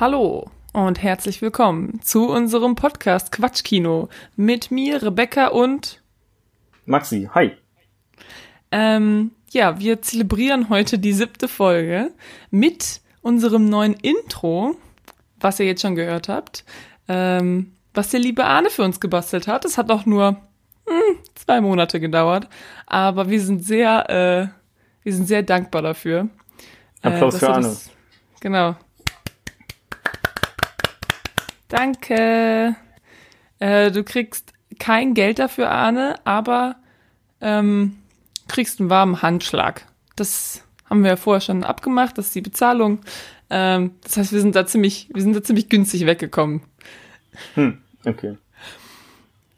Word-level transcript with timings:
Hallo 0.00 0.48
und 0.72 1.02
herzlich 1.02 1.42
willkommen 1.42 2.00
zu 2.02 2.28
unserem 2.28 2.76
Podcast 2.76 3.32
Quatschkino 3.32 4.08
mit 4.36 4.70
mir, 4.70 5.02
Rebecca 5.02 5.48
und 5.48 6.00
Maxi. 6.86 7.28
Hi. 7.34 7.50
Ähm, 8.70 9.32
ja, 9.50 9.80
wir 9.80 10.00
zelebrieren 10.00 10.68
heute 10.68 11.00
die 11.00 11.12
siebte 11.12 11.48
Folge 11.48 12.12
mit 12.52 13.00
unserem 13.22 13.68
neuen 13.68 13.94
Intro, 13.94 14.76
was 15.40 15.58
ihr 15.58 15.66
jetzt 15.66 15.82
schon 15.82 15.96
gehört 15.96 16.28
habt, 16.28 16.64
ähm, 17.08 17.72
was 17.92 18.10
der 18.10 18.20
liebe 18.20 18.44
Arne 18.44 18.70
für 18.70 18.84
uns 18.84 19.00
gebastelt 19.00 19.48
hat. 19.48 19.64
Es 19.64 19.78
hat 19.78 19.90
auch 19.90 20.06
nur 20.06 20.36
hm, 20.86 21.16
zwei 21.34 21.60
Monate 21.60 21.98
gedauert, 21.98 22.48
aber 22.86 23.30
wir 23.30 23.40
sind 23.40 23.64
sehr, 23.64 24.08
äh, 24.08 24.46
wir 25.02 25.12
sind 25.12 25.26
sehr 25.26 25.42
dankbar 25.42 25.82
dafür. 25.82 26.28
Applaus 27.02 27.34
äh, 27.34 27.38
für 27.40 27.50
Arne. 27.52 27.66
Das, 27.66 27.90
genau, 28.38 28.76
Danke. 31.68 32.76
Äh, 33.58 33.90
du 33.90 34.04
kriegst 34.04 34.52
kein 34.78 35.14
Geld 35.14 35.38
dafür, 35.38 35.70
Arne, 35.70 36.16
aber 36.24 36.76
ähm, 37.40 37.98
kriegst 38.48 38.80
einen 38.80 38.90
warmen 38.90 39.22
Handschlag. 39.22 39.86
Das 40.16 40.64
haben 40.88 41.02
wir 41.02 41.10
ja 41.10 41.16
vorher 41.16 41.40
schon 41.40 41.64
abgemacht, 41.64 42.18
das 42.18 42.26
ist 42.26 42.34
die 42.34 42.40
Bezahlung. 42.40 43.00
Ähm, 43.50 43.92
das 44.02 44.16
heißt, 44.16 44.32
wir 44.32 44.40
sind 44.40 44.56
da 44.56 44.66
ziemlich, 44.66 45.08
wir 45.12 45.22
sind 45.22 45.34
da 45.34 45.42
ziemlich 45.42 45.68
günstig 45.68 46.06
weggekommen. 46.06 46.62
Hm, 47.54 47.78
okay. 48.04 48.36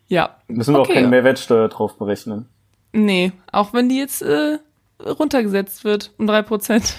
Ja. 0.08 0.36
Müssen 0.48 0.74
wir 0.74 0.80
okay. 0.80 0.90
auch 0.90 0.94
keine 0.94 1.08
Mehrwertsteuer 1.08 1.68
drauf 1.68 1.96
berechnen. 1.96 2.46
Nee, 2.92 3.32
auch 3.52 3.72
wenn 3.72 3.88
die 3.88 3.98
jetzt 3.98 4.22
äh, 4.22 4.58
runtergesetzt 5.00 5.84
wird 5.84 6.12
um 6.18 6.26
drei 6.26 6.42
Prozent. 6.42 6.96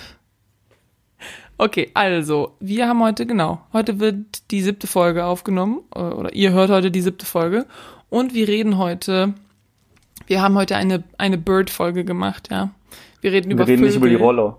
Okay, 1.57 1.91
also, 1.93 2.55
wir 2.59 2.87
haben 2.87 3.03
heute, 3.03 3.25
genau, 3.25 3.61
heute 3.71 3.99
wird 3.99 4.49
die 4.51 4.61
siebte 4.61 4.87
Folge 4.87 5.25
aufgenommen, 5.25 5.81
äh, 5.95 5.99
oder 5.99 6.33
ihr 6.33 6.51
hört 6.51 6.71
heute 6.71 6.89
die 6.91 7.01
siebte 7.01 7.25
Folge. 7.25 7.65
Und 8.09 8.33
wir 8.33 8.47
reden 8.47 8.77
heute, 8.77 9.33
wir 10.27 10.41
haben 10.41 10.55
heute 10.55 10.75
eine, 10.75 11.03
eine 11.17 11.37
Bird-Folge 11.37 12.03
gemacht, 12.03 12.49
ja. 12.51 12.71
Wir 13.21 13.31
reden 13.31 13.49
wir 13.49 13.55
über 13.55 13.67
reden 13.67 13.77
Vögel. 13.77 13.87
nicht 13.87 13.97
über 13.97 14.09
die 14.09 14.15
Roller. 14.15 14.57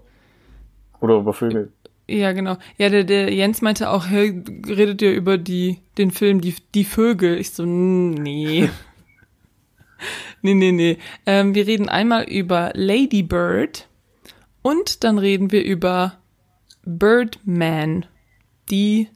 Oder 1.00 1.16
über 1.16 1.32
Vögel. 1.32 1.72
Ja, 2.08 2.32
genau. 2.32 2.56
Ja, 2.78 2.88
der, 2.88 3.04
der 3.04 3.32
Jens 3.32 3.62
meinte 3.62 3.90
auch, 3.90 4.06
hey, 4.06 4.42
redet 4.66 5.02
ihr 5.02 5.12
über 5.12 5.38
die, 5.38 5.78
den 5.98 6.10
Film 6.10 6.40
Die, 6.40 6.54
die 6.74 6.84
Vögel? 6.84 7.38
Ich 7.38 7.50
so, 7.50 7.64
nee. 7.64 8.68
nee, 10.42 10.54
nee, 10.54 10.72
nee. 10.72 10.98
Ähm, 11.27 11.54
wir 11.54 11.66
reden 11.66 11.88
einmal 11.88 12.24
über 12.24 12.70
Lady 12.74 13.22
Bird 13.22 13.88
und 14.62 15.04
dann 15.04 15.18
reden 15.18 15.52
wir 15.52 15.64
über 15.64 16.18
Birdman. 16.84 18.06
Die 18.70 19.08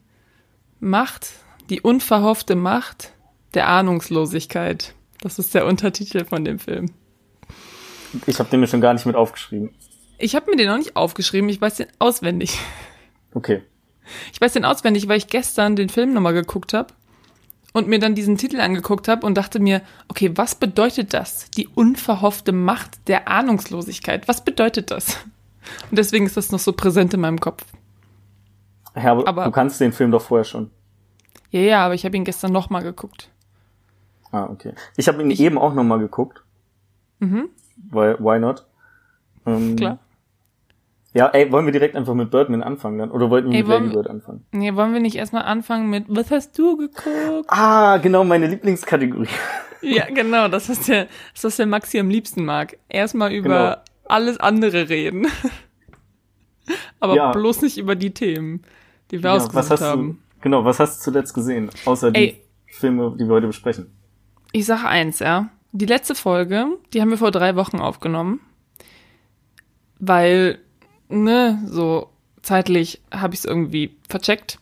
Macht, 0.79 1.31
die 1.69 1.81
unverhoffte 1.81 2.55
Macht 2.55 3.13
der 3.53 3.67
Ahnungslosigkeit. 3.67 4.93
Das 5.21 5.39
ist 5.39 5.55
der 5.55 5.65
Untertitel 5.65 6.25
von 6.25 6.45
dem 6.45 6.59
Film. 6.59 6.91
Ich 8.25 8.39
habe 8.39 8.49
den 8.49 8.59
mir 8.59 8.67
schon 8.67 8.81
gar 8.81 8.93
nicht 8.93 9.05
mit 9.05 9.15
aufgeschrieben. 9.15 9.73
Ich 10.17 10.35
habe 10.35 10.49
mir 10.49 10.57
den 10.57 10.67
noch 10.67 10.77
nicht 10.77 10.95
aufgeschrieben, 10.95 11.49
ich 11.49 11.61
weiß 11.61 11.75
den 11.75 11.87
auswendig. 11.99 12.57
Okay. 13.33 13.61
Ich 14.31 14.39
weiß 14.39 14.53
den 14.53 14.65
auswendig, 14.65 15.07
weil 15.07 15.17
ich 15.17 15.27
gestern 15.27 15.75
den 15.75 15.89
Film 15.89 16.13
nochmal 16.13 16.33
geguckt 16.33 16.73
habe 16.73 16.93
und 17.73 17.87
mir 17.87 17.99
dann 17.99 18.15
diesen 18.15 18.37
Titel 18.37 18.59
angeguckt 18.59 19.07
habe 19.07 19.25
und 19.25 19.35
dachte 19.35 19.59
mir, 19.59 19.81
okay, 20.07 20.31
was 20.35 20.55
bedeutet 20.55 21.13
das? 21.13 21.51
Die 21.51 21.67
unverhoffte 21.67 22.51
Macht 22.51 23.07
der 23.07 23.27
Ahnungslosigkeit. 23.27 24.27
Was 24.27 24.43
bedeutet 24.43 24.91
das? 24.91 25.17
Und 25.89 25.97
deswegen 25.97 26.25
ist 26.25 26.37
das 26.37 26.51
noch 26.51 26.59
so 26.59 26.73
präsent 26.73 27.13
in 27.13 27.21
meinem 27.21 27.39
Kopf. 27.39 27.65
Ja, 28.95 29.11
aber, 29.11 29.27
aber 29.27 29.45
du 29.45 29.51
kannst 29.51 29.79
den 29.79 29.91
Film 29.91 30.11
doch 30.11 30.21
vorher 30.21 30.43
schon. 30.45 30.71
Ja, 31.51 31.59
ja, 31.61 31.85
aber 31.85 31.93
ich 31.93 32.05
habe 32.05 32.17
ihn 32.17 32.23
gestern 32.23 32.51
nochmal 32.51 32.83
geguckt. 32.83 33.29
Ah, 34.31 34.47
okay. 34.49 34.73
Ich 34.97 35.07
habe 35.07 35.21
ihn 35.21 35.31
ich, 35.31 35.39
eben 35.39 35.57
auch 35.57 35.73
nochmal 35.73 35.99
geguckt. 35.99 36.43
Mhm. 37.19 37.49
Weil, 37.89 38.19
why 38.19 38.39
not? 38.39 38.65
Ähm, 39.45 39.75
Klar. 39.75 39.99
Ja, 41.13 41.27
ey, 41.29 41.51
wollen 41.51 41.65
wir 41.65 41.71
direkt 41.71 41.95
einfach 41.95 42.13
mit 42.13 42.29
Birdman 42.29 42.61
anfangen 42.61 42.99
dann? 42.99 43.11
Oder 43.11 43.29
wollten 43.29 43.49
wir 43.49 43.57
ey, 43.57 43.63
mit 43.63 43.71
Lady 43.71 43.89
Bird 43.89 44.09
anfangen? 44.09 44.45
Nee, 44.51 44.75
wollen 44.75 44.93
wir 44.93 44.99
nicht 44.99 45.15
erstmal 45.15 45.43
anfangen 45.43 45.89
mit, 45.89 46.05
was 46.09 46.29
hast 46.31 46.57
du 46.59 46.77
geguckt? 46.77 47.47
Ah, 47.47 47.97
genau, 47.97 48.23
meine 48.23 48.47
Lieblingskategorie. 48.47 49.29
ja, 49.81 50.05
genau, 50.13 50.47
das 50.47 50.69
ist 50.69 50.87
der, 50.87 51.07
das 51.33 51.45
ist 51.45 51.59
der 51.59 51.65
Maxi 51.65 51.99
am 51.99 52.09
liebsten 52.09 52.45
mag. 52.45 52.77
Erstmal 52.89 53.31
über 53.31 53.47
genau 53.49 53.75
alles 54.09 54.39
andere 54.39 54.89
reden. 54.89 55.27
Aber 56.99 57.15
ja. 57.15 57.31
bloß 57.31 57.61
nicht 57.61 57.77
über 57.77 57.95
die 57.95 58.13
Themen, 58.13 58.63
die 59.11 59.23
wir 59.23 59.29
ja, 59.29 59.35
ausgesucht 59.35 59.81
haben. 59.81 60.23
Du, 60.35 60.41
genau, 60.41 60.65
was 60.65 60.79
hast 60.79 60.99
du 60.99 61.11
zuletzt 61.11 61.33
gesehen, 61.33 61.69
außer 61.85 62.11
die 62.11 62.19
Ey, 62.19 62.43
Filme, 62.67 63.15
die 63.17 63.25
wir 63.25 63.35
heute 63.35 63.47
besprechen? 63.47 63.87
Ich 64.51 64.65
sag 64.65 64.83
eins, 64.83 65.19
ja. 65.19 65.49
Die 65.71 65.85
letzte 65.85 66.15
Folge, 66.15 66.67
die 66.93 67.01
haben 67.01 67.09
wir 67.09 67.17
vor 67.17 67.31
drei 67.31 67.55
Wochen 67.55 67.79
aufgenommen. 67.79 68.39
Weil, 69.99 70.59
ne, 71.09 71.61
so 71.65 72.09
zeitlich 72.41 73.01
habe 73.11 73.33
ich 73.33 73.41
es 73.41 73.45
irgendwie 73.45 73.95
vercheckt. 74.09 74.59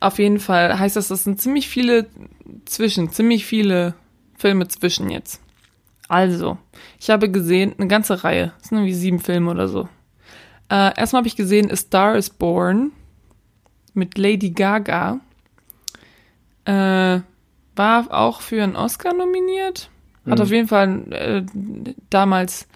Auf 0.00 0.18
jeden 0.18 0.40
Fall 0.40 0.78
heißt 0.78 0.96
das, 0.96 1.08
das 1.08 1.24
sind 1.24 1.40
ziemlich 1.40 1.68
viele 1.68 2.06
zwischen, 2.64 3.10
ziemlich 3.10 3.44
viele 3.46 3.94
Filme 4.36 4.68
zwischen 4.68 5.10
jetzt. 5.10 5.42
Also, 6.08 6.56
ich 6.98 7.10
habe 7.10 7.30
gesehen, 7.30 7.74
eine 7.78 7.86
ganze 7.86 8.24
Reihe. 8.24 8.52
Das 8.58 8.68
sind 8.68 8.78
irgendwie 8.78 8.94
sieben 8.94 9.20
Filme 9.20 9.50
oder 9.50 9.68
so. 9.68 9.88
Äh, 10.70 10.98
erstmal 10.98 11.20
habe 11.20 11.28
ich 11.28 11.36
gesehen 11.36 11.70
A 11.70 11.76
Star 11.76 12.16
is 12.16 12.30
Born 12.30 12.92
mit 13.94 14.16
Lady 14.16 14.50
Gaga. 14.50 15.20
Äh, 16.64 17.20
war 17.76 18.06
auch 18.10 18.40
für 18.40 18.62
einen 18.62 18.76
Oscar 18.76 19.14
nominiert. 19.14 19.90
Hat 20.26 20.38
mhm. 20.38 20.42
auf 20.42 20.50
jeden 20.50 20.68
Fall 20.68 21.12
äh, 21.12 21.42
damals 22.10 22.66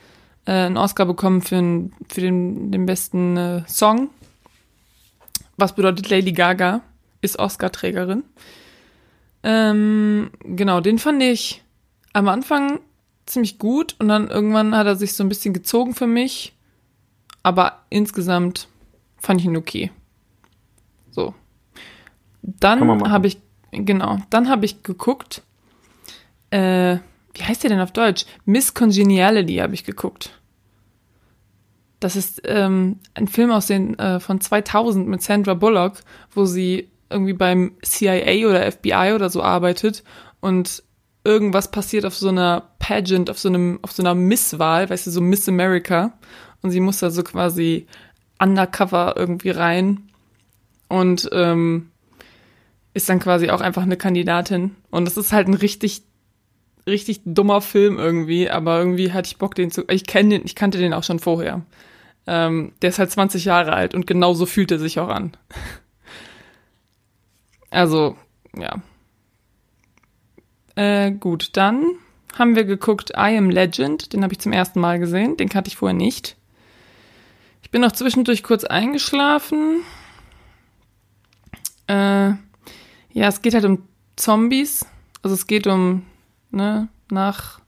äh, 0.46 0.52
einen 0.52 0.76
Oscar 0.76 1.06
bekommen 1.06 1.42
für, 1.42 1.56
ein, 1.56 1.92
für 2.08 2.20
den, 2.20 2.70
den 2.70 2.86
besten 2.86 3.36
äh, 3.36 3.62
Song. 3.66 4.10
Was 5.56 5.74
bedeutet 5.74 6.08
Lady 6.08 6.32
Gaga 6.32 6.82
ist 7.20 7.38
Oscar-Trägerin. 7.38 8.24
Ähm, 9.42 10.30
genau, 10.42 10.80
den 10.80 10.98
fand 10.98 11.22
ich 11.22 11.62
am 12.12 12.28
Anfang 12.28 12.80
ziemlich 13.26 13.58
gut 13.58 13.96
und 13.98 14.08
dann 14.08 14.28
irgendwann 14.28 14.76
hat 14.76 14.86
er 14.86 14.96
sich 14.96 15.14
so 15.14 15.24
ein 15.24 15.28
bisschen 15.28 15.54
gezogen 15.54 15.94
für 15.94 16.06
mich. 16.06 16.54
Aber 17.42 17.82
insgesamt 17.90 18.68
fand 19.18 19.40
ich 19.40 19.46
ihn 19.46 19.56
okay. 19.56 19.90
So. 21.10 21.34
Dann 22.42 23.10
habe 23.10 23.26
ich, 23.26 23.38
genau, 23.70 24.18
dann 24.30 24.48
habe 24.48 24.64
ich 24.64 24.82
geguckt, 24.82 25.42
äh, 26.50 26.98
wie 27.34 27.42
heißt 27.42 27.62
der 27.62 27.70
denn 27.70 27.80
auf 27.80 27.92
Deutsch? 27.92 28.26
Miss 28.44 28.74
Congeniality 28.74 29.56
habe 29.56 29.74
ich 29.74 29.84
geguckt. 29.84 30.38
Das 32.00 32.16
ist 32.16 32.42
ähm, 32.44 32.98
ein 33.14 33.28
Film 33.28 33.52
aus 33.52 33.66
den 33.66 33.98
äh, 33.98 34.18
von 34.18 34.40
2000 34.40 35.06
mit 35.06 35.22
Sandra 35.22 35.54
Bullock, 35.54 36.00
wo 36.32 36.44
sie 36.44 36.90
irgendwie 37.10 37.32
beim 37.32 37.76
CIA 37.82 38.48
oder 38.48 38.70
FBI 38.70 39.12
oder 39.14 39.30
so 39.30 39.42
arbeitet 39.42 40.02
und 40.40 40.82
irgendwas 41.24 41.70
passiert 41.70 42.04
auf 42.04 42.16
so 42.16 42.28
einer 42.28 42.70
Pageant, 42.78 43.30
auf 43.30 43.38
so 43.38 43.48
einem, 43.48 43.78
auf 43.82 43.92
so 43.92 44.02
einer 44.02 44.14
Misswahl, 44.14 44.90
weißt 44.90 45.06
du, 45.06 45.10
so 45.10 45.20
Miss 45.20 45.48
America. 45.48 46.18
Und 46.62 46.70
sie 46.70 46.80
muss 46.80 46.98
da 46.98 47.10
so 47.10 47.22
quasi 47.22 47.86
undercover 48.38 49.14
irgendwie 49.16 49.50
rein 49.50 50.08
und 50.88 51.28
ähm, 51.32 51.90
ist 52.94 53.08
dann 53.08 53.20
quasi 53.20 53.50
auch 53.50 53.60
einfach 53.60 53.82
eine 53.82 53.96
Kandidatin. 53.96 54.76
Und 54.90 55.04
das 55.04 55.16
ist 55.16 55.32
halt 55.32 55.48
ein 55.48 55.54
richtig, 55.54 56.02
richtig 56.86 57.20
dummer 57.24 57.60
Film 57.60 57.98
irgendwie, 57.98 58.50
aber 58.50 58.78
irgendwie 58.78 59.12
hatte 59.12 59.28
ich 59.28 59.38
Bock, 59.38 59.54
den 59.54 59.70
zu. 59.70 59.84
Ich 59.88 60.06
kenne 60.06 60.30
den, 60.30 60.44
ich 60.44 60.54
kannte 60.54 60.78
den 60.78 60.92
auch 60.92 61.04
schon 61.04 61.18
vorher. 61.18 61.62
Ähm, 62.26 62.72
der 62.82 62.90
ist 62.90 62.98
halt 62.98 63.10
20 63.10 63.44
Jahre 63.44 63.72
alt 63.72 63.94
und 63.94 64.06
genauso 64.06 64.46
fühlt 64.46 64.70
er 64.70 64.78
sich 64.78 65.00
auch 65.00 65.08
an. 65.08 65.32
also, 67.70 68.16
ja, 68.56 68.82
äh, 70.76 71.10
gut, 71.10 71.50
dann 71.56 71.84
haben 72.38 72.56
wir 72.56 72.64
geguckt 72.64 73.10
I 73.10 73.36
Am 73.36 73.50
Legend. 73.50 74.12
Den 74.12 74.22
habe 74.22 74.32
ich 74.32 74.40
zum 74.40 74.52
ersten 74.52 74.80
Mal 74.80 74.98
gesehen. 74.98 75.36
Den 75.36 75.48
kannte 75.48 75.68
ich 75.68 75.76
vorher 75.76 75.96
nicht. 75.96 76.36
Ich 77.62 77.70
bin 77.70 77.80
noch 77.80 77.92
zwischendurch 77.92 78.42
kurz 78.42 78.64
eingeschlafen. 78.64 79.82
Äh, 81.86 82.30
ja, 83.12 83.28
es 83.28 83.42
geht 83.42 83.54
halt 83.54 83.64
um 83.64 83.86
Zombies. 84.16 84.86
Also 85.22 85.34
es 85.34 85.46
geht 85.46 85.66
um, 85.66 86.04
ne, 86.50 86.88
nach 87.10 87.60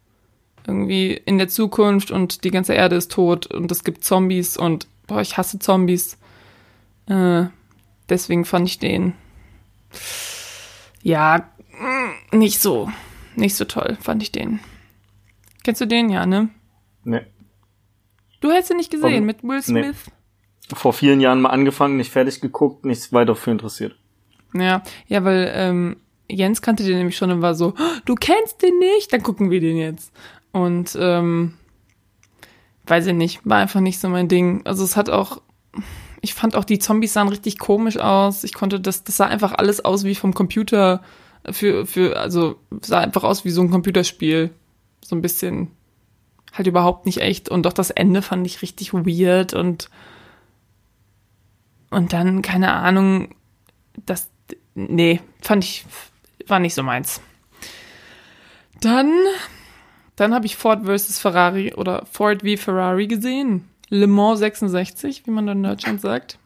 irgendwie 0.66 1.12
in 1.12 1.38
der 1.38 1.48
Zukunft 1.48 2.10
und 2.10 2.44
die 2.44 2.50
ganze 2.50 2.72
Erde 2.72 2.96
ist 2.96 3.12
tot 3.12 3.46
und 3.46 3.70
es 3.70 3.84
gibt 3.84 4.02
Zombies 4.02 4.56
und 4.56 4.86
boah, 5.06 5.20
ich 5.20 5.36
hasse 5.36 5.58
Zombies. 5.58 6.16
Äh, 7.06 7.44
deswegen 8.08 8.44
fand 8.44 8.66
ich 8.68 8.78
den 8.78 9.12
ja 11.02 11.46
nicht 12.34 12.60
so, 12.60 12.90
nicht 13.36 13.56
so 13.56 13.64
toll, 13.64 13.96
fand 14.00 14.22
ich 14.22 14.32
den. 14.32 14.60
Kennst 15.62 15.80
du 15.80 15.86
den, 15.86 16.10
ja, 16.10 16.26
ne? 16.26 16.50
Nee. 17.04 17.22
Du 18.40 18.50
hättest 18.50 18.70
ihn 18.70 18.76
nicht 18.76 18.90
gesehen 18.90 19.16
Von, 19.18 19.26
mit 19.26 19.42
Will 19.42 19.62
Smith? 19.62 19.96
Nee. 20.06 20.74
Vor 20.74 20.92
vielen 20.92 21.20
Jahren 21.20 21.40
mal 21.40 21.50
angefangen, 21.50 21.96
nicht 21.96 22.12
fertig 22.12 22.40
geguckt, 22.40 22.84
nichts 22.84 23.12
weiter 23.12 23.34
für 23.34 23.50
interessiert. 23.50 23.96
Ja, 24.54 24.82
ja, 25.08 25.24
weil 25.24 25.50
ähm, 25.54 25.96
Jens 26.28 26.62
kannte 26.62 26.84
den 26.84 26.98
nämlich 26.98 27.16
schon 27.16 27.30
und 27.30 27.42
war 27.42 27.54
so, 27.54 27.74
oh, 27.76 28.00
du 28.04 28.14
kennst 28.14 28.62
den 28.62 28.78
nicht, 28.78 29.12
dann 29.12 29.22
gucken 29.22 29.50
wir 29.50 29.60
den 29.60 29.76
jetzt. 29.76 30.12
Und 30.52 30.96
ähm, 30.98 31.54
weiß 32.86 33.06
ich 33.06 33.14
nicht, 33.14 33.40
war 33.44 33.58
einfach 33.58 33.80
nicht 33.80 33.98
so 33.98 34.08
mein 34.08 34.28
Ding. 34.28 34.62
Also 34.64 34.84
es 34.84 34.96
hat 34.96 35.10
auch, 35.10 35.42
ich 36.20 36.34
fand 36.34 36.56
auch 36.56 36.64
die 36.64 36.78
Zombies 36.78 37.12
sahen 37.12 37.28
richtig 37.28 37.58
komisch 37.58 37.98
aus. 37.98 38.44
Ich 38.44 38.54
konnte 38.54 38.80
das, 38.80 39.04
das 39.04 39.16
sah 39.16 39.26
einfach 39.26 39.52
alles 39.52 39.84
aus 39.84 40.04
wie 40.04 40.14
vom 40.14 40.34
Computer 40.34 41.02
für, 41.50 41.86
für, 41.86 42.16
also 42.16 42.56
sah 42.80 43.00
einfach 43.00 43.24
aus 43.24 43.44
wie 43.44 43.50
so 43.50 43.60
ein 43.62 43.70
Computerspiel. 43.70 44.50
So 45.04 45.14
ein 45.14 45.22
bisschen 45.22 45.70
halt 46.52 46.66
überhaupt 46.66 47.06
nicht 47.06 47.20
echt. 47.20 47.48
Und 47.48 47.66
auch 47.66 47.72
das 47.72 47.90
Ende 47.90 48.22
fand 48.22 48.46
ich 48.46 48.62
richtig 48.62 48.94
weird 48.94 49.54
und 49.54 49.90
und 51.94 52.12
dann, 52.12 52.42
keine 52.42 52.72
Ahnung, 52.72 53.36
das, 54.04 54.28
nee, 54.74 55.20
fand 55.40 55.62
ich, 55.62 55.86
war 56.48 56.58
nicht 56.58 56.74
so 56.74 56.82
meins. 56.82 57.20
Dann, 58.80 59.12
dann 60.16 60.34
habe 60.34 60.44
ich 60.46 60.56
Ford 60.56 60.84
vs. 60.84 61.20
Ferrari 61.20 61.72
oder 61.72 62.04
Ford 62.10 62.42
wie 62.42 62.56
Ferrari 62.56 63.06
gesehen. 63.06 63.68
Le 63.90 64.08
Mans 64.08 64.40
66, 64.40 65.24
wie 65.26 65.30
man 65.30 65.46
dann 65.46 65.58
in 65.58 65.62
Deutschland 65.62 66.00
sagt. 66.00 66.38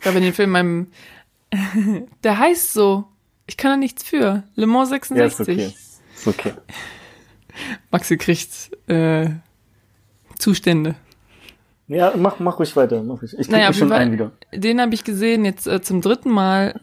Ich 0.00 0.06
habe 0.06 0.18
den 0.20 0.32
Film 0.32 0.50
meinem, 0.50 0.86
der 2.24 2.38
heißt 2.38 2.72
so. 2.72 3.06
Ich 3.48 3.56
kann 3.56 3.72
da 3.72 3.76
nichts 3.76 4.04
für. 4.04 4.44
Le 4.54 4.66
Mans 4.66 4.90
66. 4.90 5.18
Ja, 5.18 5.26
ist 5.26 5.40
okay. 5.40 5.74
Ist 6.14 6.26
okay. 6.26 6.52
Maxi 7.90 8.16
kriegt 8.16 8.70
äh, 8.88 9.30
Zustände. 10.38 10.94
Ja, 11.88 12.12
mach, 12.16 12.38
mach 12.38 12.58
ruhig 12.58 12.76
weiter. 12.76 13.02
Mach 13.02 13.22
ruhig. 13.22 13.34
Ich 13.38 13.48
naja, 13.48 13.72
schon 13.72 13.90
ein 13.90 14.12
wieder. 14.12 14.32
Den 14.52 14.80
habe 14.80 14.94
ich 14.94 15.02
gesehen 15.02 15.46
jetzt 15.46 15.66
äh, 15.66 15.80
zum 15.80 16.02
dritten 16.02 16.30
Mal. 16.30 16.78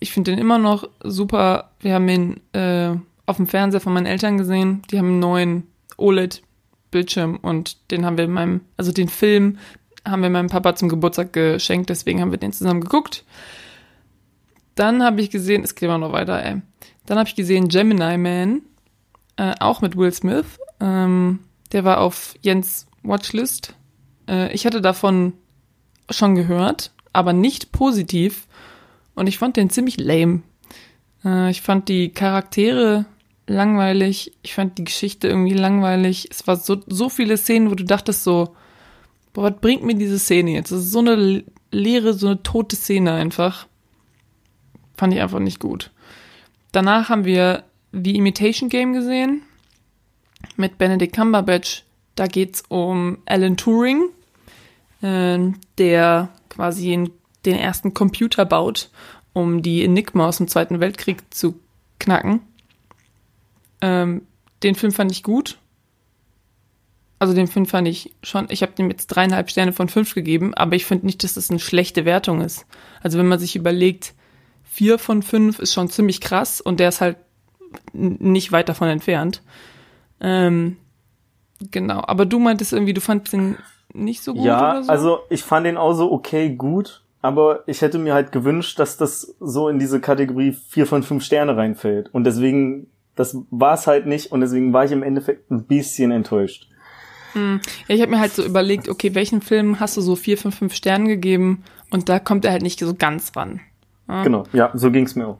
Ich 0.00 0.12
finde 0.12 0.32
den 0.32 0.40
immer 0.40 0.58
noch 0.58 0.88
super. 1.02 1.70
Wir 1.78 1.94
haben 1.94 2.08
ihn 2.08 2.40
äh, 2.52 2.96
auf 3.26 3.36
dem 3.36 3.46
Fernseher 3.46 3.80
von 3.80 3.92
meinen 3.92 4.06
Eltern 4.06 4.36
gesehen. 4.36 4.82
Die 4.90 4.98
haben 4.98 5.06
einen 5.06 5.18
neuen 5.20 5.62
OLED-Bildschirm 5.96 7.36
und 7.36 7.90
den 7.92 8.04
haben 8.04 8.18
wir 8.18 8.26
meinem, 8.26 8.62
also 8.76 8.90
den 8.90 9.08
Film 9.08 9.58
haben 10.04 10.22
wir 10.22 10.30
meinem 10.30 10.48
Papa 10.48 10.74
zum 10.74 10.88
Geburtstag 10.88 11.32
geschenkt, 11.32 11.88
deswegen 11.88 12.20
haben 12.20 12.32
wir 12.32 12.38
den 12.38 12.52
zusammen 12.52 12.80
geguckt. 12.80 13.24
Dann 14.74 15.02
habe 15.02 15.20
ich 15.20 15.30
gesehen, 15.30 15.62
es 15.62 15.74
geht 15.74 15.88
immer 15.88 15.98
noch 15.98 16.12
weiter, 16.12 16.42
ey. 16.42 16.62
Dann 17.06 17.18
habe 17.18 17.28
ich 17.28 17.34
gesehen 17.34 17.68
Gemini 17.68 18.16
Man, 18.18 18.62
äh, 19.36 19.54
auch 19.60 19.80
mit 19.80 19.96
Will 19.96 20.12
Smith. 20.12 20.58
Ähm, 20.80 21.40
der 21.72 21.84
war 21.84 21.98
auf 22.00 22.34
Jens 22.42 22.86
Watchlist 23.02 23.74
äh, 24.28 24.52
ich 24.52 24.66
hatte 24.66 24.80
davon 24.80 25.34
schon 26.10 26.34
gehört, 26.34 26.92
aber 27.12 27.32
nicht 27.32 27.72
positiv. 27.72 28.46
Und 29.14 29.26
ich 29.26 29.38
fand 29.38 29.56
den 29.56 29.70
ziemlich 29.70 29.98
lame. 29.98 30.42
Äh, 31.24 31.50
ich 31.50 31.62
fand 31.62 31.88
die 31.88 32.10
Charaktere 32.10 33.06
langweilig. 33.46 34.32
Ich 34.42 34.54
fand 34.54 34.78
die 34.78 34.84
Geschichte 34.84 35.28
irgendwie 35.28 35.54
langweilig. 35.54 36.28
Es 36.30 36.46
war 36.46 36.56
so, 36.56 36.82
so 36.86 37.08
viele 37.08 37.36
Szenen, 37.36 37.70
wo 37.70 37.74
du 37.74 37.84
dachtest 37.84 38.24
so, 38.24 38.54
boah, 39.32 39.44
was 39.44 39.60
bringt 39.60 39.84
mir 39.84 39.94
diese 39.94 40.18
Szene 40.18 40.52
jetzt? 40.52 40.72
Das 40.72 40.80
ist 40.80 40.92
so 40.92 41.00
eine 41.00 41.44
leere, 41.70 42.14
so 42.14 42.28
eine 42.28 42.42
tote 42.42 42.76
Szene 42.76 43.12
einfach. 43.12 43.66
Fand 44.96 45.12
ich 45.12 45.20
einfach 45.20 45.40
nicht 45.40 45.60
gut. 45.60 45.90
Danach 46.72 47.08
haben 47.08 47.24
wir 47.24 47.64
The 47.92 48.16
Imitation 48.16 48.68
Game 48.68 48.92
gesehen 48.92 49.42
mit 50.56 50.78
Benedict 50.78 51.14
Cumberbatch 51.14 51.84
da 52.14 52.26
geht's 52.26 52.62
um 52.68 53.18
Alan 53.26 53.56
Turing, 53.56 54.04
äh, 55.02 55.38
der 55.78 56.28
quasi 56.48 57.10
den 57.44 57.56
ersten 57.56 57.94
Computer 57.94 58.44
baut, 58.44 58.90
um 59.32 59.62
die 59.62 59.84
Enigma 59.84 60.28
aus 60.28 60.38
dem 60.38 60.48
Zweiten 60.48 60.80
Weltkrieg 60.80 61.22
zu 61.30 61.58
knacken. 61.98 62.40
Ähm, 63.80 64.22
den 64.62 64.74
Film 64.74 64.92
fand 64.92 65.10
ich 65.10 65.22
gut. 65.22 65.58
Also 67.18 67.34
den 67.34 67.48
Film 67.48 67.66
fand 67.66 67.88
ich 67.88 68.12
schon, 68.22 68.46
ich 68.50 68.62
habe 68.62 68.72
dem 68.72 68.90
jetzt 68.90 69.06
dreieinhalb 69.06 69.50
Sterne 69.50 69.72
von 69.72 69.88
fünf 69.88 70.14
gegeben, 70.14 70.54
aber 70.54 70.76
ich 70.76 70.84
finde 70.84 71.06
nicht, 71.06 71.24
dass 71.24 71.34
das 71.34 71.50
eine 71.50 71.58
schlechte 71.58 72.04
Wertung 72.04 72.40
ist. 72.40 72.66
Also 73.02 73.18
wenn 73.18 73.28
man 73.28 73.38
sich 73.38 73.56
überlegt, 73.56 74.14
vier 74.74 74.98
von 74.98 75.22
fünf 75.22 75.58
ist 75.58 75.72
schon 75.72 75.88
ziemlich 75.88 76.20
krass 76.20 76.60
und 76.60 76.80
der 76.80 76.88
ist 76.88 77.00
halt 77.00 77.16
nicht 77.92 78.52
weit 78.52 78.68
davon 78.68 78.88
entfernt. 78.88 79.42
Ähm, 80.20 80.76
Genau, 81.70 82.02
aber 82.06 82.26
du 82.26 82.38
meintest 82.38 82.72
irgendwie, 82.72 82.94
du 82.94 83.00
fandest 83.00 83.32
den 83.32 83.56
nicht 83.92 84.22
so 84.22 84.34
gut 84.34 84.44
ja, 84.44 84.72
oder 84.72 84.82
so? 84.82 84.90
also 84.90 85.18
ich 85.30 85.42
fand 85.42 85.66
den 85.66 85.76
auch 85.76 85.94
so 85.94 86.10
okay 86.10 86.50
gut, 86.50 87.02
aber 87.22 87.62
ich 87.66 87.80
hätte 87.80 87.98
mir 87.98 88.14
halt 88.14 88.32
gewünscht, 88.32 88.78
dass 88.78 88.96
das 88.96 89.34
so 89.40 89.68
in 89.68 89.78
diese 89.78 90.00
Kategorie 90.00 90.52
vier 90.68 90.86
von 90.86 91.02
fünf 91.02 91.24
Sterne 91.24 91.56
reinfällt. 91.56 92.12
Und 92.12 92.24
deswegen, 92.24 92.88
das 93.14 93.36
war 93.50 93.74
es 93.74 93.86
halt 93.86 94.06
nicht 94.06 94.32
und 94.32 94.40
deswegen 94.40 94.72
war 94.72 94.84
ich 94.84 94.92
im 94.92 95.02
Endeffekt 95.02 95.50
ein 95.50 95.64
bisschen 95.64 96.10
enttäuscht. 96.10 96.68
Hm. 97.32 97.60
Ja, 97.88 97.94
ich 97.94 98.00
habe 98.00 98.10
mir 98.10 98.20
halt 98.20 98.32
so 98.32 98.44
überlegt, 98.44 98.88
okay, 98.88 99.14
welchen 99.14 99.40
Film 99.40 99.80
hast 99.80 99.96
du 99.96 100.00
so 100.00 100.16
vier 100.16 100.38
von 100.38 100.52
fünf 100.52 100.74
Sternen 100.74 101.08
gegeben? 101.08 101.64
Und 101.90 102.08
da 102.08 102.18
kommt 102.18 102.44
er 102.44 102.52
halt 102.52 102.62
nicht 102.62 102.80
so 102.80 102.94
ganz 102.94 103.34
ran. 103.36 103.60
Ja? 104.08 104.22
Genau, 104.22 104.44
ja, 104.52 104.70
so 104.74 104.90
ging's 104.90 105.14
mir 105.14 105.28
auch. 105.28 105.38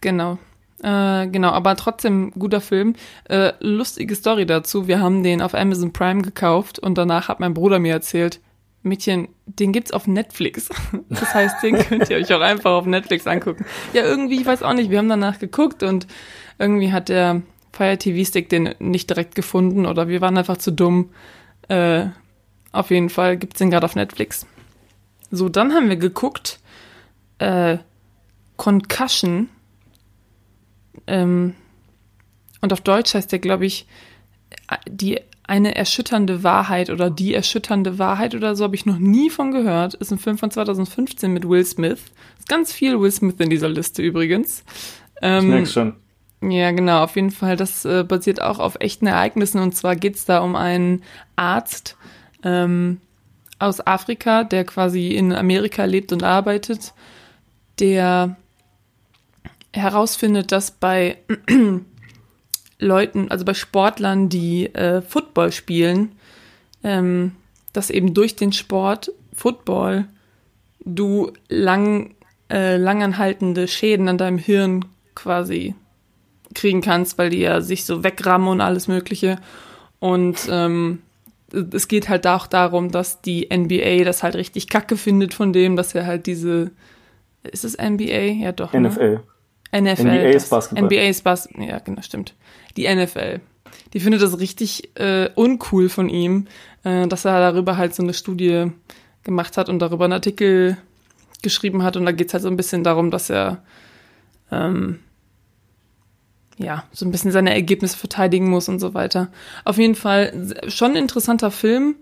Genau. 0.00 0.38
Äh, 0.82 1.28
genau, 1.28 1.50
aber 1.50 1.76
trotzdem 1.76 2.32
guter 2.32 2.60
Film. 2.60 2.94
Äh, 3.24 3.52
lustige 3.60 4.14
Story 4.14 4.46
dazu. 4.46 4.86
Wir 4.86 5.00
haben 5.00 5.22
den 5.22 5.40
auf 5.40 5.54
Amazon 5.54 5.92
Prime 5.92 6.22
gekauft 6.22 6.78
und 6.78 6.98
danach 6.98 7.28
hat 7.28 7.40
mein 7.40 7.54
Bruder 7.54 7.78
mir 7.78 7.92
erzählt, 7.92 8.40
Mädchen, 8.82 9.28
den 9.46 9.72
gibt's 9.72 9.92
auf 9.92 10.06
Netflix. 10.06 10.68
Das 11.08 11.34
heißt, 11.34 11.62
den 11.62 11.78
könnt 11.78 12.10
ihr 12.10 12.16
euch 12.16 12.32
auch 12.32 12.40
einfach 12.40 12.72
auf 12.72 12.86
Netflix 12.86 13.26
angucken. 13.26 13.64
Ja, 13.92 14.04
irgendwie, 14.04 14.40
ich 14.40 14.46
weiß 14.46 14.62
auch 14.62 14.74
nicht, 14.74 14.90
wir 14.90 14.98
haben 14.98 15.08
danach 15.08 15.38
geguckt 15.38 15.82
und 15.82 16.06
irgendwie 16.58 16.92
hat 16.92 17.08
der 17.08 17.42
Fire 17.72 17.98
TV 17.98 18.26
Stick 18.28 18.48
den 18.48 18.74
nicht 18.78 19.10
direkt 19.10 19.34
gefunden 19.34 19.86
oder 19.86 20.08
wir 20.08 20.20
waren 20.20 20.36
einfach 20.38 20.56
zu 20.56 20.70
dumm. 20.70 21.10
Äh, 21.68 22.06
auf 22.72 22.90
jeden 22.90 23.08
Fall 23.08 23.36
gibt's 23.36 23.58
den 23.58 23.70
gerade 23.70 23.84
auf 23.84 23.96
Netflix. 23.96 24.46
So, 25.30 25.48
dann 25.48 25.72
haben 25.74 25.88
wir 25.88 25.96
geguckt, 25.96 26.60
äh, 27.38 27.78
Concussion 28.56 29.48
ähm, 31.06 31.54
und 32.60 32.72
auf 32.72 32.80
Deutsch 32.80 33.14
heißt 33.14 33.30
der, 33.32 33.38
glaube 33.38 33.66
ich, 33.66 33.86
die 34.88 35.20
eine 35.44 35.76
erschütternde 35.76 36.42
Wahrheit 36.42 36.90
oder 36.90 37.10
die 37.10 37.34
erschütternde 37.34 37.98
Wahrheit 37.98 38.34
oder 38.34 38.56
so 38.56 38.64
habe 38.64 38.74
ich 38.74 38.86
noch 38.86 38.98
nie 38.98 39.30
von 39.30 39.52
gehört. 39.52 39.94
Ist 39.94 40.10
ein 40.10 40.18
Film 40.18 40.38
von 40.38 40.50
2015 40.50 41.32
mit 41.32 41.48
Will 41.48 41.64
Smith. 41.64 42.00
Ist 42.38 42.48
ganz 42.48 42.72
viel 42.72 43.00
Will 43.00 43.12
Smith 43.12 43.36
in 43.38 43.50
dieser 43.50 43.68
Liste 43.68 44.02
übrigens. 44.02 44.64
Ähm, 45.22 45.62
ich 45.62 45.70
schon. 45.70 45.94
Ja, 46.42 46.70
genau, 46.72 47.04
auf 47.04 47.14
jeden 47.14 47.30
Fall. 47.30 47.56
Das 47.56 47.84
äh, 47.84 48.04
basiert 48.04 48.42
auch 48.42 48.58
auf 48.58 48.76
echten 48.80 49.06
Ereignissen. 49.06 49.60
Und 49.60 49.74
zwar 49.74 49.94
geht 49.94 50.16
es 50.16 50.24
da 50.24 50.40
um 50.40 50.56
einen 50.56 51.02
Arzt 51.36 51.96
ähm, 52.42 53.00
aus 53.58 53.86
Afrika, 53.86 54.42
der 54.42 54.64
quasi 54.64 55.08
in 55.12 55.32
Amerika 55.32 55.84
lebt 55.84 56.12
und 56.12 56.24
arbeitet, 56.24 56.92
der 57.78 58.36
herausfindet, 59.76 60.52
dass 60.52 60.70
bei 60.70 61.18
Leuten, 62.78 63.30
also 63.30 63.44
bei 63.44 63.54
Sportlern, 63.54 64.28
die 64.28 64.66
äh, 64.74 65.02
Football 65.02 65.52
spielen, 65.52 66.12
ähm, 66.82 67.32
dass 67.72 67.90
eben 67.90 68.14
durch 68.14 68.36
den 68.36 68.52
Sport 68.52 69.12
Football 69.32 70.06
du 70.84 71.32
lang, 71.48 72.14
äh, 72.50 72.76
langanhaltende 72.76 73.68
Schäden 73.68 74.08
an 74.08 74.18
deinem 74.18 74.38
Hirn 74.38 74.84
quasi 75.14 75.74
kriegen 76.54 76.80
kannst, 76.80 77.18
weil 77.18 77.30
die 77.30 77.40
ja 77.40 77.60
sich 77.60 77.84
so 77.84 78.02
wegrammen 78.04 78.48
und 78.48 78.60
alles 78.60 78.88
Mögliche. 78.88 79.38
Und 79.98 80.48
ähm, 80.50 81.02
es 81.72 81.88
geht 81.88 82.08
halt 82.08 82.26
auch 82.26 82.46
darum, 82.46 82.90
dass 82.90 83.22
die 83.22 83.48
NBA 83.52 84.04
das 84.04 84.22
halt 84.22 84.34
richtig 84.36 84.68
kacke 84.68 84.96
findet 84.96 85.34
von 85.34 85.52
dem, 85.52 85.76
dass 85.76 85.94
er 85.94 86.06
halt 86.06 86.26
diese. 86.26 86.70
Ist 87.42 87.64
es 87.64 87.76
NBA? 87.76 88.42
Ja, 88.42 88.52
doch. 88.52 88.72
NFL. 88.72 89.10
Ne? 89.10 89.22
NFL. 89.72 90.02
NBA 90.02 90.28
ist 90.30 90.50
Basketball. 90.50 90.84
NBA 90.84 91.08
ist 91.08 91.24
Basketball. 91.24 91.68
Ja, 91.68 91.78
genau, 91.78 92.02
stimmt. 92.02 92.34
Die 92.76 92.92
NFL. 92.92 93.40
Die 93.92 94.00
findet 94.00 94.22
das 94.22 94.38
richtig 94.38 94.96
äh, 94.98 95.30
uncool 95.34 95.88
von 95.88 96.08
ihm, 96.08 96.46
äh, 96.84 97.06
dass 97.06 97.24
er 97.24 97.40
darüber 97.40 97.76
halt 97.76 97.94
so 97.94 98.02
eine 98.02 98.14
Studie 98.14 98.70
gemacht 99.22 99.56
hat 99.56 99.68
und 99.68 99.78
darüber 99.78 100.04
einen 100.04 100.12
Artikel 100.12 100.76
geschrieben 101.42 101.82
hat. 101.82 101.96
Und 101.96 102.06
da 102.06 102.12
geht 102.12 102.28
es 102.28 102.34
halt 102.34 102.42
so 102.42 102.48
ein 102.48 102.56
bisschen 102.56 102.84
darum, 102.84 103.10
dass 103.10 103.30
er 103.30 103.62
ähm, 104.50 105.00
ja, 106.58 106.84
so 106.92 107.04
ein 107.04 107.10
bisschen 107.10 107.32
seine 107.32 107.52
Ergebnisse 107.52 107.96
verteidigen 107.96 108.48
muss 108.48 108.68
und 108.68 108.78
so 108.78 108.94
weiter. 108.94 109.28
Auf 109.64 109.78
jeden 109.78 109.94
Fall 109.94 110.54
schon 110.68 110.92
ein 110.92 110.96
interessanter 110.96 111.50
Film. 111.50 111.96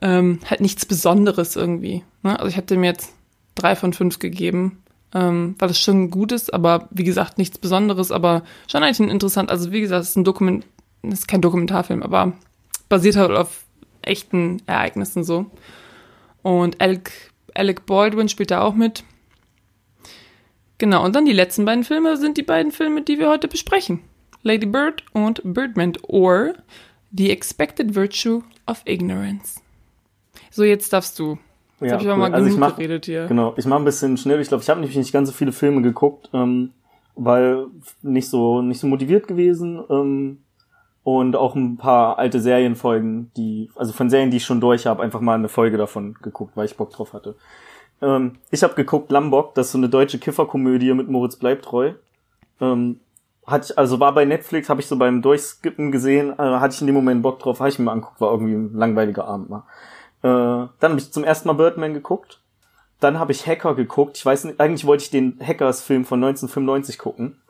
Ähm, 0.00 0.38
halt 0.48 0.60
nichts 0.60 0.86
Besonderes 0.86 1.56
irgendwie. 1.56 2.04
Ne? 2.22 2.38
Also 2.38 2.48
ich 2.48 2.56
hatte 2.56 2.76
mir 2.76 2.86
jetzt 2.86 3.12
drei 3.56 3.74
von 3.74 3.92
fünf 3.92 4.20
gegeben 4.20 4.80
ähm, 5.14 5.54
weil 5.58 5.70
es 5.70 5.80
schon 5.80 6.10
gut 6.10 6.32
ist, 6.32 6.52
aber 6.52 6.88
wie 6.90 7.04
gesagt, 7.04 7.38
nichts 7.38 7.58
Besonderes, 7.58 8.12
aber 8.12 8.42
schon 8.66 8.82
eigentlich 8.82 9.00
interessant, 9.08 9.50
also 9.50 9.72
wie 9.72 9.80
gesagt, 9.80 10.02
es 10.02 10.10
ist 10.10 10.16
ein 10.16 10.24
Dokument, 10.24 10.66
es 11.02 11.20
ist 11.20 11.28
kein 11.28 11.40
Dokumentarfilm, 11.40 12.02
aber 12.02 12.32
basiert 12.88 13.16
halt 13.16 13.30
auf 13.30 13.64
echten 14.02 14.62
Ereignissen 14.66 15.24
so. 15.24 15.46
Und 16.42 16.80
Alec, 16.80 17.32
Alec 17.54 17.86
Baldwin 17.86 18.28
spielt 18.28 18.50
da 18.50 18.62
auch 18.62 18.74
mit. 18.74 19.04
Genau, 20.78 21.04
und 21.04 21.16
dann 21.16 21.26
die 21.26 21.32
letzten 21.32 21.64
beiden 21.64 21.84
Filme 21.84 22.16
sind 22.16 22.36
die 22.36 22.42
beiden 22.42 22.70
Filme, 22.70 23.02
die 23.02 23.18
wir 23.18 23.28
heute 23.28 23.48
besprechen. 23.48 24.00
Lady 24.42 24.66
Bird 24.66 25.04
und 25.12 25.40
Birdman 25.42 25.94
or 26.02 26.54
The 27.10 27.30
Expected 27.30 27.94
Virtue 27.94 28.42
of 28.66 28.82
Ignorance. 28.84 29.60
So, 30.50 30.62
jetzt 30.62 30.92
darfst 30.92 31.18
du. 31.18 31.38
Jetzt 31.80 31.90
Ja, 31.90 31.92
habe 31.92 32.02
ich 32.02 32.08
aber 32.08 32.22
cool. 32.24 32.30
mal 32.30 32.34
Also 32.34 32.48
ich 32.48 32.56
mach- 32.56 32.76
geredet 32.76 33.04
hier. 33.06 33.26
Genau, 33.26 33.54
ich 33.56 33.66
mache 33.66 33.80
ein 33.80 33.84
bisschen 33.84 34.16
schnell. 34.16 34.40
Ich 34.40 34.48
glaube, 34.48 34.62
ich 34.62 34.68
habe 34.70 34.80
nämlich 34.80 34.96
nicht 34.96 35.12
ganz 35.12 35.28
so 35.28 35.34
viele 35.34 35.52
Filme 35.52 35.82
geguckt, 35.82 36.28
ähm, 36.32 36.72
weil 37.14 37.66
nicht 38.02 38.28
so 38.28 38.62
nicht 38.62 38.80
so 38.80 38.86
motiviert 38.86 39.26
gewesen 39.28 39.80
ähm, 39.90 40.38
und 41.04 41.36
auch 41.36 41.54
ein 41.54 41.76
paar 41.76 42.18
alte 42.18 42.40
Serienfolgen, 42.40 43.30
die 43.36 43.70
also 43.76 43.92
von 43.92 44.10
Serien, 44.10 44.30
die 44.30 44.38
ich 44.38 44.44
schon 44.44 44.60
durch 44.60 44.86
habe, 44.86 45.02
einfach 45.02 45.20
mal 45.20 45.34
eine 45.34 45.48
Folge 45.48 45.76
davon 45.76 46.14
geguckt, 46.22 46.56
weil 46.56 46.66
ich 46.66 46.76
Bock 46.76 46.90
drauf 46.90 47.12
hatte. 47.12 47.36
Ähm, 48.02 48.36
ich 48.50 48.62
habe 48.62 48.74
geguckt 48.74 49.10
Lambok, 49.10 49.54
das 49.54 49.66
ist 49.66 49.72
so 49.72 49.78
eine 49.78 49.88
deutsche 49.88 50.18
Kifferkomödie 50.18 50.92
mit 50.94 51.08
Moritz 51.08 51.36
Bleibtreu. 51.36 51.92
Ähm, 52.60 53.00
hat 53.46 53.64
ich, 53.70 53.78
also 53.78 53.98
war 53.98 54.12
bei 54.12 54.24
Netflix, 54.24 54.68
habe 54.68 54.80
ich 54.80 54.86
so 54.86 54.96
beim 54.96 55.22
Durchskippen 55.22 55.90
gesehen, 55.90 56.30
äh, 56.32 56.36
hatte 56.42 56.74
ich 56.74 56.80
in 56.80 56.86
dem 56.86 56.94
Moment 56.96 57.22
Bock 57.22 57.38
drauf, 57.38 57.60
habe 57.60 57.68
ich 57.70 57.78
mir 57.78 57.86
mal 57.86 57.92
angeguckt, 57.92 58.20
war 58.20 58.30
irgendwie 58.32 58.52
ein 58.54 58.74
langweiliger 58.74 59.24
Abend 59.26 59.48
mal. 59.48 59.58
Äh, 59.58 59.62
dann 60.22 60.90
habe 60.90 60.98
ich 60.98 61.12
zum 61.12 61.24
ersten 61.24 61.48
Mal 61.48 61.54
Birdman 61.54 61.94
geguckt. 61.94 62.40
Dann 63.00 63.18
habe 63.18 63.32
ich 63.32 63.46
Hacker 63.46 63.74
geguckt. 63.74 64.16
Ich 64.16 64.26
weiß 64.26 64.44
nicht, 64.44 64.60
eigentlich 64.60 64.84
wollte 64.84 65.04
ich 65.04 65.10
den 65.10 65.38
Hackers-Film 65.40 66.04
von 66.04 66.18
1995 66.18 66.98
gucken. 66.98 67.40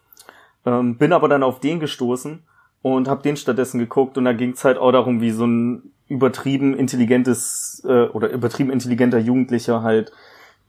Ähm, 0.67 0.97
bin 0.99 1.13
aber 1.13 1.29
dann 1.29 1.43
auf 1.43 1.61
den 1.61 1.81
gestoßen 1.81 2.43
und 2.83 3.09
habe 3.09 3.23
den 3.23 3.37
stattdessen 3.37 3.79
geguckt 3.79 4.19
und 4.19 4.25
da 4.25 4.33
ging 4.33 4.53
es 4.53 4.65
halt 4.65 4.79
auch 4.79 4.93
darum, 4.93 5.21
wie 5.21 5.31
so 5.31 5.47
ein 5.47 5.93
übertrieben 6.09 6.75
intelligentes 6.75 7.83
äh, 7.87 8.07
oder 8.07 8.31
übertrieben 8.31 8.71
intelligenter 8.71 9.19
Jugendlicher 9.19 9.83
halt 9.83 10.13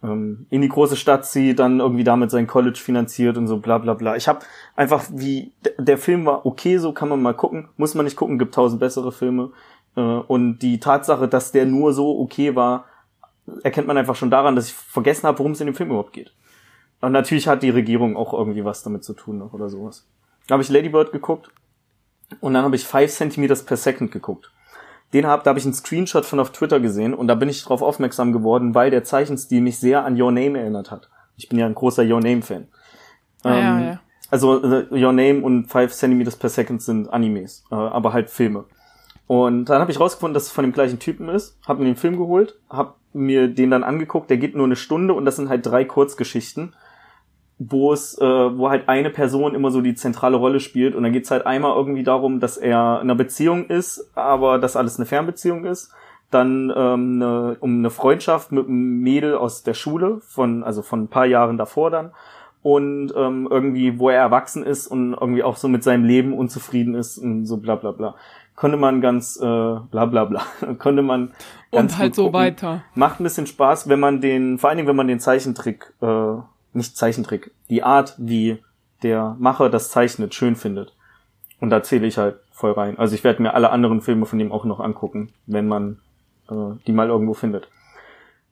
ähm, 0.03 0.45
in 0.49 0.61
die 0.61 0.69
große 0.69 0.95
Stadt 0.95 1.25
zieht, 1.25 1.59
dann 1.59 1.79
irgendwie 1.79 2.03
damit 2.03 2.31
sein 2.31 2.47
College 2.47 2.79
finanziert 2.79 3.37
und 3.37 3.47
so 3.47 3.57
bla 3.57 3.77
bla 3.77 3.93
bla. 3.93 4.15
Ich 4.15 4.27
habe 4.27 4.39
einfach 4.75 5.05
wie 5.11 5.51
der 5.77 5.97
Film 5.97 6.25
war 6.25 6.45
okay, 6.45 6.77
so 6.77 6.93
kann 6.93 7.09
man 7.09 7.21
mal 7.21 7.33
gucken, 7.33 7.69
muss 7.77 7.95
man 7.95 8.05
nicht 8.05 8.15
gucken, 8.15 8.39
gibt 8.39 8.55
tausend 8.55 8.79
bessere 8.79 9.11
Filme 9.11 9.45
äh, 9.45 9.49
und 10.01 10.59
die 10.59 10.79
Tatsache, 10.79 11.27
dass 11.27 11.51
der 11.51 11.65
nur 11.65 11.93
so 11.93 12.19
okay 12.19 12.55
war, 12.55 12.85
erkennt 13.63 13.87
man 13.87 13.97
einfach 13.97 14.15
schon 14.15 14.31
daran, 14.31 14.55
dass 14.55 14.67
ich 14.67 14.73
vergessen 14.73 15.27
habe, 15.27 15.39
worum 15.39 15.53
es 15.53 15.61
in 15.61 15.67
dem 15.67 15.75
Film 15.75 15.89
überhaupt 15.89 16.13
geht. 16.13 16.33
Und 17.01 17.11
natürlich 17.11 17.47
hat 17.47 17.63
die 17.63 17.69
Regierung 17.69 18.17
auch 18.17 18.33
irgendwie 18.33 18.65
was 18.65 18.83
damit 18.83 19.03
zu 19.03 19.13
tun 19.13 19.37
noch 19.37 19.53
oder 19.53 19.69
sowas. 19.69 20.07
Da 20.47 20.53
habe 20.53 20.63
ich 20.63 20.69
Lady 20.69 20.89
Bird 20.89 21.11
geguckt 21.11 21.51
und 22.41 22.53
dann 22.53 22.63
habe 22.63 22.75
ich 22.75 22.85
5 22.85 23.11
Centimeters 23.11 23.63
per 23.63 23.77
Second 23.77 24.11
geguckt. 24.11 24.51
Den 25.13 25.25
hab, 25.25 25.43
da 25.43 25.49
habe 25.49 25.59
ich 25.59 25.65
einen 25.65 25.73
Screenshot 25.73 26.25
von 26.25 26.39
auf 26.39 26.51
Twitter 26.51 26.79
gesehen 26.79 27.13
und 27.13 27.27
da 27.27 27.35
bin 27.35 27.49
ich 27.49 27.63
drauf 27.63 27.81
aufmerksam 27.81 28.31
geworden, 28.31 28.75
weil 28.75 28.91
der 28.91 29.03
Zeichenstil 29.03 29.61
mich 29.61 29.79
sehr 29.79 30.05
an 30.05 30.19
Your 30.21 30.31
Name 30.31 30.59
erinnert 30.59 30.91
hat. 30.91 31.09
Ich 31.35 31.49
bin 31.49 31.57
ja 31.57 31.65
ein 31.65 31.73
großer 31.73 32.03
Your 32.03 32.19
Name 32.19 32.41
Fan. 32.41 32.67
Ah, 33.43 33.55
Ähm, 33.57 33.83
ja. 33.83 33.99
Also 34.29 34.61
äh, 34.61 34.87
Your 34.91 35.13
Name 35.13 35.41
und 35.41 35.67
5 35.67 35.91
Centimeters 35.93 36.35
per 36.35 36.49
Second 36.49 36.81
sind 36.81 37.07
Animes, 37.07 37.63
äh, 37.71 37.75
aber 37.75 38.13
halt 38.13 38.29
Filme. 38.29 38.65
Und 39.29 39.65
dann 39.65 39.79
habe 39.79 39.91
ich 39.91 39.99
rausgefunden, 39.99 40.33
dass 40.33 40.47
es 40.47 40.51
von 40.51 40.63
dem 40.63 40.73
gleichen 40.73 40.97
Typen 40.97 41.29
ist, 41.29 41.55
habe 41.67 41.83
mir 41.83 41.85
den 41.85 41.97
Film 41.97 42.17
geholt, 42.17 42.55
habe 42.67 42.95
mir 43.13 43.47
den 43.47 43.69
dann 43.69 43.83
angeguckt, 43.83 44.27
der 44.31 44.37
geht 44.37 44.55
nur 44.55 44.65
eine 44.65 44.75
Stunde 44.75 45.13
und 45.13 45.23
das 45.23 45.35
sind 45.35 45.49
halt 45.49 45.63
drei 45.63 45.85
Kurzgeschichten, 45.85 46.73
wo 47.59 47.93
es, 47.93 48.17
äh, 48.17 48.25
wo 48.25 48.71
halt 48.71 48.89
eine 48.89 49.11
Person 49.11 49.53
immer 49.53 49.69
so 49.69 49.81
die 49.81 49.93
zentrale 49.93 50.35
Rolle 50.35 50.59
spielt 50.59 50.95
und 50.95 51.03
dann 51.03 51.13
geht's 51.13 51.29
halt 51.29 51.45
einmal 51.45 51.75
irgendwie 51.75 52.01
darum, 52.01 52.39
dass 52.39 52.57
er 52.57 52.95
in 52.95 53.01
einer 53.01 53.13
Beziehung 53.13 53.67
ist, 53.67 54.09
aber 54.15 54.57
dass 54.57 54.75
alles 54.75 54.97
eine 54.97 55.05
Fernbeziehung 55.05 55.63
ist. 55.65 55.91
Dann 56.31 56.73
ähm, 56.75 57.21
eine, 57.21 57.57
um 57.59 57.77
eine 57.77 57.91
Freundschaft 57.91 58.51
mit 58.51 58.65
einem 58.65 59.01
Mädel 59.01 59.35
aus 59.35 59.61
der 59.61 59.75
Schule 59.75 60.21
von, 60.21 60.63
also 60.63 60.81
von 60.81 61.03
ein 61.03 61.07
paar 61.07 61.27
Jahren 61.27 61.57
davor 61.57 61.91
dann 61.91 62.13
und 62.63 63.13
ähm, 63.15 63.47
irgendwie, 63.49 63.99
wo 63.99 64.09
er 64.09 64.21
erwachsen 64.21 64.63
ist 64.63 64.87
und 64.87 65.13
irgendwie 65.13 65.43
auch 65.43 65.55
so 65.55 65.67
mit 65.67 65.83
seinem 65.83 66.03
Leben 66.03 66.33
unzufrieden 66.33 66.95
ist 66.95 67.19
und 67.19 67.45
so 67.45 67.57
bla 67.57 67.75
bla 67.75 67.91
bla. 67.91 68.15
Konnte 68.59 68.75
man 68.75 68.99
ganz 68.99 69.37
äh, 69.37 69.39
bla 69.45 70.05
bla 70.05 70.25
bla. 70.25 70.41
Konnte 70.79 71.01
man 71.01 71.31
Und 71.69 71.97
halt 71.97 72.13
so 72.13 72.25
gucken. 72.25 72.39
weiter. 72.39 72.83
Macht 72.93 73.21
ein 73.21 73.23
bisschen 73.23 73.47
Spaß, 73.47 73.87
wenn 73.87 74.01
man 74.01 74.19
den, 74.19 74.57
vor 74.57 74.69
allen 74.69 74.75
Dingen, 74.75 74.89
wenn 74.89 74.97
man 74.97 75.07
den 75.07 75.21
Zeichentrick, 75.21 75.93
äh, 76.01 76.33
nicht 76.73 76.97
Zeichentrick, 76.97 77.51
die 77.69 77.83
Art, 77.83 78.15
wie 78.17 78.61
der 79.01 79.37
Macher 79.39 79.69
das 79.69 79.91
zeichnet, 79.91 80.35
schön 80.35 80.57
findet. 80.57 80.93
Und 81.61 81.69
da 81.69 81.83
zähle 81.83 82.05
ich 82.05 82.17
halt 82.17 82.35
voll 82.51 82.73
rein. 82.73 82.99
Also 82.99 83.15
ich 83.15 83.23
werde 83.23 83.41
mir 83.41 83.53
alle 83.53 83.69
anderen 83.69 84.01
Filme 84.01 84.25
von 84.25 84.37
dem 84.37 84.51
auch 84.51 84.65
noch 84.65 84.81
angucken, 84.81 85.31
wenn 85.45 85.69
man 85.69 85.99
äh, 86.51 86.75
die 86.85 86.91
mal 86.91 87.07
irgendwo 87.07 87.35
findet. 87.35 87.69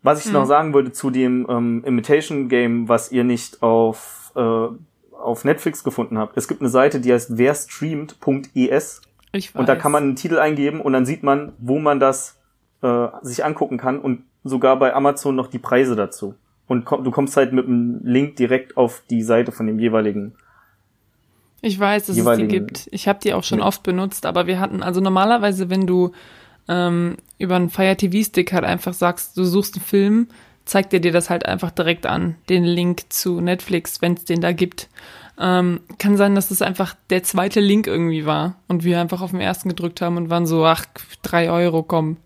Was 0.03 0.25
ich 0.25 0.31
noch 0.31 0.45
sagen 0.45 0.71
wollte 0.73 0.93
zu 0.93 1.09
dem 1.09 1.45
ähm, 1.49 1.83
Imitation 1.85 2.47
Game, 2.47 2.87
was 2.87 3.11
ihr 3.11 3.25
nicht 3.25 3.61
auf, 3.61 4.31
äh, 4.37 4.67
auf 5.19 5.43
Netflix 5.43 5.83
gefunden 5.83 6.17
habt. 6.17 6.37
Es 6.37 6.47
gibt 6.47 6.61
eine 6.61 6.69
Seite, 6.69 7.01
die 7.01 7.11
heißt 7.11 7.37
werstreamt.es 7.37 9.01
Ich 9.31 9.53
weiß. 9.53 9.59
und 9.59 9.69
da 9.69 9.75
kann 9.75 9.91
man 9.91 10.03
einen 10.03 10.15
Titel 10.15 10.39
eingeben 10.39 10.81
und 10.81 10.93
dann 10.93 11.05
sieht 11.05 11.23
man, 11.23 11.53
wo 11.57 11.79
man 11.79 11.99
das 11.99 12.37
äh, 12.81 13.07
sich 13.21 13.43
angucken 13.43 13.77
kann 13.77 13.99
und 13.99 14.23
sogar 14.43 14.77
bei 14.79 14.93
Amazon 14.93 15.35
noch 15.35 15.47
die 15.47 15.59
Preise 15.59 15.95
dazu. 15.95 16.35
Und 16.67 16.85
komm, 16.85 17.03
du 17.03 17.11
kommst 17.11 17.37
halt 17.37 17.53
mit 17.53 17.65
einem 17.65 18.01
Link 18.03 18.35
direkt 18.35 18.77
auf 18.77 19.03
die 19.09 19.23
Seite 19.23 19.51
von 19.51 19.67
dem 19.67 19.79
jeweiligen. 19.79 20.35
Ich 21.61 21.79
weiß, 21.79 22.07
dass 22.07 22.17
es 22.17 22.37
die 22.37 22.47
gibt. 22.47 22.87
Ich 22.91 23.07
habe 23.07 23.19
die 23.23 23.33
auch 23.33 23.43
schon 23.43 23.59
Ja. 23.59 23.65
oft 23.65 23.83
benutzt, 23.83 24.25
aber 24.25 24.47
wir 24.47 24.59
hatten, 24.59 24.83
also 24.83 25.01
normalerweise, 25.01 25.69
wenn 25.69 25.87
du 25.87 26.11
ähm, 26.67 27.17
über 27.39 27.55
einen 27.55 27.69
Fire 27.69 27.95
TV-Stick 27.95 28.51
halt 28.53 28.63
einfach 28.65 28.93
sagst, 28.93 29.37
du 29.37 29.43
suchst 29.43 29.75
einen 29.75 29.85
Film, 29.85 30.27
zeigt 30.65 30.93
er 30.93 30.99
dir 30.99 31.11
das 31.11 31.29
halt 31.29 31.45
einfach 31.45 31.71
direkt 31.71 32.05
an, 32.05 32.35
den 32.49 32.63
Link 32.63 33.03
zu 33.09 33.39
Netflix, 33.41 34.01
wenn 34.01 34.13
es 34.13 34.25
den 34.25 34.41
da 34.41 34.51
gibt. 34.51 34.89
Ähm, 35.39 35.81
kann 35.99 36.17
sein, 36.17 36.33
dass 36.33 36.49
das 36.49 36.61
einfach 36.61 36.95
der 37.11 37.23
zweite 37.23 37.59
Link 37.59 37.85
irgendwie 37.85 38.25
war 38.25 38.55
und 38.67 38.83
wir 38.83 38.99
einfach 38.99 39.21
auf 39.21 39.31
den 39.31 39.39
ersten 39.39 39.69
gedrückt 39.69 40.01
haben 40.01 40.17
und 40.17 40.29
waren 40.31 40.47
so, 40.47 40.65
ach, 40.65 40.85
drei 41.21 41.51
Euro, 41.51 41.83
komm. 41.83 42.17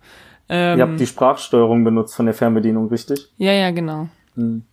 Ähm, 0.47 0.79
Ihr 0.79 0.87
habt 0.87 0.99
die 0.99 1.07
Sprachsteuerung 1.07 1.83
benutzt 1.83 2.15
von 2.15 2.25
der 2.25 2.35
Fernbedienung, 2.35 2.87
richtig? 2.89 3.27
ja, 3.37 3.51
ja, 3.51 3.71
genau. 3.71 4.07
Hm. 4.35 4.63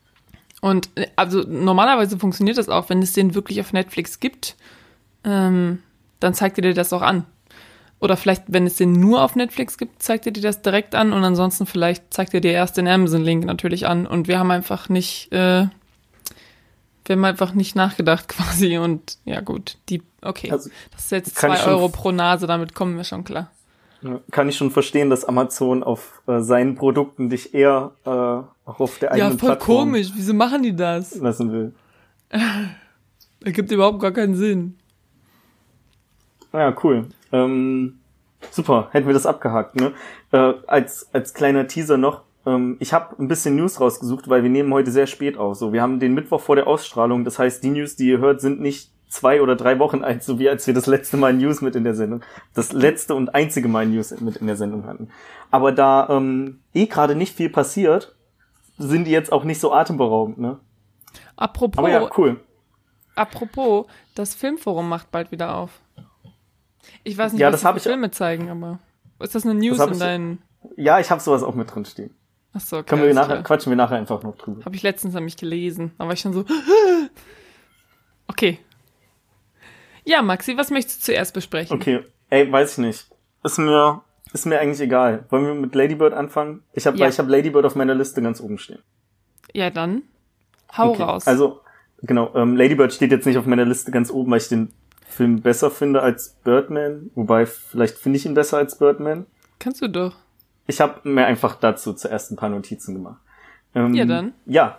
Und 0.61 0.89
äh, 0.97 1.07
also 1.17 1.43
normalerweise 1.49 2.19
funktioniert 2.19 2.59
das 2.59 2.69
auch, 2.69 2.89
wenn 2.89 3.03
es 3.03 3.13
den 3.13 3.35
wirklich 3.35 3.61
auf 3.61 3.73
Netflix 3.73 4.21
gibt, 4.21 4.57
ähm, 5.25 5.81
dann 6.21 6.35
zeigt 6.35 6.59
er 6.59 6.63
dir 6.63 6.75
das 6.75 6.93
auch 6.93 7.03
an. 7.03 7.25
Oder 8.01 8.17
vielleicht, 8.17 8.45
wenn 8.47 8.67
es 8.67 8.77
den 8.77 8.93
nur 8.93 9.23
auf 9.23 9.35
Netflix 9.35 9.77
gibt, 9.77 10.03
zeigt 10.03 10.27
er 10.27 10.33
dir 10.33 10.43
das 10.43 10.63
direkt 10.63 10.95
an 10.95 11.13
und 11.13 11.25
ansonsten 11.25 11.67
vielleicht 11.67 12.15
zeigt 12.15 12.33
er 12.33 12.41
dir 12.41 12.53
erst 12.53 12.77
den 12.77 12.87
Amazon-Link 12.87 13.45
natürlich 13.45 13.89
an. 13.89 14.07
Und 14.07 14.29
wir 14.29 14.39
haben 14.39 14.53
einfach 14.53 14.89
nicht, 14.89 15.33
äh, 15.33 15.67
wir 17.09 17.17
haben 17.17 17.25
einfach 17.25 17.55
nicht 17.55 17.75
nachgedacht 17.77 18.29
quasi 18.29 18.79
und 18.79 19.19
ja 19.25 19.41
gut, 19.41 19.79
die, 19.89 20.03
okay, 20.23 20.51
Also, 20.51 20.71
das 20.93 21.05
ist 21.07 21.11
jetzt 21.11 21.37
kann 21.37 21.53
ich 21.53 21.59
zwei 21.59 21.65
schon 21.65 21.73
Euro 21.75 21.87
f- 21.87 21.93
pro 21.93 22.13
Nase, 22.13 22.47
damit 22.47 22.75
kommen 22.75 22.97
wir 22.97 23.05
schon 23.05 23.25
klar. 23.25 23.51
Ja, 24.03 24.21
Kann 24.31 24.49
ich 24.49 24.57
schon 24.57 24.71
verstehen, 24.71 25.11
dass 25.11 25.25
Amazon 25.25 25.83
auf 25.83 26.23
äh, 26.29 26.41
seinen 26.41 26.77
Produkten 26.77 27.31
dich 27.31 27.53
eher 27.53 27.91
äh, 28.05 28.11
auch 28.11 28.79
auf 28.81 28.99
der 29.01 29.09
Ja, 29.17 29.25
eigenen 29.27 29.39
voll 29.41 29.49
Plattform 29.51 29.77
komisch, 29.87 30.09
wieso 30.15 30.35
machen 30.35 30.63
die 30.63 30.77
das? 30.77 31.17
lassen 31.17 31.51
will. 31.51 31.73
Ergibt 33.45 33.73
überhaupt 33.73 34.01
gar 34.01 34.13
keinen 34.13 34.37
Sinn. 34.37 34.79
Ja, 36.53 36.75
cool. 36.83 37.09
Ähm, 37.33 37.99
super, 38.51 38.89
hätten 38.93 39.07
wir 39.07 39.15
das 39.15 39.27
abgehakt. 39.27 39.77
Ne? 39.77 39.93
Äh, 40.33 40.55
als, 40.67 41.09
als 41.13 41.35
kleiner 41.35 41.67
Teaser 41.69 41.97
noch, 41.99 42.23
ich 42.79 42.93
habe 42.93 43.17
ein 43.19 43.29
bisschen 43.29 43.57
News 43.57 43.81
rausgesucht, 43.81 44.29
weil 44.29 44.43
wir 44.43 44.51
nehmen 44.51 44.73
heute 44.73 44.91
sehr 44.91 45.07
spät 45.07 45.37
auf. 45.37 45.57
So, 45.57 45.73
wir 45.73 45.83
haben 45.83 46.01
den 46.01 46.15
Mittwoch 46.15 46.41
vor 46.41 46.57
der 46.57 46.67
Ausstrahlung. 46.67 47.25
Das 47.25 47.39
heißt, 47.39 47.63
die 47.63 47.71
News, 47.71 47.97
die 47.97 48.09
ihr 48.09 48.19
hört, 48.19 48.41
sind 48.41 48.61
nicht 48.61 48.93
zwei 49.09 49.43
oder 49.43 49.57
drei 49.57 49.79
Wochen 49.79 50.05
alt, 50.05 50.23
so 50.23 50.39
wie 50.39 50.49
als 50.49 50.67
wir 50.67 50.75
das 50.75 50.87
letzte 50.87 51.17
Mal 51.17 51.33
News 51.33 51.61
mit 51.61 51.75
in 51.75 51.85
der 51.85 51.95
Sendung, 51.95 52.23
das 52.55 52.73
letzte 52.73 53.15
und 53.15 53.35
einzige 53.35 53.69
Mal 53.69 53.87
News 53.87 54.19
mit 54.21 54.37
in 54.37 54.47
der 54.47 54.57
Sendung 54.57 54.87
hatten. 54.87 55.09
Aber 55.51 55.73
da 55.73 56.09
ähm, 56.11 56.61
eh 56.75 56.87
gerade 56.87 57.15
nicht 57.15 57.35
viel 57.35 57.49
passiert, 57.49 58.15
sind 58.77 59.05
die 59.05 59.11
jetzt 59.11 59.33
auch 59.33 59.45
nicht 59.45 59.61
so 59.61 59.73
atemberaubend. 59.73 60.39
Ne? 60.39 60.59
Apropos, 61.37 61.79
Aber 61.79 61.91
ja, 61.91 62.09
cool. 62.19 62.41
Apropos, 63.15 63.87
das 64.15 64.35
Filmforum 64.35 64.89
macht 64.89 65.11
bald 65.11 65.33
wieder 65.33 65.57
auf. 65.57 65.81
Ich 67.03 67.19
weiß 67.19 67.33
nicht, 67.33 67.41
Ja, 67.41 67.53
was 67.53 67.63
das 67.63 67.75
die 67.75 67.81
Filme 67.81 68.11
zeigen, 68.11 68.49
aber 68.51 68.79
ist 69.19 69.35
das 69.35 69.45
eine 69.45 69.55
News 69.55 69.81
hab 69.81 69.91
in 69.91 69.99
deinen? 69.99 70.43
Ja, 70.77 71.01
ich 71.01 71.11
habe 71.11 71.21
sowas 71.21 71.43
auch 71.43 71.55
mit 71.55 71.75
drin 71.75 71.85
stehen. 71.85 72.15
Achso, 72.53 72.79
okay, 72.79 72.89
Können 72.89 73.03
wir 73.03 73.15
nachher, 73.15 73.27
klar. 73.35 73.43
quatschen 73.45 73.71
wir 73.71 73.77
nachher 73.77 73.97
einfach 73.99 74.23
noch 74.23 74.37
drüber. 74.37 74.65
Habe 74.65 74.75
ich 74.75 74.83
letztens 74.83 75.15
nämlich 75.15 75.37
gelesen. 75.37 75.93
Da 75.99 76.07
war 76.07 76.13
ich 76.13 76.21
schon 76.21 76.33
so. 76.33 76.45
Okay. 78.27 78.59
Ja, 80.05 80.23
Maxi, 80.23 80.57
was 80.57 80.71
möchtest 80.71 81.01
du 81.01 81.05
zuerst 81.13 81.35
besprechen? 81.35 81.77
Okay, 81.77 82.05
ey, 82.31 82.51
weiß 82.51 82.73
ich 82.73 82.79
nicht. 82.79 83.07
Ist 83.43 83.59
mir, 83.59 84.03
ist 84.33 84.47
mir 84.47 84.61
eigentlich 84.61 84.81
egal. 84.81 85.25
Wollen 85.31 85.47
wir 85.47 85.55
mit 85.55 85.75
Ladybird 85.75 86.13
anfangen? 86.15 86.63
Ich 86.73 86.87
habe, 86.87 86.97
Ja. 86.99 87.09
ich 87.09 87.19
habe 87.19 87.31
Ladybird 87.31 87.65
auf 87.65 87.75
meiner 87.75 87.95
Liste 87.95 88.23
ganz 88.23 88.41
oben 88.41 88.59
stehen. 88.59 88.81
Ja, 89.53 89.71
dann 89.71 90.03
hau 90.77 90.91
Okay, 90.93 91.03
raus. 91.03 91.27
Also, 91.27 91.61
genau, 92.03 92.35
ähm, 92.35 92.57
Ladybird 92.57 92.93
steht 92.93 93.11
jetzt 93.11 93.27
nicht 93.27 93.39
auf 93.39 93.47
meiner 93.47 93.65
Liste 93.65 93.91
ganz 93.91 94.11
oben, 94.11 94.31
weil 94.31 94.39
ich 94.39 94.49
den 94.49 94.73
Film 95.07 95.41
besser 95.41 95.71
finde 95.71 96.01
als 96.03 96.37
Birdman. 96.45 97.11
Wobei, 97.15 97.47
vielleicht 97.47 97.97
finde 97.99 98.19
ich 98.19 98.27
ihn 98.27 98.35
besser 98.35 98.59
als 98.59 98.79
Birdman. 98.79 99.27
Kannst 99.59 99.83
du 99.83 99.89
doch. 99.89 100.17
Ich 100.69 100.81
habe 100.81 101.09
mir 101.09 101.27
einfach 101.27 101.57
dazu 101.57 101.95
zuerst 101.95 102.31
ein 102.31 102.37
paar 102.37 102.51
Notizen 102.51 102.95
gemacht. 102.95 103.21
Ähm, 103.75 103.95
Ja, 103.95 104.05
dann. 104.05 104.35
Ja. 104.47 104.79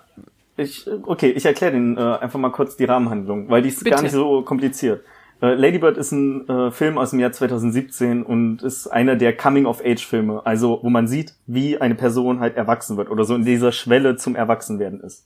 ich, 0.56 0.90
okay, 1.04 1.32
ich 1.32 1.46
erkläre 1.46 1.74
den 1.74 1.98
äh, 1.98 2.00
einfach 2.00 2.40
mal 2.40 2.52
kurz 2.52 2.78
die 2.78 2.86
Rahmenhandlung, 2.86 3.50
weil 3.50 3.62
die 3.62 3.70
ist 3.70 3.84
Bitte. 3.84 3.96
gar 3.96 4.02
nicht 4.02 4.12
so 4.12 4.44
kompliziert. 4.44 5.04
Äh, 5.42 5.56
Lady 5.56 5.80
Bird 5.80 5.98
ist 5.98 6.12
ein 6.12 6.48
äh, 6.48 6.72
Film 6.72 6.98
aus 6.98 7.12
dem 7.12 7.20
Jahr 7.20 7.32
2017 7.32 8.24
und 8.24 8.62
ist 8.62 8.88
einer 8.88 9.16
der 9.16 9.36
Coming-of-Age-Filme, 9.36 10.46
also 10.46 10.80
wo 10.84 10.90
man 10.90 11.08
sieht, 11.08 11.34
wie 11.48 11.80
eine 11.80 11.96
Person 11.96 12.40
halt 12.40 12.56
erwachsen 12.56 12.98
wird 12.98 13.10
oder 13.10 13.24
so 13.24 13.36
in 13.36 13.46
dieser 13.46 13.72
Schwelle 13.72 14.16
zum 14.16 14.36
Erwachsenwerden 14.36 15.02
ist. 15.02 15.26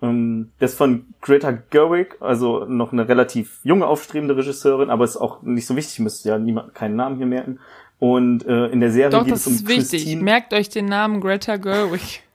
Ähm, 0.00 0.52
das 0.58 0.72
ist 0.72 0.78
von 0.78 1.06
Greta 1.20 1.50
Gerwig, 1.70 2.16
also 2.20 2.64
noch 2.66 2.92
eine 2.92 3.08
relativ 3.08 3.60
junge, 3.64 3.86
aufstrebende 3.86 4.36
Regisseurin, 4.36 4.90
aber 4.90 5.04
ist 5.04 5.16
auch 5.16 5.42
nicht 5.42 5.66
so 5.66 5.76
wichtig, 5.76 5.98
müsste 6.00 6.28
ja 6.28 6.38
niemand 6.38 6.74
keinen 6.74 6.96
Namen 6.96 7.16
hier 7.16 7.26
merken. 7.26 7.58
Und 8.04 8.44
äh, 8.46 8.66
in 8.66 8.80
der 8.80 8.90
Serie 8.90 9.10
Doch, 9.10 9.22
geht 9.22 9.32
das 9.34 9.42
es 9.42 9.46
um 9.46 9.52
ist 9.52 9.68
wichtig. 9.68 9.90
Christine. 10.02 10.22
Merkt 10.24 10.52
euch 10.54 10.68
den 10.68 10.86
Namen 10.86 11.20
Greta 11.20 11.56
Gerwig. 11.56 12.22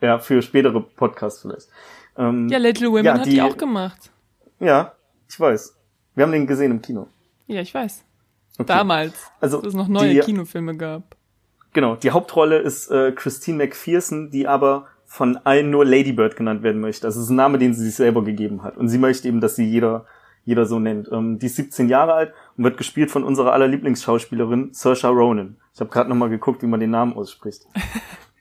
Ja, 0.00 0.18
für 0.18 0.40
spätere 0.42 0.80
Podcasts 0.80 1.40
vielleicht. 1.42 1.68
Ähm, 2.18 2.48
Ja, 2.48 2.56
Little 2.58 2.88
Women 2.90 3.04
Ja, 3.04 3.14
hat 3.18 3.26
die- 3.26 3.30
die 3.30 3.42
auch 3.42 3.56
gemacht. 3.56 4.10
ja, 4.60 4.92
ich 5.28 5.38
weiß. 5.40 5.74
Wir 6.14 6.22
haben 6.24 6.32
den 6.32 6.46
gesehen 6.46 6.70
im 6.70 6.80
Kino. 6.82 7.08
Ja, 7.46 7.60
ich 7.62 7.72
weiß. 7.74 8.04
Okay. 8.58 8.66
Damals, 8.66 9.14
Also 9.40 9.58
als 9.58 9.68
es 9.68 9.74
noch 9.74 9.88
neue 9.88 10.12
die, 10.14 10.20
Kinofilme 10.20 10.76
gab. 10.76 11.16
Genau, 11.72 11.96
die 11.96 12.10
Hauptrolle 12.10 12.58
ist 12.58 12.90
äh, 12.90 13.12
Christine 13.12 13.56
McPherson, 13.58 14.30
die 14.30 14.46
aber 14.46 14.86
von 15.06 15.36
allen 15.44 15.70
nur 15.70 15.84
Lady 15.86 16.12
Bird 16.12 16.36
genannt 16.36 16.62
werden 16.62 16.80
möchte. 16.82 17.06
Das 17.06 17.16
ist 17.16 17.28
ein 17.30 17.36
Name, 17.36 17.58
den 17.58 17.72
sie 17.74 17.84
sich 17.84 17.94
selber 17.94 18.22
gegeben 18.24 18.62
hat. 18.62 18.76
Und 18.78 18.88
sie 18.88 18.98
möchte 18.98 19.28
eben, 19.28 19.40
dass 19.40 19.56
sie 19.56 19.64
jeder, 19.64 20.04
jeder 20.46 20.64
so 20.64 20.78
nennt. 20.78 21.10
Ähm, 21.12 21.38
die 21.38 21.46
ist 21.46 21.56
17 21.56 21.88
Jahre 21.90 22.14
alt 22.14 22.32
und 22.56 22.64
wird 22.64 22.78
gespielt 22.78 23.10
von 23.10 23.24
unserer 23.24 23.52
aller 23.52 23.68
Lieblingsschauspielerin 23.68 24.72
Saoirse 24.72 25.08
Ronan. 25.08 25.56
Ich 25.74 25.80
habe 25.80 25.90
gerade 25.90 26.08
nochmal 26.08 26.30
geguckt, 26.30 26.62
wie 26.62 26.66
man 26.66 26.80
den 26.80 26.90
Namen 26.90 27.12
ausspricht. 27.12 27.66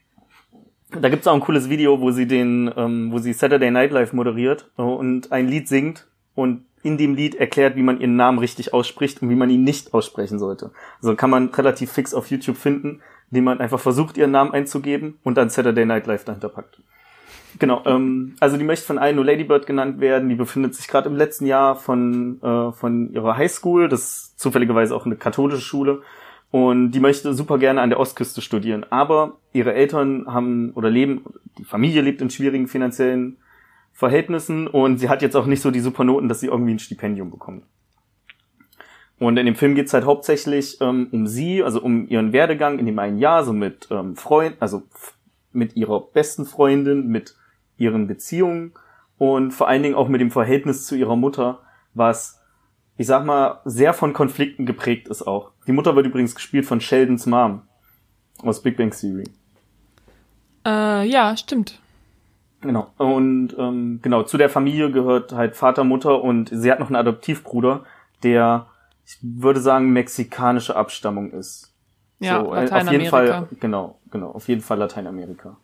da 1.01 1.09
gibt's 1.09 1.27
auch 1.27 1.33
ein 1.33 1.41
cooles 1.41 1.69
Video, 1.69 1.99
wo 1.99 2.11
sie 2.11 2.27
den, 2.27 2.71
ähm, 2.77 3.11
wo 3.11 3.17
sie 3.17 3.33
Saturday 3.33 3.71
Night 3.71 3.91
Live 3.91 4.13
moderiert 4.13 4.71
äh, 4.77 4.83
und 4.83 5.31
ein 5.31 5.47
Lied 5.47 5.67
singt 5.67 6.07
und 6.35 6.63
in 6.83 6.97
dem 6.99 7.15
Lied 7.15 7.33
erklärt, 7.33 7.75
wie 7.75 7.81
man 7.81 7.99
ihren 7.99 8.15
Namen 8.15 8.37
richtig 8.37 8.71
ausspricht 8.71 9.23
und 9.23 9.29
wie 9.31 9.35
man 9.35 9.49
ihn 9.49 9.63
nicht 9.63 9.95
aussprechen 9.95 10.37
sollte. 10.37 10.71
Also 11.01 11.15
kann 11.15 11.31
man 11.31 11.49
relativ 11.49 11.91
fix 11.91 12.13
auf 12.13 12.29
YouTube 12.29 12.57
finden, 12.57 13.01
indem 13.31 13.45
man 13.45 13.59
einfach 13.59 13.79
versucht, 13.79 14.17
ihren 14.17 14.29
Namen 14.29 14.51
einzugeben 14.51 15.17
und 15.23 15.35
dann 15.35 15.49
Saturday 15.49 15.85
Night 15.85 16.05
Live 16.05 16.25
dahinter 16.25 16.49
packt. 16.49 16.79
Genau, 17.57 17.83
ähm, 17.85 18.35
also 18.39 18.57
die 18.57 18.63
möchte 18.63 18.85
von 18.85 18.97
allen 18.97 19.15
nur 19.15 19.25
Ladybird 19.25 19.65
genannt 19.65 19.99
werden. 19.99 20.29
Die 20.29 20.35
befindet 20.35 20.75
sich 20.75 20.87
gerade 20.87 21.09
im 21.09 21.15
letzten 21.15 21.45
Jahr 21.45 21.75
von, 21.75 22.41
äh, 22.41 22.71
von 22.73 23.13
ihrer 23.13 23.37
Highschool. 23.37 23.87
Das 23.87 24.01
ist 24.01 24.39
zufälligerweise 24.39 24.95
auch 24.95 25.05
eine 25.05 25.15
katholische 25.15 25.61
Schule. 25.61 26.01
Und 26.51 26.91
die 26.91 26.99
möchte 26.99 27.33
super 27.33 27.57
gerne 27.57 27.81
an 27.81 27.89
der 27.89 27.99
Ostküste 27.99 28.41
studieren. 28.41 28.85
Aber 28.89 29.37
ihre 29.53 29.73
Eltern 29.73 30.25
haben 30.27 30.71
oder 30.71 30.89
leben, 30.89 31.25
die 31.57 31.63
Familie 31.63 32.01
lebt 32.01 32.21
in 32.21 32.29
schwierigen 32.29 32.67
finanziellen 32.67 33.37
Verhältnissen 33.93 34.67
und 34.67 34.97
sie 34.97 35.07
hat 35.07 35.21
jetzt 35.21 35.35
auch 35.35 35.45
nicht 35.45 35.61
so 35.61 35.71
die 35.71 35.79
Supernoten, 35.79 36.27
dass 36.27 36.41
sie 36.41 36.47
irgendwie 36.47 36.73
ein 36.73 36.79
Stipendium 36.79 37.31
bekommt. 37.31 37.63
Und 39.19 39.37
in 39.37 39.45
dem 39.45 39.55
Film 39.55 39.75
geht's 39.75 39.93
halt 39.93 40.03
hauptsächlich 40.03 40.79
ähm, 40.81 41.07
um 41.11 41.27
sie, 41.27 41.63
also 41.63 41.81
um 41.81 42.07
ihren 42.09 42.33
Werdegang 42.33 42.77
in 42.79 42.85
dem 42.85 42.99
einen 42.99 43.17
Jahr, 43.17 43.45
so 43.45 43.53
mit 43.53 43.87
ähm, 43.91 44.17
Freund, 44.17 44.57
also 44.59 44.83
mit 45.53 45.77
ihrer 45.77 46.01
besten 46.01 46.45
Freundin, 46.45 47.07
mit 47.07 47.35
ihren 47.77 48.07
Beziehungen 48.07 48.73
und 49.17 49.51
vor 49.51 49.67
allen 49.67 49.83
Dingen 49.83 49.95
auch 49.95 50.07
mit 50.07 50.21
dem 50.21 50.31
Verhältnis 50.31 50.85
zu 50.85 50.95
ihrer 50.95 51.15
Mutter, 51.15 51.59
was 51.93 52.41
ich 52.97 53.07
sag 53.07 53.25
mal 53.25 53.59
sehr 53.65 53.93
von 53.93 54.13
Konflikten 54.13 54.65
geprägt 54.65 55.07
ist 55.07 55.23
auch. 55.23 55.51
Die 55.67 55.71
Mutter 55.71 55.95
wird 55.95 56.05
übrigens 56.05 56.35
gespielt 56.35 56.65
von 56.65 56.79
Sheldons 56.79 57.25
Mom 57.25 57.63
aus 58.41 58.61
Big 58.61 58.77
Bang 58.77 58.91
Theory. 58.91 59.25
Äh, 60.65 61.07
ja, 61.07 61.35
stimmt. 61.35 61.79
Genau. 62.61 62.87
Und 62.97 63.55
ähm, 63.57 63.99
genau, 64.01 64.23
zu 64.23 64.37
der 64.37 64.49
Familie 64.49 64.91
gehört 64.91 65.33
halt 65.33 65.55
Vater, 65.55 65.83
Mutter 65.83 66.23
und 66.23 66.49
sie 66.49 66.71
hat 66.71 66.79
noch 66.79 66.87
einen 66.87 66.95
Adoptivbruder, 66.95 67.83
der, 68.23 68.67
ich 69.05 69.17
würde 69.21 69.59
sagen, 69.59 69.91
mexikanische 69.91 70.75
Abstammung 70.75 71.31
ist. 71.31 71.73
Ja, 72.19 72.39
so, 72.39 72.47
äh, 72.47 72.49
auf 72.49 72.55
jeden 72.55 72.69
Lateinamerika. 72.69 73.09
Fall, 73.09 73.47
genau, 73.59 73.99
genau, 74.09 74.31
auf 74.31 74.47
jeden 74.47 74.61
Fall 74.61 74.79
Lateinamerika. 74.79 75.57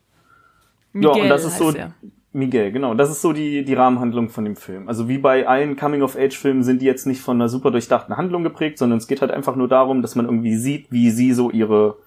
Miguel 0.93 1.17
ja, 1.17 1.23
und 1.23 1.29
das 1.29 1.45
ist 1.45 1.57
so, 1.57 1.71
er. 1.71 1.93
Miguel, 2.33 2.71
genau, 2.71 2.93
das 2.93 3.09
ist 3.09 3.21
so 3.21 3.33
die, 3.33 3.65
die 3.65 3.73
Rahmenhandlung 3.73 4.29
von 4.29 4.45
dem 4.45 4.55
Film. 4.55 4.87
Also 4.87 5.09
wie 5.09 5.17
bei 5.17 5.47
allen 5.47 5.75
Coming-of-Age-Filmen 5.75 6.63
sind 6.63 6.81
die 6.81 6.85
jetzt 6.85 7.05
nicht 7.05 7.21
von 7.21 7.37
einer 7.37 7.49
super 7.49 7.71
durchdachten 7.71 8.15
Handlung 8.15 8.43
geprägt, 8.43 8.77
sondern 8.77 8.99
es 8.99 9.07
geht 9.07 9.21
halt 9.21 9.31
einfach 9.31 9.55
nur 9.55 9.67
darum, 9.67 10.01
dass 10.01 10.15
man 10.15 10.25
irgendwie 10.25 10.55
sieht, 10.55 10.91
wie 10.91 11.11
sie 11.11 11.33
so 11.33 11.51
ihre, 11.51 11.97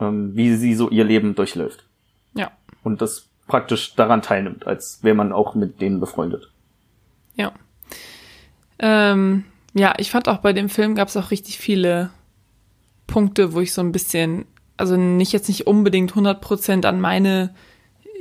ähm, 0.00 0.34
wie 0.34 0.54
sie 0.56 0.74
so 0.74 0.88
ihr 0.88 1.04
Leben 1.04 1.34
durchläuft. 1.34 1.84
Ja, 2.34 2.50
Und 2.82 3.02
das 3.02 3.28
praktisch 3.46 3.94
daran 3.94 4.22
teilnimmt, 4.22 4.66
als 4.66 5.02
wäre 5.02 5.16
man 5.16 5.32
auch 5.32 5.54
mit 5.54 5.80
denen 5.80 6.00
befreundet. 6.00 6.50
ja. 7.34 7.52
Ähm, 8.82 9.44
ja, 9.74 9.92
ich 9.98 10.10
fand 10.10 10.26
auch 10.28 10.38
bei 10.38 10.54
dem 10.54 10.70
Film 10.70 10.94
gab 10.94 11.08
es 11.08 11.16
auch 11.18 11.30
richtig 11.30 11.58
viele 11.58 12.10
Punkte, 13.06 13.52
wo 13.52 13.60
ich 13.60 13.74
so 13.74 13.82
ein 13.82 13.92
bisschen, 13.92 14.46
also 14.78 14.96
nicht 14.96 15.32
jetzt 15.32 15.48
nicht 15.48 15.66
unbedingt 15.66 16.14
100% 16.14 16.86
an 16.86 17.00
meine 17.00 17.54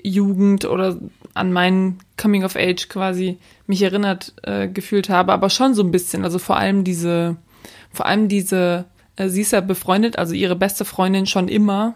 Jugend 0.04 0.66
oder 0.66 0.98
an 1.34 1.52
meinen 1.52 2.00
Coming 2.18 2.44
of 2.44 2.56
Age 2.56 2.90
quasi 2.90 3.38
mich 3.68 3.82
erinnert 3.82 4.34
äh, 4.44 4.68
gefühlt 4.68 5.10
habe, 5.10 5.34
aber 5.34 5.50
schon 5.50 5.74
so 5.74 5.84
ein 5.84 5.92
bisschen. 5.92 6.24
Also 6.24 6.40
vor 6.40 6.58
allem 6.58 6.84
diese, 6.84 7.38
vor 7.92 8.06
allem 8.06 8.28
diese, 8.28 8.86
äh, 9.16 9.30
sie 9.30 9.42
ist 9.42 9.54
ja 9.54 9.62
befreundet, 9.62 10.18
also 10.18 10.34
ihre 10.34 10.56
beste 10.56 10.86
Freundin 10.86 11.26
schon 11.26 11.48
immer, 11.48 11.96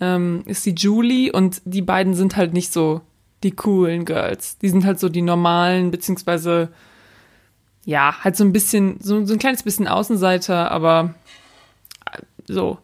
ähm, 0.00 0.42
ist 0.46 0.64
die 0.66 0.74
Julie 0.74 1.32
und 1.32 1.62
die 1.64 1.82
beiden 1.82 2.14
sind 2.14 2.36
halt 2.36 2.54
nicht 2.54 2.72
so 2.72 3.02
die 3.42 3.52
coolen 3.52 4.04
Girls. 4.04 4.58
Die 4.58 4.68
sind 4.68 4.84
halt 4.84 4.98
so 4.98 5.08
die 5.08 5.22
normalen, 5.22 5.90
beziehungsweise 5.90 6.70
ja, 7.84 8.14
halt 8.22 8.36
so 8.36 8.44
ein 8.44 8.52
bisschen, 8.52 8.98
so, 9.00 9.24
so 9.24 9.32
ein 9.32 9.38
kleines 9.38 9.62
bisschen 9.62 9.88
Außenseiter, 9.88 10.70
aber 10.70 11.14
äh, 12.12 12.18
so. 12.46 12.78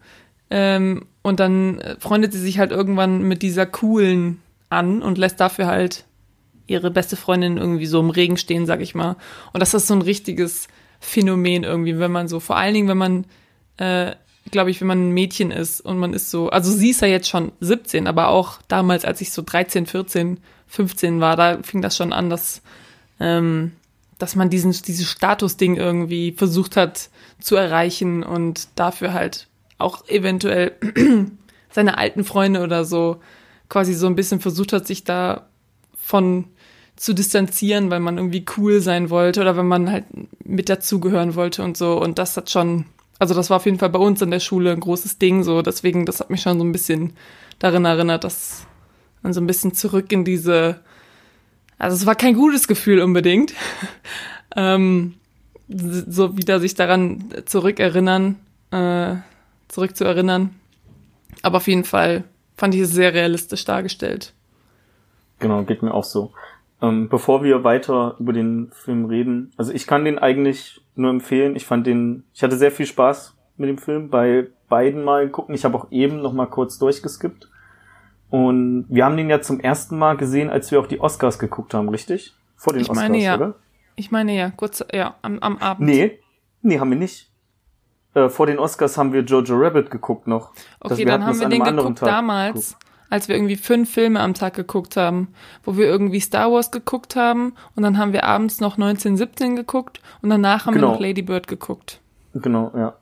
Ähm, 0.51 1.07
und 1.23 1.41
dann 1.41 1.81
äh, 1.81 1.97
freundet 1.99 2.33
sie 2.33 2.41
sich 2.41 2.59
halt 2.59 2.71
irgendwann 2.71 3.23
mit 3.23 3.43
dieser 3.43 3.67
coolen 3.67 4.41
an 4.69 5.03
und 5.03 5.19
lässt 5.19 5.41
dafür 5.41 5.67
halt 5.67 6.05
ihre 6.67 6.91
beste 6.91 7.17
Freundin 7.17 7.57
irgendwie 7.57 7.87
so 7.87 8.01
im 8.01 8.11
Regen 8.11 8.37
stehen, 8.37 8.67
sag 8.67 8.81
ich 8.81 8.95
mal. 8.95 9.17
Und 9.53 9.61
das 9.61 9.75
ist 9.75 9.87
so 9.87 9.95
ein 9.95 10.03
richtiges 10.03 10.69
Phänomen 11.01 11.65
irgendwie, 11.65 11.99
wenn 11.99 12.11
man 12.11 12.29
so, 12.29 12.41
vor 12.41 12.57
allen 12.57 12.75
Dingen, 12.75 12.89
wenn 12.89 12.99
man, 12.99 13.25
äh, 13.77 14.13
glaube 14.51 14.71
ich, 14.71 14.81
wenn 14.81 14.89
man 14.89 15.09
ein 15.09 15.13
Mädchen 15.13 15.51
ist 15.51 15.81
und 15.81 15.99
man 15.99 16.13
ist 16.13 16.31
so, 16.31 16.49
also 16.51 16.71
sie 16.73 16.91
ist 16.91 17.03
ja 17.03 17.09
jetzt 17.09 17.29
schon 17.29 17.53
17, 17.61 18.07
aber 18.07 18.29
auch 18.29 18.59
damals, 18.69 19.05
als 19.05 19.21
ich 19.21 19.33
so 19.33 19.43
13, 19.43 19.87
14, 19.87 20.41
15 20.67 21.21
war, 21.21 21.37
da 21.37 21.63
fing 21.63 21.83
das 21.83 21.97
schon 21.97 22.13
an, 22.13 22.31
dass, 22.31 22.63
ähm, 23.21 23.73
dass 24.19 24.35
man 24.35 24.51
diesen, 24.51 24.73
dieses 24.73 25.09
Statusding 25.09 25.77
irgendwie 25.77 26.33
versucht 26.33 26.77
hat 26.77 27.11
zu 27.41 27.55
erreichen 27.55 28.23
und 28.23 28.69
dafür 28.75 29.13
halt 29.13 29.47
auch 29.79 30.09
eventuell 30.09 30.73
seine 31.71 31.99
alten 31.99 32.25
Freunde 32.25 32.63
oder 32.63 32.85
so 32.85 33.21
quasi 33.69 33.95
so 33.95 34.07
ein 34.07 34.17
bisschen 34.17 34.41
versucht 34.41 34.73
hat, 34.73 34.87
sich 34.87 35.05
da 35.05 35.49
von 35.97 36.47
zu 36.97 37.13
distanzieren, 37.13 37.91
weil 37.91 38.01
man 38.01 38.17
irgendwie 38.17 38.45
cool 38.57 38.81
sein 38.81 39.11
wollte 39.11 39.43
oder 39.43 39.57
wenn 39.57 39.67
man 39.67 39.91
halt 39.91 40.05
mit 40.45 40.69
dazugehören 40.69 41.35
wollte 41.35 41.63
und 41.63 41.77
so. 41.77 42.01
Und 42.01 42.19
das 42.19 42.37
hat 42.37 42.51
schon, 42.51 42.87
also 43.19 43.35
das 43.35 43.51
war 43.51 43.59
auf 43.59 43.67
jeden 43.67 43.79
Fall 43.79 43.91
bei 43.91 43.99
uns 43.99 44.23
in 44.23 44.31
der 44.31 44.41
Schule 44.41 44.73
ein 44.73 44.81
großes 44.81 45.19
Ding 45.19 45.43
so. 45.43 45.61
Deswegen, 45.61 46.07
das 46.07 46.21
hat 46.21 46.31
mich 46.31 46.41
schon 46.41 46.59
so 46.59 46.65
ein 46.65 46.73
bisschen 46.73 47.13
darin 47.59 47.85
erinnert, 47.85 48.25
dass 48.25 48.67
man 49.23 49.35
so 49.35 49.41
ein 49.41 49.47
bisschen 49.47 49.75
zurück 49.75 50.11
in 50.11 50.25
diese, 50.25 50.81
also 51.79 51.95
es 51.97 52.07
war 52.07 52.15
kein 52.15 52.35
gutes 52.35 52.67
Gefühl 52.67 53.01
unbedingt, 53.01 53.53
ähm, 54.57 55.15
so 55.69 56.37
wieder 56.37 56.61
sich 56.61 56.75
daran 56.75 57.25
zurückerinnern, 57.45 58.37
äh, 58.71 59.17
zurückzuerinnern. 59.69 60.55
Aber 61.43 61.59
auf 61.59 61.69
jeden 61.69 61.85
Fall 61.85 62.25
fand 62.57 62.75
ich 62.75 62.83
es 62.83 62.93
sehr 62.93 63.15
realistisch 63.15 63.65
dargestellt. 63.65 64.33
Genau, 65.39 65.63
geht 65.63 65.83
mir 65.83 65.93
auch 65.93 66.05
so. 66.05 66.33
Ähm, 66.83 67.09
bevor 67.09 67.43
wir 67.43 67.65
weiter 67.65 68.17
über 68.19 68.33
den 68.33 68.71
Film 68.73 69.07
reden, 69.07 69.53
also 69.57 69.73
ich 69.73 69.87
kann 69.87 70.05
den 70.05 70.19
eigentlich 70.19 70.81
nur 70.95 71.11
empfehlen. 71.11 71.57
Ich 71.57 71.67
fand 71.67 71.87
den, 71.87 72.25
ich 72.35 72.43
hatte 72.43 72.57
sehr 72.57 72.73
viel 72.73 72.87
Spaß 72.87 73.35
mit 73.57 73.69
dem 73.69 73.79
Film 73.79 74.11
bei 74.11 74.49
beiden 74.69 75.05
Mal 75.05 75.29
gucken. 75.29 75.55
Ich 75.55 75.65
habe 75.65 75.77
auch 75.77 75.91
eben 75.91 76.21
noch 76.21 76.33
mal 76.33 76.47
kurz 76.47 76.79
durchgeskippt. 76.79 77.49
Und 78.29 78.87
wir 78.89 79.05
haben 79.05 79.17
den 79.17 79.31
ja 79.31 79.41
zum 79.41 79.61
ersten 79.61 79.99
Mal 79.99 80.17
gesehen, 80.17 80.51
als 80.51 80.71
wir 80.71 80.81
auch 80.81 80.87
die 80.87 81.01
Oscars 81.01 81.39
geguckt 81.39 81.75
haben, 81.75 81.89
richtig? 81.89 82.35
Vor 82.57 82.73
den 82.73 82.83
Ich 82.83 82.91
Oscars, 82.91 83.09
meine, 83.09 83.23
ja. 83.23 83.37
oder? 83.37 83.55
Ich 83.95 84.11
meine 84.11 84.37
ja, 84.37 84.51
kurz, 84.51 84.85
ja, 84.93 85.15
am, 85.23 85.39
am 85.39 85.59
Abend. 85.59 85.87
Nee, 85.89 86.19
nee, 86.63 86.79
haben 86.79 86.91
wir 86.91 86.99
nicht. 86.99 87.26
Äh, 88.17 88.31
vor 88.31 88.47
den 88.47 88.59
Oscars 88.59 88.97
haben 88.97 89.13
wir 89.13 89.21
Jojo 89.23 89.55
Rabbit 89.57 89.91
geguckt 89.91 90.27
noch. 90.27 90.53
Das- 90.81 90.93
Okay, 90.93 90.99
wir 90.99 91.07
dann 91.07 91.27
haben 91.27 91.39
wir 91.39 91.49
den 91.49 91.63
geguckt 91.63 91.99
Tag 91.99 92.09
damals, 92.09 92.77
als 93.11 93.29
wir 93.29 93.37
irgendwie 93.37 93.57
fünf 93.57 93.91
Filme 93.93 94.21
am 94.21 94.33
Tag 94.33 94.55
geguckt 94.55 94.97
haben, 94.97 95.29
wo 95.65 95.77
wir 95.77 95.87
irgendwie 95.87 96.21
Star 96.21 96.51
Wars 96.51 96.71
geguckt 96.71 97.15
haben 97.15 97.55
und 97.75 97.83
dann 97.83 97.99
haben 97.99 98.13
wir 98.15 98.25
abends 98.25 98.59
noch 98.61 98.79
1917 98.79 99.55
geguckt 99.55 100.01
und 100.23 100.31
danach 100.31 100.65
haben 100.67 100.75
Genau. 100.75 100.89
wir 100.89 100.93
noch 100.95 101.01
Lady 101.01 101.21
Bird 101.23 101.47
geguckt. 101.47 102.01
Genau, 102.35 102.73
ja. 102.75 102.95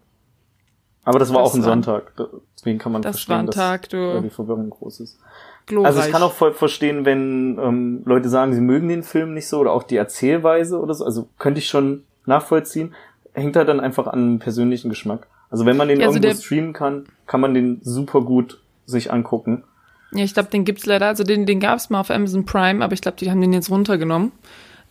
Aber 1.05 1.19
das 1.19 1.33
war 1.33 1.43
Das 1.43 1.51
auch 1.51 1.55
ein 1.55 1.63
war- 1.63 1.69
Sonntag. 1.71 2.13
Deswegen 2.57 2.79
kann 2.79 2.91
man 2.93 3.03
Das 3.03 3.11
war 3.11 3.13
verstehen, 3.13 3.37
ein 3.41 3.47
dass 3.47 3.55
Tag, 3.55 3.89
du. 3.91 4.21
die 4.23 4.31
Verwirrung 4.31 4.71
groß 4.71 5.01
ist. 5.01 5.21
Glorreich. 5.67 5.87
Also 5.95 6.01
ich 6.01 6.11
kann 6.13 6.23
auch 6.23 6.33
voll 6.33 6.55
verstehen, 6.55 7.05
wenn 7.05 7.59
ähm, 7.63 8.03
Leute 8.05 8.29
sagen, 8.29 8.53
sie 8.53 8.61
mögen 8.61 8.89
den 8.89 9.03
Film 9.05 9.33
nicht 9.33 9.47
so 9.49 9.59
oder 9.61 9.73
auch 9.73 9.83
die 9.85 9.97
Erzählweise 9.97 10.81
oder 10.81 10.93
so. 10.95 11.05
Also 11.05 11.29
könnte 11.39 11.59
ich 11.61 11.69
schon 11.69 12.03
nachvollziehen. 12.27 12.95
Hängt 13.35 13.57
halt 13.57 13.69
dann 13.69 13.81
einfach 13.81 14.07
an 14.07 14.39
persönlichen 14.39 14.89
Geschmack. 14.89 15.27
Also 15.51 15.67
wenn 15.67 15.77
man 15.77 15.89
den 15.89 16.01
Ja, 16.01 16.07
also 16.07 16.19
irgendwo 16.19 16.41
streamen 16.41 16.73
kann, 16.73 17.05
kann 17.27 17.41
man 17.41 17.55
den 17.55 17.81
super 17.83 18.23
gut 18.23 18.61
sich 18.87 19.13
angucken. 19.13 19.65
Ja, 20.13 20.25
ich 20.25 20.35
glaube, 20.35 20.51
den 20.51 20.65
gibt's 20.65 20.87
leider. 20.87 21.07
Also 21.07 21.25
den, 21.25 21.45
den 21.45 21.61
gab's 21.61 21.91
mal 21.91 22.01
auf 22.01 22.11
Amazon 22.11 22.45
Prime, 22.45 22.85
aber 22.85 22.95
ich 22.95 23.01
glaube, 23.01 23.17
die 23.19 23.31
haben 23.31 23.41
den 23.41 23.53
jetzt 23.53 23.71
runtergenommen. 23.71 24.33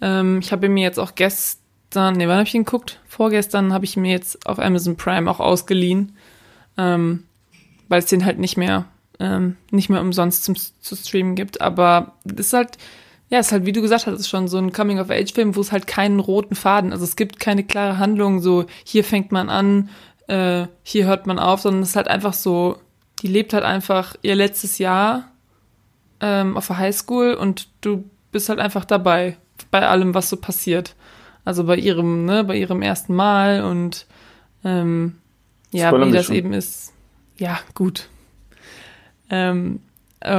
Ähm, 0.01 0.39
ich 0.39 0.51
habe 0.51 0.67
mir 0.69 0.83
jetzt 0.83 0.99
auch 0.99 1.15
gestern, 1.15 2.15
nee, 2.15 2.27
wann 2.27 2.37
habe 2.37 2.47
ich 2.47 2.53
ihn 2.53 2.65
geguckt? 2.65 2.99
Vorgestern 3.07 3.73
habe 3.73 3.85
ich 3.85 3.95
mir 3.95 4.11
jetzt 4.11 4.45
auf 4.45 4.59
Amazon 4.59 4.97
Prime 4.97 5.29
auch 5.29 5.39
ausgeliehen, 5.39 6.17
ähm, 6.77 7.23
weil 7.87 7.99
es 7.99 8.07
den 8.07 8.25
halt 8.25 8.39
nicht 8.39 8.57
mehr, 8.57 8.85
ähm, 9.19 9.55
nicht 9.71 9.89
mehr 9.89 10.01
umsonst 10.01 10.43
zum, 10.43 10.55
zu 10.55 10.95
streamen 10.95 11.35
gibt. 11.35 11.61
Aber 11.61 12.13
das 12.25 12.47
ist 12.47 12.53
halt, 12.53 12.77
ja, 13.33 13.39
ist 13.39 13.51
halt, 13.51 13.65
wie 13.65 13.71
du 13.71 13.81
gesagt 13.81 14.05
hast, 14.05 14.19
ist 14.19 14.29
schon 14.29 14.47
so 14.47 14.59
ein 14.59 14.71
Coming-of-Age-Film, 14.71 15.55
wo 15.55 15.61
es 15.61 15.71
halt 15.71 15.87
keinen 15.87 16.19
roten 16.19 16.53
Faden, 16.53 16.93
also 16.93 17.03
es 17.03 17.15
gibt 17.15 17.39
keine 17.39 17.63
klare 17.63 17.97
Handlung, 17.97 18.41
so 18.41 18.65
hier 18.83 19.03
fängt 19.03 19.31
man 19.31 19.49
an, 19.49 19.89
äh, 20.27 20.67
hier 20.83 21.07
hört 21.07 21.25
man 21.25 21.39
auf, 21.39 21.61
sondern 21.61 21.81
es 21.81 21.89
ist 21.89 21.95
halt 21.95 22.09
einfach 22.09 22.33
so, 22.33 22.77
die 23.23 23.27
lebt 23.27 23.53
halt 23.53 23.63
einfach 23.63 24.15
ihr 24.21 24.35
letztes 24.35 24.77
Jahr 24.77 25.31
ähm, 26.19 26.55
auf 26.55 26.67
der 26.67 26.77
Highschool 26.77 27.33
und 27.33 27.69
du 27.81 28.07
bist 28.31 28.49
halt 28.49 28.59
einfach 28.59 28.85
dabei 28.85 29.35
bei 29.71 29.87
allem, 29.87 30.13
was 30.13 30.29
so 30.29 30.37
passiert. 30.37 30.95
Also 31.43 31.63
bei 31.63 31.77
ihrem, 31.77 32.25
ne, 32.25 32.43
bei 32.43 32.55
ihrem 32.55 32.83
ersten 32.83 33.15
Mal 33.15 33.63
und 33.63 34.05
ähm, 34.63 35.15
ja, 35.71 35.91
wie 35.91 36.11
das 36.11 36.27
schon. 36.27 36.35
eben 36.35 36.53
ist. 36.53 36.93
Ja, 37.39 37.59
gut. 37.73 38.09
Ähm, 39.31 39.79
äh, 39.79 39.92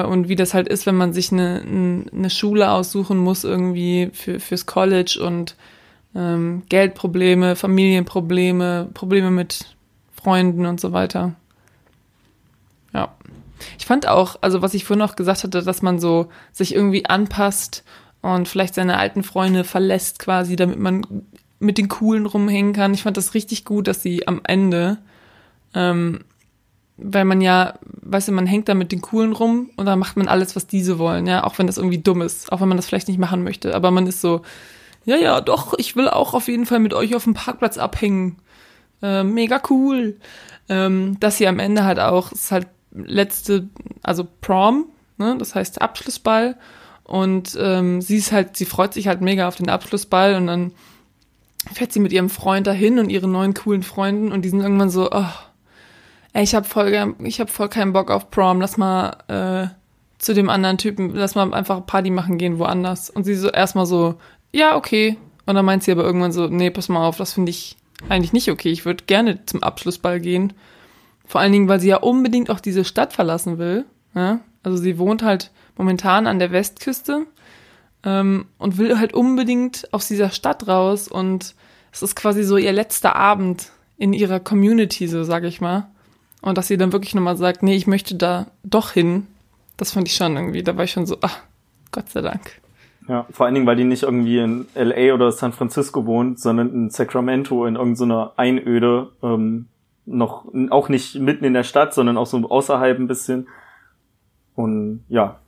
und 0.05 0.29
wie 0.29 0.37
das 0.37 0.55
halt 0.55 0.68
ist, 0.68 0.87
wenn 0.87 0.97
man 0.97 1.12
sich 1.12 1.33
eine, 1.33 1.61
ein- 1.64 2.07
eine 2.12 2.31
Schule 2.31 2.70
aussuchen 2.70 3.18
muss 3.18 3.44
irgendwie 3.44 4.11
für, 4.12 4.40
fürs 4.40 4.66
College 4.66 5.20
und 5.25 5.57
ähm, 6.14 6.62
Geldprobleme, 6.68 7.57
Familienprobleme, 7.57 8.88
Probleme 8.94 9.31
mit 9.31 9.66
Freunden 10.14 10.64
und 10.66 10.81
so 10.81 10.92
weiter. 10.92 11.35
Ja. 12.92 13.14
Ich 13.79 13.87
fand 13.87 14.07
auch, 14.09 14.37
also 14.40 14.62
was 14.62 14.75
ich 14.75 14.85
vorhin 14.85 15.01
noch 15.01 15.16
gesagt 15.16 15.44
hatte, 15.44 15.62
dass 15.62 15.83
man 15.83 15.99
so 15.99 16.29
sich 16.53 16.75
irgendwie 16.75 17.07
anpasst 17.07 17.85
und 18.23 18.49
vielleicht 18.49 18.75
seine 18.75 18.99
alten 18.99 19.23
Freunde 19.23 19.64
verlässt 19.64 20.18
quasi, 20.18 20.57
damit 20.57 20.79
man 20.79 21.07
mit 21.61 21.79
den 21.79 21.88
Coolen 21.88 22.27
rumhängen 22.27 22.73
kann. 22.73 22.94
Ich 22.94 23.03
fand 23.03 23.16
das 23.16 23.35
richtig 23.35 23.64
gut, 23.64 23.87
dass 23.88 24.03
sie 24.03 24.27
am 24.29 24.40
Ende, 24.44 24.99
ähm, 25.75 26.20
weil 26.96 27.24
man 27.24 27.40
ja, 27.40 27.74
weißt 28.02 28.28
du, 28.28 28.33
man 28.33 28.46
hängt 28.46 28.68
da 28.68 28.74
mit 28.74 28.92
den 28.92 29.02
Coolen 29.02 29.33
rum 29.33 29.70
und 29.76 29.87
dann 29.87 29.98
macht 29.98 30.16
man 30.16 30.28
alles, 30.28 30.54
was 30.54 30.66
diese 30.66 30.98
wollen, 30.98 31.26
ja, 31.26 31.44
auch 31.44 31.59
wenn 31.59 31.66
das 31.66 31.78
irgendwie 31.78 31.98
dumm 31.98 32.22
ist, 32.22 32.52
auch 32.52 32.61
wenn 32.61 32.68
man 32.68 32.76
das 32.76 32.87
vielleicht 32.87 33.09
nicht 33.09 33.18
machen 33.18 33.42
möchte, 33.42 33.74
aber 33.74 33.90
man 33.90 34.07
ist 34.07 34.20
so, 34.20 34.42
ja, 35.04 35.16
ja, 35.16 35.40
doch, 35.40 35.74
ich 35.78 35.96
will 35.96 36.09
auch 36.09 36.35
auf 36.35 36.48
jeden 36.48 36.66
Fall 36.66 36.78
mit 36.78 36.94
euch 36.94 37.14
auf 37.14 37.24
dem 37.24 37.35
Parkplatz 37.35 37.78
abhängen. 37.78 38.37
Äh, 39.02 39.22
mega 39.22 39.61
cool. 39.68 40.16
Ähm, 40.68 41.18
dass 41.20 41.37
sie 41.37 41.46
am 41.46 41.59
Ende 41.59 41.85
halt 41.85 42.00
auch, 42.00 42.33
ist 42.33 42.50
halt 42.50 42.68
letzte, 42.90 43.68
also 44.02 44.26
Prom, 44.40 44.87
ne, 45.18 45.37
das 45.38 45.54
heißt 45.54 45.83
Abschlussball. 45.83 46.57
Und 47.02 47.57
ähm, 47.61 48.00
sie 48.00 48.16
ist 48.16 48.33
halt, 48.33 48.57
sie 48.57 48.64
freut 48.64 48.94
sich 48.94 49.09
halt 49.09 49.20
mega 49.20 49.46
auf 49.46 49.57
den 49.57 49.68
Abschlussball 49.68 50.37
und 50.37 50.46
dann 50.46 50.72
fährt 51.70 51.92
sie 51.92 52.00
mit 52.00 52.12
ihrem 52.12 52.30
Freund 52.30 52.66
dahin 52.66 52.98
und 52.98 53.11
ihren 53.11 53.30
neuen 53.30 53.52
coolen 53.52 53.83
Freunden 53.83 54.33
und 54.33 54.42
die 54.42 54.48
sind 54.48 54.61
irgendwann 54.61 54.90
so, 54.90 55.11
oh, 55.11 55.26
ey, 56.35 56.42
ich 56.42 56.55
hab 56.55 56.66
voll, 56.66 57.14
ich 57.20 57.40
hab 57.40 57.49
voll 57.49 57.68
keinen 57.68 57.94
Bock 57.94 58.11
auf 58.11 58.31
Prom, 58.31 58.61
lass 58.61 58.77
mal 58.77 59.16
äh, 59.29 59.68
zu 60.18 60.35
dem 60.35 60.51
anderen 60.51 60.79
Typen, 60.79 61.14
lass 61.14 61.35
mal 61.35 61.55
einfach 61.55 61.87
Party 61.87 62.11
machen 62.11 62.38
gehen 62.38 62.59
woanders. 62.59 63.09
Und 63.09 63.25
sie 63.25 63.35
so 63.35 63.49
erstmal 63.49 63.87
so, 63.87 64.16
ja, 64.53 64.77
okay. 64.77 65.16
Und 65.47 65.55
dann 65.55 65.64
meint 65.64 65.85
sie 65.85 65.92
aber 65.92 66.05
irgendwann 66.05 66.33
so, 66.33 66.49
nee, 66.49 66.70
pass 66.70 66.88
mal 66.88 67.07
auf, 67.07 67.16
das 67.16 67.33
finde 67.33 67.51
ich 67.51 67.77
eigentlich 68.09 68.33
nicht 68.33 68.51
okay. 68.51 68.70
Ich 68.70 68.85
würde 68.85 69.05
gerne 69.05 69.47
zum 69.47 69.62
Abschlussball 69.62 70.20
gehen. 70.20 70.53
Vor 71.25 71.40
allen 71.40 71.53
Dingen, 71.53 71.68
weil 71.68 71.81
sie 71.81 71.88
ja 71.88 71.99
unbedingt 71.99 72.51
auch 72.51 72.61
diese 72.61 72.85
Stadt 72.85 73.12
verlassen 73.12 73.59
will. 73.59 73.85
Ja? 74.14 74.40
Also 74.62 74.77
sie 74.77 74.99
wohnt 74.99 75.23
halt 75.23 75.53
momentan 75.77 76.27
an 76.27 76.38
der 76.38 76.51
Westküste 76.51 77.27
ähm, 78.03 78.47
und 78.59 78.77
will 78.79 78.99
halt 78.99 79.14
unbedingt 79.14 79.92
aus 79.92 80.09
dieser 80.09 80.31
Stadt 80.31 80.66
raus. 80.66 81.07
Und 81.07 81.55
es 81.92 82.03
ist 82.03 82.16
quasi 82.16 82.42
so 82.42 82.57
ihr 82.57 82.73
letzter 82.73 83.14
Abend 83.14 83.70
in 83.97 84.12
ihrer 84.12 84.40
Community, 84.40 85.07
so 85.07 85.23
sage 85.23 85.47
ich 85.47 85.61
mal. 85.61 85.88
Und 86.44 86.59
dass 86.59 86.68
sie 86.68 86.76
dann 86.76 86.92
wirklich 86.92 87.14
nochmal 87.14 87.38
sagt, 87.38 87.62
nee, 87.62 87.74
ich 87.74 87.87
möchte 87.87 88.16
da 88.16 88.46
doch 88.62 88.90
hin. 88.90 89.26
Das 89.78 89.92
fand 89.92 90.07
ich 90.09 90.14
schon 90.14 90.37
irgendwie, 90.37 90.62
da 90.62 90.76
war 90.76 90.85
ich 90.85 90.92
schon 90.92 91.07
so, 91.07 91.16
ach, 91.22 91.38
Gott 91.90 92.11
sei 92.11 92.20
Dank. 92.20 92.61
Ja, 93.09 93.26
vor 93.30 93.46
allen 93.46 93.54
Dingen, 93.54 93.66
weil 93.66 93.76
die 93.76 93.85
nicht 93.85 94.02
irgendwie 94.02 94.38
in 94.38 94.66
LA 94.74 95.14
oder 95.14 95.33
San 95.33 95.52
Francisco 95.52 96.04
wohnt, 96.04 96.38
sondern 96.38 96.70
in 96.72 96.90
Sacramento 96.90 97.64
in 97.64 97.76
irgendeiner 97.76 98.33
Einöde, 98.37 99.11
ähm, 99.22 99.66
noch 100.04 100.44
auch 100.68 100.90
nicht 100.90 101.14
mitten 101.14 101.44
in 101.44 101.54
der 101.54 101.64
Stadt, 101.64 101.94
sondern 101.94 102.18
auch 102.18 102.26
so 102.26 102.38
außerhalb 102.48 102.98
ein 102.98 103.09
bisschen. 103.09 103.48
Und 104.54 105.04
ja, 105.09 105.38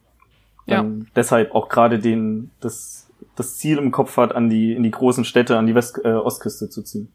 dann 0.67 1.09
deshalb 1.15 1.55
auch 1.55 1.69
gerade 1.69 1.99
den 1.99 2.51
das 2.61 3.07
das 3.37 3.59
Ziel 3.59 3.77
im 3.77 3.91
Kopf 3.93 4.17
hat, 4.17 4.35
an 4.35 4.49
die 4.49 4.73
in 4.73 4.83
die 4.83 4.91
großen 4.91 5.25
Städte, 5.27 5.59
an 5.59 5.67
die 5.67 5.75
West 5.75 6.01
äh, 6.05 6.09
Ostküste 6.09 6.71
zu 6.71 6.83
ziehen. 6.83 7.13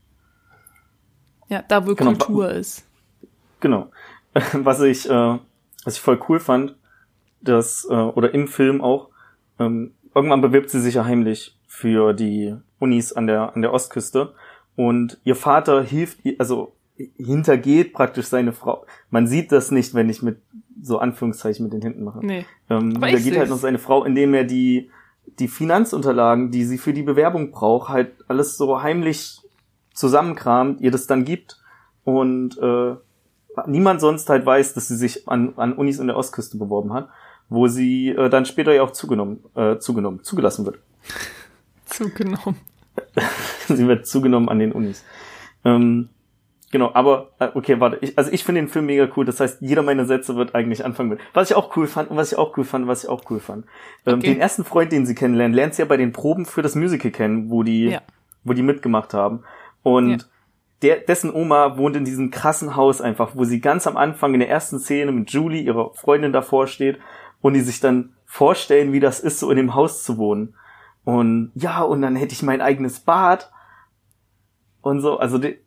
Ja, 1.50 1.64
da 1.68 1.86
wo 1.86 1.96
Genau. 1.96 2.12
Kultur 2.12 2.52
ist. 2.52 2.86
Genau. 3.62 3.90
Was 4.54 4.82
ich, 4.82 5.10
äh, 5.10 5.38
was 5.84 5.96
ich 5.96 6.02
voll 6.02 6.20
cool 6.30 6.40
fand, 6.40 6.76
dass, 7.42 7.88
äh, 7.90 7.94
oder 7.94 8.34
im 8.34 8.48
Film 8.48 8.82
auch, 8.82 9.10
ähm, 9.60 9.94
irgendwann 10.14 10.42
bewirbt 10.42 10.70
sie 10.70 10.80
sich 10.80 10.96
ja 10.96 11.06
heimlich 11.06 11.58
für 11.68 12.14
die 12.14 12.56
Unis 12.80 13.14
an 13.14 13.28
der, 13.28 13.56
an 13.56 13.62
der 13.62 13.74
Ostküste 13.74 14.34
und 14.76 15.20
ihr 15.24 15.36
Vater 15.36 15.84
hilft 15.84 16.24
ihr, 16.24 16.36
also 16.38 16.74
hintergeht 17.18 17.94
praktisch 17.94 18.28
seine 18.28 18.54
Frau. 18.54 18.86
Man 19.10 19.28
sieht 19.28 19.52
das 19.52 19.72
nicht, 19.72 19.94
wenn 19.96 20.10
ich 20.10 20.22
mit 20.22 20.42
so 20.82 21.00
Anführungszeichen 21.00 21.64
mit 21.64 21.74
den 21.74 21.82
Hinten 21.82 22.04
mache. 22.04 22.26
Nee. 22.26 22.46
Ähm, 22.70 22.94
Aber 22.96 23.12
da 23.12 23.18
ich 23.18 23.24
geht 23.24 23.38
halt 23.38 23.50
noch 23.50 23.58
seine 23.58 23.80
Frau, 23.80 24.04
indem 24.04 24.34
er 24.34 24.44
die, 24.44 24.92
die 25.40 25.48
Finanzunterlagen, 25.48 26.52
die 26.52 26.64
sie 26.64 26.78
für 26.78 26.94
die 26.94 27.04
Bewerbung 27.04 27.52
braucht, 27.52 27.90
halt 27.90 28.12
alles 28.28 28.58
so 28.58 28.82
heimlich 28.82 29.42
zusammenkramt, 29.94 30.82
ihr 30.82 30.92
das 30.92 31.08
dann 31.08 31.26
gibt 31.26 31.60
und 32.04 32.58
äh, 32.58 32.96
niemand 33.68 34.02
sonst 34.02 34.30
halt 34.30 34.46
weiß, 34.46 34.74
dass 34.74 34.88
sie 34.88 34.96
sich 34.96 35.28
an, 35.28 35.54
an 35.58 35.74
Unis 35.74 36.00
in 36.00 36.08
der 36.08 36.18
Ostküste 36.18 36.58
beworben 36.58 36.94
hat, 36.94 37.10
wo 37.50 37.68
sie 37.68 38.10
äh, 38.10 38.30
dann 38.30 38.46
später 38.46 38.74
ja 38.74 38.84
auch 38.84 38.92
zugenommen, 38.92 39.44
äh, 39.56 39.78
zugenommen, 39.78 40.24
zugelassen 40.24 40.66
wird. 40.66 40.80
Zugenommen. 41.86 42.56
sie 43.68 43.88
wird 43.88 44.06
zugenommen 44.08 44.50
an 44.50 44.60
den 44.60 44.72
Unis. 44.72 45.04
Ähm, 45.66 46.10
genau, 46.72 46.92
aber 46.94 47.32
äh, 47.40 47.50
okay, 47.54 47.80
warte, 47.80 47.98
ich, 48.02 48.18
also 48.18 48.32
ich 48.32 48.44
finde 48.44 48.62
den 48.62 48.70
Film 48.70 48.86
mega 48.86 49.08
cool. 49.16 49.26
Das 49.26 49.40
heißt, 49.40 49.62
jeder 49.62 49.82
meiner 49.84 50.06
Sätze 50.06 50.36
wird 50.36 50.56
eigentlich 50.56 50.84
anfangen 50.86 51.10
mit. 51.10 51.20
Was 51.34 51.50
ich 51.50 51.56
auch 51.56 51.76
cool 51.76 51.88
fand 51.88 52.10
und 52.10 52.18
was 52.18 52.32
ich 52.32 52.38
auch 52.38 52.58
cool 52.58 52.64
fand, 52.64 52.88
was 52.88 53.04
ich 53.04 53.10
auch 53.10 53.24
cool 53.30 53.40
fand. 53.40 53.66
Ähm, 54.06 54.20
Okay. 54.20 54.34
Den 54.34 54.40
ersten 54.40 54.64
Freund, 54.64 54.92
den 54.92 55.06
sie 55.06 55.16
kennenlernen, 55.16 55.54
lernt 55.56 55.76
sie 55.76 55.82
ja 55.82 55.88
bei 55.88 55.98
den 55.98 56.12
Proben 56.14 56.46
für 56.46 56.62
das 56.62 56.76
Musical 56.76 57.12
kennen, 57.12 57.50
wo 57.50 57.64
die, 57.64 57.86
Ja. 57.90 58.02
wo 58.44 58.54
die 58.54 58.64
mitgemacht 58.64 59.14
haben. 59.14 59.44
Und 59.84 60.10
Ja. 60.12 60.18
Der, 60.82 60.98
dessen 60.98 61.34
Oma 61.34 61.78
wohnt 61.78 61.96
in 61.96 62.06
diesem 62.06 62.32
krassen 62.32 62.76
Haus 62.76 63.02
einfach, 63.02 63.36
wo 63.36 63.44
sie 63.44 63.62
ganz 63.62 63.86
am 63.86 63.98
Anfang 63.98 64.34
in 64.34 64.40
der 64.40 64.50
ersten 64.50 64.80
Szene 64.80 65.12
mit 65.12 65.32
Julie, 65.32 65.62
ihrer 65.62 65.94
Freundin, 65.94 66.34
davor 66.34 66.68
steht 66.68 67.00
und 67.42 67.54
die 67.54 67.62
sich 67.62 67.80
dann 67.80 68.14
vorstellen, 68.26 68.94
wie 68.94 69.00
das 69.00 69.20
ist, 69.20 69.40
so 69.40 69.52
in 69.52 69.58
dem 69.58 69.76
Haus 69.76 70.04
zu 70.04 70.18
wohnen. 70.18 70.56
Und 71.04 71.52
ja, 71.56 71.82
und 71.82 72.02
dann 72.02 72.16
hätte 72.16 72.34
ich 72.34 72.44
mein 72.44 72.62
eigenes 72.62 73.00
Bad 73.00 73.52
und 74.82 75.02
so. 75.02 75.18
Also 75.18 75.38
die, 75.38 75.60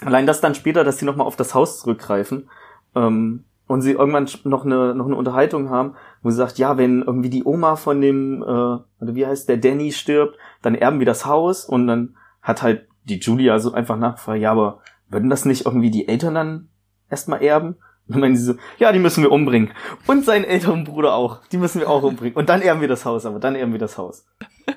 allein 0.00 0.26
das 0.26 0.40
dann 0.40 0.54
später, 0.54 0.84
dass 0.84 0.98
sie 0.98 1.04
nochmal 1.04 1.26
auf 1.26 1.36
das 1.36 1.54
Haus 1.54 1.80
zurückgreifen 1.80 2.48
ähm, 2.94 3.44
und 3.66 3.82
sie 3.82 3.92
irgendwann 3.92 4.28
noch 4.44 4.64
eine, 4.64 4.94
noch 4.94 5.06
eine 5.06 5.16
Unterhaltung 5.16 5.70
haben, 5.70 5.94
wo 6.22 6.30
sie 6.30 6.36
sagt, 6.36 6.58
ja, 6.58 6.78
wenn 6.78 7.02
irgendwie 7.02 7.30
die 7.30 7.44
Oma 7.44 7.76
von 7.76 8.00
dem, 8.00 8.42
äh, 8.42 8.46
oder 8.46 9.14
wie 9.14 9.26
heißt 9.26 9.48
der, 9.48 9.56
Danny 9.56 9.92
stirbt, 9.92 10.36
dann 10.62 10.74
erben 10.74 10.98
wir 10.98 11.06
das 11.06 11.26
Haus 11.26 11.64
und 11.64 11.86
dann 11.86 12.16
hat 12.42 12.62
halt 12.62 12.88
die 13.06 13.18
Julia 13.18 13.58
so 13.58 13.72
einfach 13.72 13.96
nachgefragt, 13.96 14.40
ja, 14.40 14.52
aber 14.52 14.80
würden 15.08 15.30
das 15.30 15.44
nicht 15.44 15.64
irgendwie 15.66 15.90
die 15.90 16.06
Eltern 16.08 16.34
dann 16.34 16.68
erstmal 17.10 17.42
erben? 17.42 17.76
Und 18.08 18.12
dann 18.14 18.20
meinen 18.20 18.36
sie 18.36 18.44
so, 18.44 18.54
ja, 18.78 18.92
die 18.92 18.98
müssen 19.00 19.22
wir 19.24 19.32
umbringen. 19.32 19.72
Und 20.06 20.24
seinen 20.24 20.44
älteren 20.44 20.84
Bruder 20.84 21.14
auch. 21.14 21.40
Die 21.50 21.56
müssen 21.56 21.80
wir 21.80 21.88
auch 21.90 22.02
umbringen. 22.04 22.36
Und 22.36 22.48
dann 22.48 22.62
erben 22.62 22.80
wir 22.80 22.86
das 22.88 23.04
Haus, 23.04 23.26
aber 23.26 23.40
dann 23.40 23.56
erben 23.56 23.72
wir 23.72 23.80
das 23.80 23.98
Haus. 23.98 24.26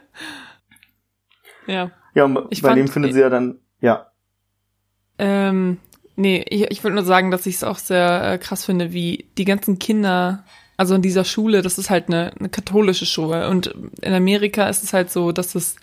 Ja. 1.67 1.91
Ja, 2.15 2.25
und 2.25 2.47
Ich 2.49 2.61
bei 2.61 2.69
fand- 2.69 2.79
dem 2.79 2.87
findet 2.87 3.13
sie 3.13 3.19
ja 3.21 3.29
dann, 3.29 3.59
ja, 3.81 4.07
Ähm, 5.19 5.77
nee, 6.15 6.43
ich, 6.49 6.63
ich 6.71 6.83
wollte 6.83 6.95
nur 6.95 7.03
sagen, 7.03 7.29
dass 7.29 7.45
ich 7.45 7.55
es 7.55 7.63
auch 7.63 7.77
sehr 7.77 8.33
äh, 8.33 8.37
krass 8.37 8.65
finde, 8.65 8.93
wie 8.93 9.29
die 9.37 9.45
ganzen 9.45 9.77
Kinder, 9.79 10.43
also 10.77 10.95
in 10.95 11.01
dieser 11.01 11.25
Schule, 11.25 11.61
das 11.61 11.77
ist 11.77 11.89
halt 11.89 12.07
eine, 12.07 12.31
eine 12.39 12.49
katholische 12.49 13.05
Schule 13.05 13.49
und 13.49 13.67
in 14.01 14.13
Amerika 14.13 14.67
ist 14.69 14.81
es 14.83 14.93
halt 14.93 15.11
so, 15.11 15.31
dass 15.31 15.53
es 15.55 15.75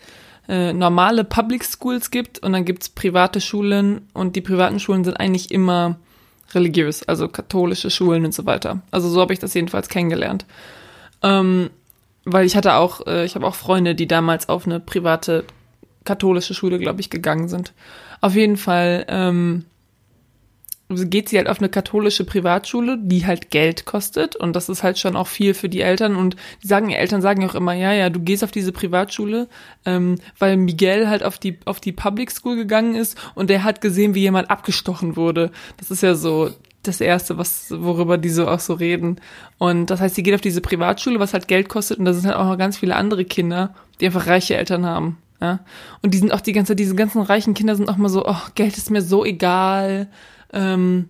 äh, 0.48 0.72
normale 0.72 1.24
Public 1.24 1.64
Schools 1.64 2.10
gibt 2.10 2.38
und 2.40 2.52
dann 2.52 2.64
gibt's 2.64 2.88
private 2.88 3.40
Schulen 3.40 4.08
und 4.12 4.36
die 4.36 4.40
privaten 4.40 4.80
Schulen 4.80 5.04
sind 5.04 5.18
eigentlich 5.18 5.50
immer 5.50 5.96
religiös, 6.54 7.02
also 7.02 7.28
katholische 7.28 7.90
Schulen 7.90 8.24
und 8.24 8.34
so 8.34 8.46
weiter. 8.46 8.82
Also 8.90 9.08
so 9.08 9.20
habe 9.20 9.32
ich 9.32 9.38
das 9.38 9.54
jedenfalls 9.54 9.88
kennengelernt. 9.88 10.46
Ähm, 11.22 11.70
weil 12.24 12.46
ich 12.46 12.56
hatte 12.56 12.74
auch, 12.74 13.06
äh, 13.06 13.24
ich 13.24 13.34
habe 13.34 13.46
auch 13.46 13.54
Freunde, 13.54 13.94
die 13.94 14.06
damals 14.06 14.48
auf 14.48 14.66
eine 14.66 14.80
private 14.80 15.44
katholische 16.04 16.54
Schule, 16.54 16.78
glaube 16.78 17.00
ich, 17.00 17.10
gegangen 17.10 17.48
sind. 17.48 17.72
Auf 18.20 18.34
jeden 18.34 18.56
Fall 18.56 19.04
ähm, 19.08 19.64
geht 20.88 21.28
sie 21.28 21.36
halt 21.36 21.48
auf 21.48 21.58
eine 21.58 21.68
katholische 21.68 22.24
Privatschule, 22.24 22.98
die 23.00 23.26
halt 23.26 23.50
Geld 23.50 23.86
kostet 23.86 24.36
und 24.36 24.54
das 24.54 24.68
ist 24.68 24.82
halt 24.82 24.98
schon 24.98 25.16
auch 25.16 25.26
viel 25.26 25.52
für 25.52 25.68
die 25.68 25.80
Eltern 25.80 26.14
und 26.14 26.36
die 26.62 26.68
sagen, 26.68 26.88
die 26.88 26.94
Eltern 26.94 27.22
sagen 27.22 27.48
auch 27.48 27.56
immer, 27.56 27.72
ja, 27.72 27.92
ja, 27.92 28.08
du 28.08 28.20
gehst 28.20 28.44
auf 28.44 28.52
diese 28.52 28.72
Privatschule, 28.72 29.48
ähm, 29.84 30.16
weil 30.38 30.56
Miguel 30.56 31.08
halt 31.08 31.24
auf 31.24 31.38
die 31.38 31.58
auf 31.64 31.80
die 31.80 31.92
Public 31.92 32.30
School 32.30 32.56
gegangen 32.56 32.94
ist 32.94 33.18
und 33.34 33.50
der 33.50 33.64
hat 33.64 33.80
gesehen, 33.80 34.14
wie 34.14 34.20
jemand 34.20 34.50
abgestochen 34.50 35.16
wurde. 35.16 35.50
Das 35.76 35.90
ist 35.90 36.02
ja 36.02 36.14
so 36.14 36.50
das 36.84 37.00
erste, 37.00 37.36
was 37.36 37.66
worüber 37.70 38.16
die 38.16 38.28
so 38.28 38.46
auch 38.46 38.60
so 38.60 38.74
reden 38.74 39.20
und 39.58 39.90
das 39.90 40.00
heißt, 40.00 40.14
sie 40.14 40.22
geht 40.22 40.34
auf 40.34 40.40
diese 40.40 40.60
Privatschule, 40.60 41.18
was 41.18 41.32
halt 41.32 41.48
Geld 41.48 41.68
kostet 41.68 41.98
und 41.98 42.04
da 42.04 42.12
sind 42.12 42.26
halt 42.26 42.36
auch 42.36 42.46
noch 42.46 42.58
ganz 42.58 42.78
viele 42.78 42.94
andere 42.94 43.24
Kinder, 43.24 43.74
die 44.00 44.06
einfach 44.06 44.28
reiche 44.28 44.56
Eltern 44.56 44.86
haben. 44.86 45.18
Ja? 45.40 45.60
Und 46.02 46.14
die 46.14 46.18
sind 46.18 46.32
auch 46.32 46.40
die 46.40 46.52
ganze, 46.52 46.76
diese 46.76 46.94
ganzen 46.94 47.22
reichen 47.22 47.54
Kinder 47.54 47.74
sind 47.74 47.88
auch 47.88 47.96
mal 47.96 48.08
so, 48.08 48.24
oh, 48.24 48.40
Geld 48.54 48.76
ist 48.78 48.90
mir 48.90 49.02
so 49.02 49.24
egal 49.24 50.08
ähm, 50.52 51.08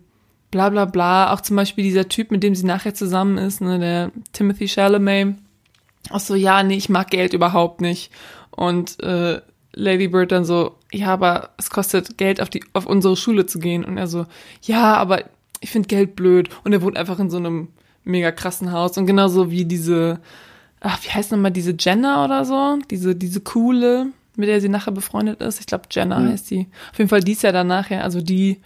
bla 0.50 0.70
bla 0.70 0.84
bla. 0.84 1.32
Auch 1.32 1.40
zum 1.40 1.56
Beispiel 1.56 1.84
dieser 1.84 2.08
Typ, 2.08 2.30
mit 2.30 2.42
dem 2.42 2.54
sie 2.54 2.66
nachher 2.66 2.94
zusammen 2.94 3.38
ist, 3.38 3.60
ne, 3.60 3.78
der 3.78 4.12
Timothy 4.32 4.68
Chalamet. 4.68 5.36
Auch 6.10 6.20
so, 6.20 6.34
ja, 6.34 6.62
nee, 6.62 6.76
ich 6.76 6.88
mag 6.88 7.10
Geld 7.10 7.32
überhaupt 7.32 7.80
nicht. 7.80 8.10
Und 8.50 9.02
äh, 9.02 9.40
Lady 9.72 10.08
Bird 10.08 10.32
dann 10.32 10.44
so, 10.44 10.76
ja, 10.92 11.08
aber 11.08 11.50
es 11.58 11.70
kostet 11.70 12.16
Geld, 12.16 12.40
auf 12.40 12.48
die, 12.48 12.64
auf 12.72 12.86
unsere 12.86 13.16
Schule 13.16 13.46
zu 13.46 13.58
gehen. 13.58 13.84
Und 13.84 13.98
er 13.98 14.06
so, 14.06 14.26
ja, 14.62 14.94
aber 14.94 15.24
ich 15.60 15.70
finde 15.70 15.88
Geld 15.88 16.16
blöd. 16.16 16.48
Und 16.64 16.72
er 16.72 16.82
wohnt 16.82 16.96
einfach 16.96 17.18
in 17.18 17.30
so 17.30 17.36
einem 17.36 17.68
mega 18.04 18.30
krassen 18.32 18.72
Haus. 18.72 18.96
Und 18.96 19.06
genauso 19.06 19.50
wie 19.50 19.64
diese, 19.64 20.20
ach, 20.80 20.98
wie 21.02 21.10
heißt 21.10 21.32
nochmal 21.32 21.50
diese 21.50 21.74
Jenna 21.78 22.24
oder 22.24 22.44
so? 22.44 22.78
Diese, 22.90 23.14
diese 23.14 23.40
coole, 23.40 24.06
mit 24.36 24.48
der 24.48 24.60
sie 24.60 24.68
nachher 24.68 24.92
befreundet 24.92 25.42
ist. 25.42 25.60
Ich 25.60 25.66
glaube, 25.66 25.84
Jenna 25.90 26.20
mhm. 26.20 26.28
heißt 26.28 26.50
die. 26.50 26.68
Auf 26.92 26.98
jeden 26.98 27.10
Fall 27.10 27.20
die 27.20 27.32
ist 27.32 27.42
ja 27.42 27.52
dann 27.52 27.66
nachher, 27.66 28.04
also 28.04 28.22
die 28.22 28.60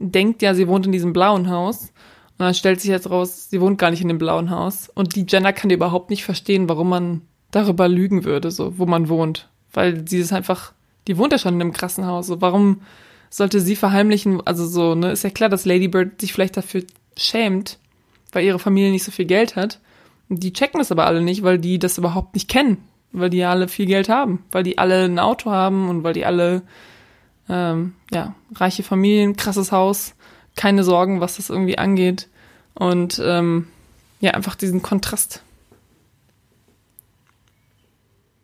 denkt 0.00 0.42
ja, 0.42 0.54
sie 0.54 0.66
wohnt 0.66 0.86
in 0.86 0.92
diesem 0.92 1.12
blauen 1.12 1.48
Haus. 1.48 1.92
Und 2.38 2.46
dann 2.46 2.54
stellt 2.54 2.80
sich 2.80 2.90
jetzt 2.90 3.10
raus, 3.10 3.50
sie 3.50 3.60
wohnt 3.60 3.78
gar 3.78 3.90
nicht 3.90 4.00
in 4.00 4.08
dem 4.08 4.18
blauen 4.18 4.50
Haus. 4.50 4.90
Und 4.94 5.14
die 5.14 5.26
Jenna 5.28 5.52
kann 5.52 5.70
überhaupt 5.70 6.10
nicht 6.10 6.24
verstehen, 6.24 6.68
warum 6.68 6.88
man 6.88 7.20
darüber 7.50 7.86
lügen 7.86 8.24
würde, 8.24 8.50
so, 8.50 8.78
wo 8.78 8.86
man 8.86 9.08
wohnt. 9.08 9.48
Weil 9.72 10.08
sie 10.08 10.18
ist 10.18 10.32
einfach, 10.32 10.72
die 11.06 11.18
wohnt 11.18 11.32
ja 11.32 11.38
schon 11.38 11.54
in 11.54 11.60
einem 11.60 11.72
krassen 11.72 12.06
Haus. 12.06 12.26
So, 12.26 12.40
warum 12.40 12.80
sollte 13.28 13.60
sie 13.60 13.76
verheimlichen? 13.76 14.44
Also 14.46 14.66
so, 14.66 14.94
ne, 14.94 15.12
ist 15.12 15.22
ja 15.22 15.30
klar, 15.30 15.50
dass 15.50 15.66
Lady 15.66 15.88
Bird 15.88 16.20
sich 16.20 16.32
vielleicht 16.32 16.56
dafür 16.56 16.82
schämt, 17.16 17.78
weil 18.32 18.44
ihre 18.44 18.58
Familie 18.58 18.90
nicht 18.90 19.04
so 19.04 19.12
viel 19.12 19.26
Geld 19.26 19.54
hat. 19.56 19.80
Und 20.30 20.42
die 20.42 20.52
checken 20.52 20.78
das 20.78 20.92
aber 20.92 21.06
alle 21.06 21.20
nicht, 21.20 21.42
weil 21.42 21.58
die 21.58 21.78
das 21.78 21.98
überhaupt 21.98 22.34
nicht 22.34 22.48
kennen. 22.48 22.78
Weil 23.12 23.28
die 23.28 23.44
alle 23.44 23.68
viel 23.68 23.86
Geld 23.86 24.08
haben. 24.08 24.44
Weil 24.50 24.62
die 24.62 24.78
alle 24.78 25.04
ein 25.04 25.18
Auto 25.18 25.50
haben 25.50 25.90
und 25.90 26.04
weil 26.04 26.14
die 26.14 26.24
alle 26.24 26.62
ähm, 27.50 27.94
ja, 28.12 28.34
reiche 28.54 28.82
Familien, 28.82 29.36
krasses 29.36 29.72
Haus, 29.72 30.14
keine 30.56 30.84
Sorgen, 30.84 31.20
was 31.20 31.36
das 31.36 31.50
irgendwie 31.50 31.78
angeht. 31.78 32.28
Und 32.74 33.20
ähm, 33.24 33.66
ja, 34.20 34.32
einfach 34.32 34.54
diesen 34.54 34.82
Kontrast. 34.82 35.42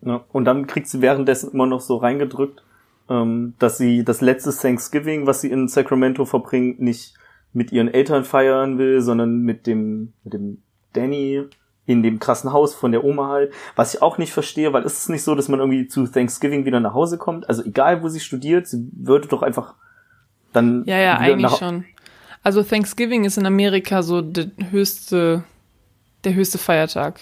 Ja, 0.02 0.24
und 0.32 0.44
dann 0.44 0.66
kriegt 0.66 0.88
sie 0.88 1.00
währenddessen 1.00 1.52
immer 1.52 1.66
noch 1.66 1.80
so 1.80 1.96
reingedrückt, 1.96 2.62
ähm, 3.08 3.54
dass 3.58 3.78
sie 3.78 4.04
das 4.04 4.20
letzte 4.20 4.54
Thanksgiving, 4.54 5.26
was 5.26 5.40
sie 5.40 5.50
in 5.50 5.68
Sacramento 5.68 6.24
verbringt, 6.24 6.80
nicht 6.80 7.14
mit 7.52 7.72
ihren 7.72 7.88
Eltern 7.88 8.24
feiern 8.24 8.78
will, 8.78 9.00
sondern 9.00 9.40
mit 9.40 9.66
dem, 9.66 10.12
mit 10.24 10.34
dem 10.34 10.62
Danny, 10.92 11.44
in 11.86 12.02
dem 12.02 12.18
krassen 12.18 12.52
Haus 12.52 12.74
von 12.74 12.92
der 12.92 13.04
Oma 13.04 13.28
halt. 13.28 13.52
Was 13.76 13.94
ich 13.94 14.02
auch 14.02 14.18
nicht 14.18 14.32
verstehe, 14.32 14.72
weil 14.72 14.82
ist 14.82 14.98
es 14.98 15.08
nicht 15.08 15.22
so, 15.22 15.34
dass 15.34 15.48
man 15.48 15.60
irgendwie 15.60 15.88
zu 15.88 16.06
Thanksgiving 16.06 16.64
wieder 16.64 16.80
nach 16.80 16.94
Hause 16.94 17.16
kommt? 17.16 17.48
Also 17.48 17.64
egal, 17.64 18.02
wo 18.02 18.08
sie 18.08 18.20
studiert, 18.20 18.66
sie 18.66 18.88
würde 18.92 19.28
doch 19.28 19.42
einfach 19.42 19.74
dann. 20.52 20.84
Ja, 20.86 20.98
ja, 20.98 21.18
eigentlich 21.18 21.52
schon. 21.52 21.84
Also 22.42 22.62
Thanksgiving 22.62 23.24
ist 23.24 23.38
in 23.38 23.46
Amerika 23.46 24.02
so 24.02 24.20
der 24.20 24.50
höchste, 24.70 25.44
der 26.24 26.34
höchste 26.34 26.58
Feiertag. 26.58 27.20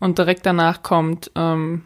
Und 0.00 0.18
direkt 0.18 0.46
danach 0.46 0.82
kommt 0.82 1.30
ähm, 1.34 1.82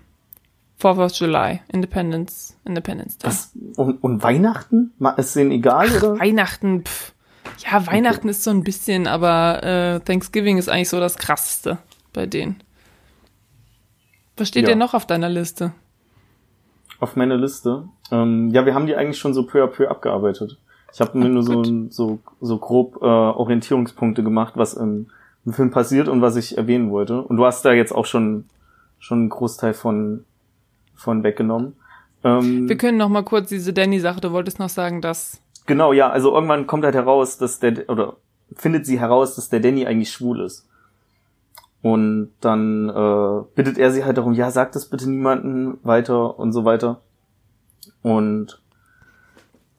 4th 0.80 1.04
of 1.04 1.12
July, 1.12 1.62
Independence, 1.68 2.58
Independence 2.64 3.16
Day. 3.16 3.28
Was? 3.28 3.52
Und, 3.76 4.02
und 4.02 4.22
Weihnachten? 4.22 4.92
Ist 5.16 5.36
denen 5.36 5.52
egal, 5.52 5.86
Ach, 5.90 6.02
oder? 6.02 6.20
Weihnachten, 6.20 6.84
pff 6.84 7.12
ja, 7.58 7.86
Weihnachten 7.86 8.28
ist 8.28 8.44
so 8.44 8.50
ein 8.50 8.62
bisschen, 8.62 9.06
aber 9.06 9.62
äh, 9.62 10.00
Thanksgiving 10.00 10.58
ist 10.58 10.68
eigentlich 10.68 10.88
so 10.88 11.00
das 11.00 11.16
Krasseste 11.16 11.78
bei 12.12 12.26
denen. 12.26 12.62
Was 14.36 14.48
steht 14.48 14.64
ja. 14.64 14.70
denn 14.70 14.78
noch 14.78 14.94
auf 14.94 15.06
deiner 15.06 15.28
Liste? 15.28 15.72
Auf 17.00 17.16
meiner 17.16 17.36
Liste? 17.36 17.88
Ähm, 18.10 18.50
ja, 18.50 18.64
wir 18.64 18.74
haben 18.74 18.86
die 18.86 18.96
eigentlich 18.96 19.18
schon 19.18 19.34
so 19.34 19.44
peu 19.44 19.62
à 19.62 19.66
peu 19.66 19.88
abgearbeitet. 19.88 20.58
Ich 20.92 21.00
habe 21.00 21.18
mir 21.18 21.28
nur 21.28 21.42
so, 21.42 21.64
so, 21.90 22.18
so 22.40 22.58
grob 22.58 22.96
äh, 23.00 23.06
Orientierungspunkte 23.06 24.22
gemacht, 24.22 24.54
was 24.56 24.74
im, 24.74 25.08
im 25.46 25.52
Film 25.52 25.70
passiert 25.70 26.08
und 26.08 26.20
was 26.20 26.36
ich 26.36 26.56
erwähnen 26.58 26.90
wollte. 26.90 27.22
Und 27.22 27.38
du 27.38 27.44
hast 27.46 27.64
da 27.64 27.72
jetzt 27.72 27.92
auch 27.92 28.06
schon, 28.06 28.44
schon 28.98 29.20
einen 29.20 29.28
Großteil 29.30 29.74
von, 29.74 30.24
von 30.94 31.22
weggenommen. 31.22 31.74
Ähm, 32.24 32.68
wir 32.68 32.76
können 32.76 32.98
noch 32.98 33.08
mal 33.08 33.24
kurz 33.24 33.48
diese 33.48 33.72
Danny-Sache, 33.72 34.20
du 34.20 34.32
wolltest 34.32 34.58
noch 34.58 34.68
sagen, 34.68 35.00
dass 35.00 35.41
Genau, 35.66 35.92
ja, 35.92 36.10
also 36.10 36.34
irgendwann 36.34 36.66
kommt 36.66 36.84
halt 36.84 36.94
heraus, 36.94 37.38
dass 37.38 37.60
der, 37.60 37.88
oder 37.88 38.16
findet 38.56 38.86
sie 38.86 38.98
heraus, 38.98 39.34
dass 39.34 39.48
der 39.48 39.60
Danny 39.60 39.86
eigentlich 39.86 40.10
schwul 40.10 40.40
ist. 40.40 40.68
Und 41.82 42.32
dann 42.40 42.88
äh, 42.88 43.44
bittet 43.54 43.76
er 43.76 43.90
sie 43.90 44.04
halt 44.04 44.16
darum, 44.16 44.34
ja, 44.34 44.50
sag 44.50 44.72
das 44.72 44.86
bitte 44.86 45.10
niemanden 45.10 45.78
weiter 45.82 46.38
und 46.38 46.52
so 46.52 46.64
weiter. 46.64 47.00
Und 48.02 48.62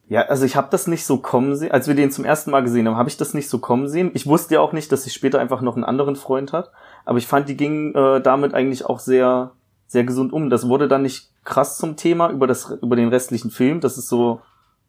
ja, 0.09 0.23
also 0.23 0.45
ich 0.45 0.57
habe 0.57 0.67
das 0.69 0.87
nicht 0.87 1.05
so 1.05 1.17
kommen 1.17 1.55
sehen. 1.55 1.71
Als 1.71 1.87
wir 1.87 1.95
den 1.95 2.11
zum 2.11 2.25
ersten 2.25 2.51
Mal 2.51 2.61
gesehen 2.61 2.87
haben, 2.87 2.97
habe 2.97 3.09
ich 3.09 3.17
das 3.17 3.33
nicht 3.33 3.49
so 3.49 3.59
kommen 3.59 3.87
sehen. 3.87 4.11
Ich 4.13 4.27
wusste 4.27 4.55
ja 4.55 4.59
auch 4.59 4.73
nicht, 4.73 4.91
dass 4.91 5.03
sie 5.03 5.09
später 5.09 5.39
einfach 5.39 5.61
noch 5.61 5.75
einen 5.75 5.85
anderen 5.85 6.17
Freund 6.17 6.51
hat. 6.51 6.71
Aber 7.05 7.17
ich 7.17 7.27
fand, 7.27 7.47
die 7.47 7.57
ging 7.57 7.95
äh, 7.95 8.21
damit 8.21 8.53
eigentlich 8.53 8.85
auch 8.85 8.99
sehr, 8.99 9.51
sehr 9.87 10.03
gesund 10.03 10.33
um. 10.33 10.49
Das 10.49 10.67
wurde 10.67 10.89
dann 10.89 11.03
nicht 11.03 11.29
krass 11.45 11.77
zum 11.77 11.95
Thema 11.95 12.29
über 12.31 12.47
das, 12.47 12.69
über 12.81 12.97
den 12.97 13.07
restlichen 13.07 13.49
Film. 13.49 13.79
Das 13.79 13.97
ist 13.97 14.09
so 14.09 14.41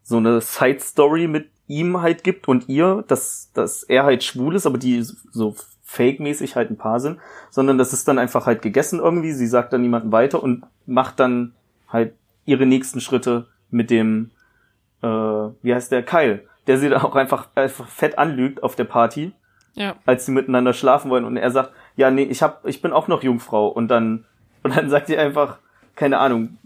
so 0.04 0.18
eine 0.18 0.40
Side 0.40 0.80
Story 0.80 1.26
mit 1.26 1.48
ihm 1.66 2.00
halt 2.00 2.22
gibt 2.22 2.46
und 2.46 2.68
ihr, 2.68 3.04
dass, 3.08 3.50
dass 3.54 3.82
er 3.82 4.04
halt 4.04 4.22
schwul 4.22 4.54
ist, 4.54 4.66
aber 4.66 4.78
die 4.78 5.02
so 5.02 5.56
fake-mäßig 5.82 6.56
halt 6.56 6.70
ein 6.70 6.76
Paar 6.76 7.00
sind, 7.00 7.18
sondern 7.50 7.78
das 7.78 7.92
ist 7.92 8.06
dann 8.06 8.18
einfach 8.18 8.46
halt 8.46 8.62
gegessen 8.62 9.00
irgendwie. 9.00 9.32
Sie 9.32 9.46
sagt 9.46 9.72
dann 9.72 9.80
niemanden 9.80 10.12
weiter 10.12 10.42
und 10.42 10.64
macht 10.86 11.18
dann 11.20 11.54
halt 11.88 12.14
ihre 12.44 12.66
nächsten 12.66 13.00
Schritte 13.00 13.46
mit 13.70 13.90
dem, 13.90 14.30
äh, 15.02 15.06
wie 15.06 15.74
heißt 15.74 15.90
der, 15.90 16.02
Kyle, 16.02 16.44
der 16.66 16.78
sie 16.78 16.90
da 16.90 17.02
auch 17.02 17.16
einfach, 17.16 17.48
einfach 17.54 17.88
fett 17.88 18.18
anlügt 18.18 18.62
auf 18.62 18.76
der 18.76 18.84
Party, 18.84 19.32
ja. 19.74 19.96
als 20.04 20.26
sie 20.26 20.32
miteinander 20.32 20.74
schlafen 20.74 21.10
wollen 21.10 21.24
und 21.24 21.36
er 21.36 21.50
sagt, 21.50 21.70
ja, 21.96 22.10
nee, 22.10 22.24
ich 22.24 22.42
hab, 22.42 22.66
ich 22.66 22.82
bin 22.82 22.92
auch 22.92 23.08
noch 23.08 23.22
Jungfrau 23.22 23.68
und 23.68 23.88
dann, 23.88 24.24
und 24.62 24.76
dann 24.76 24.90
sagt 24.90 25.06
sie 25.06 25.16
einfach, 25.16 25.58
keine 25.94 26.18
Ahnung, 26.18 26.58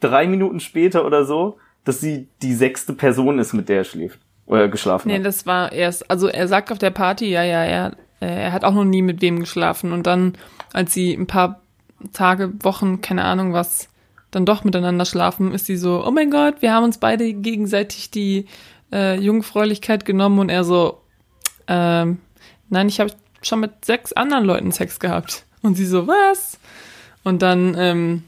drei 0.00 0.26
Minuten 0.26 0.60
später 0.60 1.04
oder 1.04 1.24
so, 1.24 1.58
dass 1.86 2.00
sie 2.00 2.28
die 2.42 2.52
sechste 2.52 2.92
Person 2.92 3.38
ist, 3.38 3.54
mit 3.54 3.70
der 3.70 3.78
er 3.78 3.84
schläft 3.84 4.18
oder 4.44 4.68
geschlafen 4.68 5.08
nee, 5.08 5.14
hat. 5.14 5.20
Nee, 5.20 5.24
das 5.24 5.46
war 5.46 5.72
erst, 5.72 6.10
also 6.10 6.28
er 6.28 6.48
sagt 6.48 6.70
auf 6.70 6.78
der 6.78 6.90
Party, 6.90 7.30
ja, 7.30 7.44
ja, 7.44 7.64
er, 7.64 7.96
er 8.20 8.52
hat 8.52 8.64
auch 8.64 8.74
noch 8.74 8.84
nie 8.84 9.02
mit 9.02 9.22
wem 9.22 9.40
geschlafen 9.40 9.92
und 9.92 10.06
dann, 10.06 10.34
als 10.72 10.92
sie 10.92 11.14
ein 11.14 11.26
paar 11.26 11.62
Tage, 12.12 12.52
Wochen, 12.62 13.00
keine 13.00 13.24
Ahnung 13.24 13.52
was, 13.52 13.88
dann 14.32 14.44
doch 14.44 14.64
miteinander 14.64 15.04
schlafen, 15.04 15.52
ist 15.52 15.66
sie 15.66 15.76
so, 15.76 16.04
oh 16.04 16.10
mein 16.10 16.30
Gott, 16.30 16.60
wir 16.60 16.72
haben 16.72 16.84
uns 16.84 16.98
beide 16.98 17.32
gegenseitig 17.32 18.10
die 18.10 18.46
äh, 18.92 19.18
Jungfräulichkeit 19.18 20.04
genommen 20.04 20.40
und 20.40 20.48
er 20.48 20.64
so, 20.64 21.00
ähm, 21.68 22.18
nein, 22.68 22.88
ich 22.88 22.98
habe 22.98 23.12
schon 23.42 23.60
mit 23.60 23.84
sechs 23.84 24.12
anderen 24.12 24.44
Leuten 24.44 24.72
Sex 24.72 24.98
gehabt. 24.98 25.44
Und 25.62 25.76
sie 25.76 25.86
so, 25.86 26.06
was? 26.06 26.58
Und 27.24 27.42
dann, 27.42 27.74
ähm, 27.78 28.24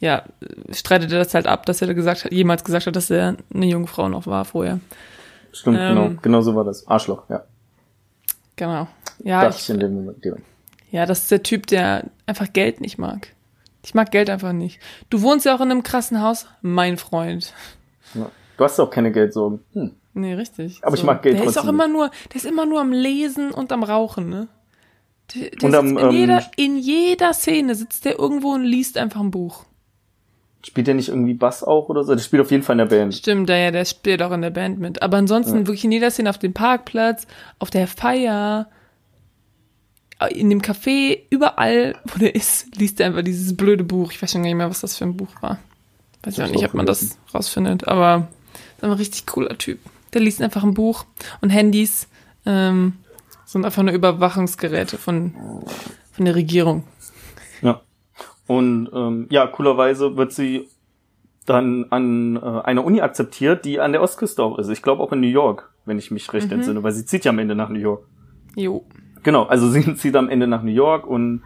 ja, 0.00 0.22
streitet 0.70 1.12
er 1.12 1.18
das 1.18 1.34
halt 1.34 1.46
ab, 1.46 1.66
dass 1.66 1.82
er 1.82 1.92
gesagt 1.94 2.24
hat, 2.24 2.32
jemals 2.32 2.64
gesagt 2.64 2.86
hat, 2.86 2.96
dass 2.96 3.10
er 3.10 3.36
eine 3.52 3.66
Jungfrau 3.66 4.08
noch 4.08 4.26
war 4.26 4.44
vorher. 4.44 4.80
Stimmt, 5.52 5.78
ähm, 5.80 5.94
genau, 5.94 6.20
genau 6.22 6.40
so 6.40 6.54
war 6.54 6.64
das. 6.64 6.86
Arschloch, 6.86 7.24
ja. 7.28 7.44
Genau. 8.56 8.88
Ja, 9.24 9.44
das 9.44 9.62
ich, 9.62 9.70
in 9.70 9.80
dem 9.80 9.94
Moment, 9.94 10.24
ja, 10.90 11.06
das 11.06 11.20
ist 11.20 11.30
der 11.30 11.42
Typ, 11.42 11.66
der 11.66 12.04
einfach 12.26 12.52
Geld 12.52 12.80
nicht 12.80 12.98
mag. 12.98 13.34
Ich 13.84 13.94
mag 13.94 14.10
Geld 14.10 14.30
einfach 14.30 14.52
nicht. 14.52 14.80
Du 15.10 15.22
wohnst 15.22 15.46
ja 15.46 15.54
auch 15.54 15.60
in 15.60 15.70
einem 15.70 15.82
krassen 15.82 16.22
Haus, 16.22 16.46
mein 16.62 16.96
Freund. 16.96 17.52
Ja. 18.14 18.30
Du 18.56 18.64
hast 18.64 18.80
auch 18.80 18.90
keine 18.90 19.12
Geldsorgen. 19.12 19.60
Hm. 19.72 19.92
Nee, 20.14 20.34
richtig. 20.34 20.80
Aber 20.82 20.96
so. 20.96 21.02
ich 21.02 21.06
mag 21.06 21.22
Geld 21.22 21.36
der 21.36 21.44
trotzdem. 21.44 21.60
Ist 21.60 21.66
auch 21.66 21.72
immer 21.72 21.88
nur, 21.88 22.10
der 22.32 22.36
ist 22.36 22.44
immer 22.44 22.66
nur 22.66 22.80
am 22.80 22.92
Lesen 22.92 23.50
und 23.50 23.70
am 23.70 23.82
Rauchen, 23.82 24.28
ne? 24.28 24.48
Der, 25.34 25.50
der 25.50 25.64
und 25.64 25.74
am, 25.74 25.86
in, 25.86 25.98
ähm, 25.98 26.10
jeder, 26.10 26.50
in 26.56 26.76
jeder 26.76 27.32
Szene 27.34 27.74
sitzt 27.74 28.04
der 28.04 28.18
irgendwo 28.18 28.52
und 28.52 28.64
liest 28.64 28.98
einfach 28.98 29.20
ein 29.20 29.30
Buch. 29.30 29.64
Spielt 30.66 30.88
der 30.88 30.94
nicht 30.94 31.08
irgendwie 31.08 31.34
Bass 31.34 31.62
auch 31.62 31.88
oder 31.88 32.02
so? 32.02 32.14
Der 32.14 32.22
spielt 32.22 32.42
auf 32.42 32.50
jeden 32.50 32.62
Fall 32.64 32.74
in 32.74 32.88
der 32.88 32.96
Band. 32.96 33.14
Stimmt, 33.14 33.48
der, 33.48 33.58
ja, 33.58 33.70
der 33.70 33.84
spielt 33.84 34.22
auch 34.22 34.32
in 34.32 34.42
der 34.42 34.50
Band 34.50 34.80
mit. 34.80 35.02
Aber 35.02 35.16
ansonsten 35.16 35.58
Ja. 35.60 35.66
wirklich 35.66 35.84
in 35.84 35.92
jeder 35.92 36.10
Szene 36.10 36.30
auf 36.30 36.38
dem 36.38 36.52
Parkplatz, 36.52 37.26
auf 37.60 37.70
der 37.70 37.86
Feier, 37.86 38.68
in 40.30 40.50
dem 40.50 40.60
Café, 40.60 41.20
überall, 41.30 41.94
wo 42.04 42.18
der 42.18 42.34
ist, 42.34 42.74
liest 42.76 42.98
er 42.98 43.06
einfach 43.06 43.22
dieses 43.22 43.56
blöde 43.56 43.84
Buch. 43.84 44.10
Ich 44.10 44.20
weiß 44.20 44.32
schon 44.32 44.42
gar 44.42 44.48
nicht 44.48 44.56
mehr, 44.56 44.68
was 44.68 44.80
das 44.80 44.96
für 44.96 45.04
ein 45.04 45.16
Buch 45.16 45.30
war. 45.40 45.58
Weiß 46.24 46.34
ich 46.34 46.42
auch 46.42 46.46
ich 46.46 46.52
nicht, 46.54 46.64
ob 46.64 46.74
man 46.74 46.86
das 46.86 47.16
rausfindet, 47.32 47.86
aber 47.86 48.26
ist 48.76 48.82
einfach 48.82 48.96
ein 48.96 48.98
richtig 48.98 49.26
cooler 49.26 49.56
Typ. 49.56 49.78
Der 50.12 50.20
liest 50.20 50.42
einfach 50.42 50.64
ein 50.64 50.74
Buch 50.74 51.04
und 51.40 51.50
Handys 51.50 52.08
ähm, 52.46 52.94
sind 53.44 53.64
einfach 53.64 53.82
nur 53.84 53.94
Überwachungsgeräte 53.94 54.98
von, 54.98 55.34
von 56.12 56.24
der 56.24 56.34
Regierung. 56.34 56.82
Ja. 57.62 57.80
Und 58.48 58.90
ähm, 58.92 59.26
ja, 59.30 59.46
coolerweise 59.46 60.16
wird 60.16 60.32
sie 60.32 60.68
dann 61.46 61.86
an 61.90 62.36
äh, 62.36 62.40
einer 62.40 62.84
Uni 62.84 63.00
akzeptiert, 63.00 63.64
die 63.64 63.78
an 63.78 63.92
der 63.92 64.02
Ostküste 64.02 64.42
auch 64.42 64.58
ist. 64.58 64.68
Ich 64.68 64.82
glaube 64.82 65.02
auch 65.02 65.12
in 65.12 65.20
New 65.20 65.28
York, 65.28 65.70
wenn 65.84 65.98
ich 65.98 66.10
mich 66.10 66.32
recht 66.32 66.50
entsinne, 66.50 66.82
weil 66.82 66.92
sie 66.92 67.04
zieht 67.04 67.24
ja 67.24 67.30
am 67.30 67.38
Ende 67.38 67.54
nach 67.54 67.68
New 67.68 67.78
York. 67.78 68.06
Jo. 68.56 68.84
Genau, 69.22 69.44
also 69.44 69.70
sie 69.70 69.94
zieht 69.96 70.16
am 70.16 70.28
Ende 70.28 70.46
nach 70.46 70.62
New 70.62 70.72
York 70.72 71.06
und 71.06 71.42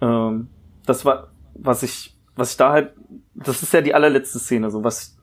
ähm, 0.00 0.48
das 0.84 1.04
war, 1.04 1.28
was 1.54 1.82
ich, 1.82 2.16
was 2.36 2.52
ich 2.52 2.56
da 2.56 2.72
halt, 2.72 2.92
das 3.34 3.62
ist 3.62 3.72
ja 3.72 3.80
die 3.80 3.94
allerletzte 3.94 4.38
Szene, 4.38 4.70
so 4.70 4.84
was 4.84 5.18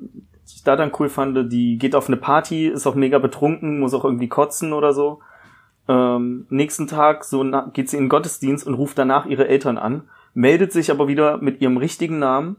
ich 0.47 0.63
da 0.63 0.75
dann 0.75 0.91
cool 0.99 1.09
fand, 1.09 1.51
die 1.51 1.77
geht 1.77 1.95
auf 1.95 2.07
eine 2.07 2.17
Party, 2.17 2.67
ist 2.67 2.87
auch 2.87 2.95
mega 2.95 3.19
betrunken, 3.19 3.79
muss 3.79 3.93
auch 3.93 4.03
irgendwie 4.03 4.29
kotzen 4.29 4.73
oder 4.73 4.93
so. 4.93 5.19
Ähm, 5.87 6.45
nächsten 6.49 6.87
Tag 6.87 7.23
so 7.23 7.43
geht 7.73 7.89
sie 7.89 7.97
in 7.97 8.05
den 8.05 8.09
Gottesdienst 8.09 8.65
und 8.65 8.73
ruft 8.75 8.97
danach 8.97 9.25
ihre 9.25 9.47
Eltern 9.47 9.77
an, 9.77 10.03
meldet 10.33 10.71
sich 10.71 10.91
aber 10.91 11.07
wieder 11.07 11.37
mit 11.37 11.61
ihrem 11.61 11.77
richtigen 11.77 12.19
Namen, 12.19 12.57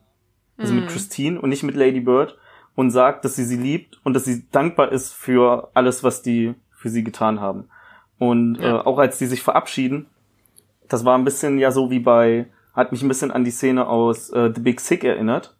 also 0.59 0.75
mit 0.75 0.87
Christine 0.89 1.41
und 1.41 1.49
nicht 1.49 1.63
mit 1.63 1.75
Lady 1.75 2.01
Bird 2.01 2.39
und 2.77 2.91
sagt, 2.91 3.25
dass 3.25 3.37
sie 3.37 3.45
sie 3.45 3.57
liebt 3.57 3.99
und 4.05 4.15
dass 4.15 4.25
sie 4.25 4.47
dankbar 4.51 4.93
ist 4.93 5.13
für 5.13 5.71
alles, 5.75 6.03
was 6.05 6.23
die 6.23 6.55
für 6.73 6.89
sie 6.89 7.05
getan 7.05 7.41
haben. 7.41 7.69
Und 8.19 8.59
Ja. 8.59 8.77
äh, 8.77 8.81
auch 8.85 8.99
als 8.99 9.19
die 9.19 9.27
sich 9.27 9.43
verabschieden, 9.43 10.07
das 10.89 11.05
war 11.05 11.17
ein 11.19 11.25
bisschen 11.25 11.59
ja 11.59 11.71
so 11.71 11.91
wie 11.91 11.99
bei, 12.01 12.47
hat 12.75 12.93
mich 12.93 13.03
ein 13.03 13.09
bisschen 13.09 13.31
an 13.31 13.45
die 13.45 13.51
Szene 13.51 13.87
aus 13.89 14.31
äh, 14.31 14.53
The 14.55 14.61
Big 14.61 14.81
Sick 14.81 15.03
erinnert, 15.05 15.57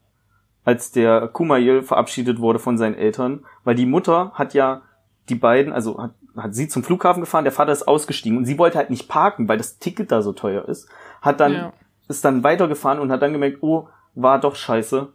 als 0.65 0.93
der 0.93 1.29
Kumail 1.29 1.83
verabschiedet 1.83 2.39
wurde 2.41 2.59
von 2.59 2.79
seinen 2.79 2.95
Eltern, 2.95 3.45
weil 3.65 3.75
die 3.75 3.87
Mutter 3.87 4.33
hat 4.35 4.55
ja 4.55 4.83
die 5.29 5.35
beiden, 5.35 5.73
also 5.73 5.99
hat, 6.01 6.13
hat 6.37 6.55
sie 6.55 6.69
zum 6.69 6.85
Flughafen 6.85 7.21
gefahren, 7.23 7.45
der 7.45 7.53
Vater 7.53 7.73
ist 7.73 7.89
ausgestiegen 7.89 8.39
und 8.39 8.45
sie 8.45 8.59
wollte 8.59 8.79
halt 8.79 8.91
nicht 8.91 9.09
parken, 9.09 9.49
weil 9.49 9.59
das 9.59 9.79
Ticket 9.79 10.13
da 10.13 10.23
so 10.23 10.33
teuer 10.33 10.69
ist, 10.69 10.89
hat 11.23 11.41
dann, 11.41 11.53
Ja. 11.53 11.73
Ist 12.09 12.25
dann 12.25 12.43
weitergefahren 12.45 12.99
und 12.99 13.11
hat 13.11 13.23
dann 13.23 13.33
gemerkt, 13.33 13.59
oh, 13.63 13.89
war 14.15 14.41
doch 14.41 14.57
scheiße. 14.57 15.09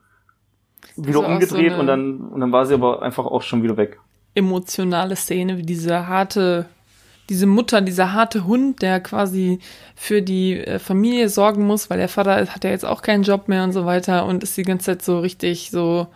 Wieder 0.95 1.07
Also 1.07 1.21
so 1.21 1.25
umgedreht 1.27 1.71
eine- 1.73 1.79
und 1.79 1.87
dann, 1.87 2.19
und 2.19 2.39
dann 2.39 2.51
war 2.51 2.65
sie 2.65 2.73
aber 2.73 3.01
einfach 3.01 3.25
auch 3.25 3.41
schon 3.41 3.63
wieder 3.63 3.77
weg. 3.77 3.99
emotionale 4.35 5.15
Szene, 5.15 5.57
wie 5.57 5.63
diese 5.63 6.07
harte, 6.07 6.65
diese 7.29 7.45
Mutter, 7.47 7.81
dieser 7.81 8.13
harte 8.13 8.45
Hund, 8.45 8.81
der 8.81 8.99
quasi 9.01 9.59
für 9.95 10.21
die 10.21 10.59
äh, 10.59 10.79
Familie 10.79 11.29
sorgen 11.29 11.65
muss, 11.65 11.89
weil 11.89 11.97
der 11.97 12.07
Vater 12.09 12.45
hat 12.47 12.63
ja 12.63 12.69
jetzt 12.69 12.85
auch 12.85 13.01
keinen 13.01 13.23
Job 13.23 13.47
mehr 13.47 13.63
und 13.63 13.73
so 13.73 13.85
weiter 13.85 14.25
und 14.25 14.43
ist 14.43 14.55
die 14.55 14.63
ganze 14.63 14.85
Zeit 14.85 15.01
so 15.01 15.19
richtig 15.19 15.69
so, 15.71 16.07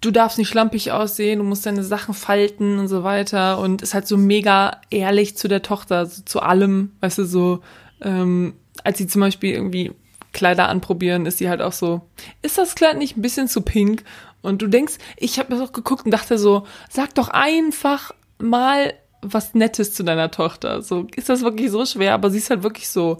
du 0.00 0.10
darfst 0.10 0.38
nicht 0.38 0.48
schlampig 0.48 0.92
aussehen, 0.92 1.38
du 1.40 1.44
musst 1.44 1.66
deine 1.66 1.82
Sachen 1.84 2.14
falten 2.14 2.78
und 2.78 2.88
so 2.88 3.02
weiter 3.04 3.58
und 3.58 3.82
ist 3.82 3.92
halt 3.94 4.06
so 4.06 4.16
mega 4.16 4.80
ehrlich 4.90 5.36
zu 5.36 5.48
der 5.48 5.62
Tochter, 5.62 6.06
so 6.06 6.22
zu 6.24 6.40
allem, 6.40 6.92
weißt 7.00 7.18
du, 7.18 7.24
so, 7.24 7.60
ähm, 8.00 8.54
als 8.84 8.98
sie 8.98 9.06
zum 9.06 9.20
Beispiel 9.20 9.52
irgendwie 9.52 9.92
Kleider 10.32 10.68
anprobieren, 10.68 11.26
ist 11.26 11.38
sie 11.38 11.48
halt 11.48 11.60
auch 11.60 11.72
so, 11.72 12.02
ist 12.40 12.58
das 12.58 12.74
Kleid 12.74 12.98
nicht 12.98 13.16
ein 13.16 13.22
bisschen 13.22 13.48
zu 13.48 13.62
pink? 13.62 14.04
Und 14.40 14.60
du 14.62 14.66
denkst, 14.66 14.94
ich 15.16 15.38
habe 15.38 15.54
mir 15.54 15.60
doch 15.60 15.72
geguckt 15.72 16.04
und 16.04 16.10
dachte 16.10 16.38
so, 16.38 16.66
sag 16.90 17.14
doch 17.14 17.28
einfach 17.28 18.12
mal 18.38 18.94
was 19.20 19.54
Nettes 19.54 19.94
zu 19.94 20.02
deiner 20.02 20.30
Tochter. 20.30 20.82
So 20.82 21.06
ist 21.14 21.28
das 21.28 21.42
wirklich 21.42 21.70
so 21.70 21.86
schwer, 21.86 22.14
aber 22.14 22.30
sie 22.30 22.38
ist 22.38 22.50
halt 22.50 22.64
wirklich 22.64 22.88
so 22.88 23.18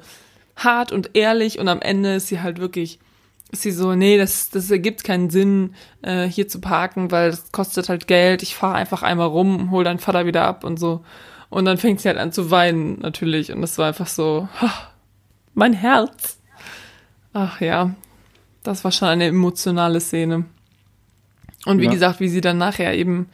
hart 0.57 0.91
und 0.93 1.11
ehrlich 1.15 1.59
und 1.59 1.69
am 1.69 1.81
Ende 1.81 2.17
ist 2.17 2.27
sie 2.27 2.41
halt 2.41 2.59
wirklich, 2.59 2.99
ist 3.53 3.63
sie 3.63 3.71
so, 3.71 3.95
nee, 3.95 4.19
das, 4.19 4.51
das 4.51 4.71
ergibt 4.71 5.05
keinen 5.05 5.31
Sinn, 5.31 5.75
äh, 6.03 6.27
hier 6.27 6.49
zu 6.49 6.61
parken, 6.61 7.11
weil 7.11 7.31
das 7.31 7.53
kostet 7.53 7.89
halt 7.89 8.09
Geld. 8.09 8.43
Ich 8.43 8.57
fahre 8.57 8.75
einfach 8.75 9.03
einmal 9.03 9.29
rum, 9.29 9.71
hol 9.71 9.85
deinen 9.85 10.01
Vater 10.01 10.27
wieder 10.27 10.45
ab 10.45 10.65
und 10.65 10.79
so. 10.79 11.05
Und 11.51 11.67
dann 11.67 11.79
fängt 11.79 12.01
sie 12.01 12.09
halt 12.09 12.19
an 12.19 12.33
zu 12.33 12.51
weinen, 12.51 12.99
natürlich. 13.01 13.53
Und 13.53 13.61
das 13.61 13.79
war 13.79 13.87
einfach 13.87 14.07
so, 14.07 14.49
ah, 14.61 14.73
mein 15.55 15.73
Herz. 15.73 16.39
Ach 17.33 17.61
ja, 17.61 17.95
das 18.63 18.85
war 18.85 18.93
schon 18.93 19.09
eine 19.09 19.27
emotionale 19.27 20.01
Szene. 20.01 20.45
Und 21.67 21.79
wie 21.81 21.85
Ja. 21.85 21.91
gesagt, 21.93 22.21
wie 22.21 22.29
sie 22.29 22.41
dann 22.41 22.59
nachher 22.59 22.95
eben 22.95 23.29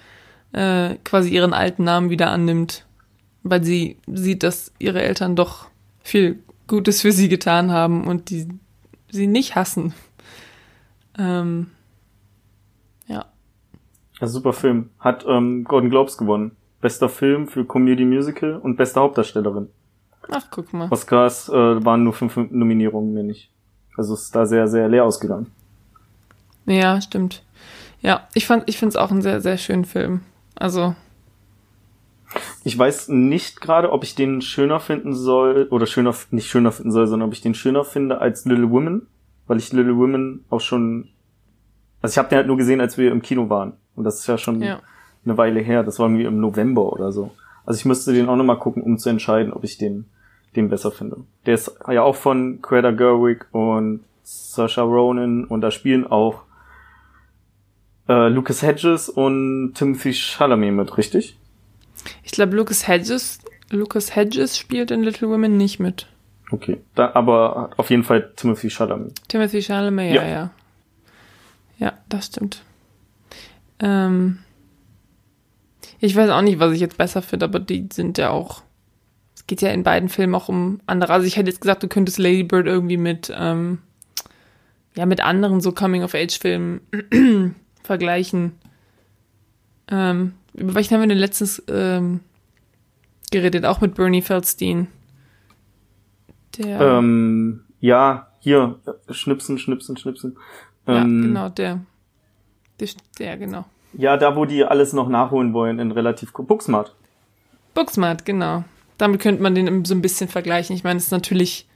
äh, 0.52 0.96
quasi 1.04 1.30
ihren 1.30 1.52
alten 1.52 1.84
Namen 1.84 2.10
wieder 2.10 2.30
annimmt, 2.30 2.86
weil 3.42 3.62
sie 3.64 3.98
sieht, 4.06 4.42
dass 4.42 4.72
ihre 4.78 5.02
Eltern 5.02 5.36
doch 5.36 5.68
viel 6.02 6.38
Gutes 6.66 7.00
für 7.02 7.12
sie 7.12 7.28
getan 7.28 7.70
haben 7.70 8.06
und 8.06 8.30
die 8.30 8.48
sie 9.10 9.26
nicht 9.26 9.54
hassen. 9.56 9.94
Ähm, 11.18 11.70
ja, 13.06 13.24
Ja, 14.20 14.26
super 14.26 14.52
Film. 14.52 14.90
Hat 15.00 15.24
ähm, 15.26 15.64
Golden 15.64 15.90
Globes 15.90 16.16
gewonnen. 16.18 16.52
Bester 16.80 17.08
Film 17.08 17.48
für 17.48 17.64
Comedy 17.66 18.04
Musical 18.04 18.56
und 18.56 18.76
beste 18.76 19.00
Hauptdarstellerin. 19.00 19.68
Ach 20.30 20.46
guck 20.50 20.72
mal. 20.72 20.88
Oscars 20.90 21.48
äh, 21.48 21.52
waren 21.84 22.04
nur 22.04 22.12
fünf 22.12 22.36
Nominierungen, 22.36 23.14
mehr 23.14 23.22
nicht. 23.22 23.50
Also 23.96 24.14
ist 24.14 24.34
da 24.34 24.46
sehr, 24.46 24.68
sehr 24.68 24.88
leer 24.88 25.04
ausgegangen. 25.04 25.50
Ja, 26.66 27.00
stimmt. 27.00 27.42
Ja, 28.00 28.28
ich 28.34 28.46
fand, 28.46 28.68
ich 28.68 28.78
finde 28.78 28.90
es 28.90 28.96
auch 28.96 29.10
einen 29.10 29.22
sehr, 29.22 29.40
sehr 29.40 29.58
schönen 29.58 29.84
Film. 29.84 30.20
Also, 30.54 30.94
Ich 32.64 32.78
weiß 32.78 33.08
nicht 33.08 33.60
gerade, 33.60 33.92
ob 33.92 34.04
ich 34.04 34.14
den 34.14 34.42
schöner 34.42 34.80
finden 34.80 35.14
soll, 35.14 35.68
oder 35.70 35.86
schöner, 35.86 36.14
nicht 36.30 36.50
schöner 36.50 36.72
finden 36.72 36.92
soll, 36.92 37.06
sondern 37.06 37.28
ob 37.28 37.32
ich 37.32 37.40
den 37.40 37.54
schöner 37.54 37.84
finde 37.84 38.20
als 38.20 38.44
Little 38.44 38.70
Women, 38.70 39.06
weil 39.46 39.58
ich 39.58 39.72
Little 39.72 39.96
Women 39.96 40.44
auch 40.50 40.60
schon, 40.60 41.08
also 42.02 42.12
ich 42.12 42.18
habe 42.18 42.28
den 42.28 42.36
halt 42.36 42.46
nur 42.46 42.56
gesehen, 42.56 42.80
als 42.80 42.98
wir 42.98 43.10
im 43.10 43.22
Kino 43.22 43.48
waren. 43.48 43.74
Und 43.96 44.04
das 44.04 44.20
ist 44.20 44.26
ja 44.26 44.38
schon 44.38 44.60
ja. 44.60 44.80
eine 45.24 45.38
Weile 45.38 45.60
her. 45.60 45.82
Das 45.82 45.98
war 45.98 46.06
irgendwie 46.06 46.24
im 46.24 46.40
November 46.40 46.92
oder 46.92 47.10
so. 47.10 47.30
Also 47.64 47.78
ich 47.78 47.84
müsste 47.84 48.12
den 48.12 48.28
auch 48.28 48.36
nochmal 48.36 48.58
gucken, 48.58 48.82
um 48.82 48.98
zu 48.98 49.08
entscheiden, 49.08 49.52
ob 49.52 49.64
ich 49.64 49.78
den, 49.78 50.06
den 50.56 50.68
besser 50.68 50.90
finde. 50.90 51.18
Der 51.46 51.54
ist 51.54 51.72
ja 51.90 52.02
auch 52.02 52.16
von 52.16 52.60
Greta 52.62 52.90
Gerwig 52.90 53.46
und 53.52 54.04
Saoirse 54.22 54.80
Ronan 54.82 55.44
und 55.44 55.60
da 55.60 55.70
spielen 55.70 56.06
auch 56.06 56.42
äh, 58.08 58.28
Lucas 58.28 58.62
Hedges 58.62 59.08
und 59.08 59.74
Timothy 59.74 60.12
Chalamet 60.14 60.72
mit, 60.74 60.96
richtig? 60.96 61.36
Ich 62.22 62.32
glaube, 62.32 62.56
Lucas 62.56 62.88
Hedges, 62.88 63.38
Lucas 63.70 64.14
Hedges 64.16 64.56
spielt 64.56 64.90
in 64.90 65.02
Little 65.02 65.28
Women 65.28 65.56
nicht 65.56 65.78
mit. 65.78 66.06
Okay. 66.50 66.78
Da, 66.94 67.12
aber 67.14 67.70
auf 67.76 67.90
jeden 67.90 68.04
Fall 68.04 68.32
Timothy 68.36 68.70
Chalamet. 68.70 69.12
Timothy 69.28 69.62
Chalamet, 69.62 70.14
ja, 70.14 70.22
Ja. 70.22 70.28
ja. 70.28 70.50
Ja, 71.78 71.92
das 72.08 72.26
stimmt. 72.26 72.62
Ähm, 73.78 74.38
ich 76.00 76.16
weiß 76.16 76.30
auch 76.30 76.42
nicht, 76.42 76.58
was 76.58 76.72
ich 76.72 76.80
jetzt 76.80 76.98
besser 76.98 77.22
finde, 77.22 77.44
aber 77.46 77.60
die 77.60 77.88
sind 77.92 78.18
ja 78.18 78.30
auch. 78.30 78.62
Geht 79.48 79.62
ja 79.62 79.70
in 79.70 79.82
beiden 79.82 80.08
Filmen 80.08 80.34
auch 80.36 80.48
um 80.48 80.80
andere. 80.86 81.12
Also 81.12 81.26
ich 81.26 81.36
hätte 81.36 81.50
jetzt 81.50 81.60
gesagt, 81.60 81.82
du 81.82 81.88
könntest 81.88 82.18
Lady 82.18 82.44
Bird 82.44 82.66
irgendwie 82.66 82.98
mit, 82.98 83.32
ähm, 83.36 83.78
ja, 84.94 85.06
mit 85.06 85.20
anderen 85.24 85.60
so 85.60 85.72
Coming-of-Age-Filmen 85.72 86.80
vergleichen. 87.82 88.52
Ähm, 89.90 90.34
über 90.54 90.74
welchen 90.74 90.94
haben 90.94 91.00
wir 91.00 91.08
denn 91.08 91.18
letztens 91.18 91.62
ähm, 91.68 92.20
geredet? 93.30 93.64
Auch 93.64 93.80
mit 93.80 93.94
Bernie 93.94 94.22
Feldstein. 94.22 94.88
Der. 96.58 96.80
Ähm, 96.80 97.64
ja, 97.80 98.28
hier, 98.40 98.78
äh, 98.86 99.14
schnipsen, 99.14 99.58
schnipsen, 99.58 99.96
schnipsen. 99.96 100.36
Ja, 100.86 101.02
Ähm, 101.02 101.22
genau, 101.22 101.48
der. 101.48 101.80
Der, 102.80 102.88
der 103.18 103.36
genau. 103.38 103.64
Ja, 103.94 104.16
da 104.16 104.36
wo 104.36 104.44
die 104.44 104.64
alles 104.64 104.92
noch 104.92 105.08
nachholen 105.08 105.52
wollen 105.54 105.78
in 105.78 105.90
relativ 105.90 106.32
Booksmart. 106.32 106.94
Booksmart, 107.74 108.24
genau. 108.24 108.64
Damit 108.98 109.20
könnte 109.20 109.42
man 109.42 109.54
den 109.54 109.84
so 109.84 109.94
ein 109.94 110.02
bisschen 110.02 110.28
vergleichen. 110.28 110.74
Ich 110.76 110.84
meine, 110.84 110.98
es 110.98 111.04
ist 111.06 111.12
natürlich. 111.12 111.66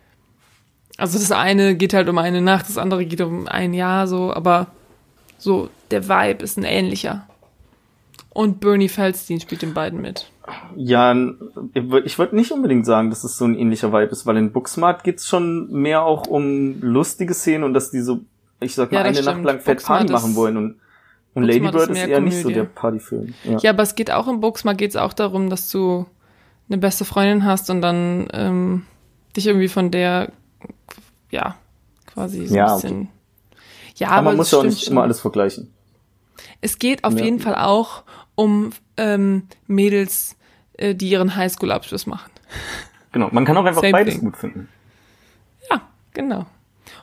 Also 0.98 1.18
das 1.18 1.32
eine 1.32 1.74
geht 1.74 1.94
halt 1.94 2.08
um 2.08 2.18
eine 2.18 2.42
Nacht, 2.42 2.68
das 2.68 2.76
andere 2.76 3.06
geht 3.06 3.22
um 3.22 3.48
ein 3.48 3.72
Jahr 3.72 4.06
so, 4.06 4.32
aber 4.32 4.66
so, 5.38 5.70
der 5.90 6.06
Vibe 6.08 6.44
ist 6.44 6.58
ein 6.58 6.64
ähnlicher. 6.64 7.26
Und 8.34 8.60
Bernie 8.60 8.88
Feldstein 8.88 9.40
spielt 9.40 9.62
in 9.62 9.72
beiden 9.74 10.00
mit. 10.00 10.30
Ja, 10.76 11.12
ich 11.14 11.82
würd- 11.82 12.02
ich 12.04 12.18
würde 12.18 12.36
nicht 12.36 12.50
unbedingt 12.52 12.84
sagen, 12.86 13.10
dass 13.10 13.24
es 13.24 13.36
so 13.38 13.44
ein 13.46 13.54
ähnlicher 13.58 13.92
Vibe 13.92 14.10
ist, 14.12 14.26
weil 14.26 14.36
in 14.36 14.52
Booksmart 14.52 15.02
geht's 15.04 15.26
schon 15.26 15.70
mehr 15.72 16.02
auch 16.02 16.26
um 16.26 16.80
lustige 16.80 17.34
Szenen 17.34 17.64
und 17.64 17.74
dass 17.74 17.90
die 17.90 18.00
so, 18.00 18.20
ich 18.60 18.74
sag 18.74 18.90
mal, 18.92 18.98
Ja, 18.98 19.04
eine 19.04 19.20
Nacht 19.22 19.24
stimmt. 19.30 19.44
lang 19.44 19.60
Fett 19.60 19.78
Booksmart 19.78 19.98
Party 20.00 20.12
machen 20.12 20.34
wollen 20.36 20.56
und, 20.56 20.76
und 21.34 21.42
Lady 21.44 21.60
Bird 21.60 21.90
ist 21.90 21.98
ist, 21.98 22.06
eher 22.06 22.20
nicht 22.20 22.36
so 22.36 22.42
Komödie. 22.44 22.54
der 22.54 22.64
Partyfilm. 22.64 23.34
Ja. 23.44 23.58
Ja, 23.58 23.70
aber 23.70 23.82
es 23.82 23.94
geht 23.94 24.10
auch 24.10 24.28
im 24.28 24.40
Booksmart 24.40 24.78
geht's 24.78 24.96
auch 24.96 25.12
darum, 25.14 25.48
dass 25.50 25.70
du 25.70 26.06
eine 26.68 26.78
beste 26.78 27.04
Freundin 27.04 27.44
hast 27.44 27.70
und 27.70 27.82
dann 27.82 28.28
ähm, 28.32 28.86
dich 29.36 29.46
irgendwie 29.46 29.68
von 29.68 29.90
der, 29.90 30.32
ja, 31.30 31.56
quasi 32.06 32.46
so 32.46 32.54
Ja, 32.54 32.66
ein 32.74 32.80
bisschen. 32.80 33.08
Ja, 33.96 34.08
Aber, 34.08 34.16
aber, 34.16 34.24
man 34.30 34.36
muss 34.38 34.50
ja 34.50 34.58
auch 34.58 34.62
nicht 34.64 34.84
schon. 34.84 34.92
immer 34.92 35.02
alles 35.02 35.20
vergleichen. 35.20 35.72
Es 36.60 36.78
geht 36.78 37.04
auf 37.04 37.14
Ja. 37.18 37.24
jeden 37.24 37.40
Fall 37.40 37.54
auch 37.56 38.04
um 38.34 38.70
ähm, 38.96 39.44
Mädels, 39.66 40.36
äh, 40.74 40.94
die 40.94 41.10
ihren 41.10 41.36
Highschool-Abschluss 41.36 42.06
machen. 42.06 42.30
Genau. 43.12 43.28
Man 43.32 43.44
kann 43.44 43.56
auch 43.58 43.64
einfach 43.64 43.82
Same 43.82 43.92
beides 43.92 44.14
thing. 44.14 44.24
gut 44.24 44.36
finden. 44.38 44.68
Ja, 45.70 45.82
genau. 46.14 46.46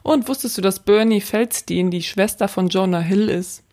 Und 0.02 0.28
wusstest 0.28 0.58
du, 0.58 0.62
dass 0.62 0.80
Bernie 0.80 1.22
Feldstein 1.22 1.92
die 1.92 2.02
Schwester 2.02 2.48
von 2.48 2.70
Jonah 2.70 3.00
Hill 3.00 3.30
ist? 3.30 3.64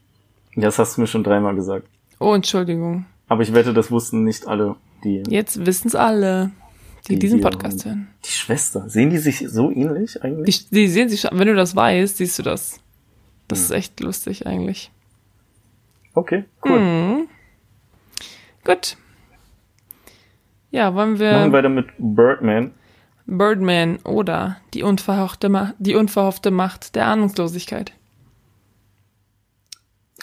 Das 0.55 0.79
hast 0.79 0.97
du 0.97 1.03
mir 1.03 1.07
schon 1.07 1.25
dreimal 1.25 1.55
gesagt. 1.55 1.87
Oh, 2.19 2.35
Entschuldigung. 2.35 3.07
Aber 3.29 3.43
ich 3.43 3.53
wette, 3.55 3.73
das 3.75 3.91
wussten 3.91 4.25
nicht 4.25 4.47
alle, 4.47 4.77
die, 5.07 5.23
Jetzt 5.31 5.65
wissen's 5.65 5.95
alle, 5.95 6.51
die, 7.09 7.15
Die 7.15 7.19
diesen 7.21 7.41
Podcast 7.41 7.85
hören. 7.85 8.09
die 8.25 8.31
Schwester. 8.31 8.89
Sehen 8.89 9.11
die 9.11 9.19
sich 9.19 9.39
so 9.49 9.71
ähnlich 9.71 10.23
eigentlich? 10.23 10.69
Die, 10.69 10.75
die 10.75 10.89
sehen 10.89 11.09
sich 11.09 11.21
schon, 11.23 11.39
wenn 11.39 11.47
du 11.49 11.55
das 11.55 11.75
weißt, 11.77 12.17
siehst 12.19 12.39
du 12.39 12.43
das. 12.43 12.81
Das 13.49 13.59
Hm. 13.61 13.65
ist 13.65 13.71
echt 13.71 14.01
lustig 14.01 14.47
eigentlich. 14.47 14.91
Okay, 16.15 16.45
cool. 16.65 16.81
Mhm. 16.81 17.29
Gut. 18.65 18.97
Ja, 20.71 20.95
wollen 20.95 21.11
Machen 21.13 21.21
wir 21.21 21.45
wir 21.45 21.53
weiter 21.53 21.69
mit 21.69 21.87
Birdman. 21.99 22.73
Birdman 23.27 23.99
oder 24.05 24.57
die 24.75 24.83
unverhoffte, 24.83 25.49
Ma 25.49 25.75
die 25.79 25.95
unverhoffte 25.95 26.51
Macht 26.51 26.95
der 26.97 27.07
Ahnungslosigkeit? 27.07 27.93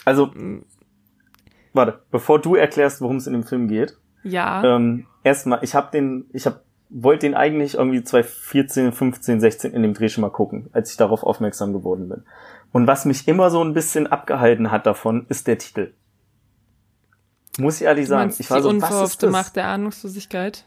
Also, 0.04 0.32
warte, 1.72 2.00
bevor 2.10 2.40
du 2.40 2.54
erklärst, 2.56 3.00
worum 3.00 3.16
es 3.16 3.26
in 3.26 3.32
dem 3.32 3.44
Film 3.44 3.68
geht, 3.68 3.96
Ja. 4.24 4.64
ähm, 4.64 5.06
erstmal, 5.22 5.60
ich 5.62 5.74
habe 5.74 5.90
den, 5.92 6.26
ich 6.32 6.46
hab, 6.46 6.62
wollte 6.90 7.26
den 7.26 7.34
eigentlich 7.34 7.74
irgendwie 7.74 8.02
2014, 8.02 8.92
15, 8.92 9.40
16 9.40 9.72
in 9.72 9.82
dem 9.82 9.94
Dreh 9.94 10.08
schon 10.08 10.22
mal 10.22 10.30
gucken, 10.30 10.68
als 10.72 10.90
ich 10.90 10.96
darauf 10.96 11.22
aufmerksam 11.22 11.72
geworden 11.72 12.08
bin. 12.08 12.24
Und 12.72 12.86
was 12.86 13.04
mich 13.04 13.28
immer 13.28 13.50
so 13.50 13.62
ein 13.62 13.74
bisschen 13.74 14.06
abgehalten 14.06 14.70
hat 14.70 14.86
davon, 14.86 15.26
ist 15.28 15.46
der 15.46 15.58
Titel. 15.58 15.92
Muss 17.58 17.80
ich 17.80 17.86
ehrlich 17.86 18.08
sagen. 18.08 18.34
Ich 18.36 18.50
war 18.50 18.62
so, 18.62 18.68
was 18.68 18.76
ist 18.76 18.82
unverhoffte 18.82 19.26
das? 19.26 19.32
Macht 19.32 19.56
der 19.56 19.66
Ahnungslosigkeit? 19.68 20.64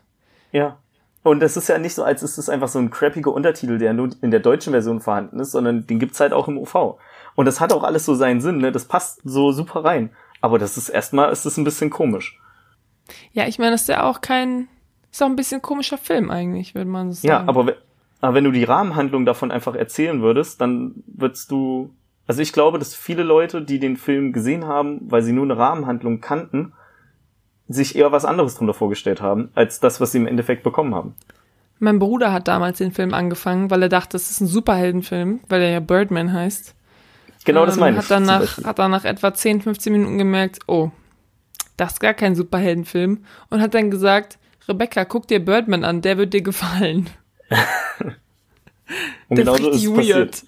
Ja. 0.51 0.77
Und 1.23 1.41
das 1.41 1.57
ist 1.57 1.67
ja 1.67 1.77
nicht 1.77 1.93
so, 1.93 2.03
als 2.03 2.23
ist 2.23 2.37
es 2.37 2.47
einfach 2.47 2.69
so 2.69 2.79
ein 2.79 2.89
crappiger 2.89 3.33
Untertitel, 3.33 3.77
der 3.77 3.93
nur 3.93 4.11
in 4.21 4.31
der 4.31 4.39
deutschen 4.39 4.71
Version 4.71 5.01
vorhanden 5.01 5.41
ist, 5.41 5.51
sondern 5.51 5.85
den 5.85 5.99
gibt's 5.99 6.21
halt 6.21 6.31
auch 6.31 6.47
im 6.47 6.57
OV. 6.57 6.97
Und 7.35 7.45
das 7.45 7.59
hat 7.59 7.73
auch 7.73 7.83
alles 7.83 8.05
so 8.05 8.15
seinen 8.15 8.39
Sinn, 8.39 8.59
ne? 8.59 8.71
Das 8.71 8.85
passt 8.85 9.19
so 9.25 9.51
super 9.51 9.83
rein. 9.83 10.11
Aber 10.39 10.59
das 10.59 10.77
ist 10.77 10.87
erstmal, 10.87 11.31
ist 11.33 11.45
das 11.45 11.57
ein 11.57 11.65
bisschen 11.65 11.89
komisch. 11.89 12.39
Ja, 13.33 13.47
ich 13.47 13.59
meine, 13.59 13.71
das 13.71 13.81
ist 13.81 13.89
ja 13.89 14.03
auch 14.03 14.21
kein, 14.21 14.67
ist 15.11 15.21
auch 15.23 15.27
ein 15.27 15.35
bisschen 15.35 15.61
komischer 15.61 15.97
Film 15.97 16.29
eigentlich, 16.31 16.75
würde 16.75 16.89
man 16.89 17.11
so 17.13 17.27
Ja, 17.27 17.37
sagen. 17.37 17.49
aber, 17.49 17.67
we- 17.67 17.77
aber 18.21 18.33
wenn 18.35 18.43
du 18.43 18.51
die 18.51 18.63
Rahmenhandlung 18.63 19.25
davon 19.25 19.51
einfach 19.51 19.75
erzählen 19.75 20.21
würdest, 20.21 20.59
dann 20.61 20.95
würdest 21.07 21.51
du, 21.51 21.91
also 22.27 22.41
ich 22.41 22.53
glaube, 22.53 22.79
dass 22.79 22.95
viele 22.95 23.23
Leute, 23.23 23.61
die 23.61 23.79
den 23.79 23.95
Film 23.97 24.33
gesehen 24.33 24.65
haben, 24.65 24.99
weil 25.09 25.21
sie 25.23 25.33
nur 25.33 25.45
eine 25.45 25.57
Rahmenhandlung 25.57 26.19
kannten, 26.21 26.73
sich 27.67 27.95
eher 27.95 28.11
was 28.11 28.25
anderes 28.25 28.55
drunter 28.55 28.73
vorgestellt 28.73 29.21
haben, 29.21 29.49
als 29.55 29.79
das, 29.79 29.99
was 29.99 30.11
sie 30.13 30.19
im 30.19 30.27
Endeffekt 30.27 30.63
bekommen 30.63 30.95
haben. 30.95 31.15
Mein 31.79 31.99
Bruder 31.99 32.31
hat 32.31 32.47
damals 32.47 32.79
den 32.79 32.91
Film 32.91 33.13
angefangen, 33.13 33.69
weil 33.69 33.83
er 33.83 33.89
dachte, 33.89 34.13
das 34.13 34.31
ist 34.31 34.41
ein 34.41 34.47
Superheldenfilm, 34.47 35.41
weil 35.47 35.61
er 35.61 35.69
ja 35.69 35.79
Birdman 35.79 36.33
heißt. 36.33 36.73
Genau 37.45 37.65
das 37.65 37.75
Ähm, 37.75 37.81
meine 37.81 37.97
ich. 37.97 38.03
Hat 38.03 38.09
dann, 38.11 38.23
zum 38.25 38.33
nach, 38.33 38.39
Beispiel. 38.39 38.63
hat 38.65 38.79
dann 38.79 38.91
nach 38.91 39.05
etwa 39.05 39.33
10, 39.33 39.61
15 39.61 39.93
Minuten 39.93 40.17
gemerkt, 40.17 40.59
oh, 40.67 40.89
das 41.77 41.93
ist 41.93 41.99
gar 41.99 42.13
kein 42.13 42.35
Superheldenfilm. 42.35 43.23
Und 43.49 43.61
hat 43.61 43.73
dann 43.73 43.91
gesagt, 43.91 44.37
Rebecca, 44.67 45.05
guck 45.05 45.27
dir 45.27 45.43
Birdman 45.43 45.83
an, 45.83 46.01
der 46.01 46.17
wird 46.17 46.33
dir 46.33 46.41
gefallen. 46.41 47.09
Und 49.29 49.37
der 49.37 49.45
genau 49.45 49.55
ist 49.55 49.61
so 49.61 49.69
ist 49.69 49.75
richtig 49.75 49.95
passiert. 49.95 50.17
weird. 50.17 50.43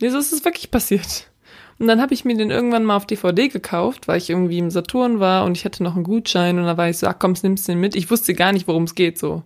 Nee, 0.00 0.08
so 0.08 0.18
ist 0.18 0.32
es 0.32 0.44
wirklich 0.44 0.70
passiert. 0.70 1.30
Und 1.78 1.86
dann 1.86 2.00
habe 2.00 2.12
ich 2.12 2.24
mir 2.24 2.36
den 2.36 2.50
irgendwann 2.50 2.84
mal 2.84 2.96
auf 2.96 3.06
DVD 3.06 3.48
gekauft, 3.48 4.06
weil 4.06 4.18
ich 4.18 4.28
irgendwie 4.28 4.58
im 4.58 4.70
Saturn 4.70 5.18
war 5.18 5.46
und 5.46 5.56
ich 5.56 5.64
hatte 5.64 5.82
noch 5.82 5.94
einen 5.94 6.04
Gutschein 6.04 6.58
und 6.58 6.64
da 6.64 6.76
war 6.76 6.90
ich 6.90 6.98
so, 6.98 7.06
ach 7.06 7.18
komm, 7.18 7.34
nimmst 7.42 7.68
den 7.68 7.80
mit. 7.80 7.96
Ich 7.96 8.10
wusste 8.10 8.34
gar 8.34 8.52
nicht, 8.52 8.68
worum 8.68 8.84
es 8.84 8.94
geht, 8.94 9.18
so. 9.18 9.42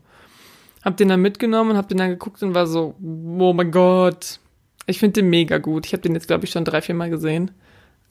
Hab 0.85 0.97
den 0.97 1.09
dann 1.09 1.23
mitgenommen 1.23 1.71
und 1.71 1.77
hab 1.77 1.89
den 1.89 1.99
dann 1.99 2.11
geguckt 2.11 2.43
und 2.43 2.55
war 2.55 2.67
so, 2.67 2.95
oh 3.01 3.53
mein 3.53 3.71
Gott. 3.71 4.41
Ich 4.87 4.99
finde 4.99 5.23
den 5.23 5.31
mega 5.31 5.59
gut. 5.59 5.87
Ich 5.87 5.93
habe 5.93 6.03
den 6.03 6.15
jetzt, 6.15 6.27
glaube 6.27 6.45
ich, 6.45 6.51
schon 6.51 6.65
drei, 6.65 6.83
vier 6.83 6.95
Mal 6.95 7.09
gesehen. 7.09 7.53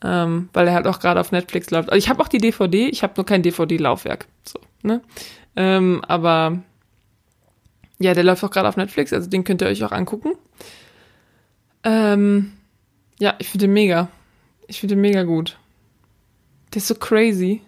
Ähm, 0.03 0.49
weil 0.53 0.67
er 0.67 0.73
halt 0.73 0.87
auch 0.87 0.99
gerade 0.99 1.19
auf 1.19 1.31
Netflix 1.31 1.71
läuft. 1.71 1.89
Also 1.89 1.97
ich 1.97 2.09
habe 2.09 2.21
auch 2.21 2.27
die 2.27 2.39
DVD, 2.39 2.87
ich 2.89 3.03
habe 3.03 3.13
nur 3.15 3.25
kein 3.25 3.41
DVD-Laufwerk. 3.41 4.27
So, 4.43 4.59
ne? 4.81 5.01
Ähm, 5.55 6.03
aber 6.07 6.59
ja, 7.99 8.13
der 8.13 8.23
läuft 8.23 8.43
auch 8.43 8.51
gerade 8.51 8.67
auf 8.67 8.75
Netflix, 8.75 9.13
also 9.13 9.29
den 9.29 9.43
könnt 9.43 9.61
ihr 9.61 9.67
euch 9.67 9.83
auch 9.83 9.91
angucken. 9.91 10.33
Ähm, 11.83 12.53
ja, 13.19 13.35
ich 13.39 13.49
finde 13.49 13.67
den 13.67 13.73
mega. 13.73 14.09
Ich 14.67 14.79
finde 14.79 14.95
den 14.95 15.01
mega 15.01 15.23
gut. 15.23 15.57
Der 16.73 16.77
ist 16.77 16.87
so 16.87 16.95
crazy. 16.95 17.61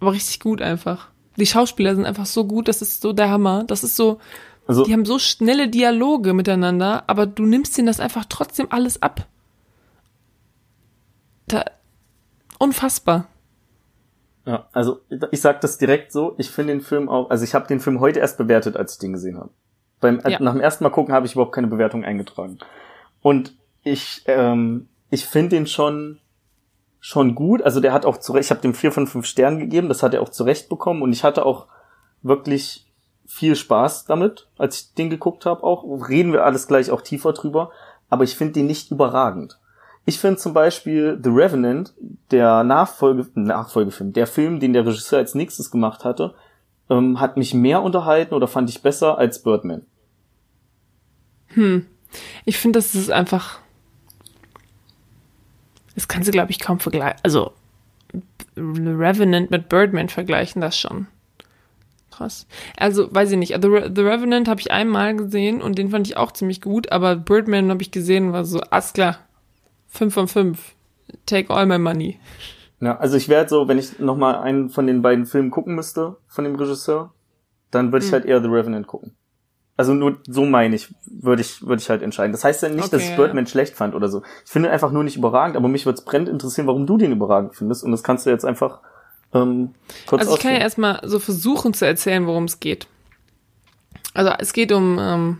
Aber 0.00 0.12
richtig 0.12 0.40
gut 0.40 0.60
einfach. 0.60 1.08
Die 1.36 1.46
Schauspieler 1.46 1.94
sind 1.94 2.04
einfach 2.04 2.26
so 2.26 2.44
gut, 2.44 2.68
das 2.68 2.82
ist 2.82 3.00
so 3.00 3.12
der 3.12 3.30
Hammer. 3.30 3.64
Das 3.64 3.84
ist 3.84 3.96
so, 3.96 4.18
Also, 4.66 4.84
die 4.84 4.92
haben 4.92 5.04
so 5.04 5.18
schnelle 5.18 5.68
Dialoge 5.68 6.34
miteinander, 6.34 7.04
aber 7.06 7.26
du 7.26 7.46
nimmst 7.46 7.78
ihnen 7.78 7.86
das 7.86 8.00
einfach 8.00 8.24
trotzdem 8.28 8.66
alles 8.70 9.00
ab. 9.02 9.26
Da, 11.48 11.64
unfassbar. 12.58 13.26
ja, 14.46 14.68
also 14.72 15.00
ich 15.30 15.40
sag 15.40 15.60
das 15.60 15.78
direkt 15.78 16.12
so, 16.12 16.34
ich 16.38 16.50
finde 16.50 16.72
den 16.74 16.80
Film 16.80 17.08
auch, 17.08 17.30
also 17.30 17.44
ich 17.44 17.54
habe 17.54 17.66
den 17.66 17.80
Film 17.80 18.00
heute 18.00 18.20
erst 18.20 18.38
bewertet, 18.38 18.76
als 18.76 18.94
ich 18.94 18.98
den 18.98 19.12
gesehen 19.12 19.38
habe. 19.38 19.50
Beim 20.00 20.20
äh, 20.20 20.30
Ja. 20.32 20.40
nach 20.40 20.52
dem 20.52 20.60
ersten 20.60 20.84
Mal 20.84 20.90
gucken 20.90 21.14
habe 21.14 21.26
ich 21.26 21.32
überhaupt 21.32 21.54
keine 21.54 21.66
Bewertung 21.66 22.04
eingetragen. 22.04 22.58
Und 23.20 23.54
ich 23.82 24.22
ähm, 24.26 24.88
ich 25.10 25.26
finde 25.26 25.56
den 25.56 25.66
schon 25.66 26.18
schon 27.00 27.34
gut, 27.34 27.62
also 27.62 27.80
der 27.80 27.92
hat 27.92 28.04
auch 28.04 28.18
zu 28.18 28.32
Recht, 28.32 28.46
ich 28.46 28.50
habe 28.50 28.60
dem 28.60 28.74
vier 28.74 28.92
von 28.92 29.06
fünf 29.06 29.26
Sternen 29.26 29.58
gegeben, 29.58 29.88
das 29.88 30.02
hat 30.02 30.14
er 30.14 30.22
auch 30.22 30.28
zurecht 30.30 30.68
bekommen 30.68 31.02
und 31.02 31.12
ich 31.12 31.24
hatte 31.24 31.46
auch 31.46 31.66
wirklich 32.22 32.86
viel 33.26 33.54
Spaß 33.54 34.06
damit, 34.06 34.48
als 34.58 34.80
ich 34.80 34.94
den 34.94 35.10
geguckt 35.10 35.46
habe 35.46 35.62
auch. 35.62 35.84
Reden 36.08 36.32
wir 36.32 36.44
alles 36.44 36.66
gleich 36.66 36.90
auch 36.90 37.02
tiefer 37.02 37.32
drüber, 37.32 37.70
aber 38.08 38.24
ich 38.24 38.34
finde 38.36 38.54
den 38.54 38.66
nicht 38.66 38.90
überragend. 38.90 39.58
Ich 40.08 40.20
finde 40.20 40.38
zum 40.38 40.54
Beispiel 40.54 41.20
The 41.22 41.28
Revenant, 41.28 41.92
der 42.30 42.64
Nachfolge, 42.64 43.26
Nachfolgefilm, 43.34 44.14
der 44.14 44.26
Film, 44.26 44.58
den 44.58 44.72
der 44.72 44.86
Regisseur 44.86 45.18
als 45.18 45.34
nächstes 45.34 45.70
gemacht 45.70 46.02
hatte, 46.02 46.34
ähm, 46.88 47.20
hat 47.20 47.36
mich 47.36 47.52
mehr 47.52 47.82
unterhalten 47.82 48.32
oder 48.32 48.48
fand 48.48 48.70
ich 48.70 48.80
besser 48.80 49.18
als 49.18 49.42
Birdman. 49.42 49.82
Ich 52.46 52.56
finde, 52.56 52.78
das 52.78 52.94
ist 52.94 53.10
einfach. 53.10 53.58
Das 55.94 56.08
kannst 56.08 56.26
du, 56.26 56.32
glaube 56.32 56.52
ich, 56.52 56.58
kaum 56.58 56.80
vergleichen. 56.80 57.20
Also, 57.22 57.52
Revenant 58.56 59.50
mit 59.50 59.68
Birdman 59.68 60.08
vergleichen, 60.08 60.62
das 60.62 60.78
schon. 60.78 61.06
Krass. 62.10 62.46
Also, 62.78 63.14
weiß 63.14 63.32
ich 63.32 63.36
nicht. 63.36 63.60
The, 63.60 63.68
Re 63.68 63.92
The 63.94 64.00
Revenant 64.00 64.48
habe 64.48 64.62
ich 64.62 64.70
einmal 64.70 65.14
gesehen 65.16 65.60
und 65.60 65.76
den 65.76 65.90
fand 65.90 66.06
ich 66.06 66.16
auch 66.16 66.32
ziemlich 66.32 66.62
gut, 66.62 66.92
aber 66.92 67.14
Birdman 67.14 67.68
habe 67.68 67.82
ich 67.82 67.90
gesehen 67.90 68.28
und 68.28 68.32
war 68.32 68.46
so, 68.46 68.60
alles 68.60 68.94
klar. 68.94 69.18
5 69.98 70.14
von 70.14 70.28
5. 70.28 70.74
Take 71.26 71.52
all 71.52 71.66
my 71.66 71.78
money. 71.78 72.18
Ja, 72.80 72.96
also 72.98 73.16
ich 73.16 73.28
werde 73.28 73.48
so, 73.50 73.66
wenn 73.68 73.78
ich 73.78 73.98
noch 73.98 74.16
mal 74.16 74.38
einen 74.40 74.70
von 74.70 74.86
den 74.86 75.02
beiden 75.02 75.26
Filmen 75.26 75.50
gucken 75.50 75.74
müsste, 75.74 76.16
von 76.28 76.44
dem 76.44 76.54
Regisseur, 76.54 77.12
dann 77.70 77.92
würde 77.92 78.04
ich 78.04 78.10
Hm. 78.12 78.20
halt 78.20 78.24
eher 78.26 78.40
The 78.40 78.48
Revenant 78.48 78.86
gucken. 78.86 79.14
Also 79.76 79.94
nur 79.94 80.18
so 80.28 80.44
meine 80.44 80.74
ich, 80.74 80.92
würde 81.06 81.40
ich, 81.42 81.62
würde 81.66 81.80
ich 81.80 81.88
halt 81.90 82.02
entscheiden. 82.02 82.32
Das 82.32 82.42
heißt 82.44 82.62
ja 82.62 82.68
nicht, 82.68 82.92
dass 82.92 82.94
Okay, 82.94 83.04
ich 83.04 83.10
ja. 83.10 83.16
Birdman 83.16 83.46
schlecht 83.46 83.74
fand 83.74 83.94
oder 83.94 84.08
so. 84.08 84.22
Ich 84.44 84.50
finde 84.50 84.68
ihn 84.68 84.72
einfach 84.72 84.90
nur 84.90 85.04
nicht 85.04 85.16
überragend, 85.16 85.56
aber 85.56 85.68
mich 85.68 85.86
würde 85.86 85.98
es 85.98 86.04
brennend 86.04 86.28
interessieren, 86.28 86.66
warum 86.66 86.86
du 86.86 86.96
den 86.98 87.12
überragend 87.12 87.54
findest. 87.54 87.84
Und 87.84 87.92
das 87.92 88.02
kannst 88.02 88.26
du 88.26 88.30
jetzt 88.30 88.44
einfach 88.44 88.80
ähm, 89.34 89.74
kurz 90.06 90.20
Also 90.22 90.34
ich 90.34 90.40
kann 90.40 90.50
ja 90.52 90.56
ausführen. 90.58 90.62
erstmal 90.62 91.00
so 91.08 91.18
versuchen 91.20 91.74
zu 91.74 91.86
erzählen, 91.86 92.26
worum 92.26 92.44
es 92.44 92.58
geht. 92.60 92.86
Also 94.14 94.32
es 94.38 94.52
geht 94.52 94.72
um, 94.72 94.98
ähm, 95.00 95.38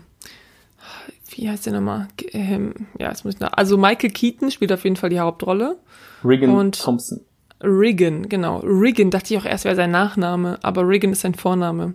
wie 1.41 1.49
heißt 1.49 1.65
der 1.65 1.73
nochmal? 1.73 2.07
Ähm, 2.31 2.73
ja, 2.99 3.09
jetzt 3.09 3.23
muss 3.25 3.35
ich 3.35 3.39
nach. 3.39 3.53
Also 3.53 3.77
Michael 3.77 4.09
Keaton 4.11 4.51
spielt 4.51 4.71
auf 4.71 4.83
jeden 4.83 4.95
Fall 4.95 5.09
die 5.09 5.19
Hauptrolle. 5.19 5.77
Regan 6.23 6.49
und- 6.51 6.81
Thompson. 6.81 7.21
Riggin, 7.61 8.29
genau. 8.29 8.59
Riggin 8.59 9.09
dachte 9.11 9.33
ich 9.33 9.39
auch 9.39 9.45
erst 9.45 9.65
wäre 9.65 9.75
sein 9.75 9.91
Nachname, 9.91 10.57
aber 10.63 10.87
Riggin 10.87 11.11
ist 11.11 11.21
sein 11.21 11.35
Vorname. 11.35 11.93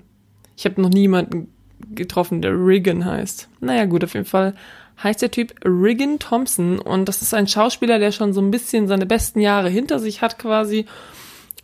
Ich 0.57 0.67
habe 0.67 0.81
noch 0.81 0.91
niemanden 0.91 1.49
getroffen, 1.95 2.43
der 2.43 2.53
Riggin 2.53 3.05
heißt. 3.05 3.49
Naja, 3.61 3.87
gut, 3.87 4.05
auf 4.05 4.13
jeden 4.15 4.27
Fall 4.27 4.55
heißt 5.03 5.23
der 5.23 5.31
Typ 5.31 5.55
Riggin 5.65 6.19
Thompson 6.19 6.79
und 6.79 7.09
das 7.09 7.23
ist 7.23 7.33
ein 7.35 7.49
Schauspieler, 7.49 7.99
der 7.99 8.13
schon 8.13 8.33
so 8.35 8.41
ein 8.43 8.51
bisschen 8.51 8.89
seine 8.89 9.07
besten 9.07 9.41
Jahre 9.41 9.69
hinter 9.71 9.99
sich 9.99 10.21
hat 10.21 10.39
quasi 10.39 10.85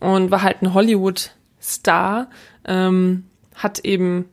und 0.00 0.30
war 0.30 0.42
halt 0.42 0.62
ein 0.62 0.72
Hollywood-Star, 0.74 2.28
ähm, 2.64 3.24
hat 3.54 3.80
eben 3.84 4.24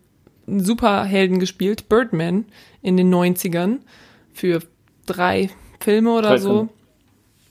einen 0.48 0.64
Superhelden 0.64 1.40
gespielt, 1.40 1.90
Birdman, 1.90 2.46
in 2.82 2.98
den 2.98 3.14
90ern 3.14 3.80
für 4.34 4.62
drei 5.06 5.50
Filme 5.80 6.12
oder 6.12 6.30
Drei 6.30 6.38
so 6.38 6.50
Filme. 6.50 6.70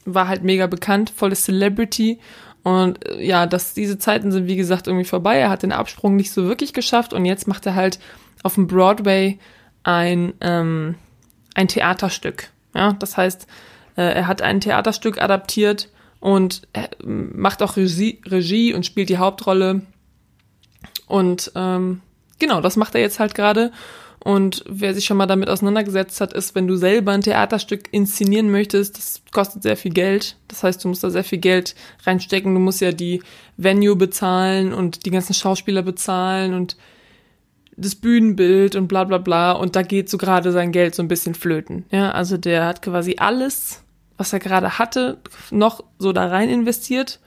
war 0.04 0.28
halt 0.28 0.44
mega 0.44 0.66
bekannt, 0.66 1.12
volle 1.14 1.34
Celebrity. 1.34 2.18
Und 2.62 3.04
äh, 3.06 3.24
ja, 3.24 3.46
dass 3.46 3.74
diese 3.74 3.98
Zeiten 3.98 4.32
sind, 4.32 4.46
wie 4.46 4.56
gesagt, 4.56 4.86
irgendwie 4.86 5.04
vorbei. 5.04 5.38
Er 5.38 5.50
hat 5.50 5.62
den 5.62 5.72
Absprung 5.72 6.16
nicht 6.16 6.32
so 6.32 6.46
wirklich 6.46 6.72
geschafft 6.72 7.12
und 7.12 7.24
jetzt 7.24 7.46
macht 7.46 7.66
er 7.66 7.74
halt 7.74 7.98
auf 8.42 8.54
dem 8.54 8.66
Broadway 8.66 9.38
ein, 9.82 10.34
ähm, 10.40 10.96
ein 11.54 11.68
Theaterstück. 11.68 12.50
Ja, 12.74 12.92
das 12.94 13.16
heißt, 13.16 13.46
äh, 13.96 14.02
er 14.02 14.26
hat 14.26 14.42
ein 14.42 14.60
Theaterstück 14.60 15.20
adaptiert 15.22 15.88
und 16.20 16.62
macht 17.04 17.62
auch 17.62 17.76
Regie, 17.76 18.20
Regie 18.26 18.74
und 18.74 18.84
spielt 18.84 19.08
die 19.08 19.18
Hauptrolle. 19.18 19.82
Und 21.06 21.52
ähm, 21.54 22.00
genau, 22.38 22.60
das 22.60 22.76
macht 22.76 22.94
er 22.94 23.00
jetzt 23.00 23.20
halt 23.20 23.34
gerade. 23.34 23.70
Und 24.26 24.64
wer 24.68 24.92
sich 24.92 25.04
schon 25.04 25.18
mal 25.18 25.26
damit 25.26 25.48
auseinandergesetzt 25.48 26.20
hat, 26.20 26.32
ist, 26.32 26.56
wenn 26.56 26.66
du 26.66 26.74
selber 26.74 27.12
ein 27.12 27.20
Theaterstück 27.20 27.84
inszenieren 27.92 28.50
möchtest, 28.50 28.98
das 28.98 29.22
kostet 29.30 29.62
sehr 29.62 29.76
viel 29.76 29.92
Geld. 29.92 30.36
Das 30.48 30.64
heißt, 30.64 30.82
du 30.82 30.88
musst 30.88 31.04
da 31.04 31.10
sehr 31.10 31.22
viel 31.22 31.38
Geld 31.38 31.76
reinstecken. 32.04 32.52
Du 32.52 32.58
musst 32.58 32.80
ja 32.80 32.90
die 32.90 33.22
Venue 33.56 33.94
bezahlen 33.94 34.72
und 34.72 35.06
die 35.06 35.12
ganzen 35.12 35.32
Schauspieler 35.32 35.82
bezahlen 35.82 36.54
und 36.54 36.76
das 37.76 37.94
Bühnenbild 37.94 38.74
und 38.74 38.88
bla 38.88 39.04
bla 39.04 39.18
bla. 39.18 39.52
Und 39.52 39.76
da 39.76 39.82
geht 39.82 40.10
so 40.10 40.18
gerade 40.18 40.50
sein 40.50 40.72
Geld 40.72 40.96
so 40.96 41.04
ein 41.04 41.08
bisschen 41.08 41.36
flöten. 41.36 41.84
Ja, 41.92 42.10
also 42.10 42.36
der 42.36 42.66
hat 42.66 42.82
quasi 42.82 43.14
alles, 43.18 43.84
was 44.16 44.32
er 44.32 44.40
gerade 44.40 44.76
hatte, 44.76 45.18
noch 45.52 45.84
so 46.00 46.12
da 46.12 46.26
rein 46.26 46.48
investiert 46.48 47.20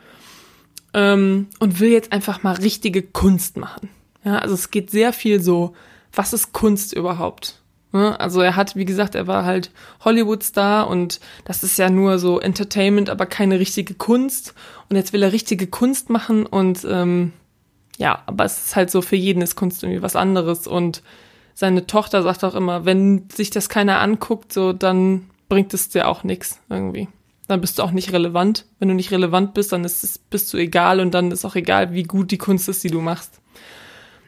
ähm, 0.94 1.48
und 1.60 1.80
will 1.80 1.92
jetzt 1.92 2.12
einfach 2.12 2.44
mal 2.44 2.56
richtige 2.56 3.04
Kunst 3.04 3.56
machen. 3.56 3.88
Ja, 4.26 4.40
also 4.40 4.54
es 4.54 4.70
geht 4.70 4.92
sehr 4.92 5.14
viel 5.14 5.42
so 5.42 5.76
was 6.14 6.34
ist 6.34 6.54
Kunst 6.54 6.94
überhaupt? 6.94 7.60
Ne? 7.92 8.20
Also 8.20 8.42
er 8.42 8.56
hat, 8.56 8.76
wie 8.76 8.86
gesagt, 8.86 9.16
er 9.16 9.28
war 9.28 9.46
halt 9.46 9.72
Hollywood-Star 10.04 10.88
und 10.88 11.20
das 11.46 11.64
ist 11.64 11.78
ja 11.78 11.90
nur 11.90 12.20
so 12.20 12.40
Entertainment, 12.40 13.10
aber 13.10 13.26
keine 13.26 13.60
richtige 13.60 13.96
Kunst. 13.96 14.54
Und 14.90 14.96
jetzt 14.96 15.14
will 15.14 15.24
er 15.24 15.34
richtige 15.34 15.68
Kunst 15.68 16.10
machen 16.10 16.46
und 16.46 16.86
ähm, 16.90 17.34
ja, 17.98 18.24
aber 18.28 18.46
es 18.46 18.58
ist 18.66 18.76
halt 18.76 18.90
so, 18.90 19.02
für 19.02 19.18
jeden 19.18 19.42
ist 19.42 19.56
Kunst 19.56 19.84
irgendwie 19.84 20.02
was 20.02 20.16
anderes. 20.16 20.68
Und 20.68 21.04
seine 21.54 21.86
Tochter 21.86 22.24
sagt 22.24 22.44
auch 22.44 22.56
immer, 22.56 22.86
wenn 22.86 23.30
sich 23.30 23.50
das 23.50 23.68
keiner 23.68 24.00
anguckt, 24.00 24.54
so 24.54 24.72
dann 24.72 25.30
bringt 25.50 25.74
es 25.74 25.90
dir 25.90 26.08
auch 26.08 26.24
nichts 26.24 26.62
irgendwie. 26.70 27.10
Dann 27.48 27.60
bist 27.60 27.78
du 27.78 27.84
auch 27.84 27.92
nicht 27.92 28.14
relevant. 28.14 28.66
Wenn 28.78 28.88
du 28.88 28.94
nicht 28.94 29.12
relevant 29.12 29.54
bist, 29.54 29.74
dann 29.74 29.84
ist 29.84 30.04
es, 30.04 30.18
bist 30.18 30.54
du 30.54 30.58
egal 30.58 31.00
und 31.00 31.14
dann 31.14 31.32
ist 31.32 31.44
auch 31.44 31.56
egal, 31.56 31.94
wie 31.94 32.04
gut 32.04 32.32
die 32.32 32.38
Kunst 32.38 32.70
ist, 32.70 32.84
die 32.84 32.92
du 32.92 33.02
machst. 33.02 33.42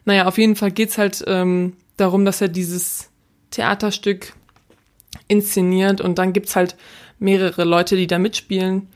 Naja, 0.05 0.25
auf 0.27 0.37
jeden 0.37 0.55
Fall 0.55 0.71
geht's 0.71 0.97
halt 0.97 1.23
ähm, 1.27 1.73
darum, 1.97 2.25
dass 2.25 2.41
er 2.41 2.47
dieses 2.47 3.09
Theaterstück 3.51 4.33
inszeniert 5.27 6.01
und 6.01 6.17
dann 6.17 6.33
gibt's 6.33 6.55
halt 6.55 6.75
mehrere 7.19 7.63
Leute, 7.63 7.95
die 7.95 8.07
da 8.07 8.17
mitspielen. 8.17 8.87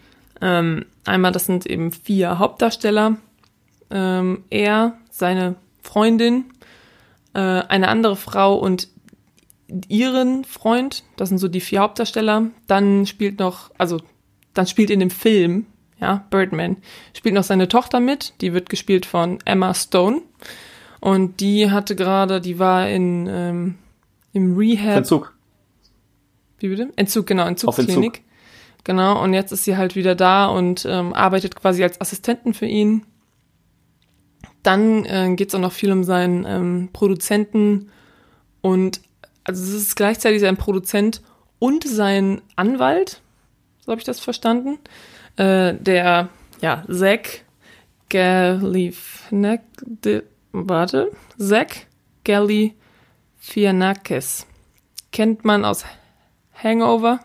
Ähm, 0.42 0.86
einmal, 1.06 1.32
das 1.32 1.46
sind 1.46 1.66
eben 1.66 1.92
vier 1.92 2.40
Hauptdarsteller. 2.40 3.18
Ähm, 3.92 4.44
er, 4.50 4.98
seine 5.12 5.56
Freundin, 5.82 6.46
äh, 7.34 7.40
eine 7.40 7.88
andere 7.88 8.16
Frau 8.16 8.56
und 8.56 8.90
ihren 9.88 10.44
Freund. 10.44 11.04
Das 11.16 11.30
sind 11.30 11.38
so 11.38 11.48
die 11.48 11.62
vier 11.62 11.82
Hauptdarsteller. 11.82 12.48
Dann 12.68 13.06
spielt 13.06 13.40
noch, 13.40 13.72
also 13.78 14.02
dann 14.54 14.68
spielt 14.68 14.90
in 14.90 15.00
dem 15.00 15.10
Film, 15.10 15.68
ja, 16.00 16.26
Birdman, 16.30 16.78
spielt 17.14 17.36
noch 17.36 17.44
seine 17.44 17.68
Tochter 17.68 18.00
mit. 18.00 18.34
Die 18.42 18.54
wird 18.54 18.70
gespielt 18.70 19.06
von 19.06 19.40
Emma 19.46 19.74
Stone. 19.74 20.22
Und 21.06 21.40
die 21.40 21.70
hatte 21.70 21.96
gerade, 21.96 22.42
die 22.42 22.58
war 22.58 22.90
in 22.90 23.28
ähm, 23.30 23.76
im 24.34 24.58
Rehab. 24.58 24.98
Entzug. 24.98 25.36
Wie 26.58 26.70
bitte? 26.70 26.90
Entzug, 26.96 27.28
genau, 27.28 27.46
Entzugsklinik. 27.46 28.18
Entzug. 28.18 28.24
Genau, 28.86 29.24
und 29.24 29.36
jetzt 29.36 29.52
ist 29.52 29.66
sie 29.66 29.78
halt 29.78 29.96
wieder 29.96 30.16
da 30.16 30.48
und 30.48 30.84
ähm, 30.90 31.14
arbeitet 31.14 31.56
quasi 31.56 31.84
als 31.84 32.02
Assistentin 32.02 32.56
für 32.56 32.66
ihn. 32.66 33.06
Dann 34.64 35.06
äh, 35.06 35.32
geht 35.36 35.50
es 35.50 35.56
auch 35.56 35.60
noch 35.60 35.74
viel 35.74 35.92
um 35.92 36.04
seinen 36.04 36.44
ähm, 36.44 36.90
Produzenten 36.92 37.92
und 38.62 39.00
also 39.44 39.62
es 39.62 39.74
ist 39.74 39.96
gleichzeitig 39.96 40.42
sein 40.42 40.58
Produzent 40.58 41.22
und 41.60 41.88
sein 41.88 42.42
Anwalt, 42.56 43.22
so 43.82 43.92
habe 43.92 44.02
ich 44.02 44.06
das 44.06 44.20
verstanden. 44.20 44.80
Äh, 45.36 45.76
der, 45.76 46.30
ja, 46.62 46.84
Zack 46.92 47.44
Galifianakis, 48.10 50.24
warte, 50.56 51.12
Zach 51.38 51.68
Galifianakis. 52.24 54.48
Kennt 55.12 55.46
man 55.46 55.64
aus 55.66 55.86
Hangover. 56.54 57.20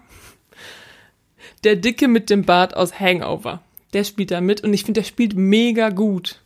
Der 1.65 1.77
Dicke 1.77 2.09
mit 2.09 2.31
dem 2.31 2.45
Bart 2.45 2.77
aus 2.77 2.99
Hangover. 2.99 3.63
Der 3.93 4.05
spielt 4.05 4.31
da 4.31 4.41
mit 4.41 4.63
und 4.63 4.73
ich 4.73 4.85
finde, 4.85 5.01
der 5.01 5.07
spielt 5.07 5.35
mega 5.35 5.91
gut. 5.91 6.41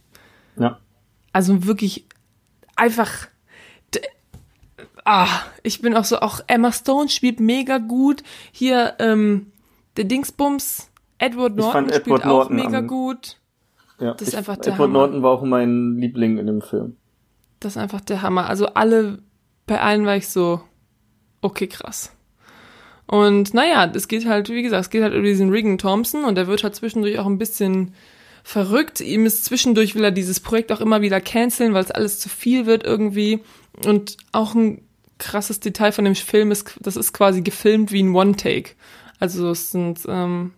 Ja. 0.56 0.80
Also 1.32 1.66
wirklich 1.66 2.06
einfach. 2.76 3.28
Ah, 5.04 5.28
ich 5.62 5.82
bin 5.82 5.94
auch 5.94 6.04
so, 6.04 6.20
auch 6.20 6.40
Emma 6.46 6.72
Stone 6.72 7.10
spielt 7.10 7.38
mega 7.38 7.76
gut. 7.76 8.22
Hier, 8.52 8.94
ähm, 8.98 9.52
der 9.98 10.04
Dingsbums, 10.04 10.90
Edward 11.18 11.56
Norton 11.56 11.90
spielt 11.90 12.06
Edward 12.06 12.24
auch 12.24 12.48
Norton 12.48 12.56
mega 12.56 12.80
gut. 12.80 13.36
Ja, 14.00 14.12
das 14.12 14.22
ist 14.22 14.28
ich, 14.28 14.38
einfach 14.38 14.56
der 14.56 14.74
Edward 14.74 14.88
Hammer. 14.88 14.98
Norton 14.98 15.22
war 15.22 15.30
auch 15.30 15.42
mein 15.42 15.96
Liebling 15.96 16.38
in 16.38 16.46
dem 16.46 16.62
Film. 16.62 16.96
Das 17.60 17.72
ist 17.72 17.78
einfach 17.78 18.00
der 18.00 18.22
Hammer. 18.22 18.48
Also 18.48 18.66
alle, 18.66 19.18
bei 19.66 19.80
allen 19.80 20.04
war 20.04 20.16
ich 20.16 20.28
so, 20.28 20.60
okay, 21.40 21.66
krass. 21.66 22.12
Und 23.06 23.54
naja, 23.54 23.90
es 23.94 24.08
geht 24.08 24.26
halt, 24.26 24.48
wie 24.48 24.62
gesagt, 24.62 24.84
es 24.84 24.90
geht 24.90 25.02
halt 25.02 25.14
über 25.14 25.26
diesen 25.26 25.50
Regan 25.50 25.78
Thompson 25.78 26.24
und 26.24 26.36
der 26.36 26.46
wird 26.46 26.64
halt 26.64 26.74
zwischendurch 26.74 27.18
auch 27.18 27.26
ein 27.26 27.38
bisschen 27.38 27.94
verrückt. 28.42 29.00
Ihm 29.00 29.26
ist 29.26 29.44
zwischendurch 29.44 29.94
will 29.94 30.04
er 30.04 30.10
dieses 30.10 30.40
Projekt 30.40 30.72
auch 30.72 30.80
immer 30.80 31.00
wieder 31.00 31.20
canceln, 31.20 31.74
weil 31.74 31.84
es 31.84 31.90
alles 31.90 32.18
zu 32.18 32.28
viel 32.28 32.66
wird 32.66 32.84
irgendwie. 32.84 33.40
Und 33.84 34.16
auch 34.32 34.54
ein 34.54 34.82
krasses 35.18 35.60
Detail 35.60 35.92
von 35.92 36.04
dem 36.04 36.14
Film 36.14 36.50
ist, 36.50 36.76
das 36.80 36.96
ist 36.96 37.12
quasi 37.12 37.42
gefilmt 37.42 37.92
wie 37.92 38.02
ein 38.02 38.14
One-Take. 38.14 38.72
Also 39.20 39.50
es 39.50 39.70
sind, 39.70 40.00
ähm, 40.08 40.52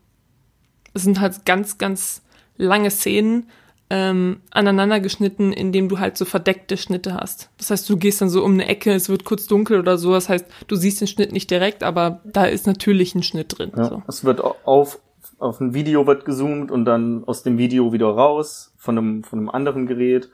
es 0.94 1.02
sind 1.02 1.20
halt 1.20 1.44
ganz, 1.44 1.78
ganz 1.78 2.22
lange 2.56 2.90
Szenen 2.90 3.46
ähm, 3.88 4.40
aneinander 4.50 4.98
geschnitten, 5.00 5.52
indem 5.52 5.88
du 5.88 5.98
halt 5.98 6.16
so 6.16 6.24
verdeckte 6.24 6.76
Schnitte 6.76 7.14
hast. 7.14 7.50
Das 7.58 7.70
heißt, 7.70 7.88
du 7.88 7.96
gehst 7.96 8.20
dann 8.20 8.28
so 8.28 8.44
um 8.44 8.54
eine 8.54 8.66
Ecke, 8.66 8.92
es 8.92 9.08
wird 9.08 9.24
kurz 9.24 9.46
dunkel 9.46 9.78
oder 9.78 9.96
so. 9.96 10.12
Das 10.12 10.28
heißt, 10.28 10.46
du 10.66 10.76
siehst 10.76 11.00
den 11.00 11.06
Schnitt 11.06 11.32
nicht 11.32 11.50
direkt, 11.50 11.84
aber 11.84 12.20
da 12.24 12.46
ist 12.46 12.66
natürlich 12.66 13.14
ein 13.14 13.22
Schnitt 13.22 13.58
drin. 13.58 13.72
Ja, 13.76 13.88
so. 13.88 14.02
Es 14.08 14.24
wird 14.24 14.42
auf 14.42 15.00
auf 15.38 15.60
ein 15.60 15.74
Video 15.74 16.06
wird 16.06 16.24
gezoomt 16.24 16.70
und 16.70 16.86
dann 16.86 17.24
aus 17.24 17.42
dem 17.42 17.58
Video 17.58 17.92
wieder 17.92 18.06
raus 18.06 18.72
von 18.78 18.96
einem 18.96 19.24
von 19.24 19.38
einem 19.38 19.50
anderen 19.50 19.86
Gerät. 19.86 20.30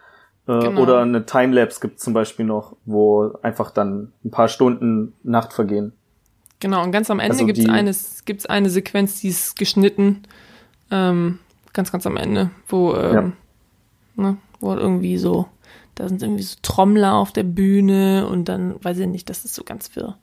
Äh, 0.46 0.58
genau. 0.58 0.80
Oder 0.80 1.00
eine 1.00 1.26
Timelapse 1.26 1.80
gibt 1.80 2.00
zum 2.00 2.14
Beispiel 2.14 2.46
noch, 2.46 2.76
wo 2.84 3.32
einfach 3.42 3.70
dann 3.70 4.12
ein 4.24 4.30
paar 4.30 4.48
Stunden 4.48 5.14
Nacht 5.22 5.52
vergehen. 5.52 5.92
Genau, 6.60 6.82
und 6.84 6.92
ganz 6.92 7.10
am 7.10 7.18
Ende 7.18 7.32
also 7.32 7.46
gibt's 7.46 7.68
eine, 7.68 7.92
gibt's 8.24 8.46
eine 8.46 8.70
Sequenz, 8.70 9.20
die 9.20 9.28
ist 9.28 9.58
geschnitten. 9.58 10.22
Ähm, 10.92 11.40
ganz, 11.72 11.92
ganz 11.92 12.06
am 12.06 12.16
Ende, 12.16 12.50
wo, 12.68 12.94
ähm, 12.94 13.32
ja. 14.16 14.22
ne, 14.22 14.36
wo 14.60 14.74
irgendwie 14.74 15.18
so, 15.18 15.46
da 15.94 16.08
sind 16.08 16.22
irgendwie 16.22 16.42
so 16.42 16.56
Trommler 16.62 17.14
auf 17.14 17.32
der 17.32 17.44
Bühne 17.44 18.26
und 18.26 18.48
dann, 18.48 18.82
weiß 18.82 18.98
ich 18.98 19.06
nicht, 19.06 19.30
das 19.30 19.44
ist 19.44 19.54
so 19.54 19.64
ganz 19.64 19.94
wirr. 19.96 20.16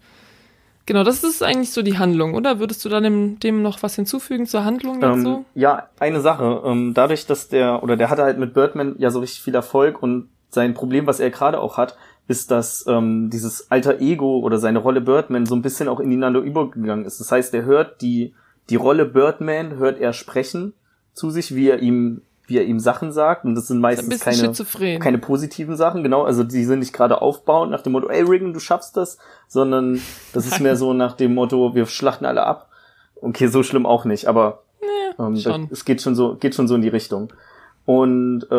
Genau, 0.86 1.04
das 1.04 1.24
ist 1.24 1.44
eigentlich 1.44 1.72
so 1.72 1.84
die 1.84 2.00
Handlung, 2.00 2.34
oder? 2.34 2.60
Würdest 2.60 2.84
du 2.84 2.90
da 2.90 3.00
dem, 3.00 3.40
dem 3.40 3.62
noch 3.62 3.84
was 3.84 3.96
hinzufügen 3.96 4.48
zur 4.48 4.66
Handlung 4.66 5.04
ähm, 5.04 5.22
so? 5.22 5.46
Ja, 5.54 5.90
eine 6.00 6.20
Sache. 6.20 6.64
Ähm, 6.66 6.96
dadurch, 6.96 7.28
dass 7.28 7.48
der, 7.48 7.84
oder 7.84 7.96
der 7.96 8.10
hatte 8.10 8.24
halt 8.24 8.40
mit 8.40 8.56
Birdman 8.56 8.96
ja 8.98 9.12
so 9.12 9.20
richtig 9.20 9.44
viel 9.44 9.54
Erfolg 9.54 10.02
und 10.02 10.30
sein 10.50 10.74
Problem, 10.74 11.06
was 11.06 11.20
er 11.20 11.30
gerade 11.30 11.60
auch 11.60 11.78
hat, 11.78 11.96
ist, 12.28 12.50
dass 12.50 12.86
ähm, 12.88 13.30
dieses 13.30 13.70
alter 13.70 14.00
Ego 14.02 14.40
oder 14.40 14.58
seine 14.58 14.80
Rolle 14.80 15.02
Birdman 15.02 15.46
so 15.46 15.54
ein 15.54 15.62
bisschen 15.62 15.88
auch 15.88 16.00
ineinander 16.00 16.40
übergegangen 16.40 17.06
ist. 17.06 17.20
Das 17.20 17.32
heißt, 17.32 17.54
er 17.54 17.66
hört 17.66 18.02
die, 18.02 18.34
die 18.72 18.76
Rolle 18.76 19.06
Birdman, 19.06 19.78
hört 19.78 20.00
er 20.00 20.14
sprechen 20.14 20.74
zu 21.20 21.30
sich, 21.30 21.54
wie 21.54 21.70
er 21.70 21.80
ihm 21.80 22.22
wie 22.50 22.58
er 22.58 22.66
ihm 22.66 22.80
Sachen 22.80 23.12
sagt 23.12 23.46
und 23.46 23.54
das 23.54 23.68
sind 23.68 23.80
meistens 23.80 24.22
keine, 24.22 25.00
keine 25.00 25.20
positiven 25.20 25.76
Sachen, 25.76 26.02
genau, 26.02 26.24
also 26.24 26.44
die 26.44 26.66
sind 26.66 26.80
nicht 26.80 26.94
gerade 26.94 27.22
aufbauend 27.22 27.72
nach 27.72 27.84
dem 27.84 27.92
Motto, 27.92 28.10
ey 28.10 28.24
Regan, 28.24 28.54
du 28.54 28.60
schaffst 28.60 28.98
das, 28.98 29.20
sondern 29.48 30.02
das 30.34 30.48
ist 30.48 30.60
mehr 30.60 30.76
so 30.76 30.94
nach 30.94 31.14
dem 31.14 31.36
Motto, 31.36 31.76
wir 31.76 31.86
schlachten 31.86 32.26
alle 32.26 32.44
ab. 32.44 32.70
Okay, 33.22 33.48
so 33.48 33.62
schlimm 33.62 33.86
auch 33.86 34.04
nicht, 34.04 34.26
aber 34.26 34.64
ja, 34.82 35.28
ähm, 35.28 35.36
das, 35.36 35.60
es 35.70 35.86
geht 35.86 36.02
schon 36.02 36.16
so, 36.16 36.38
geht 36.38 36.56
schon 36.56 36.68
so 36.68 36.74
in 36.74 36.82
die 36.82 36.88
Richtung. 36.88 37.32
Und 37.86 38.48
äh, 38.50 38.56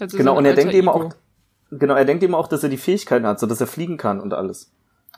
also 0.00 0.16
genau, 0.16 0.36
und 0.36 0.44
er 0.46 0.54
denkt 0.54 0.74
Ego. 0.74 0.78
eben 0.78 0.88
auch, 0.88 1.14
genau, 1.70 1.94
er 1.94 2.04
denkt 2.04 2.24
eben 2.24 2.34
auch, 2.34 2.48
dass 2.48 2.62
er 2.62 2.70
die 2.70 2.76
Fähigkeiten 2.76 3.26
hat, 3.26 3.38
so 3.38 3.46
dass 3.46 3.60
er 3.60 3.66
fliegen 3.66 3.98
kann 3.98 4.18
und 4.18 4.34
alles. 4.34 4.72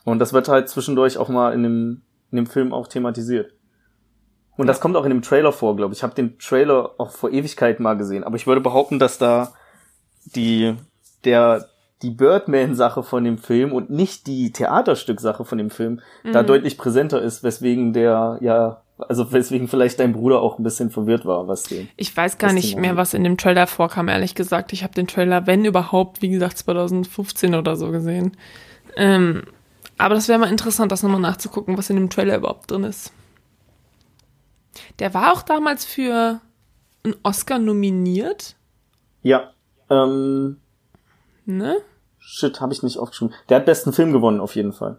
Und 0.04 0.18
das 0.18 0.32
wird 0.32 0.48
halt 0.48 0.68
zwischendurch 0.68 1.16
auch 1.16 1.28
mal 1.28 1.54
in 1.54 1.62
dem, 1.62 2.02
in 2.30 2.36
dem 2.36 2.46
Film 2.46 2.72
auch 2.72 2.88
thematisiert. 2.88 3.52
Und 4.62 4.68
das 4.68 4.78
kommt 4.78 4.94
auch 4.94 5.02
in 5.02 5.10
dem 5.10 5.22
Trailer 5.22 5.50
vor, 5.50 5.74
glaube 5.74 5.92
ich. 5.92 5.98
Ich 5.98 6.02
habe 6.04 6.14
den 6.14 6.38
Trailer 6.38 6.92
auch 6.96 7.10
vor 7.10 7.32
Ewigkeiten 7.32 7.82
mal 7.82 7.96
gesehen. 7.96 8.22
Aber 8.22 8.36
ich 8.36 8.46
würde 8.46 8.60
behaupten, 8.60 9.00
dass 9.00 9.18
da 9.18 9.54
die, 10.36 10.76
der, 11.24 11.66
die 12.02 12.10
Birdman-Sache 12.10 13.02
von 13.02 13.24
dem 13.24 13.38
Film 13.38 13.72
und 13.72 13.90
nicht 13.90 14.28
die 14.28 14.52
Theaterstück-Sache 14.52 15.44
von 15.44 15.58
dem 15.58 15.70
Film 15.70 16.00
mhm. 16.22 16.32
da 16.32 16.44
deutlich 16.44 16.78
präsenter 16.78 17.20
ist, 17.20 17.42
weswegen 17.42 17.92
der, 17.92 18.38
ja, 18.40 18.82
also 18.98 19.32
weswegen 19.32 19.66
vielleicht 19.66 19.98
dein 19.98 20.12
Bruder 20.12 20.40
auch 20.40 20.60
ein 20.60 20.62
bisschen 20.62 20.90
verwirrt 20.90 21.26
war, 21.26 21.48
was 21.48 21.64
den. 21.64 21.88
Ich 21.96 22.16
weiß 22.16 22.38
gar 22.38 22.52
nicht 22.52 22.78
mehr, 22.78 22.96
was 22.96 23.14
in 23.14 23.24
dem 23.24 23.38
Trailer 23.38 23.66
vorkam, 23.66 24.06
ehrlich 24.06 24.36
gesagt. 24.36 24.72
Ich 24.72 24.84
habe 24.84 24.94
den 24.94 25.08
Trailer, 25.08 25.48
wenn 25.48 25.64
überhaupt, 25.64 26.22
wie 26.22 26.28
gesagt, 26.28 26.56
2015 26.58 27.56
oder 27.56 27.74
so 27.74 27.90
gesehen. 27.90 28.36
Ähm, 28.96 29.42
Aber 29.98 30.14
das 30.14 30.28
wäre 30.28 30.38
mal 30.38 30.52
interessant, 30.52 30.92
das 30.92 31.02
nochmal 31.02 31.20
nachzugucken, 31.20 31.76
was 31.76 31.90
in 31.90 31.96
dem 31.96 32.10
Trailer 32.10 32.36
überhaupt 32.36 32.70
drin 32.70 32.84
ist. 32.84 33.12
Der 34.98 35.12
war 35.14 35.32
auch 35.32 35.42
damals 35.42 35.84
für 35.84 36.40
einen 37.04 37.16
Oscar 37.22 37.58
nominiert. 37.58 38.56
Ja. 39.22 39.52
Ähm, 39.90 40.58
Ne? 41.44 41.76
shit, 42.18 42.60
habe 42.60 42.72
ich 42.72 42.82
nicht 42.84 42.98
aufgeschrieben. 42.98 43.34
Der 43.48 43.56
hat 43.58 43.66
besten 43.66 43.92
Film 43.92 44.12
gewonnen, 44.12 44.40
auf 44.40 44.54
jeden 44.54 44.72
Fall. 44.72 44.98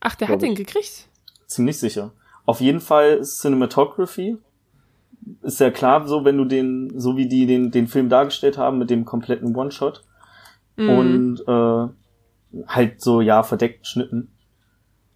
Ach, 0.00 0.14
der 0.14 0.28
hat 0.28 0.42
den 0.42 0.52
ich. 0.52 0.58
gekriegt. 0.58 1.08
Ziemlich 1.46 1.78
sicher. 1.78 2.12
Auf 2.44 2.60
jeden 2.60 2.80
Fall 2.80 3.22
Cinematography. 3.24 4.38
Ist 5.42 5.58
ja 5.58 5.72
klar, 5.72 6.06
so 6.06 6.24
wenn 6.24 6.36
du 6.36 6.44
den, 6.44 6.92
so 7.00 7.16
wie 7.16 7.26
die 7.28 7.46
den, 7.46 7.72
den 7.72 7.88
Film 7.88 8.08
dargestellt 8.08 8.58
haben 8.58 8.78
mit 8.78 8.90
dem 8.90 9.04
kompletten 9.04 9.54
One-Shot 9.56 10.04
Mhm. 10.76 10.88
und 10.90 11.40
äh, 11.48 12.62
halt 12.68 13.00
so, 13.00 13.20
ja, 13.20 13.42
verdeckt 13.42 13.86
Schnitten. 13.86 14.30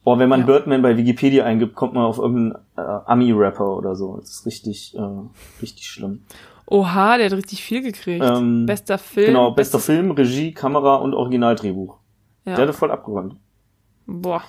Boah, 0.02 0.18
wenn 0.18 0.28
man 0.28 0.40
Ja. 0.40 0.46
Birdman 0.46 0.80
bei 0.82 0.96
Wikipedia 0.96 1.44
eingibt, 1.44 1.74
kommt 1.74 1.92
man 1.94 2.04
auf 2.04 2.18
irgendeinen 2.18 2.62
äh, 2.76 2.80
Ami-Rapper 3.06 3.76
oder 3.76 3.94
so. 3.96 4.16
Das 4.18 4.30
ist 4.30 4.46
richtig, 4.46 4.96
äh, 4.96 5.00
richtig 5.60 5.86
schlimm. 5.86 6.22
Oha, 6.66 7.16
der 7.18 7.26
hat 7.26 7.32
richtig 7.36 7.62
viel 7.62 7.82
gekriegt. 7.82 8.24
Ähm, 8.24 8.64
bester 8.64 8.96
Film. 8.96 9.26
genau, 9.26 9.50
bester 9.50 9.78
bestes- 9.78 9.86
Film, 9.94 10.10
Regie, 10.12 10.52
Kamera 10.52 10.96
und 10.96 11.14
Originaldrehbuch. 11.14 11.98
Ja. 12.46 12.54
Der 12.54 12.62
hatte 12.62 12.72
voll 12.72 12.90
abgeräumt. 12.90 13.36
Boah. 14.06 14.42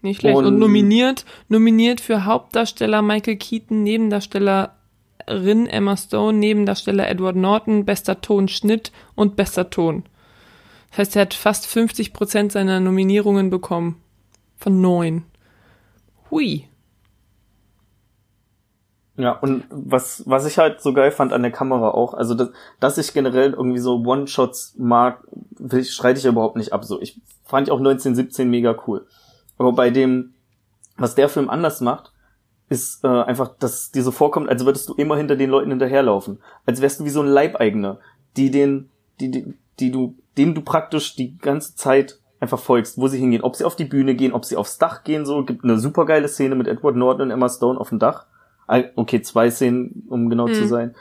Nicht 0.00 0.20
schlecht. 0.20 0.36
Und, 0.36 0.46
Und- 0.46 0.58
nominiert, 0.58 1.24
nominiert 1.48 2.00
für 2.00 2.24
Hauptdarsteller 2.24 3.02
Michael 3.02 3.36
Keaton, 3.36 3.82
Nebendarstellerin 3.82 5.66
Emma 5.68 5.96
Stone, 5.96 6.38
Nebendarsteller 6.38 7.08
Edward 7.08 7.36
Norton, 7.36 7.84
bester 7.84 8.20
Ton, 8.20 8.48
Schnitt 8.48 8.90
und 9.14 9.36
bester 9.36 9.68
Ton. 9.70 10.04
Das 10.90 10.98
heißt, 10.98 11.16
er 11.16 11.22
hat 11.22 11.34
fast 11.34 11.66
50 11.66 12.12
Prozent 12.12 12.52
seiner 12.52 12.80
Nominierungen 12.80 13.50
bekommen. 13.50 13.96
Von 14.62 14.80
neun. 14.80 15.24
Hui. 16.30 16.68
Ja, 19.16 19.32
und 19.32 19.64
was, 19.70 20.22
was 20.24 20.46
ich 20.46 20.56
halt 20.56 20.80
so 20.80 20.92
geil 20.92 21.10
fand 21.10 21.32
an 21.32 21.42
der 21.42 21.50
Kamera 21.50 21.90
auch, 21.90 22.14
also 22.14 22.34
dass, 22.34 22.50
dass 22.78 22.96
ich 22.96 23.12
generell 23.12 23.54
irgendwie 23.54 23.80
so 23.80 23.96
One-Shots 24.04 24.76
mag, 24.78 25.24
streite 25.82 26.20
ich 26.20 26.26
überhaupt 26.26 26.54
nicht 26.54 26.72
ab. 26.72 26.84
So, 26.84 27.02
ich 27.02 27.20
fand 27.42 27.66
ich 27.66 27.72
auch 27.72 27.78
1917 27.78 28.48
mega 28.48 28.76
cool. 28.86 29.04
Aber 29.58 29.72
bei 29.72 29.90
dem, 29.90 30.34
was 30.96 31.16
der 31.16 31.28
Film 31.28 31.50
anders 31.50 31.80
macht, 31.80 32.12
ist 32.68 33.02
äh, 33.02 33.08
einfach, 33.08 33.56
dass 33.58 33.90
dir 33.90 34.04
so 34.04 34.12
vorkommt, 34.12 34.48
als 34.48 34.64
würdest 34.64 34.88
du 34.88 34.94
immer 34.94 35.16
hinter 35.16 35.34
den 35.34 35.50
Leuten 35.50 35.70
hinterherlaufen. 35.70 36.40
Als 36.66 36.80
wärst 36.80 37.00
du 37.00 37.04
wie 37.04 37.10
so 37.10 37.20
ein 37.20 37.26
Leibeigener, 37.26 37.98
die 38.36 38.52
den, 38.52 38.90
die, 39.18 39.32
die, 39.32 39.54
die 39.80 39.90
du, 39.90 40.14
dem 40.36 40.54
du 40.54 40.60
praktisch 40.60 41.16
die 41.16 41.36
ganze 41.36 41.74
Zeit 41.74 42.21
einfach 42.42 42.58
folgst, 42.58 42.98
wo 42.98 43.06
sie 43.06 43.18
hingehen, 43.18 43.42
ob 43.42 43.54
sie 43.54 43.64
auf 43.64 43.76
die 43.76 43.84
Bühne 43.84 44.16
gehen, 44.16 44.32
ob 44.32 44.44
sie 44.44 44.56
aufs 44.56 44.76
Dach 44.76 45.04
gehen, 45.04 45.24
so, 45.24 45.44
gibt 45.44 45.62
eine 45.62 45.78
supergeile 45.78 46.26
Szene 46.26 46.56
mit 46.56 46.66
Edward 46.66 46.96
Norton 46.96 47.22
und 47.22 47.30
Emma 47.30 47.48
Stone 47.48 47.78
auf 47.80 47.90
dem 47.90 48.00
Dach. 48.00 48.26
Okay, 48.96 49.22
zwei 49.22 49.48
Szenen, 49.50 50.06
um 50.08 50.28
genau 50.28 50.48
zu 50.48 50.62
Mhm. 50.64 50.68
sein. 50.68 50.94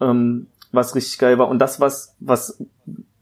Ähm, 0.00 0.46
was 0.70 0.94
richtig 0.94 1.18
geil 1.18 1.38
war. 1.38 1.48
Und 1.48 1.58
das, 1.58 1.80
was, 1.80 2.14
was 2.20 2.62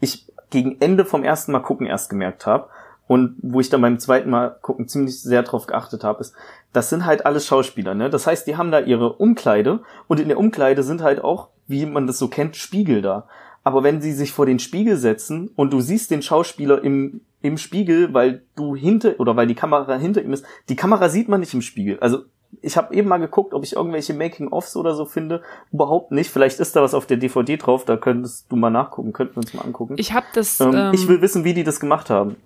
ich 0.00 0.26
gegen 0.50 0.80
Ende 0.80 1.04
vom 1.04 1.24
ersten 1.24 1.52
Mal 1.52 1.60
gucken 1.60 1.86
erst 1.86 2.10
gemerkt 2.10 2.44
habe 2.46 2.68
und 3.06 3.36
wo 3.40 3.60
ich 3.60 3.70
dann 3.70 3.80
beim 3.80 3.98
zweiten 3.98 4.28
Mal 4.30 4.56
gucken 4.60 4.86
ziemlich 4.88 5.22
sehr 5.22 5.42
drauf 5.42 5.66
geachtet 5.66 6.04
habe, 6.04 6.20
ist, 6.20 6.34
das 6.72 6.90
sind 6.90 7.06
halt 7.06 7.24
alles 7.24 7.46
Schauspieler, 7.46 7.94
ne? 7.94 8.10
Das 8.10 8.26
heißt, 8.26 8.46
die 8.46 8.56
haben 8.56 8.72
da 8.72 8.80
ihre 8.80 9.12
Umkleide 9.14 9.80
und 10.08 10.20
in 10.20 10.28
der 10.28 10.38
Umkleide 10.38 10.82
sind 10.82 11.02
halt 11.02 11.22
auch, 11.22 11.48
wie 11.66 11.86
man 11.86 12.06
das 12.06 12.18
so 12.18 12.28
kennt, 12.28 12.56
Spiegel 12.56 13.00
da. 13.00 13.24
Aber 13.64 13.82
wenn 13.82 14.00
sie 14.02 14.12
sich 14.12 14.30
vor 14.32 14.46
den 14.46 14.58
Spiegel 14.58 14.96
setzen 14.96 15.50
und 15.56 15.72
du 15.72 15.80
siehst 15.80 16.10
den 16.10 16.22
Schauspieler 16.22 16.84
im, 16.84 17.22
im 17.40 17.56
Spiegel, 17.56 18.12
weil 18.12 18.42
du 18.56 18.76
hinter 18.76 19.18
oder 19.18 19.36
weil 19.36 19.46
die 19.46 19.54
Kamera 19.54 19.96
hinter 19.96 20.22
ihm 20.22 20.32
ist, 20.34 20.44
die 20.68 20.76
Kamera 20.76 21.08
sieht 21.08 21.28
man 21.28 21.40
nicht 21.40 21.54
im 21.54 21.62
Spiegel. 21.62 21.98
Also 22.00 22.24
ich 22.62 22.76
habe 22.76 22.94
eben 22.94 23.08
mal 23.08 23.18
geguckt, 23.18 23.54
ob 23.54 23.64
ich 23.64 23.74
irgendwelche 23.74 24.14
Making-ofs 24.14 24.76
oder 24.76 24.94
so 24.94 25.06
finde. 25.06 25.42
Überhaupt 25.72 26.12
nicht. 26.12 26.30
Vielleicht 26.30 26.60
ist 26.60 26.76
da 26.76 26.82
was 26.82 26.94
auf 26.94 27.06
der 27.06 27.16
DVD 27.16 27.56
drauf. 27.56 27.84
Da 27.84 27.96
könntest 27.96 28.46
du 28.52 28.56
mal 28.56 28.70
nachgucken. 28.70 29.12
Könnten 29.12 29.36
wir 29.36 29.38
uns 29.42 29.54
mal 29.54 29.62
angucken. 29.62 29.94
Ich 29.96 30.12
habe 30.12 30.26
das, 30.34 30.60
ähm, 30.60 30.72
ähm, 30.74 30.94
ich 30.94 31.08
will 31.08 31.20
wissen, 31.20 31.44
wie 31.44 31.54
die 31.54 31.64
das 31.64 31.80
gemacht 31.80 32.10
haben. 32.10 32.36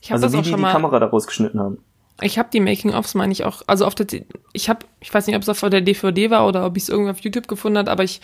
ich 0.00 0.10
hab 0.10 0.14
Also 0.14 0.26
das 0.26 0.32
wie 0.32 0.38
auch 0.38 0.42
die 0.42 0.50
schon 0.50 0.58
die 0.58 0.62
mal. 0.62 0.72
Kamera 0.72 0.98
daraus 1.00 1.26
geschnitten 1.26 1.60
haben. 1.60 1.78
Ich 2.22 2.38
habe 2.38 2.48
die 2.52 2.60
Making-ofs, 2.60 3.14
meine 3.14 3.32
ich 3.32 3.44
auch, 3.44 3.62
also 3.66 3.86
auf 3.86 3.94
der, 3.94 4.06
ich 4.52 4.68
habe, 4.68 4.80
ich 5.00 5.12
weiß 5.12 5.26
nicht, 5.26 5.36
ob 5.36 5.42
es 5.42 5.48
auf 5.48 5.60
der 5.60 5.80
DVD 5.80 6.30
war 6.30 6.46
oder 6.46 6.66
ob 6.66 6.76
ich 6.76 6.82
es 6.84 6.88
irgendwie 6.90 7.10
auf 7.10 7.20
YouTube 7.20 7.48
gefunden 7.48 7.78
hat, 7.78 7.88
aber 7.88 8.04
ich 8.04 8.20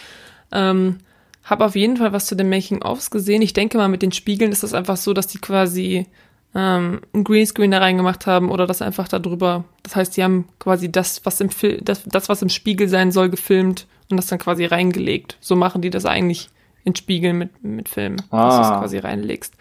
ähm, 0.52 0.98
habe 1.46 1.64
auf 1.64 1.74
jeden 1.76 1.96
Fall 1.96 2.12
was 2.12 2.26
zu 2.26 2.34
den 2.34 2.48
Making-ofs 2.50 3.10
gesehen. 3.10 3.40
Ich 3.40 3.52
denke 3.54 3.78
mal, 3.78 3.88
mit 3.88 4.02
den 4.02 4.12
Spiegeln 4.12 4.52
ist 4.52 4.62
das 4.62 4.74
einfach 4.74 4.96
so, 4.98 5.12
dass 5.14 5.26
die 5.28 5.38
quasi 5.38 6.06
ähm, 6.54 7.00
ein 7.14 7.24
Greenscreen 7.24 7.70
da 7.70 7.78
reingemacht 7.78 8.26
haben 8.26 8.50
oder 8.50 8.66
das 8.66 8.82
einfach 8.82 9.08
darüber. 9.08 9.64
Das 9.82 9.96
heißt, 9.96 10.16
die 10.16 10.24
haben 10.24 10.48
quasi 10.58 10.90
das, 10.92 11.24
was 11.24 11.40
im 11.40 11.50
Fil 11.50 11.80
das, 11.82 12.02
das, 12.04 12.28
was 12.28 12.42
im 12.42 12.48
Spiegel 12.48 12.88
sein 12.88 13.12
soll, 13.12 13.30
gefilmt 13.30 13.86
und 14.10 14.16
das 14.16 14.26
dann 14.26 14.38
quasi 14.38 14.64
reingelegt. 14.64 15.38
So 15.40 15.56
machen 15.56 15.82
die 15.82 15.90
das 15.90 16.04
eigentlich 16.04 16.50
in 16.84 16.94
Spiegeln 16.94 17.38
mit, 17.38 17.64
mit 17.64 17.88
Film, 17.88 18.16
dass 18.16 18.28
du 18.56 18.60
es 18.62 18.66
Ah. 18.68 18.78
quasi 18.80 18.98
reinlegst. 18.98 19.54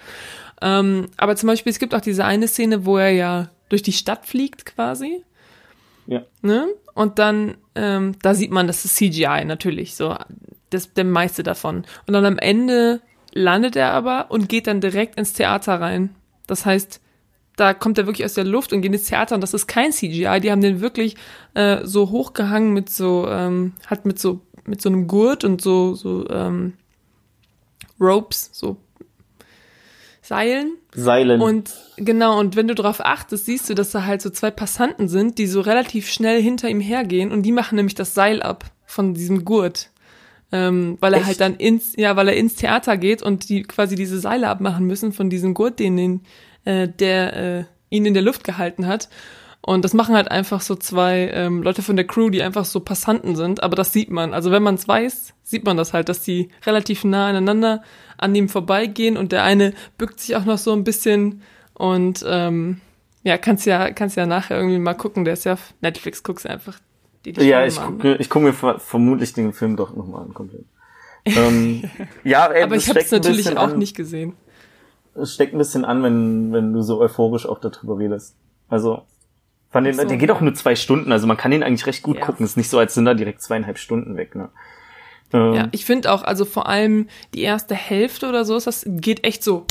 Ähm, 0.62 1.08
aber 1.18 1.36
zum 1.36 1.48
Beispiel, 1.48 1.72
es 1.72 1.80
gibt 1.80 1.94
auch 1.96 2.02
diese 2.02 2.26
eine 2.26 2.48
Szene, 2.48 2.86
wo 2.86 2.98
er 2.98 3.12
ja 3.12 3.50
durch 3.70 3.82
die 3.84 3.92
Stadt 3.94 4.26
fliegt 4.26 4.66
quasi. 4.66 5.24
Ja. 6.08 6.22
Ne? 6.42 6.68
Und 6.94 7.20
dann, 7.20 7.58
ähm, 7.76 8.14
da 8.22 8.34
sieht 8.36 8.52
man, 8.52 8.68
das 8.68 8.86
ist 8.86 8.96
CGI 8.96 9.44
natürlich, 9.46 9.96
so 9.96 10.16
das, 10.70 10.94
der 10.94 11.06
meiste 11.06 11.44
davon. 11.44 11.86
Und 12.08 12.14
dann 12.14 12.26
am 12.26 12.38
Ende 12.38 13.02
landet 13.34 13.76
er 13.76 13.92
aber 13.92 14.28
und 14.30 14.50
geht 14.50 14.68
dann 14.68 14.82
direkt 14.82 15.18
ins 15.18 15.34
Theater 15.34 15.80
rein. 15.80 16.16
Das 16.48 16.66
heißt, 16.66 17.02
da 17.56 17.74
kommt 17.74 17.98
er 17.98 18.06
wirklich 18.06 18.26
aus 18.26 18.34
der 18.34 18.44
Luft 18.44 18.74
und 18.74 18.82
geht 18.82 18.94
ins 18.94 19.08
Theater 19.08 19.36
und 19.36 19.42
das 19.42 19.54
ist 19.54 19.68
kein 19.68 19.92
CGI. 19.92 20.40
Die 20.42 20.52
haben 20.52 20.62
den 20.62 20.82
wirklich 20.82 21.16
äh, 21.54 21.86
so 21.86 22.10
hochgehangen 22.10 22.74
mit 22.74 22.90
so, 22.90 23.28
ähm, 23.30 23.74
hat 23.88 24.06
mit 24.06 24.20
so, 24.20 24.42
mit 24.66 24.82
so 24.82 24.90
einem 24.90 25.08
Gurt 25.08 25.44
und 25.44 25.62
so, 25.62 25.96
so 25.96 26.28
ähm, 26.30 26.74
Ropes, 28.00 28.50
so 28.52 28.78
Seilen. 30.26 30.78
Seilen. 30.92 31.40
Und 31.40 31.72
genau, 31.98 32.40
und 32.40 32.56
wenn 32.56 32.68
du 32.68 32.74
darauf 32.74 33.00
achtest, 33.00 33.46
siehst 33.46 33.70
du, 33.70 33.76
dass 33.76 33.92
da 33.92 34.06
halt 34.06 34.24
so 34.24 34.32
zwei 34.32 34.50
Passanten 34.50 35.08
sind, 35.08 35.38
die 35.38 35.46
so 35.46 35.62
relativ 35.62 36.10
schnell 36.10 36.42
hinter 36.42 36.68
ihm 36.68 36.80
hergehen 36.80 37.32
und 37.32 37.44
die 37.44 37.52
machen 37.52 37.76
nämlich 37.76 37.94
das 37.94 38.16
Seil 38.16 38.42
ab 38.42 38.66
von 38.88 39.14
diesem 39.14 39.46
Gurt. 39.46 39.92
Ähm, 40.56 40.98
weil 41.02 41.14
er 41.14 41.20
Echt? 41.20 41.28
halt 41.28 41.42
dann 41.42 41.56
ins, 41.56 41.94
ja, 41.98 42.16
weil 42.16 42.30
er 42.30 42.38
ins 42.38 42.56
Theater 42.56 42.98
geht 42.98 43.22
und 43.22 43.50
die 43.50 43.64
quasi 43.64 43.96
diese 43.96 44.20
Seile 44.20 44.48
abmachen 44.48 44.86
müssen 44.86 45.12
von 45.12 45.30
diesem 45.30 45.54
Gurt, 45.54 45.80
den, 45.80 45.98
den 45.98 46.22
äh, 46.64 46.88
der 46.88 47.36
äh, 47.36 47.64
ihn 47.90 48.06
in 48.06 48.14
der 48.14 48.24
Luft 48.24 48.44
gehalten 48.44 48.88
hat. 48.88 49.10
Und 49.62 49.84
das 49.84 49.94
machen 49.94 50.16
halt 50.16 50.30
einfach 50.30 50.62
so 50.62 50.76
zwei 50.76 51.32
ähm, 51.34 51.64
Leute 51.64 51.82
von 51.82 51.96
der 51.96 52.06
Crew, 52.06 52.30
die 52.30 52.44
einfach 52.44 52.66
so 52.66 52.80
Passanten 52.80 53.36
sind, 53.36 53.64
aber 53.64 53.76
das 53.76 53.92
sieht 53.92 54.12
man. 54.12 54.34
Also 54.34 54.52
wenn 54.52 54.62
man 54.62 54.76
es 54.76 54.88
weiß, 54.88 55.34
sieht 55.42 55.66
man 55.66 55.76
das 55.76 55.92
halt, 55.92 56.08
dass 56.08 56.22
die 56.22 56.50
relativ 56.66 57.04
nah 57.04 57.28
aneinander 57.28 57.82
an 58.18 58.36
ihm 58.36 58.48
vorbeigehen 58.48 59.18
und 59.18 59.32
der 59.32 59.44
eine 59.44 59.74
bückt 59.98 60.20
sich 60.20 60.36
auch 60.36 60.46
noch 60.46 60.60
so 60.60 60.72
ein 60.72 60.84
bisschen 60.84 61.42
und 61.74 62.24
ähm, 62.28 62.80
ja, 63.24 63.40
kannst 63.40 63.66
ja, 63.66 63.92
kannst 63.92 64.16
ja 64.16 64.28
nachher 64.28 64.58
irgendwie 64.58 64.78
mal 64.78 64.94
gucken, 64.94 65.26
der 65.26 65.34
ist 65.34 65.46
ja 65.46 65.54
auf 65.54 65.74
Netflix, 65.82 66.22
guckst 66.22 66.48
einfach 66.48 66.78
die, 67.26 67.34
die 67.34 67.44
ja, 67.46 67.66
ich 67.66 67.78
gucke 67.82 68.08
mir, 68.08 68.20
ich 68.20 68.30
guck 68.30 68.42
mir 68.44 68.54
ver 68.54 68.80
vermutlich 68.80 69.34
den 69.34 69.52
Film 69.54 69.76
doch 69.76 69.96
nochmal 69.96 70.24
an, 70.24 70.34
komplett. 70.34 70.66
ähm, 71.26 71.84
ja, 72.24 72.48
ey, 72.48 72.64
Aber 72.64 72.76
ich 72.76 72.88
habe 72.90 73.00
es 73.00 73.12
natürlich 73.12 73.58
auch 73.58 73.70
an, 73.70 73.78
nicht 73.80 73.96
gesehen. 73.96 74.34
Es 75.16 75.34
steckt 75.34 75.54
ein 75.54 75.58
bisschen 75.58 75.86
an, 75.86 76.04
wenn, 76.04 76.52
wenn 76.54 76.74
du 76.74 76.82
so 76.82 77.00
euphorisch 77.00 77.46
auch 77.48 77.60
darüber 77.60 77.98
redest. 77.98 78.36
Also, 78.70 79.04
fand 79.72 79.88
den, 79.88 79.96
so. 79.96 80.06
der 80.06 80.18
geht 80.18 80.30
auch 80.32 80.42
nur 80.42 80.54
zwei 80.54 80.76
Stunden, 80.76 81.12
also 81.12 81.26
man 81.26 81.38
kann 81.38 81.52
den 81.52 81.64
eigentlich 81.64 81.86
recht 81.88 82.04
gut 82.04 82.18
Ja. 82.20 82.26
gucken. 82.26 82.46
Ist 82.46 82.58
nicht 82.58 82.70
so, 82.70 82.78
als 82.80 82.94
sind 82.94 83.06
da 83.06 83.14
direkt 83.14 83.42
zweieinhalb 83.42 83.78
Stunden 83.78 84.18
weg, 84.18 84.36
ne? 84.36 84.50
Ähm, 85.34 85.54
Ja, 85.54 85.68
ich 85.72 85.86
finde 85.86 86.12
auch, 86.12 86.24
also 86.24 86.46
vor 86.46 86.68
allem 86.68 87.08
die 87.34 87.42
erste 87.42 87.76
Hälfte 87.76 88.28
oder 88.30 88.46
so, 88.46 88.56
ist 88.58 88.68
das 88.68 88.84
geht 88.86 89.24
echt 89.24 89.44
so. 89.44 89.66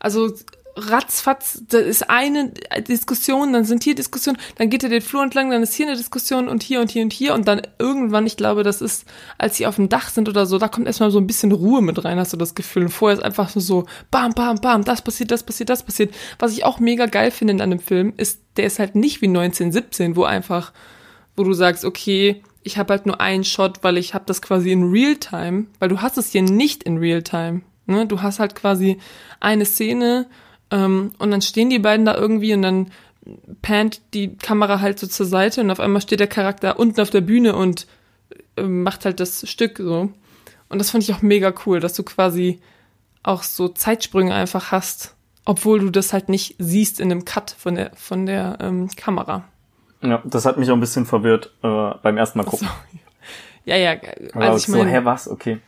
Also 0.00 0.32
ratzfatz, 0.76 1.62
da 1.68 1.78
ist 1.78 2.10
eine 2.10 2.52
Diskussion, 2.86 3.52
dann 3.52 3.64
sind 3.64 3.82
hier 3.82 3.94
Diskussionen, 3.94 4.38
dann 4.56 4.68
geht 4.68 4.82
er 4.82 4.90
den 4.90 5.00
Flur 5.00 5.22
entlang, 5.22 5.50
dann 5.50 5.62
ist 5.62 5.74
hier 5.74 5.86
eine 5.86 5.96
Diskussion 5.96 6.48
und 6.48 6.62
hier 6.62 6.80
und 6.80 6.90
hier 6.90 7.02
und 7.02 7.12
hier 7.12 7.34
und 7.34 7.48
dann 7.48 7.62
irgendwann, 7.78 8.26
ich 8.26 8.36
glaube, 8.36 8.62
das 8.62 8.82
ist, 8.82 9.06
als 9.38 9.56
sie 9.56 9.66
auf 9.66 9.76
dem 9.76 9.88
Dach 9.88 10.10
sind 10.10 10.28
oder 10.28 10.44
so, 10.44 10.58
da 10.58 10.68
kommt 10.68 10.86
erstmal 10.86 11.10
so 11.10 11.18
ein 11.18 11.26
bisschen 11.26 11.52
Ruhe 11.52 11.80
mit 11.80 12.04
rein, 12.04 12.18
hast 12.18 12.34
du 12.34 12.36
das 12.36 12.54
Gefühl. 12.54 12.84
Und 12.84 12.90
vorher 12.90 13.16
ist 13.16 13.24
einfach 13.24 13.54
nur 13.54 13.62
so, 13.62 13.86
bam, 14.10 14.32
bam, 14.32 14.60
bam, 14.60 14.84
das 14.84 15.02
passiert, 15.02 15.30
das 15.30 15.42
passiert, 15.42 15.70
das 15.70 15.82
passiert. 15.82 16.14
Was 16.38 16.52
ich 16.52 16.64
auch 16.64 16.78
mega 16.78 17.06
geil 17.06 17.30
finde 17.30 17.62
an 17.62 17.70
dem 17.70 17.80
Film, 17.80 18.12
ist, 18.16 18.40
der 18.56 18.66
ist 18.66 18.78
halt 18.78 18.94
nicht 18.94 19.22
wie 19.22 19.28
1917, 19.28 20.14
wo 20.14 20.24
einfach, 20.24 20.72
wo 21.36 21.44
du 21.44 21.54
sagst, 21.54 21.84
okay, 21.84 22.42
ich 22.62 22.76
habe 22.78 22.92
halt 22.92 23.06
nur 23.06 23.20
einen 23.20 23.44
Shot, 23.44 23.82
weil 23.82 23.96
ich 23.96 24.12
habe 24.12 24.24
das 24.26 24.42
quasi 24.42 24.72
in 24.72 24.90
Realtime, 24.90 25.66
weil 25.78 25.88
du 25.88 26.02
hast 26.02 26.18
es 26.18 26.32
hier 26.32 26.42
nicht 26.42 26.82
in 26.82 26.98
Realtime. 26.98 27.62
Ne? 27.86 28.06
Du 28.06 28.22
hast 28.22 28.40
halt 28.40 28.56
quasi 28.56 28.98
eine 29.40 29.64
Szene 29.64 30.26
ähm, 30.70 31.12
und 31.18 31.30
dann 31.30 31.42
stehen 31.42 31.70
die 31.70 31.78
beiden 31.78 32.06
da 32.06 32.14
irgendwie 32.14 32.54
und 32.54 32.62
dann 32.62 32.90
pannt 33.62 34.00
die 34.14 34.36
Kamera 34.36 34.80
halt 34.80 34.98
so 34.98 35.06
zur 35.06 35.26
Seite 35.26 35.60
und 35.60 35.70
auf 35.70 35.80
einmal 35.80 36.02
steht 36.02 36.20
der 36.20 36.26
Charakter 36.26 36.78
unten 36.78 37.00
auf 37.00 37.10
der 37.10 37.20
Bühne 37.20 37.56
und 37.56 37.86
ähm, 38.56 38.82
macht 38.82 39.04
halt 39.04 39.20
das 39.20 39.48
Stück 39.48 39.78
so. 39.78 40.10
Und 40.68 40.78
das 40.78 40.90
fand 40.90 41.04
ich 41.04 41.12
auch 41.14 41.22
mega 41.22 41.52
cool, 41.64 41.80
dass 41.80 41.94
du 41.94 42.02
quasi 42.02 42.60
auch 43.22 43.42
so 43.42 43.68
Zeitsprünge 43.68 44.34
einfach 44.34 44.72
hast. 44.72 45.14
obwohl 45.46 45.78
du 45.78 45.90
das 45.90 46.12
halt 46.12 46.28
nicht 46.28 46.56
siehst 46.58 47.00
in 47.00 47.08
dem 47.08 47.24
Cut 47.24 47.54
von 47.56 47.76
der, 47.76 47.92
von 47.94 48.26
der 48.26 48.58
ähm, 48.60 48.88
Kamera. 48.96 49.44
Ja, 50.02 50.20
das 50.24 50.44
hat 50.44 50.58
mich 50.58 50.68
auch 50.70 50.74
ein 50.74 50.80
bisschen 50.80 51.06
verwirrt 51.06 51.52
äh, 51.62 51.92
beim 52.02 52.18
ersten 52.18 52.38
Mal 52.38 52.44
gucken. 52.44 52.68
So. 52.68 52.98
Ja, 53.64 53.76
ja, 53.76 53.96
also 54.34 54.58
ich 54.58 54.66
so, 54.66 54.78
mein, 54.78 54.86
hä, 54.86 55.00
was? 55.02 55.28
Okay. 55.28 55.58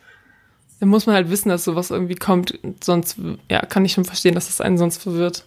Da 0.80 0.86
muss 0.86 1.06
man 1.06 1.16
halt 1.16 1.30
wissen, 1.30 1.48
dass 1.48 1.64
sowas 1.64 1.90
irgendwie 1.90 2.14
kommt, 2.14 2.58
sonst, 2.82 3.18
ja, 3.50 3.60
kann 3.60 3.84
ich 3.84 3.92
schon 3.92 4.04
verstehen, 4.04 4.34
dass 4.34 4.46
das 4.46 4.60
einen 4.60 4.78
sonst 4.78 5.02
verwirrt. 5.02 5.44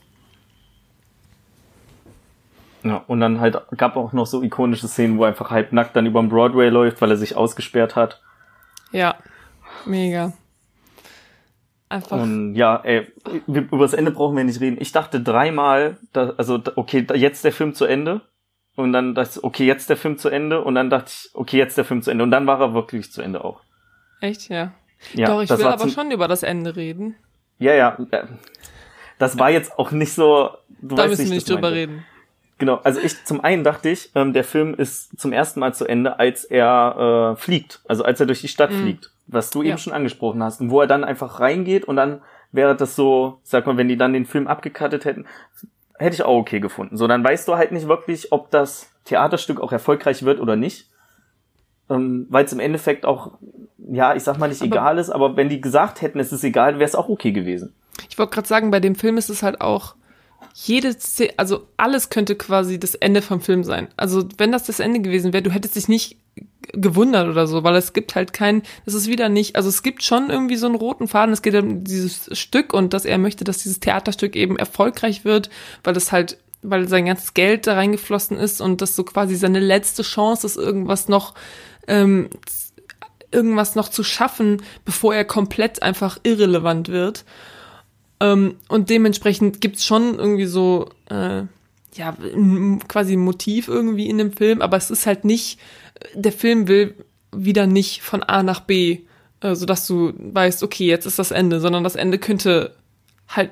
Ja, 2.84 3.04
und 3.08 3.20
dann 3.20 3.40
halt 3.40 3.62
gab 3.78 3.96
auch 3.96 4.12
noch 4.12 4.26
so 4.26 4.42
ikonische 4.42 4.88
Szenen, 4.88 5.18
wo 5.18 5.24
er 5.24 5.30
einfach 5.30 5.52
halb 5.52 5.72
nackt 5.72 5.96
dann 5.96 6.06
über 6.06 6.20
dem 6.20 6.30
Broadway 6.30 6.70
läuft, 6.70 7.02
weil 7.02 7.12
er 7.12 7.18
sich 7.18 7.36
ausgesperrt 7.36 7.96
hat. 7.96 8.22
Ja, 8.92 9.16
mega. 9.86 10.34
Einfach. 11.88 12.22
Und 12.22 12.56
ja, 12.56 12.78
ey, 12.78 13.12
über 13.48 13.80
das 13.80 13.94
Ende 13.94 14.12
brauchen 14.12 14.36
wir 14.36 14.44
nicht 14.44 14.62
reden. 14.62 14.78
Ich 14.80 14.92
dachte 14.92 15.22
dreimal, 15.22 15.98
da, 16.14 16.34
also 16.38 16.60
okay, 16.76 17.06
jetzt 17.14 17.44
der 17.44 17.52
Film 17.52 17.74
zu 17.74 17.86
Ende. 17.86 18.22
Und 18.76 18.94
dann 18.94 19.14
dachte 19.14 19.32
ich, 19.36 19.44
okay, 19.44 19.66
jetzt 19.66 19.90
der 19.90 19.98
Film 19.98 20.18
zu 20.18 20.30
Ende. 20.30 20.64
Und 20.64 20.76
dann 20.76 20.90
dachte 20.90 21.12
ich, 21.14 21.30
okay, 21.34 21.58
jetzt 21.58 21.78
der 21.78 21.86
Film 21.86 22.02
zu 22.02 22.10
Ende. 22.10 22.24
Und 22.24 22.32
dann 22.32 22.48
war 22.48 22.62
er 22.62 22.74
wirklich 22.74 23.12
zu 23.12 23.22
Ende 23.22 23.44
auch. 23.44 23.60
Echt, 24.22 24.50
ja. 24.50 24.72
Ja 25.14 25.28
Doch, 25.28 25.42
ich 25.42 25.50
will 25.50 25.66
aber 25.66 25.90
schon 25.90 26.12
über 26.12 26.28
das 26.28 26.44
Ende 26.44 26.76
reden. 26.76 27.16
Ja, 27.60 27.74
ja. 27.74 27.98
Das 29.20 29.38
war 29.38 29.50
jetzt 29.52 29.78
auch 29.78 29.92
nicht 29.92 30.14
so. 30.14 30.50
Du 30.82 30.96
da 30.96 31.04
weißt, 31.04 31.10
müssen 31.12 31.26
wir 31.26 31.36
nicht 31.36 31.50
drüber 31.50 31.62
meinte. 31.62 31.78
reden. 31.78 32.06
Genau, 32.58 32.80
also 32.84 33.00
ich 33.00 33.24
zum 33.26 33.42
einen 33.42 33.64
dachte 33.64 33.90
ich, 33.90 34.12
ähm, 34.14 34.34
der 34.34 34.44
Film 34.44 34.76
ist 34.76 35.20
zum 35.20 35.34
ersten 35.34 35.60
Mal 35.60 35.74
zu 35.74 35.88
Ende, 35.88 36.20
als 36.20 36.44
er 36.44 37.34
äh, 37.34 37.42
fliegt, 37.42 37.82
also 37.88 38.04
als 38.04 38.20
er 38.20 38.28
durch 38.28 38.42
die 38.42 38.48
Stadt 38.48 38.72
mhm. 38.72 38.84
fliegt, 38.84 39.12
was 39.26 39.50
du 39.50 39.64
ja. 39.64 39.70
eben 39.70 39.78
schon 39.80 39.94
angesprochen 39.94 40.44
hast, 40.44 40.62
und 40.62 40.70
wo 40.70 40.80
er 40.80 40.86
dann 40.86 41.04
einfach 41.04 41.40
reingeht 41.40 41.86
und 41.86 41.96
dann 41.96 42.22
wäre 42.52 42.76
das 42.76 42.96
so, 42.96 43.40
sag 43.42 43.66
mal, 43.66 43.78
wenn 43.78 43.88
die 43.88 43.98
dann 43.98 44.14
den 44.14 44.26
Film 44.26 44.46
abgekattet 44.46 45.06
hätten, 45.06 45.26
hätte 45.98 46.14
ich 46.14 46.24
auch 46.24 46.38
okay 46.38 46.60
gefunden. 46.60 46.98
So, 46.98 47.08
dann 47.08 47.24
weißt 47.24 47.48
du 47.48 47.56
halt 47.56 47.72
nicht 47.72 47.88
wirklich, 47.88 48.32
ob 48.32 48.52
das 48.52 48.92
Theaterstück 49.06 49.60
auch 49.60 49.72
erfolgreich 49.72 50.22
wird 50.24 50.40
oder 50.40 50.56
nicht, 50.56 50.88
ähm, 51.92 52.28
weil 52.30 52.46
es 52.46 52.54
im 52.54 52.60
Endeffekt 52.60 53.06
auch, 53.06 53.32
ja, 53.92 54.16
ich 54.16 54.24
sag 54.24 54.38
mal 54.38 54.48
nicht 54.50 54.62
aber 54.62 54.72
egal 54.72 54.98
ist, 54.98 55.10
aber 55.10 55.36
wenn 55.36 55.50
die 55.50 55.62
gesagt 55.62 56.02
hätten, 56.02 56.20
es 56.20 56.32
ist 56.32 56.44
egal, 56.44 56.76
wäre 56.76 56.88
es 56.88 56.96
auch 56.96 57.10
okay 57.10 57.32
gewesen. 57.32 57.74
Ich 58.10 58.18
wollte 58.18 58.34
gerade 58.34 58.48
sagen, 58.48 58.72
bei 58.72 58.80
dem 58.80 58.96
Film 58.96 59.18
ist 59.18 59.30
es 59.30 59.44
halt 59.44 59.62
auch 59.62 59.96
jede 60.54 60.98
Szene, 61.00 61.34
also 61.38 61.68
alles 61.78 62.10
könnte 62.10 62.36
quasi 62.36 62.80
das 62.80 62.96
Ende 62.96 63.22
vom 63.22 63.42
Film 63.42 63.64
sein. 63.64 63.88
Also 63.98 64.28
wenn 64.38 64.52
das 64.52 64.64
das 64.64 64.80
Ende 64.80 65.00
gewesen 65.00 65.34
wäre, 65.34 65.44
du 65.44 65.52
hättest 65.52 65.76
dich 65.76 65.88
nicht 65.88 66.18
gewundert 66.74 67.28
oder 67.28 67.48
so, 67.48 67.64
weil 67.64 67.76
es 67.76 67.94
gibt 67.94 68.16
halt 68.16 68.34
kein, 68.34 68.64
es 68.86 68.94
ist 68.94 69.08
wieder 69.08 69.30
nicht, 69.30 69.56
also 69.56 69.70
es 69.70 69.84
gibt 69.84 70.04
schon 70.04 70.30
irgendwie 70.30 70.56
so 70.56 70.68
einen 70.68 70.76
roten 70.76 71.08
Faden, 71.08 71.34
es 71.34 71.42
geht 71.42 71.56
um 71.56 71.84
dieses 71.84 72.38
Stück 72.38 72.74
und 72.74 72.94
dass 72.94 73.06
er 73.06 73.18
möchte, 73.18 73.44
dass 73.44 73.60
dieses 73.60 73.80
Theaterstück 73.80 74.36
eben 74.36 74.58
erfolgreich 74.58 75.26
wird, 75.26 75.50
weil 75.84 75.98
es 75.98 76.12
halt, 76.12 76.38
weil 76.62 76.88
sein 76.88 77.06
ganzes 77.06 77.34
Geld 77.34 77.68
da 77.68 77.74
reingeflossen 77.74 78.38
ist 78.38 78.62
und 78.62 78.82
das 78.82 78.96
so 78.96 79.04
quasi 79.04 79.36
seine 79.36 79.60
letzte 79.60 80.04
Chance 80.04 80.48
ist, 80.48 80.58
irgendwas 80.58 81.08
noch, 81.08 81.34
ähm, 81.88 82.30
irgendwas 83.32 83.76
noch 83.76 83.90
zu 83.90 84.04
schaffen, 84.04 84.62
bevor 84.86 85.16
er 85.16 85.26
komplett 85.26 85.82
einfach 85.82 86.20
irrelevant 86.24 86.90
wird. 86.90 87.26
Ähm, 88.20 88.56
und 88.68 88.90
dementsprechend 88.90 89.62
gibt's 89.62 89.86
schon 89.86 90.20
irgendwie 90.20 90.46
so, 90.46 90.90
äh, 91.10 91.44
ja, 91.96 92.18
quasi 92.88 93.14
ein 93.14 93.24
Motiv 93.24 93.68
irgendwie 93.68 94.08
in 94.10 94.18
dem 94.18 94.34
Film, 94.34 94.62
aber 94.62 94.78
es 94.78 94.92
ist 94.92 95.06
halt 95.06 95.26
nicht, 95.26 95.60
der 96.14 96.32
Film 96.32 96.68
will 96.68 96.96
wieder 97.34 97.68
nicht 97.68 98.02
von 98.02 98.24
A 98.24 98.44
nach 98.44 98.62
B, 98.62 99.00
äh, 99.42 99.56
sodass 99.56 99.88
du 99.88 100.14
weißt, 100.18 100.64
okay, 100.64 100.86
jetzt 100.86 101.06
ist 101.06 101.20
das 101.20 101.32
Ende, 101.32 101.60
sondern 101.60 101.84
das 101.84 101.96
Ende 101.96 102.20
könnte 102.20 102.76
halt 103.28 103.52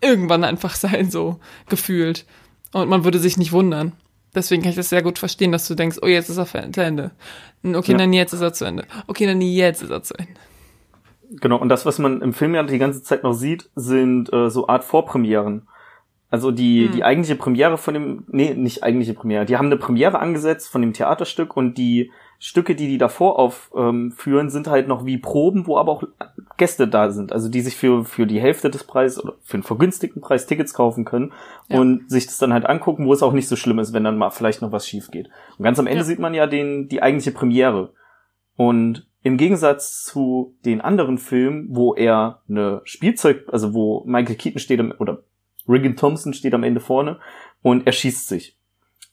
irgendwann 0.00 0.44
einfach 0.44 0.74
sein, 0.76 1.10
so 1.10 1.38
gefühlt. 1.68 2.24
Und 2.72 2.88
man 2.88 3.04
würde 3.04 3.18
sich 3.18 3.36
nicht 3.36 3.52
wundern. 3.52 3.92
Deswegen 4.34 4.62
kann 4.62 4.70
ich 4.70 4.76
das 4.76 4.90
sehr 4.90 5.02
gut 5.02 5.18
verstehen, 5.18 5.52
dass 5.52 5.66
du 5.66 5.74
denkst, 5.74 5.98
oh, 6.02 6.06
jetzt 6.06 6.28
ist 6.28 6.38
er 6.38 6.46
zu 6.46 6.82
Ende. 6.82 7.10
Okay, 7.64 7.92
ja. 7.92 7.98
dann 7.98 8.12
jetzt 8.12 8.32
ist 8.32 8.40
er 8.40 8.52
zu 8.52 8.64
Ende. 8.64 8.84
Okay, 9.06 9.26
dann 9.26 9.40
jetzt 9.40 9.82
ist 9.82 9.90
er 9.90 10.02
zu 10.02 10.14
Ende. 10.14 10.34
Genau, 11.30 11.56
und 11.56 11.68
das, 11.68 11.84
was 11.84 11.98
man 11.98 12.22
im 12.22 12.32
Film 12.32 12.54
ja 12.54 12.62
die 12.62 12.78
ganze 12.78 13.02
Zeit 13.02 13.22
noch 13.22 13.34
sieht, 13.34 13.70
sind 13.74 14.32
äh, 14.32 14.48
so 14.48 14.68
Art 14.68 14.84
Vorpremieren. 14.84 15.68
Also 16.30 16.50
die, 16.50 16.86
hm. 16.86 16.92
die 16.92 17.04
eigentliche 17.04 17.36
Premiere 17.36 17.78
von 17.78 17.94
dem, 17.94 18.24
nee, 18.28 18.54
nicht 18.54 18.82
eigentliche 18.82 19.14
Premiere, 19.14 19.46
die 19.46 19.56
haben 19.56 19.66
eine 19.66 19.78
Premiere 19.78 20.18
angesetzt 20.18 20.68
von 20.68 20.82
dem 20.82 20.92
Theaterstück 20.92 21.56
und 21.56 21.78
die 21.78 22.10
Stücke, 22.38 22.74
die 22.74 22.86
die 22.86 22.98
davor 22.98 23.38
aufführen, 23.38 24.46
ähm, 24.46 24.50
sind 24.50 24.68
halt 24.68 24.88
noch 24.88 25.06
wie 25.06 25.18
Proben, 25.18 25.66
wo 25.66 25.78
aber 25.78 25.92
auch 25.92 26.02
Gäste 26.58 26.86
da 26.86 27.10
sind, 27.10 27.32
also 27.32 27.48
die 27.48 27.60
sich 27.60 27.76
für, 27.76 28.04
für 28.04 28.26
die 28.26 28.40
Hälfte 28.40 28.68
des 28.68 28.84
Preises 28.84 29.22
oder 29.22 29.34
für 29.42 29.54
einen 29.54 29.62
vergünstigten 29.62 30.20
Preis 30.20 30.46
Tickets 30.46 30.74
kaufen 30.74 31.04
können 31.04 31.32
ja. 31.68 31.80
und 31.80 32.10
sich 32.10 32.26
das 32.26 32.38
dann 32.38 32.52
halt 32.52 32.66
angucken, 32.66 33.06
wo 33.06 33.12
es 33.12 33.22
auch 33.22 33.32
nicht 33.32 33.48
so 33.48 33.56
schlimm 33.56 33.78
ist, 33.78 33.92
wenn 33.92 34.04
dann 34.04 34.18
mal 34.18 34.30
vielleicht 34.30 34.60
noch 34.60 34.72
was 34.72 34.86
schief 34.86 35.10
geht. 35.10 35.30
Und 35.56 35.64
ganz 35.64 35.78
am 35.78 35.86
Ende 35.86 36.00
ja. 36.00 36.04
sieht 36.04 36.18
man 36.18 36.34
ja 36.34 36.46
den, 36.46 36.88
die 36.88 37.02
eigentliche 37.02 37.30
Premiere. 37.30 37.94
Und 38.56 39.08
im 39.22 39.36
Gegensatz 39.36 40.04
zu 40.04 40.56
den 40.64 40.80
anderen 40.80 41.18
Filmen, 41.18 41.68
wo 41.70 41.94
er 41.94 42.42
eine 42.48 42.80
Spielzeug, 42.84 43.44
also 43.50 43.74
wo 43.74 44.04
Michael 44.06 44.36
Keaton 44.36 44.60
steht 44.60 44.80
oder 45.00 45.22
Regan 45.68 45.96
Thompson 45.96 46.32
steht 46.32 46.54
am 46.54 46.62
Ende 46.62 46.80
vorne 46.80 47.20
und 47.62 47.86
er 47.86 47.92
schießt 47.92 48.28
sich. 48.28 48.56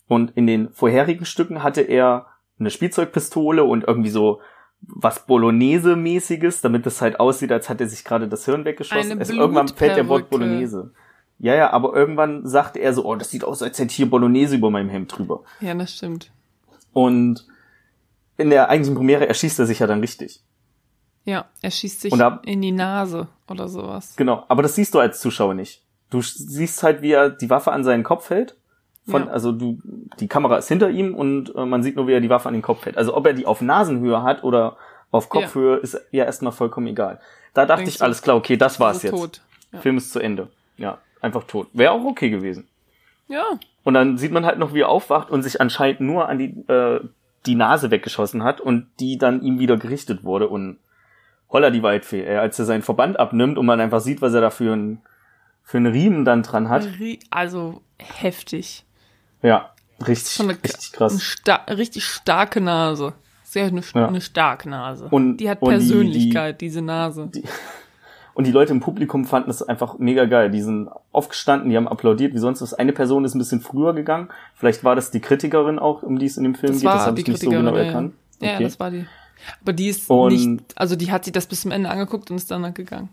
Und 0.08 0.32
in 0.36 0.48
den 0.48 0.70
vorherigen 0.70 1.26
Stücken 1.26 1.64
hatte 1.64 1.82
er 1.82 2.28
eine 2.60 2.70
Spielzeugpistole 2.70 3.64
und 3.64 3.84
irgendwie 3.84 4.10
so 4.10 4.40
was 4.82 5.26
Bolognese-mäßiges, 5.26 6.62
damit 6.62 6.86
es 6.86 7.02
halt 7.02 7.20
aussieht, 7.20 7.52
als 7.52 7.70
hätte 7.70 7.86
er 7.86 7.90
sich 7.90 8.04
gerade 8.04 8.28
das 8.28 8.46
Hirn 8.46 8.66
weggeschossen. 8.66 9.20
Es, 9.20 9.30
irgendwann 9.30 9.68
fällt 9.68 9.98
der 9.98 10.08
Wort 10.08 10.30
Bolognese. 10.30 10.92
Ja, 11.40 11.56
ja, 11.56 11.72
aber 11.72 11.94
irgendwann 11.94 12.48
sagte 12.48 12.80
er 12.80 12.94
so, 12.94 13.06
oh, 13.06 13.16
das 13.16 13.30
sieht 13.30 13.44
aus, 13.44 13.62
als 13.62 13.78
hätte 13.80 13.94
hier 13.94 14.10
Bolognese 14.10 14.56
über 14.56 14.70
meinem 14.70 14.90
Hemd 14.90 15.18
drüber. 15.18 15.44
Ja, 15.60 15.74
das 15.74 15.94
stimmt. 15.94 16.32
Und 16.94 17.46
in 18.38 18.50
der 18.50 18.70
eigentlichen 18.70 18.96
Premiere 18.96 19.28
erschießt 19.28 19.60
er 19.60 19.66
sich 19.66 19.80
ja 19.80 19.88
dann 19.88 20.00
richtig. 20.00 20.42
Ja, 21.26 21.46
er 21.62 21.72
schießt 21.72 22.02
sich 22.02 22.14
da, 22.14 22.42
in 22.46 22.62
die 22.62 22.72
Nase 22.72 23.28
oder 23.50 23.68
sowas. 23.68 24.16
Genau, 24.16 24.46
aber 24.48 24.62
das 24.62 24.76
siehst 24.76 24.94
du 24.94 25.00
als 25.00 25.20
Zuschauer 25.20 25.56
nicht. 25.56 25.84
Du 26.10 26.22
siehst 26.22 26.84
halt, 26.84 27.02
wie 27.02 27.12
er 27.12 27.30
die 27.32 27.50
Waffe 27.50 27.72
an 27.72 27.84
seinen 27.84 28.04
Kopf 28.04 28.30
hält. 28.30 28.56
Von, 29.08 29.26
ja. 29.26 29.32
Also 29.32 29.52
du, 29.52 29.80
die 30.20 30.28
Kamera 30.28 30.58
ist 30.58 30.68
hinter 30.68 30.90
ihm 30.90 31.14
und 31.14 31.54
äh, 31.56 31.66
man 31.66 31.84
sieht 31.84 31.96
nur, 31.96 32.08
wie 32.08 32.14
er 32.14 32.22
die 32.22 32.30
Waffe 32.30 32.48
an 32.48 32.54
den 32.54 32.64
Kopf 32.64 32.86
hält. 32.86 32.98
Also 32.98 33.16
ob 33.16 33.26
er 33.28 33.34
die 33.34 33.46
auf 33.46 33.62
Nasenhöhe 33.62 34.24
hat 34.24 34.44
oder 34.44 34.78
auf 35.12 35.30
Kopfhöhe, 35.30 35.78
ja. 35.78 35.82
ist 35.82 36.02
ja 36.12 36.26
erstmal 36.26 36.52
vollkommen 36.52 36.88
egal. 36.88 37.20
Da 37.54 37.66
dachte 37.66 37.84
Denkst 37.84 37.96
ich, 37.96 38.02
alles 38.02 38.22
klar, 38.22 38.36
okay, 38.36 38.58
das 38.58 38.80
war's 38.80 39.04
jetzt. 39.04 39.12
Tot. 39.12 39.42
Ja. 39.72 39.80
Film 39.80 39.98
ist 39.98 40.12
zu 40.12 40.20
Ende. 40.20 40.50
Ja, 40.78 40.98
einfach 41.22 41.44
tot. 41.44 41.68
Wäre 41.74 41.92
auch 41.92 42.04
okay 42.04 42.30
gewesen. 42.30 42.68
Ja. 43.28 43.44
Und 43.84 43.94
dann 43.94 44.18
sieht 44.18 44.32
man 44.32 44.46
halt 44.46 44.58
noch, 44.58 44.74
wie 44.74 44.82
er 44.82 44.90
aufwacht 44.90 45.30
und 45.30 45.44
sich 45.44 45.62
anscheinend 45.62 46.02
nur 46.02 46.28
an 46.28 46.40
die, 46.40 46.58
äh, 46.68 47.00
die 47.46 47.56
Nase 47.56 47.92
weggeschossen 47.92 48.44
hat 48.44 48.60
und 48.60 48.88
die 49.00 49.18
dann 49.18 49.42
ihm 49.42 49.60
wieder 49.60 49.78
gerichtet 49.78 50.24
wurde 50.24 50.48
und 50.48 50.80
holla 51.50 51.70
die 51.70 51.84
Waldfee, 51.84 52.24
ey, 52.26 52.38
als 52.38 52.58
er 52.58 52.66
seinen 52.66 52.82
Verband 52.82 53.20
abnimmt 53.20 53.58
und 53.58 53.66
man 53.66 53.80
einfach 53.80 54.02
sieht, 54.02 54.22
was 54.22 54.34
er 54.34 54.42
da 54.42 54.50
für 54.50 54.74
ein 54.74 55.02
für 55.64 55.78
einen 55.78 55.92
Riemen 55.92 56.26
dann 56.26 56.44
dran 56.44 56.70
hat. 56.70 56.88
Also 57.32 57.82
heftig. 57.98 58.86
Ja, 59.46 59.70
richtig, 60.06 60.40
eine, 60.40 60.54
richtig 60.54 60.92
krass. 60.92 61.14
Eine 61.14 61.22
sta 61.22 61.56
richtig 61.70 62.06
starke 62.06 62.62
Nase. 62.62 63.14
Sehr 63.44 63.66
eine, 63.66 63.82
ja. 63.94 64.08
eine 64.08 64.22
starke 64.22 64.70
Nase. 64.70 65.08
Und, 65.12 65.38
die 65.38 65.50
hat 65.50 65.60
Persönlichkeit, 65.62 66.60
die, 66.60 66.66
die, 66.66 66.70
diese 66.70 66.82
Nase. 66.82 67.30
Die, 67.34 67.44
und 68.34 68.48
die 68.48 68.52
Leute 68.52 68.74
im 68.74 68.80
Publikum 68.80 69.26
fanden 69.26 69.52
es 69.52 69.62
einfach 69.62 70.00
mega 70.00 70.26
geil. 70.26 70.50
Die 70.50 70.62
sind 70.62 70.90
aufgestanden, 71.12 71.70
die 71.70 71.78
haben 71.78 71.88
applaudiert, 71.88 72.34
wie 72.34 72.40
sonst 72.40 72.62
was. 72.62 72.74
Eine 72.74 72.92
Person 72.92 73.24
ist 73.24 73.36
ein 73.36 73.40
bisschen 73.40 73.62
früher 73.62 73.94
gegangen. 73.94 74.30
Vielleicht 74.56 74.84
war 74.84 74.96
das 74.96 75.12
die 75.12 75.20
Kritikerin 75.20 75.78
auch, 75.78 76.02
um 76.02 76.18
die 76.18 76.26
es 76.26 76.38
in 76.38 76.44
dem 76.44 76.56
Film 76.56 76.74
das 76.74 76.82
geht. 76.82 76.90
Das 76.90 77.06
habe 77.06 77.20
ich 77.20 77.28
nicht 77.28 77.42
so 77.42 77.50
genau 77.50 77.76
erkannt. 77.76 78.14
Ja, 78.42 78.50
okay. 78.50 78.64
ja, 78.64 78.68
das 78.68 78.80
war 78.80 78.90
die. 78.90 79.06
Aber 79.62 79.74
die 79.74 79.90
ist 79.90 80.10
und 80.10 80.34
nicht, 80.34 80.62
also 80.76 80.96
die 80.96 81.12
hat 81.12 81.26
sich 81.26 81.34
das 81.34 81.46
bis 81.46 81.62
zum 81.62 81.72
Ende 81.72 81.90
angeguckt 81.90 82.32
und 82.32 82.38
ist 82.38 82.50
dann 82.50 82.74
gegangen. 82.74 83.10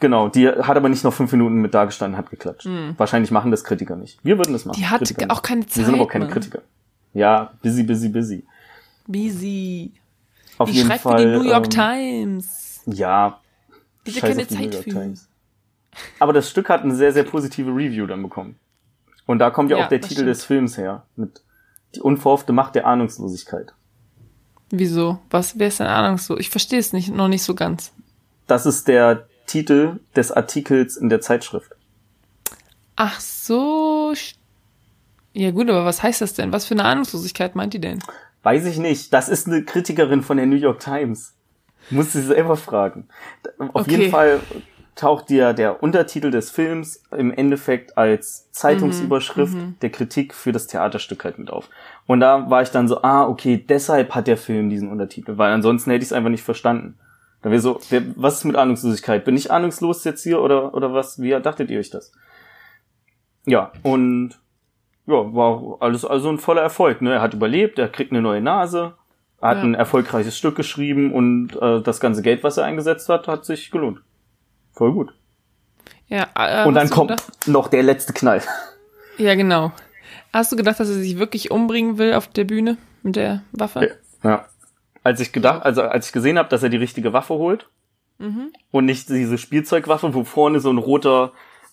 Genau, 0.00 0.28
die 0.28 0.48
hat 0.48 0.76
aber 0.76 0.88
nicht 0.88 1.04
noch 1.04 1.12
fünf 1.12 1.30
Minuten 1.32 1.56
mit 1.56 1.72
dagestanden, 1.72 2.18
hat 2.18 2.30
geklatscht. 2.30 2.66
Mhm. 2.66 2.94
Wahrscheinlich 2.96 3.30
machen 3.30 3.50
das 3.50 3.64
Kritiker 3.64 3.96
nicht. 3.96 4.18
Wir 4.24 4.36
würden 4.36 4.52
das 4.52 4.64
machen. 4.64 4.78
Die 4.78 4.86
hat 4.86 4.98
Kritiker 4.98 5.30
auch 5.30 5.42
keine 5.42 5.66
Zeit. 5.66 5.76
Wir 5.78 5.84
sind 5.84 5.94
aber 5.94 6.04
auch 6.04 6.10
keine 6.10 6.28
Kritiker. 6.28 6.62
Ja, 7.14 7.54
busy, 7.62 7.82
busy, 7.84 8.08
busy. 8.08 8.44
Busy. 9.06 9.92
Auf 10.58 10.68
die 10.68 10.76
jeden 10.76 10.88
schreibt 10.88 11.02
Fall. 11.02 11.18
Für 11.18 11.24
die 11.24 11.38
New 11.38 11.44
York 11.44 11.64
ähm, 11.66 11.70
Times. 11.70 12.82
Ja. 12.86 13.40
Die 14.06 14.12
keine 14.12 14.46
Zeit 14.46 14.74
für. 14.74 14.90
Times. 14.90 15.28
Aber 16.18 16.32
das 16.32 16.50
Stück 16.50 16.68
hat 16.68 16.82
eine 16.82 16.94
sehr, 16.94 17.12
sehr 17.12 17.24
positive 17.24 17.70
Review 17.70 18.06
dann 18.06 18.22
bekommen. 18.22 18.58
Und 19.24 19.38
da 19.38 19.50
kommt 19.50 19.70
ja, 19.70 19.78
ja 19.78 19.84
auch 19.84 19.88
der 19.88 20.00
Titel 20.00 20.14
stimmt. 20.14 20.28
des 20.28 20.44
Films 20.44 20.76
her. 20.76 21.04
Mit 21.16 21.42
die 21.94 22.00
unverhoffte 22.00 22.52
Macht 22.52 22.74
der 22.74 22.86
Ahnungslosigkeit. 22.86 23.72
Wieso? 24.70 25.18
Was, 25.30 25.58
wer 25.58 25.68
ist 25.68 25.80
denn 25.80 25.86
ahnungslos? 25.86 26.38
Ich 26.40 26.50
verstehe 26.50 26.80
es 26.80 26.92
nicht, 26.92 27.14
noch 27.14 27.28
nicht 27.28 27.42
so 27.42 27.54
ganz. 27.54 27.92
Das 28.46 28.66
ist 28.66 28.88
der 28.88 29.26
Titel 29.46 30.00
des 30.14 30.32
Artikels 30.32 30.96
in 30.96 31.08
der 31.08 31.20
Zeitschrift. 31.20 31.72
Ach 32.96 33.20
so. 33.20 34.12
Ja 35.32 35.50
gut, 35.50 35.68
aber 35.68 35.84
was 35.84 36.02
heißt 36.02 36.20
das 36.20 36.34
denn? 36.34 36.52
Was 36.52 36.64
für 36.64 36.74
eine 36.74 36.84
Ahnungslosigkeit 36.84 37.54
meint 37.54 37.74
die 37.74 37.80
denn? 37.80 37.98
Weiß 38.42 38.64
ich 38.64 38.78
nicht. 38.78 39.12
Das 39.12 39.28
ist 39.28 39.46
eine 39.46 39.64
Kritikerin 39.64 40.22
von 40.22 40.36
der 40.36 40.46
New 40.46 40.56
York 40.56 40.80
Times. 40.80 41.34
Muss 41.90 42.12
sie 42.12 42.22
selber 42.22 42.56
fragen. 42.56 43.08
Auf 43.58 43.82
okay. 43.82 43.90
jeden 43.90 44.10
Fall 44.10 44.40
taucht 44.96 45.28
dir 45.28 45.52
der 45.52 45.82
Untertitel 45.82 46.30
des 46.30 46.50
Films 46.50 47.02
im 47.16 47.32
Endeffekt 47.32 47.96
als 47.98 48.50
Zeitungsüberschrift 48.50 49.54
Mhm, 49.54 49.76
der 49.82 49.90
Kritik 49.90 50.34
für 50.34 50.52
das 50.52 50.66
Theaterstück 50.66 51.24
halt 51.24 51.38
mit 51.38 51.50
auf. 51.50 51.68
Und 52.06 52.20
da 52.20 52.50
war 52.50 52.62
ich 52.62 52.70
dann 52.70 52.88
so, 52.88 53.02
ah, 53.02 53.26
okay, 53.26 53.62
deshalb 53.68 54.14
hat 54.14 54.26
der 54.26 54.38
Film 54.38 54.70
diesen 54.70 54.90
Untertitel, 54.90 55.36
weil 55.36 55.52
ansonsten 55.52 55.90
hätte 55.90 56.02
ich 56.02 56.08
es 56.08 56.12
einfach 56.14 56.30
nicht 56.30 56.42
verstanden. 56.42 56.96
Dann 57.46 57.52
wäre 57.52 57.62
so, 57.62 57.78
wer, 57.90 58.02
was 58.16 58.38
ist 58.38 58.44
mit 58.44 58.56
Ahnungslosigkeit? 58.56 59.24
Bin 59.24 59.36
ich 59.36 59.52
ahnungslos 59.52 60.02
jetzt 60.02 60.24
hier 60.24 60.40
oder, 60.42 60.74
oder 60.74 60.92
was? 60.92 61.22
Wie 61.22 61.30
dachtet 61.30 61.70
ihr 61.70 61.78
euch 61.78 61.90
das? 61.90 62.10
Ja, 63.44 63.70
und 63.84 64.30
ja, 65.06 65.32
war 65.32 65.76
alles 65.78 66.04
also 66.04 66.28
ein 66.28 66.38
voller 66.38 66.62
Erfolg. 66.62 67.02
Ne? 67.02 67.12
Er 67.12 67.20
hat 67.22 67.34
überlebt, 67.34 67.78
er 67.78 67.88
kriegt 67.88 68.10
eine 68.10 68.20
neue 68.20 68.40
Nase, 68.40 68.94
er 69.40 69.48
hat 69.50 69.58
Ja. 69.58 69.62
ein 69.62 69.74
erfolgreiches 69.74 70.36
Stück 70.36 70.56
geschrieben 70.56 71.12
und 71.12 71.54
äh, 71.62 71.80
das 71.82 72.00
ganze 72.00 72.20
Geld, 72.22 72.42
was 72.42 72.56
er 72.56 72.64
eingesetzt 72.64 73.08
hat, 73.08 73.28
hat 73.28 73.44
sich 73.44 73.70
gelohnt. 73.70 74.00
Voll 74.72 74.92
gut. 74.92 75.14
Ja, 76.08 76.26
äh, 76.34 76.66
und 76.66 76.74
dann 76.74 76.90
kommt 76.90 77.10
gedacht- 77.10 77.46
noch 77.46 77.68
der 77.68 77.84
letzte 77.84 78.12
Knall. 78.12 78.42
Ja, 79.18 79.36
genau. 79.36 79.70
Hast 80.32 80.50
du 80.50 80.56
gedacht, 80.56 80.80
dass 80.80 80.88
er 80.88 80.96
sich 80.96 81.16
wirklich 81.20 81.52
umbringen 81.52 81.96
will 81.96 82.12
auf 82.12 82.26
der 82.26 82.42
Bühne 82.42 82.76
mit 83.04 83.14
der 83.14 83.42
Waffe? 83.52 83.92
Ja. 84.24 84.46
Als 85.06 85.20
ich 85.20 85.30
gedacht, 85.30 85.62
also 85.62 85.82
als 85.82 86.08
ich 86.08 86.12
gesehen 86.12 86.36
habe, 86.36 86.48
dass 86.48 86.64
er 86.64 86.68
die 86.68 86.76
richtige 86.78 87.12
Waffe 87.12 87.34
holt 87.34 87.68
Mhm. 88.18 88.50
und 88.72 88.86
nicht 88.86 89.08
diese 89.08 89.38
Spielzeugwaffe, 89.38 90.12
wo 90.14 90.24
vorne 90.24 90.58
so 90.58 90.68
ein 90.70 90.78
roter 90.78 91.30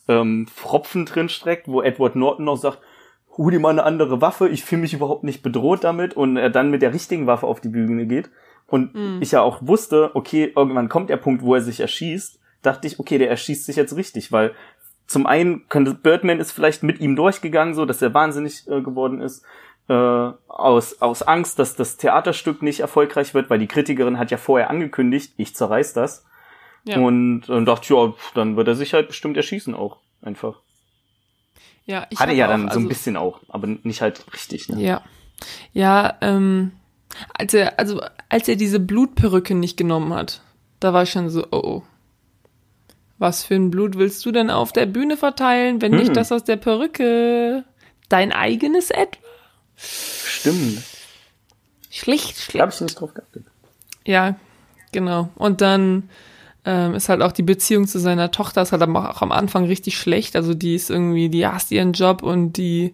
ähm, 0.07 0.45
Pfropfen 0.47 1.05
drin 1.05 1.29
streckt, 1.29 1.67
wo 1.67 1.81
Edward 1.81 2.15
Norton 2.15 2.45
noch 2.45 2.57
sagt, 2.57 2.77
hol 3.35 3.49
dir 3.51 3.59
mal 3.59 3.71
eine 3.71 3.85
andere 3.85 4.21
Waffe, 4.21 4.49
ich 4.49 4.63
fühle 4.63 4.81
mich 4.81 4.93
überhaupt 4.93 5.23
nicht 5.23 5.41
bedroht 5.41 5.83
damit 5.83 6.13
und 6.15 6.37
er 6.37 6.51
dann 6.51 6.69
mit 6.69 6.83
der 6.83 6.93
richtigen 6.93 7.25
Waffe 7.25 7.47
auf 7.47 7.59
die 7.59 7.69
Bühne 7.69 8.05
geht 8.05 8.29
und 8.67 8.93
Mhm. 8.93 9.17
ich 9.21 9.31
ja 9.31 9.41
auch 9.41 9.59
wusste, 9.61 10.11
okay, 10.13 10.53
irgendwann 10.55 10.89
kommt 10.89 11.09
der 11.09 11.17
Punkt, 11.17 11.41
wo 11.41 11.55
er 11.55 11.61
sich 11.61 11.79
erschießt, 11.79 12.39
dachte 12.61 12.85
ich, 12.85 12.99
okay, 12.99 13.17
der 13.17 13.31
erschießt 13.31 13.65
sich 13.65 13.77
jetzt 13.77 13.95
richtig, 13.95 14.31
weil 14.31 14.53
zum 15.07 15.25
einen 15.25 15.67
könnte 15.69 15.95
Birdman 15.95 16.39
ist 16.39 16.51
vielleicht 16.51 16.83
mit 16.83 16.99
ihm 16.99 17.15
durchgegangen, 17.15 17.73
so 17.73 17.85
dass 17.85 18.01
er 18.03 18.13
wahnsinnig 18.13 18.67
äh, 18.67 18.81
geworden 18.81 19.21
ist, 19.21 19.43
äh, 19.89 19.93
aus, 20.47 21.01
aus 21.01 21.23
Angst, 21.23 21.59
dass 21.59 21.75
das 21.75 21.97
Theaterstück 21.97 22.61
nicht 22.61 22.79
erfolgreich 22.79 23.33
wird, 23.33 23.49
weil 23.49 23.59
die 23.59 23.67
Kritikerin 23.67 24.17
hat 24.19 24.31
ja 24.31 24.37
vorher 24.37 24.69
angekündigt, 24.69 25.33
ich 25.37 25.55
zerreiß 25.55 25.93
das. 25.93 26.25
Ja. 26.85 26.97
Und, 26.97 27.49
und 27.49 27.65
dachte, 27.65 27.93
ja, 27.93 28.13
dann 28.35 28.55
wird 28.57 28.67
er 28.67 28.75
sich 28.75 28.93
halt 28.93 29.07
bestimmt 29.07 29.37
erschießen 29.37 29.73
auch. 29.73 29.97
Einfach. 30.21 30.59
Ja, 31.85 32.07
ich 32.09 32.19
Hatte 32.19 32.33
ja 32.33 32.45
auch, 32.45 32.51
dann 32.51 32.61
so 32.63 32.67
also- 32.69 32.79
ein 32.79 32.87
bisschen 32.89 33.17
auch, 33.17 33.41
aber 33.49 33.67
nicht 33.67 34.01
halt 34.01 34.25
richtig. 34.33 34.69
Ne? 34.69 34.81
Ja. 34.81 35.01
Ja, 35.73 36.17
ähm, 36.21 36.71
als 37.37 37.53
er, 37.53 37.77
also, 37.79 38.01
als 38.29 38.47
er 38.47 38.55
diese 38.55 38.79
Blutperücke 38.79 39.55
nicht 39.55 39.75
genommen 39.77 40.13
hat, 40.13 40.41
da 40.79 40.93
war 40.93 41.03
ich 41.03 41.11
schon 41.11 41.29
so, 41.29 41.45
oh, 41.51 41.61
oh. 41.63 41.83
Was 43.17 43.43
für 43.43 43.55
ein 43.55 43.69
Blut 43.71 43.97
willst 43.97 44.25
du 44.25 44.31
denn 44.31 44.49
auf 44.49 44.71
der 44.73 44.85
Bühne 44.85 45.17
verteilen, 45.17 45.81
wenn 45.81 45.91
Hm. 45.93 45.99
nicht 45.99 46.15
das 46.15 46.31
aus 46.31 46.43
der 46.43 46.57
Perücke? 46.57 47.63
Dein 48.09 48.31
eigenes 48.31 48.89
etwa? 48.89 49.19
Stimmt. 49.75 50.81
Schlicht, 51.89 52.37
schlicht. 52.37 52.61
habe 52.61 52.71
ich 52.73 52.81
nicht 52.81 52.99
drauf 52.99 53.13
geachtet. 53.13 53.45
Ja, 54.05 54.35
genau. 54.91 55.29
Und 55.35 55.61
dann 55.61 56.09
ähm, 56.65 56.95
ist 56.95 57.09
halt 57.09 57.21
auch 57.21 57.31
die 57.31 57.43
Beziehung 57.43 57.87
zu 57.87 57.99
seiner 57.99 58.31
Tochter 58.31 58.61
ist 58.61 58.71
halt 58.71 58.81
auch 58.81 59.21
am 59.21 59.31
Anfang 59.31 59.65
richtig 59.65 59.97
schlecht. 59.97 60.35
Also 60.35 60.53
die 60.53 60.75
ist 60.75 60.89
irgendwie, 60.89 61.29
die 61.29 61.45
hasst 61.45 61.71
ihren 61.71 61.93
Job 61.93 62.23
und 62.23 62.53
die 62.53 62.93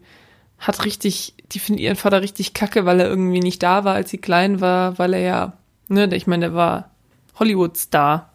hat 0.58 0.86
richtig, 0.86 1.36
die 1.52 1.60
findet 1.60 1.84
ihren 1.84 1.96
Vater 1.96 2.22
richtig 2.22 2.54
kacke, 2.54 2.86
weil 2.86 3.00
er 3.00 3.08
irgendwie 3.08 3.40
nicht 3.40 3.64
da 3.64 3.86
war, 3.86 3.96
als 3.96 4.10
sie 4.10 4.18
klein 4.18 4.60
war, 4.60 4.98
weil 4.98 5.14
er 5.14 5.22
ja, 5.22 5.54
ne, 5.88 6.14
ich 6.16 6.28
meine, 6.28 6.48
der 6.48 6.54
war 6.54 6.92
Hollywood-Star 7.40 8.32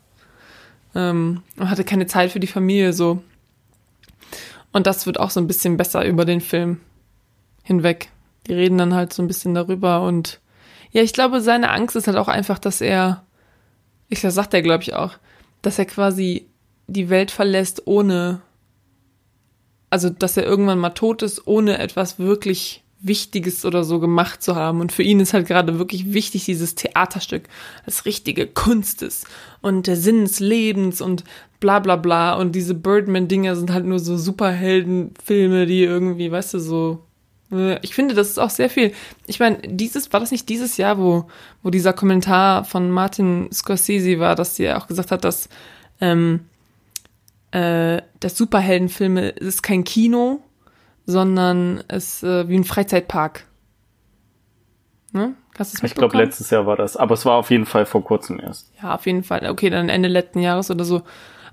ähm, 0.94 1.42
und 1.56 1.70
hatte 1.70 1.84
keine 1.84 2.06
Zeit 2.06 2.32
für 2.32 2.40
die 2.40 2.46
Familie 2.46 2.92
so. 2.92 3.22
Und 4.72 4.86
das 4.86 5.06
wird 5.06 5.20
auch 5.20 5.30
so 5.30 5.40
ein 5.40 5.46
bisschen 5.46 5.76
besser 5.76 6.04
über 6.04 6.24
den 6.24 6.40
Film 6.40 6.80
hinweg. 7.62 8.08
Die 8.46 8.54
reden 8.54 8.78
dann 8.78 8.94
halt 8.94 9.12
so 9.12 9.22
ein 9.22 9.28
bisschen 9.28 9.54
darüber 9.54 10.02
und 10.02 10.40
ja, 10.94 11.02
ich 11.02 11.12
glaube, 11.12 11.40
seine 11.40 11.70
Angst 11.70 11.96
ist 11.96 12.06
halt 12.06 12.16
auch 12.16 12.28
einfach, 12.28 12.58
dass 12.58 12.80
er, 12.80 13.24
ich 14.08 14.20
das 14.20 14.34
sagt 14.34 14.54
er, 14.54 14.62
glaube 14.62 14.82
ich, 14.82 14.94
auch, 14.94 15.14
dass 15.60 15.78
er 15.78 15.86
quasi 15.86 16.46
die 16.86 17.10
Welt 17.10 17.30
verlässt 17.32 17.86
ohne, 17.86 18.42
also 19.90 20.08
dass 20.08 20.36
er 20.36 20.44
irgendwann 20.44 20.78
mal 20.78 20.90
tot 20.90 21.22
ist, 21.22 21.46
ohne 21.46 21.78
etwas 21.78 22.18
wirklich 22.18 22.84
Wichtiges 23.00 23.64
oder 23.64 23.84
so 23.84 24.00
gemacht 24.00 24.42
zu 24.42 24.56
haben. 24.56 24.80
Und 24.80 24.92
für 24.92 25.02
ihn 25.02 25.20
ist 25.20 25.34
halt 25.34 25.46
gerade 25.46 25.78
wirklich 25.78 26.12
wichtig, 26.14 26.44
dieses 26.46 26.74
Theaterstück 26.74 27.44
als 27.84 28.06
richtige 28.06 28.46
Kunst 28.46 29.02
ist 29.02 29.26
und 29.60 29.86
der 29.86 29.96
Sinn 29.96 30.22
des 30.22 30.40
Lebens 30.40 31.00
und 31.00 31.24
bla 31.60 31.80
bla 31.80 31.96
bla. 31.96 32.34
Und 32.34 32.52
diese 32.52 32.74
Birdman-Dinger 32.74 33.56
sind 33.56 33.72
halt 33.72 33.84
nur 33.84 33.98
so 33.98 34.16
Superheldenfilme, 34.16 35.66
die 35.66 35.82
irgendwie, 35.82 36.30
weißt 36.30 36.54
du, 36.54 36.58
so 36.60 37.03
ich 37.50 37.94
finde, 37.94 38.14
das 38.14 38.30
ist 38.30 38.38
auch 38.38 38.50
sehr 38.50 38.70
viel. 38.70 38.92
Ich 39.26 39.38
meine, 39.38 39.58
dieses, 39.64 40.12
war 40.12 40.20
das 40.20 40.30
nicht 40.30 40.48
dieses 40.48 40.76
Jahr, 40.76 40.98
wo, 40.98 41.26
wo 41.62 41.70
dieser 41.70 41.92
Kommentar 41.92 42.64
von 42.64 42.90
Martin 42.90 43.48
Scorsese 43.52 44.18
war, 44.18 44.34
dass 44.34 44.56
sie 44.56 44.70
auch 44.72 44.86
gesagt 44.86 45.10
hat, 45.10 45.24
dass, 45.24 45.48
ähm, 46.00 46.46
äh, 47.52 48.02
dass 48.20 48.36
Superheldenfilme 48.36 49.36
es 49.36 49.46
ist 49.46 49.62
kein 49.62 49.84
Kino, 49.84 50.40
sondern 51.06 51.84
es 51.86 52.22
äh, 52.22 52.48
wie 52.48 52.56
ein 52.56 52.64
Freizeitpark. 52.64 53.46
Ne? 55.12 55.34
Hast 55.56 55.74
du 55.74 55.78
es 55.78 55.90
Ich 55.90 55.94
glaube, 55.94 56.16
letztes 56.16 56.50
Jahr 56.50 56.66
war 56.66 56.76
das. 56.76 56.96
Aber 56.96 57.14
es 57.14 57.24
war 57.24 57.34
auf 57.34 57.50
jeden 57.50 57.66
Fall 57.66 57.86
vor 57.86 58.02
kurzem 58.02 58.40
erst. 58.40 58.72
Ja, 58.82 58.94
auf 58.94 59.06
jeden 59.06 59.22
Fall. 59.22 59.48
Okay, 59.48 59.70
dann 59.70 59.88
Ende 59.88 60.08
letzten 60.08 60.40
Jahres 60.40 60.70
oder 60.70 60.84
so. 60.84 61.02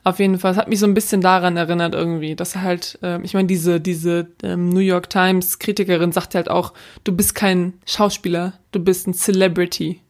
Auf 0.04 0.20
jeden 0.20 0.39
Fall. 0.39 0.54
Es 0.54 0.58
hat 0.58 0.68
mich 0.68 0.80
so 0.80 0.88
ein 0.88 0.95
bisschen 0.95 1.22
daran 1.22 1.58
erinnert 1.58 1.93
irgendwie, 1.93 2.36
dass 2.36 2.56
halt, 2.56 2.97
ähm, 3.04 3.24
ich 3.24 3.36
meine, 3.36 3.47
diese, 3.47 3.80
diese 3.80 4.28
ähm, 4.41 4.70
New 4.70 4.80
York 4.80 5.10
Times 5.10 5.60
Kritikerin 5.60 6.12
sagt 6.12 6.34
halt 6.34 6.49
auch, 6.49 6.74
du 7.04 7.16
bist 7.16 7.36
kein 7.36 7.74
Schauspieler, 7.86 8.54
du 8.72 8.80
bist 8.80 9.08
ein 9.08 9.14
Celebrity. 9.14 10.02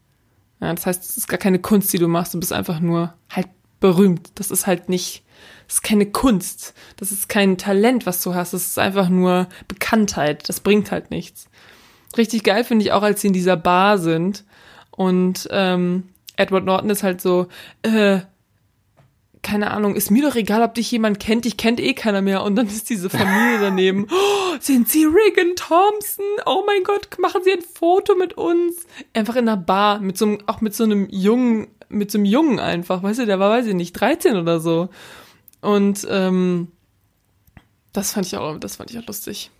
Ja, 0.61 0.73
das 0.73 0.85
heißt, 0.85 1.03
es 1.03 1.17
ist 1.17 1.27
gar 1.27 1.39
keine 1.39 1.59
Kunst, 1.59 1.91
die 1.91 1.97
du 1.97 2.07
machst, 2.07 2.33
du 2.33 2.39
bist 2.39 2.53
einfach 2.53 2.79
nur 2.79 3.13
halt 3.29 3.47
berühmt. 3.81 4.29
Das 4.35 4.49
ist 4.49 4.65
halt 4.65 4.87
nicht, 4.87 5.23
das 5.67 5.77
ist 5.77 5.83
keine 5.83 6.05
Kunst. 6.05 6.73
Das 6.95 7.11
ist 7.11 7.27
kein 7.27 7.57
Talent, 7.57 8.05
was 8.05 8.23
du 8.23 8.33
hast. 8.33 8.53
Das 8.53 8.65
ist 8.65 8.79
einfach 8.79 9.09
nur 9.09 9.47
Bekanntheit. 9.67 10.47
Das 10.47 10.61
bringt 10.61 10.91
halt 10.91 11.11
nichts. 11.11 11.49
Richtig 12.17 12.43
geil 12.43 12.63
finde 12.63 12.85
ich 12.85 12.93
auch, 12.93 13.03
als 13.03 13.21
sie 13.21 13.27
in 13.27 13.33
dieser 13.33 13.57
Bar 13.57 13.97
sind 13.97 14.45
und 14.91 15.47
ähm, 15.51 16.03
Edward 16.35 16.65
Norton 16.65 16.89
ist 16.89 17.03
halt 17.03 17.21
so, 17.21 17.47
äh, 17.83 18.19
keine 19.43 19.71
Ahnung, 19.71 19.95
ist 19.95 20.11
mir 20.11 20.21
doch 20.27 20.35
egal, 20.35 20.61
ob 20.61 20.75
dich 20.75 20.91
jemand 20.91 21.19
kennt, 21.19 21.45
dich 21.45 21.57
kennt 21.57 21.79
eh 21.79 21.93
keiner 21.93 22.21
mehr. 22.21 22.43
Und 22.43 22.55
dann 22.55 22.67
ist 22.67 22.89
diese 22.89 23.09
Familie 23.09 23.57
daneben. 23.61 24.07
Oh, 24.11 24.55
sind 24.59 24.87
Sie 24.87 25.05
Regan 25.05 25.55
Thompson? 25.55 26.25
Oh 26.45 26.63
mein 26.65 26.83
Gott, 26.83 27.07
machen 27.19 27.41
Sie 27.43 27.51
ein 27.51 27.61
Foto 27.61 28.15
mit 28.15 28.33
uns. 28.37 28.85
Einfach 29.13 29.35
in 29.35 29.47
einer 29.49 29.57
Bar, 29.57 29.99
mit 29.99 30.17
so 30.17 30.25
einem, 30.25 30.39
auch 30.45 30.61
mit 30.61 30.75
so 30.75 30.83
einem 30.83 31.07
Jungen, 31.09 31.67
mit 31.89 32.11
so 32.11 32.17
einem 32.19 32.25
Jungen 32.25 32.59
einfach, 32.59 33.01
weißt 33.03 33.19
du, 33.19 33.25
der 33.25 33.39
war, 33.39 33.49
weiß 33.49 33.65
ich 33.65 33.73
nicht, 33.73 33.93
13 33.93 34.35
oder 34.37 34.59
so. 34.59 34.89
Und 35.61 36.07
ähm, 36.09 36.67
das 37.93 38.13
fand 38.13 38.25
ich 38.27 38.37
auch, 38.37 38.57
das 38.59 38.77
fand 38.77 38.91
ich 38.91 38.99
auch 38.99 39.07
lustig. 39.07 39.51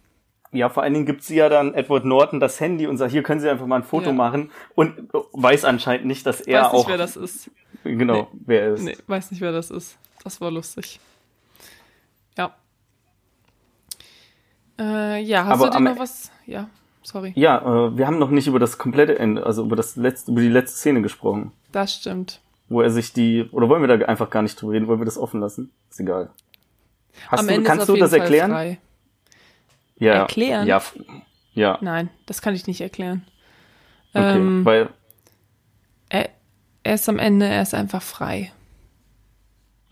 Ja, 0.54 0.70
vor 0.70 0.84
allen 0.84 0.94
Dingen 0.94 1.06
gibt 1.06 1.24
sie 1.24 1.36
ja 1.36 1.48
dann 1.50 1.74
Edward 1.74 2.04
Norton 2.06 2.40
das 2.40 2.60
Handy 2.60 2.86
und 2.86 2.98
sagt, 2.98 3.12
hier 3.14 3.24
können 3.24 3.40
Sie 3.40 3.50
einfach 3.50 3.66
mal 3.66 3.78
ein 3.78 3.84
Foto 3.84 4.08
Ja. 4.08 4.14
machen 4.14 4.52
und 4.76 4.94
weiß 5.32 5.64
anscheinend 5.64 6.06
nicht, 6.08 6.26
dass 6.26 6.42
er 6.42 6.64
weiß 6.66 6.74
nicht, 6.74 6.82
auch 6.82 6.88
wer 6.90 6.98
das 6.98 7.16
ist. 7.16 7.50
Genau 7.84 8.30
Nee. 8.34 8.40
wer 8.46 8.62
er 8.64 8.74
ist. 8.74 8.84
Nee, 8.84 8.98
weiß 9.08 9.32
nicht, 9.32 9.42
wer 9.42 9.52
das 9.52 9.70
ist. 9.72 9.98
Das 10.24 10.40
war 10.42 10.52
lustig. 10.52 11.00
Ja. 12.38 12.56
Äh, 14.80 15.22
ja, 15.24 15.46
hast 15.46 15.54
Aber 15.54 15.66
du 15.66 15.72
dir 15.72 15.78
am- 15.78 15.84
noch 15.84 16.00
was? 16.00 16.32
Ja, 16.46 16.70
sorry. 17.04 17.34
Ja, 17.36 17.60
äh, 17.88 17.98
wir 17.98 18.08
haben 18.08 18.18
noch 18.20 18.30
nicht 18.30 18.48
über 18.48 18.60
das 18.60 18.78
komplette 18.78 19.18
Ende, 19.20 19.46
also 19.46 19.64
über 19.64 19.76
das 19.76 19.96
letzte, 19.96 20.32
über 20.32 20.42
die 20.42 20.50
letzte 20.50 20.78
Szene 20.78 21.02
gesprochen, 21.02 21.52
Das 21.72 21.94
stimmt. 21.96 22.42
wo 22.70 22.82
er 22.82 22.90
sich 22.90 23.14
die 23.14 23.48
oder 23.52 23.70
wollen 23.70 23.82
wir 23.88 23.98
da 23.98 24.06
einfach 24.06 24.30
gar 24.30 24.42
nicht 24.42 24.60
drüber 24.62 24.74
reden, 24.74 24.88
wollen 24.88 25.00
wir 25.00 25.06
das 25.06 25.18
offen 25.18 25.40
lassen? 25.40 25.72
Ist 25.90 26.00
egal. 26.00 26.30
Hast 27.28 27.42
Am 27.42 27.48
du, 27.48 27.54
Ende 27.54 27.68
kannst 27.68 27.90
du 27.90 27.96
das 27.98 28.12
Fall 28.12 28.20
erklären? 28.22 28.52
Frei. 28.52 28.80
Ja. 29.98 30.14
Erklären? 30.14 30.66
Ja. 30.68 30.82
Ja. 31.54 31.78
Nein, 31.82 32.10
das 32.26 32.42
kann 32.42 32.56
ich 32.56 32.66
nicht 32.66 32.82
erklären. 32.82 33.26
Okay, 34.14 34.38
Ähm, 34.38 34.66
weil 34.66 34.90
er 36.84 36.96
ist 36.96 37.08
am 37.10 37.20
Ende, 37.20 37.46
er 37.48 37.62
ist 37.62 37.74
einfach 37.74 38.02
frei. 38.02 38.52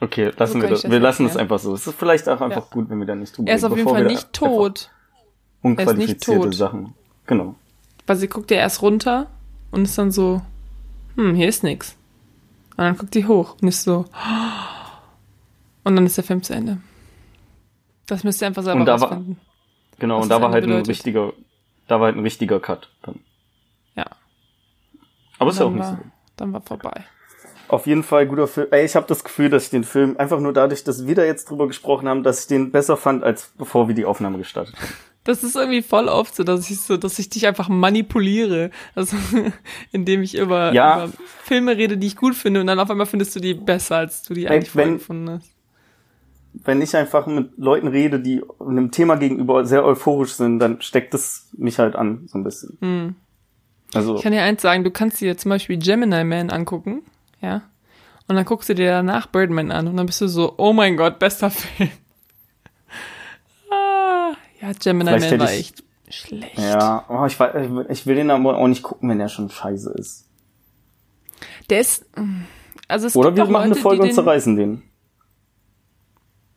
okay, 0.02 0.32
lassen 0.38 0.54
So 0.54 0.62
wir 0.62 0.70
das. 0.70 0.82
das 0.84 0.92
Wir 0.92 1.00
lassen 1.00 1.26
es 1.26 1.38
einfach 1.38 1.60
so. 1.60 1.74
Es 1.74 1.86
ist 1.88 1.98
vielleicht 1.98 2.28
auch 2.30 2.42
einfach 2.42 2.64
Ja. 2.64 2.68
gut, 2.72 2.90
wenn 2.90 3.00
wir 3.00 3.06
da 3.08 3.16
nicht 3.16 3.38
drüber 3.38 3.50
Er 3.50 3.56
ist 3.58 3.64
auf 3.64 3.76
jeden 3.76 3.90
Fall 3.90 4.06
nicht 4.06 4.32
tot. 4.34 4.90
Unqualifizierte 5.62 6.44
tot. 6.46 6.56
Sachen. 6.56 6.94
Genau. 7.28 7.56
Weil 8.08 8.16
sie 8.16 8.28
guckt 8.30 8.50
ja 8.50 8.58
erst 8.58 8.82
runter 8.82 9.28
und 9.72 9.84
ist 9.84 9.98
dann 9.98 10.12
so, 10.12 10.42
hm, 11.16 11.36
hier 11.36 11.50
ist 11.50 11.64
nix. 11.64 11.96
Und 12.72 12.86
dann 12.86 12.98
guckt 12.98 13.14
die 13.14 13.28
hoch 13.28 13.58
und 13.62 13.68
ist 13.68 13.84
so, 13.84 14.06
und 15.84 15.96
dann 15.96 16.06
ist 16.06 16.18
der 16.18 16.24
Film 16.24 16.42
zu 16.44 16.54
Ende. 16.54 16.78
Das 18.08 18.24
müsst 18.24 18.42
ihr 18.42 18.48
einfach 18.48 18.64
selber 18.64 18.80
Und 18.80 18.86
da 18.86 19.00
war-. 19.02 19.22
Genau, 20.00 20.22
und 20.22 20.30
da 20.30 20.42
war 20.42 20.52
halt 20.52 20.64
ein 20.64 20.70
bedeutet. 20.70 20.88
richtiger, 20.90 21.34
da 21.88 22.00
war 22.00 22.08
halt 22.08 22.16
ein 22.16 22.24
richtiger 22.24 22.60
Cut. 22.62 22.90
Dann. 23.04 23.20
Ja. 23.96 24.06
Aber 25.38 25.52
ist 25.52 25.60
ja 25.60 25.66
auch 25.66 25.72
nicht 25.72 25.86
so. 25.86 25.98
Dann 26.40 26.54
war 26.54 26.62
vorbei. 26.62 27.06
Auf 27.68 27.86
jeden 27.86 28.02
Fall 28.04 28.26
guter 28.28 28.48
Film. 28.48 28.68
Ey, 28.72 28.84
ich 28.86 28.96
habe 28.96 29.06
das 29.08 29.24
Gefühl, 29.24 29.50
dass 29.50 29.66
ich 29.66 29.70
den 29.70 29.84
Film 29.84 30.16
einfach 30.18 30.40
nur 30.40 30.54
dadurch, 30.54 30.84
dass 30.84 31.06
wir 31.06 31.14
da 31.14 31.24
jetzt 31.24 31.50
drüber 31.50 31.68
gesprochen 31.68 32.08
haben, 32.10 32.24
dass 32.24 32.42
ich 32.42 32.48
den 32.48 32.72
besser 32.72 32.98
fand, 32.98 33.24
als 33.24 33.52
bevor 33.58 33.88
wir 33.88 33.94
die 33.96 34.06
Aufnahme 34.06 34.40
gestartet 34.40 34.76
haben. 34.76 34.88
Das 35.26 35.44
ist 35.44 35.56
irgendwie 35.56 35.84
voll 35.84 36.08
oft 36.08 36.34
so, 36.36 36.44
dass 36.44 36.68
ich 36.72 36.80
so, 36.80 36.98
dass 36.98 37.20
ich 37.20 37.30
dich 37.30 37.46
einfach 37.46 37.70
manipuliere. 37.70 38.72
Also, 38.96 39.16
indem 39.92 40.24
ich 40.24 40.36
über, 40.36 40.74
Ja. 40.74 41.06
über 41.06 41.14
Filme 41.44 41.78
rede, 41.78 41.98
die 41.98 42.08
ich 42.08 42.16
gut 42.16 42.34
finde, 42.34 42.62
und 42.62 42.68
dann 42.68 42.80
auf 42.80 42.90
einmal 42.90 43.06
findest 43.06 43.36
du 43.36 43.40
die 43.40 43.54
besser, 43.54 43.98
als 43.98 44.24
du 44.24 44.34
die 44.34 44.48
eigentlich 44.48 44.72
vorher 44.72 44.94
gefunden 44.94 45.30
hast. 45.30 45.52
Wenn 46.54 46.82
ich 46.82 46.96
einfach 46.96 47.28
mit 47.28 47.52
Leuten 47.58 47.90
rede, 47.90 48.20
die 48.20 48.42
einem 48.60 48.90
Thema 48.90 49.16
gegenüber 49.18 49.66
sehr 49.66 49.86
euphorisch 49.86 50.34
sind, 50.34 50.58
dann 50.58 50.82
steckt 50.82 51.14
es 51.14 51.50
mich 51.56 51.78
halt 51.78 51.96
an, 51.96 52.24
so 52.28 52.40
ein 52.40 52.44
bisschen. 52.44 52.78
Hm. 52.82 53.16
Also, 53.94 54.16
Ich 54.18 54.22
kann 54.22 54.32
dir 54.32 54.44
eins 54.44 54.62
sagen, 54.62 54.84
du 54.84 54.92
kannst 54.92 55.20
dir 55.22 55.38
zum 55.38 55.50
Beispiel 55.50 55.78
Gemini 55.78 56.24
Man 56.24 56.50
angucken, 56.52 57.02
ja, 57.42 57.64
und 58.28 58.36
dann 58.36 58.46
guckst 58.46 58.70
du 58.70 58.76
dir 58.76 58.90
danach 58.92 59.26
Birdman 59.28 59.72
an 59.72 59.88
und 59.88 59.98
dann 59.98 60.06
bist 60.06 60.22
du 60.22 60.28
so, 60.28 60.54
oh 60.58 60.74
mein 60.74 60.96
Gott, 60.98 61.18
bester 61.20 61.50
Film. 61.52 61.90
ah, 63.72 64.34
ja, 64.62 64.72
Gemini 64.80 65.12
Man 65.12 65.40
war 65.40 65.52
ich- 65.54 65.60
echt 65.60 65.84
schlecht. 66.10 66.58
ja, 66.58 67.06
oh, 67.10 67.26
ich, 67.26 67.38
ich 67.90 68.06
will 68.06 68.16
den 68.16 68.32
aber 68.32 68.58
auch 68.58 68.68
nicht 68.68 68.84
gucken, 68.84 69.10
wenn 69.10 69.20
er 69.20 69.30
schon 69.30 69.50
scheiße 69.50 69.92
ist. 69.98 70.26
Der 71.70 71.80
ist, 71.82 72.06
also 72.88 73.08
es 73.08 73.16
Oder 73.16 73.36
wir 73.36 73.46
machen 73.46 73.64
eine 73.64 73.70
Leute, 73.70 73.82
Folge 73.82 74.04
die 74.04 74.10
und 74.10 74.16
zerreißen 74.16 74.56
den. 74.56 74.82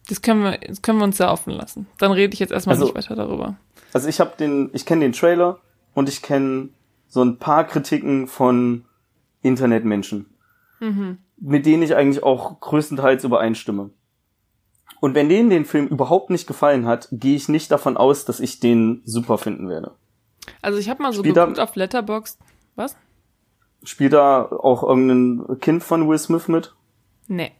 das 0.08 0.22
können 0.22 0.42
wir, 0.42 0.58
das 0.58 0.80
können 0.82 0.98
wir 0.98 1.04
uns 1.04 1.18
ja 1.18 1.30
offen 1.30 1.52
lassen. 1.52 1.86
Dann 1.98 2.12
rede 2.12 2.32
ich 2.34 2.40
jetzt 2.40 2.50
erstmal 2.52 2.74
Also- 2.76 2.86
nicht 2.86 2.94
weiter 2.96 3.14
darüber. 3.14 3.56
Also 3.94 4.08
ich 4.08 4.20
habe 4.20 4.32
den, 4.38 4.70
ich 4.72 4.86
kenne 4.86 5.02
den 5.02 5.12
Trailer 5.12 5.58
und 5.92 6.08
ich 6.08 6.22
kenne 6.22 6.70
so 7.12 7.22
ein 7.22 7.38
paar 7.38 7.64
Kritiken 7.64 8.26
von 8.26 8.86
Internetmenschen, 9.42 10.24
Mhm. 10.80 11.18
mit 11.36 11.66
denen 11.66 11.82
ich 11.82 11.94
eigentlich 11.94 12.22
auch 12.22 12.58
größtenteils 12.60 13.22
übereinstimme. 13.24 13.90
Und 15.00 15.14
wenn 15.14 15.28
denen 15.28 15.50
den 15.50 15.66
Film 15.66 15.88
überhaupt 15.88 16.30
nicht 16.30 16.46
gefallen 16.46 16.86
hat, 16.86 17.08
gehe 17.12 17.36
ich 17.36 17.50
nicht 17.50 17.70
davon 17.70 17.98
aus, 17.98 18.24
dass 18.24 18.40
ich 18.40 18.60
den 18.60 19.02
super 19.04 19.36
finden 19.36 19.68
werde. 19.68 19.92
Also 20.62 20.78
ich 20.78 20.88
habe 20.88 21.02
mal 21.02 21.12
so 21.12 21.22
geguckt 21.22 21.60
auf 21.60 21.76
Letterboxd. 21.76 22.38
Was? 22.76 22.96
Spielt 23.84 24.14
da 24.14 24.44
auch 24.46 24.82
irgendein 24.82 25.58
Kind 25.60 25.82
von 25.82 26.08
Will 26.08 26.18
Smith 26.18 26.48
mit? 26.48 26.74
Nee. 27.28 27.52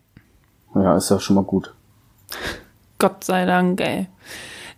Ja, 0.75 0.97
ist 0.97 1.11
ja 1.11 1.21
schon 1.21 1.37
mal 1.37 1.45
gut. 1.45 1.75
Gott 2.99 3.23
sei 3.25 3.45
Dank, 3.45 3.81
ey. 3.83 4.07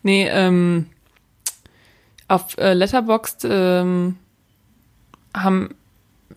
Nee, 0.02 0.26
ähm, 0.28 0.86
auf 2.26 2.58
äh, 2.58 2.72
Letterboxd 2.72 3.46
ähm, 3.48 4.16
haben 5.34 5.74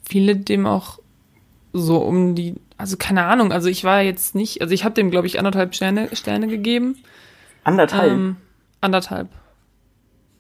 viele 0.04 0.36
dem 0.36 0.66
auch 0.66 1.00
so 1.74 1.98
um 1.98 2.36
die, 2.36 2.56
also 2.78 2.98
keine 2.98 3.26
Ahnung, 3.26 3.52
also 3.52 3.70
ich 3.70 3.84
war 3.84 4.02
jetzt 4.02 4.36
nicht, 4.36 4.62
also 4.62 4.74
ich 4.74 4.84
habe 4.84 4.96
dem, 4.96 5.12
glaube 5.12 5.28
ich, 5.28 5.38
anderthalb 5.38 5.76
Sterne, 5.76 6.16
Sterne 6.16 6.48
gegeben. 6.48 6.98
Anderthalb. 7.64 8.12
Ähm, 8.12 8.38
anderthalb. 8.82 9.30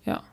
Ja. 0.05 0.23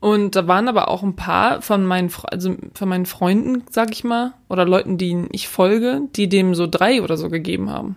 Und 0.00 0.34
da 0.34 0.48
waren 0.48 0.68
aber 0.68 0.88
auch 0.88 1.02
ein 1.02 1.16
paar 1.16 1.62
von 1.62 1.84
meinen, 1.84 2.10
also 2.24 2.56
von 2.74 2.88
meinen 2.88 3.06
Freunden, 3.06 3.64
sag 3.70 3.92
ich 3.92 4.04
mal, 4.04 4.34
oder 4.48 4.64
Leuten, 4.64 4.98
denen 4.98 5.28
ich 5.32 5.48
folge, 5.48 6.02
die 6.16 6.28
dem 6.28 6.54
so 6.54 6.66
drei 6.66 7.02
oder 7.02 7.16
so 7.16 7.28
gegeben 7.28 7.70
haben. 7.70 7.96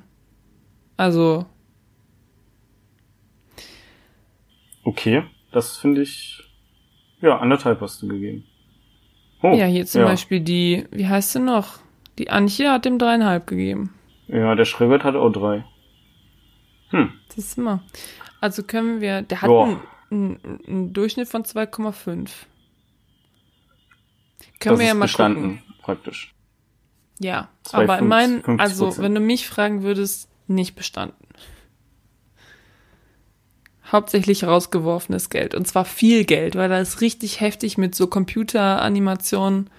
Also, 0.98 1.46
okay, 4.84 5.24
das 5.52 5.78
finde 5.78 6.02
ich. 6.02 6.44
Ja, 7.22 7.40
anderthalb 7.40 7.82
hast 7.82 8.02
du 8.02 8.08
gegeben. 8.08 8.44
Oh, 9.54 9.56
ja, 9.56 9.66
hier 9.66 9.86
zum 9.86 10.04
Beispiel 10.04 10.40
die, 10.40 10.86
wie 10.92 11.08
heißt 11.08 11.34
sie 11.34 11.40
noch? 11.40 11.80
Die 12.18 12.30
Antje 12.30 12.72
hat 12.72 12.86
dem 12.86 12.98
dreieinhalb 12.98 13.48
gegeben. 13.48 13.94
Ja, 14.28 14.56
der 14.56 14.66
Schreibert 14.66 15.04
hat 15.04 15.16
auch 15.16 15.30
drei. 15.32 15.66
Hm. 16.90 17.12
Das 17.28 17.38
ist 17.38 17.58
immer. 17.58 17.84
Also 18.42 18.64
können 18.64 19.02
wir, 19.02 19.22
der 19.22 19.42
hat 19.42 19.50
Ja. 19.50 19.64
einen, 19.64 19.80
einen, 20.12 20.60
einen 20.68 20.94
Durchschnitt 20.94 21.28
von 21.28 21.44
2,5. 21.44 22.30
Können 24.60 24.76
das 24.76 24.80
wir 24.80 24.88
ja 24.88 24.94
mal 24.94 25.02
bestanden, 25.06 25.42
gucken. 25.60 25.64
praktisch. 25.82 26.34
Ja, 27.20 27.50
Zwei 27.64 27.84
aber 27.84 27.94
in 27.94 28.00
fünf- 28.00 28.10
meinen, 28.10 28.42
50%. 28.44 28.60
also 28.62 28.98
wenn 29.00 29.16
du 29.16 29.22
mich 29.22 29.48
fragen 29.48 29.84
würdest, 29.84 30.30
nicht 30.48 30.76
bestanden. 30.76 31.25
Hauptsächlich 33.92 34.44
rausgeworfenes 34.44 35.30
Geld. 35.30 35.54
Und 35.54 35.68
zwar 35.68 35.86
viel 35.86 36.26
Geld, 36.26 36.56
weil 36.56 36.70
da 36.70 36.80
ist 36.80 37.02
richtig 37.02 37.40
heftig 37.40 37.78
mit 37.78 37.96
so 37.96 38.08
Computeranimationen. 38.08 39.70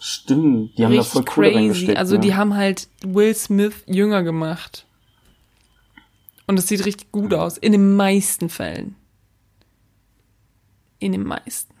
Stimmt, 0.00 0.78
die 0.78 0.84
haben 0.84 0.96
da 0.96 1.02
voll 1.02 1.24
Kohle 1.24 1.52
crazy. 1.52 1.92
Also 1.94 2.14
ne? 2.14 2.20
die 2.20 2.34
haben 2.34 2.54
halt 2.54 2.88
Will 3.04 3.34
Smith 3.34 3.74
jünger 3.86 4.22
gemacht. 4.22 4.86
Und 6.46 6.58
es 6.58 6.66
sieht 6.68 6.84
richtig 6.86 7.12
gut 7.12 7.34
aus. 7.34 7.58
In 7.58 7.72
den 7.72 7.96
meisten 7.96 8.48
Fällen. 8.48 8.96
In 10.98 11.12
den 11.12 11.24
meisten. 11.24 11.74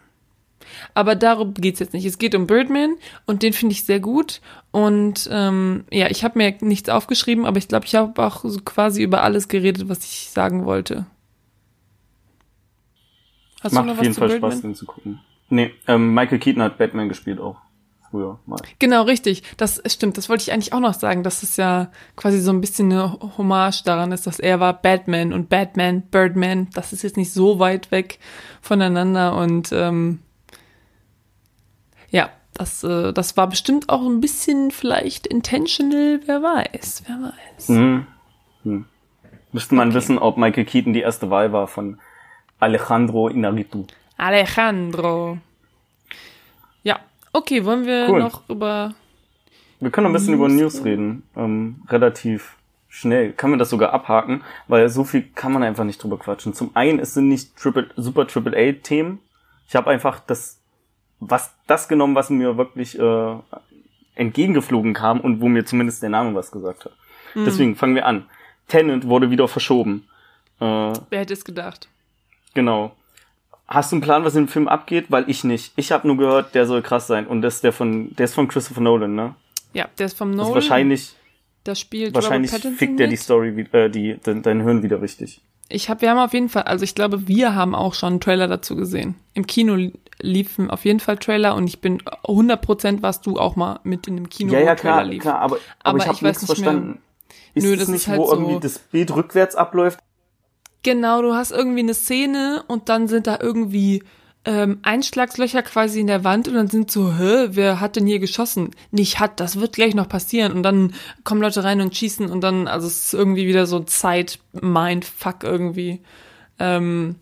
Aber 0.94 1.14
darum 1.14 1.54
geht's 1.54 1.80
jetzt 1.80 1.94
nicht. 1.94 2.04
Es 2.04 2.18
geht 2.18 2.34
um 2.34 2.46
Birdman 2.46 2.96
und 3.26 3.42
den 3.42 3.52
finde 3.52 3.72
ich 3.72 3.84
sehr 3.84 4.00
gut. 4.00 4.40
Und 4.70 5.28
ähm, 5.32 5.84
ja, 5.90 6.08
ich 6.10 6.24
habe 6.24 6.38
mir 6.38 6.54
nichts 6.60 6.88
aufgeschrieben, 6.88 7.46
aber 7.46 7.58
ich 7.58 7.68
glaube, 7.68 7.86
ich 7.86 7.94
habe 7.94 8.22
auch 8.24 8.44
so 8.44 8.60
quasi 8.60 9.02
über 9.02 9.22
alles 9.22 9.48
geredet, 9.48 9.88
was 9.88 10.04
ich 10.04 10.30
sagen 10.30 10.64
wollte. 10.64 11.06
Hast 13.62 13.72
Macht 13.72 13.88
auf 13.90 14.02
jeden 14.02 14.14
Fall 14.14 14.28
Birdman? 14.28 14.52
Spaß, 14.52 14.62
den 14.62 14.74
zu 14.74 14.86
gucken. 14.86 15.20
Nee, 15.50 15.72
ähm, 15.86 16.14
Michael 16.14 16.38
Keaton 16.38 16.62
hat 16.62 16.78
Batman 16.78 17.08
gespielt 17.08 17.40
auch. 17.40 17.56
Früher 18.10 18.38
mal. 18.46 18.58
Genau, 18.78 19.02
richtig. 19.02 19.42
Das 19.58 19.82
stimmt. 19.86 20.16
Das 20.16 20.30
wollte 20.30 20.42
ich 20.42 20.52
eigentlich 20.52 20.72
auch 20.72 20.80
noch 20.80 20.94
sagen, 20.94 21.22
dass 21.22 21.42
es 21.42 21.58
ja 21.58 21.90
quasi 22.16 22.40
so 22.40 22.50
ein 22.50 22.60
bisschen 22.62 22.90
eine 22.90 23.18
Hommage 23.36 23.82
daran 23.84 24.12
ist, 24.12 24.26
dass 24.26 24.38
er 24.38 24.60
war 24.60 24.72
Batman 24.72 25.34
und 25.34 25.50
Batman, 25.50 26.02
Birdman. 26.02 26.68
Das 26.72 26.94
ist 26.94 27.02
jetzt 27.02 27.18
nicht 27.18 27.32
so 27.32 27.58
weit 27.58 27.90
weg 27.90 28.18
voneinander 28.62 29.36
und 29.36 29.72
ähm, 29.72 30.20
ja, 32.10 32.30
das, 32.54 32.82
äh, 32.82 33.12
das 33.12 33.36
war 33.36 33.46
bestimmt 33.46 33.90
auch 33.90 34.06
ein 34.06 34.20
bisschen 34.20 34.70
vielleicht 34.70 35.26
intentional. 35.26 36.20
Wer 36.24 36.42
weiß, 36.42 37.02
wer 37.06 37.32
weiß. 37.56 37.68
Mhm. 37.68 38.06
Hm. 38.62 38.84
Müsste 39.52 39.74
man 39.74 39.92
wissen, 39.92 40.18
ob 40.18 40.38
Michael 40.38 40.64
Keaton 40.64 40.94
die 40.94 41.00
erste 41.00 41.30
Wahl 41.30 41.52
war 41.52 41.68
von 41.68 41.98
Alejandro 42.60 43.28
Inarritu. 43.28 43.84
Alejandro. 44.16 45.38
Ja, 46.82 46.98
okay. 47.32 47.64
Wollen 47.64 47.86
wir 47.86 48.06
Cool. 48.08 48.20
noch 48.20 48.48
über 48.48 48.94
Wir 49.80 49.90
können 49.90 50.04
noch 50.04 50.10
ein 50.10 50.14
bisschen 50.14 50.34
über 50.34 50.48
News 50.48 50.84
reden. 50.84 51.22
Ähm, 51.36 51.82
relativ 51.88 52.56
schnell. 52.88 53.32
Kann 53.32 53.50
man 53.50 53.58
das 53.58 53.70
sogar 53.70 53.92
abhaken, 53.92 54.42
weil 54.66 54.88
so 54.88 55.04
viel 55.04 55.22
kann 55.34 55.52
man 55.52 55.62
einfach 55.62 55.84
nicht 55.84 56.02
drüber 56.02 56.18
quatschen. 56.18 56.54
Zum 56.54 56.70
einen, 56.74 56.98
es 56.98 57.14
sind 57.14 57.28
nicht 57.28 57.56
Triple, 57.56 57.88
super 57.96 58.26
Triple 58.26 58.56
A 58.56 58.72
Themen. 58.82 59.20
Ich 59.68 59.76
habe 59.76 59.90
einfach 59.90 60.18
das, 60.20 60.58
was 61.20 61.54
das 61.66 61.86
genommen, 61.88 62.14
was 62.14 62.30
mir 62.30 62.56
wirklich 62.56 62.98
äh, 62.98 63.34
entgegengeflogen 64.14 64.94
kam 64.94 65.20
und 65.20 65.40
wo 65.40 65.48
mir 65.48 65.64
zumindest 65.64 66.02
der 66.02 66.10
Name 66.10 66.34
was 66.34 66.50
gesagt 66.50 66.86
hat. 66.86 66.92
Deswegen 67.34 67.76
fangen 67.76 67.94
wir 67.94 68.06
an. 68.06 68.24
Tenant 68.68 69.06
wurde 69.06 69.30
wieder 69.30 69.46
verschoben. 69.48 70.08
Äh, 70.60 70.64
Wer 70.64 71.20
hätte 71.20 71.34
es 71.34 71.44
gedacht? 71.44 71.88
Genau. 72.58 72.90
Hast 73.68 73.92
du 73.92 73.96
einen 73.96 74.00
Plan, 74.02 74.24
was 74.24 74.34
im 74.34 74.48
Film 74.48 74.66
abgeht? 74.66 75.06
Weil 75.10 75.28
ich 75.30 75.44
nicht. 75.44 75.72
Ich 75.76 75.92
habe 75.92 76.06
nur 76.08 76.16
gehört, 76.16 76.54
der 76.54 76.66
soll 76.66 76.82
krass 76.82 77.06
sein. 77.06 77.26
Und 77.26 77.42
das 77.42 77.56
ist 77.56 77.64
der 77.64 77.72
von, 77.72 78.14
der 78.16 78.24
ist 78.24 78.34
von 78.34 78.48
Christopher 78.48 78.80
Nolan, 78.80 79.14
ne? 79.14 79.34
Ja, 79.74 79.86
der 79.98 80.06
ist 80.06 80.16
vom 80.18 80.30
Das 80.30 80.36
Nolan. 80.38 80.50
ist 80.50 80.54
wahrscheinlich, 80.54 81.12
Da 81.64 81.74
spielt 81.74 82.14
wahrscheinlich 82.14 82.50
fickt 82.50 82.98
der 82.98 83.06
die. 83.08 83.16
Story, 83.16 83.66
äh, 83.72 83.90
die, 83.90 84.16
dein, 84.24 84.42
dein 84.42 84.62
Hirn 84.62 84.82
wieder 84.82 85.00
richtig. 85.02 85.40
Ich 85.68 85.90
habe, 85.90 86.00
wir 86.00 86.10
haben 86.10 86.18
auf 86.18 86.32
jeden 86.32 86.48
Fall, 86.48 86.62
also 86.62 86.82
ich 86.82 86.94
glaube, 86.94 87.28
wir 87.28 87.54
haben 87.54 87.74
auch 87.74 87.92
schon 87.92 88.14
einen 88.14 88.20
Trailer 88.20 88.48
dazu 88.48 88.74
gesehen. 88.74 89.16
Im 89.34 89.46
Kino 89.46 89.74
li- 89.74 89.92
liefen 90.20 90.70
auf 90.70 90.86
jeden 90.86 90.98
Fall 90.98 91.18
Trailer 91.18 91.54
und 91.54 91.66
ich 91.68 91.80
bin 91.82 92.00
100% 92.24 93.02
warst 93.02 93.26
du 93.26 93.38
auch 93.38 93.54
mal 93.54 93.78
mit 93.84 94.08
in 94.08 94.16
dem 94.16 94.30
Kino, 94.30 94.54
ja, 94.54 94.60
ja, 94.60 94.74
klar, 94.74 95.04
lief. 95.04 95.20
klar, 95.22 95.38
aber, 95.40 95.56
aber, 95.56 95.62
Aber 95.82 95.98
ich 95.98 96.04
ich 96.04 96.08
habe 96.08 96.22
weiß 96.22 96.40
nicht 96.40 96.48
mehr. 96.48 96.56
verstanden. 96.56 97.02
Ist 97.54 97.64
Nö, 97.64 97.76
das 97.76 97.88
nicht, 97.88 98.08
halt 98.08 98.18
wo 98.18 98.26
so- 98.26 98.32
irgendwie 98.32 98.60
das 98.60 98.78
Bild 98.78 99.14
rückwärts 99.14 99.54
abläuft? 99.56 99.98
Genau, 100.82 101.22
du 101.22 101.34
hast 101.34 101.50
irgendwie 101.50 101.80
eine 101.80 101.94
Szene 101.94 102.64
und 102.68 102.88
dann 102.88 103.08
sind 103.08 103.26
da 103.26 103.38
irgendwie 103.40 104.02
ähm, 104.44 104.78
Einschlagslöcher 104.82 105.62
quasi 105.62 106.00
in 106.00 106.06
der 106.06 106.24
Wand 106.24 106.48
und 106.48 106.54
dann 106.54 106.68
sind 106.68 106.90
so, 106.90 107.12
hä, 107.12 107.48
wer 107.50 107.80
hat 107.80 107.96
denn 107.96 108.06
hier 108.06 108.18
geschossen? 108.18 108.70
Nicht 108.90 109.18
hat, 109.20 109.40
das 109.40 109.60
wird 109.60 109.74
gleich 109.74 109.94
noch 109.94 110.08
passieren 110.08 110.52
und 110.52 110.62
dann 110.62 110.94
kommen 111.24 111.42
Leute 111.42 111.64
rein 111.64 111.80
und 111.80 111.96
schießen 111.96 112.30
und 112.30 112.40
dann, 112.40 112.68
also 112.68 112.86
es 112.86 113.06
ist 113.06 113.14
irgendwie 113.14 113.46
wieder 113.46 113.66
so 113.66 113.80
Zeit-Mindfuck 113.80 115.42
irgendwie. 115.42 116.00
Ähm, 116.58 117.16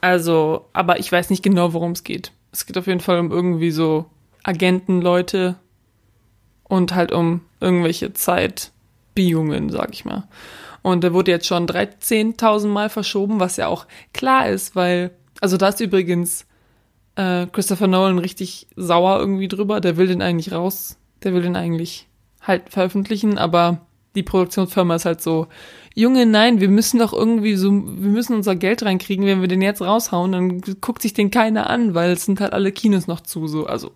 also, 0.00 0.66
aber 0.72 0.98
ich 0.98 1.12
weiß 1.12 1.30
nicht 1.30 1.42
genau, 1.42 1.74
worum 1.74 1.92
es 1.92 2.04
geht. 2.04 2.32
Es 2.50 2.66
geht 2.66 2.78
auf 2.78 2.86
jeden 2.86 3.00
Fall 3.00 3.18
um 3.20 3.30
irgendwie 3.30 3.70
so 3.70 4.06
Agentenleute 4.42 5.56
und 6.64 6.94
halt 6.94 7.12
um 7.12 7.42
irgendwelche 7.60 8.12
Zeitbiegungen, 8.14 9.70
sag 9.70 9.92
ich 9.92 10.04
mal. 10.04 10.26
Und 10.88 11.04
der 11.04 11.12
wurde 11.12 11.30
jetzt 11.30 11.46
schon 11.46 11.66
13.000 11.66 12.68
Mal 12.68 12.88
verschoben, 12.88 13.40
was 13.40 13.58
ja 13.58 13.66
auch 13.66 13.86
klar 14.14 14.48
ist, 14.48 14.74
weil, 14.74 15.10
also 15.40 15.58
da 15.58 15.68
ist 15.68 15.80
übrigens 15.80 16.46
äh, 17.16 17.46
Christopher 17.46 17.86
Nolan 17.86 18.18
richtig 18.18 18.68
sauer 18.74 19.18
irgendwie 19.18 19.48
drüber. 19.48 19.80
Der 19.80 19.98
will 19.98 20.06
den 20.06 20.22
eigentlich 20.22 20.52
raus. 20.52 20.96
Der 21.22 21.34
will 21.34 21.42
den 21.42 21.56
eigentlich 21.56 22.06
halt 22.40 22.70
veröffentlichen, 22.70 23.36
aber 23.36 23.82
die 24.14 24.22
Produktionsfirma 24.22 24.94
ist 24.94 25.04
halt 25.04 25.20
so, 25.20 25.48
Junge, 25.94 26.24
nein, 26.24 26.60
wir 26.60 26.68
müssen 26.68 27.00
doch 27.00 27.12
irgendwie 27.12 27.56
so, 27.56 27.70
wir 27.70 28.10
müssen 28.10 28.34
unser 28.34 28.56
Geld 28.56 28.82
reinkriegen, 28.82 29.26
wenn 29.26 29.42
wir 29.42 29.48
den 29.48 29.60
jetzt 29.60 29.82
raushauen, 29.82 30.32
dann 30.32 30.60
guckt 30.80 31.02
sich 31.02 31.12
den 31.12 31.30
keiner 31.30 31.68
an, 31.68 31.94
weil 31.94 32.12
es 32.12 32.24
sind 32.24 32.40
halt 32.40 32.52
alle 32.52 32.72
Kinos 32.72 33.08
noch 33.08 33.20
zu, 33.20 33.46
so, 33.46 33.66
also 33.66 33.90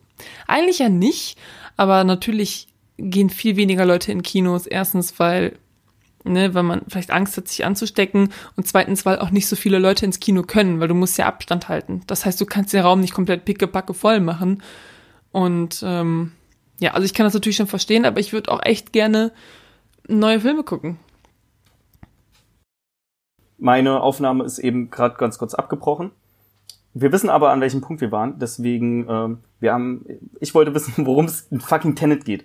eigentlich 0.46 0.80
ja 0.80 0.88
nicht, 0.90 1.38
aber 1.76 2.04
natürlich 2.04 2.66
gehen 2.98 3.30
viel 3.30 3.56
weniger 3.56 3.86
Leute 3.86 4.12
in 4.12 4.22
Kinos. 4.22 4.66
Erstens, 4.66 5.18
weil, 5.18 5.58
ne, 6.24 6.54
weil 6.54 6.62
man 6.62 6.82
vielleicht 6.88 7.10
Angst 7.10 7.36
hat, 7.36 7.48
sich 7.48 7.64
anzustecken 7.64 8.32
und 8.56 8.66
zweitens, 8.66 9.04
weil 9.06 9.18
auch 9.18 9.30
nicht 9.30 9.48
so 9.48 9.56
viele 9.56 9.78
Leute 9.78 10.04
ins 10.04 10.20
Kino 10.20 10.42
können, 10.42 10.80
weil 10.80 10.88
du 10.88 10.94
musst 10.94 11.18
ja 11.18 11.26
Abstand 11.26 11.68
halten. 11.68 12.02
Das 12.06 12.24
heißt, 12.24 12.40
du 12.40 12.46
kannst 12.46 12.72
den 12.72 12.82
Raum 12.82 13.00
nicht 13.00 13.14
komplett 13.14 13.44
pickepacke 13.44 13.94
voll 13.94 14.20
machen 14.20 14.62
und 15.32 15.82
ähm, 15.84 16.32
ja, 16.78 16.94
also 16.94 17.04
ich 17.04 17.14
kann 17.14 17.24
das 17.24 17.34
natürlich 17.34 17.56
schon 17.56 17.66
verstehen, 17.66 18.04
aber 18.04 18.20
ich 18.20 18.32
würde 18.32 18.50
auch 18.50 18.60
echt 18.62 18.92
gerne 18.92 19.32
neue 20.08 20.40
Filme 20.40 20.64
gucken. 20.64 20.98
Meine 23.58 24.00
Aufnahme 24.00 24.44
ist 24.44 24.58
eben 24.58 24.90
gerade 24.90 25.16
ganz 25.16 25.38
kurz 25.38 25.54
abgebrochen. 25.54 26.10
Wir 26.94 27.12
wissen 27.12 27.30
aber, 27.30 27.50
an 27.50 27.60
welchem 27.60 27.80
Punkt 27.80 28.00
wir 28.00 28.12
waren. 28.12 28.38
Deswegen, 28.38 29.08
ähm, 29.08 29.38
wir 29.60 29.72
haben, 29.72 30.04
ich 30.40 30.54
wollte 30.54 30.74
wissen, 30.74 30.92
worum 31.06 31.26
es 31.26 31.42
in 31.50 31.60
fucking 31.60 31.94
Tenet 31.94 32.24
geht. 32.24 32.44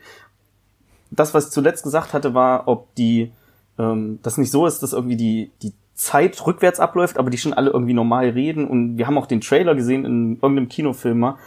Das, 1.10 1.34
was 1.34 1.48
ich 1.48 1.52
zuletzt 1.52 1.84
gesagt 1.84 2.14
hatte, 2.14 2.34
war, 2.34 2.68
ob 2.68 2.94
die, 2.96 3.32
ähm, 3.80 4.20
das 4.24 4.38
nicht 4.38 4.52
so 4.52 4.66
ist, 4.66 4.80
dass 4.80 4.94
irgendwie 4.94 5.18
die, 5.18 5.52
die 5.62 5.74
Zeit 5.94 6.46
rückwärts 6.46 6.80
abläuft, 6.80 7.18
aber 7.18 7.30
die 7.30 7.38
schon 7.38 7.54
alle 7.54 7.72
irgendwie 7.72 7.94
normal 7.94 8.30
reden. 8.30 8.68
Und 8.68 8.98
wir 8.98 9.08
haben 9.08 9.18
auch 9.18 9.26
den 9.26 9.42
Trailer 9.42 9.76
gesehen 9.76 10.06
in 10.06 10.34
irgendeinem 10.36 10.70
Kinofilm 10.70 11.20
mal. 11.20 11.38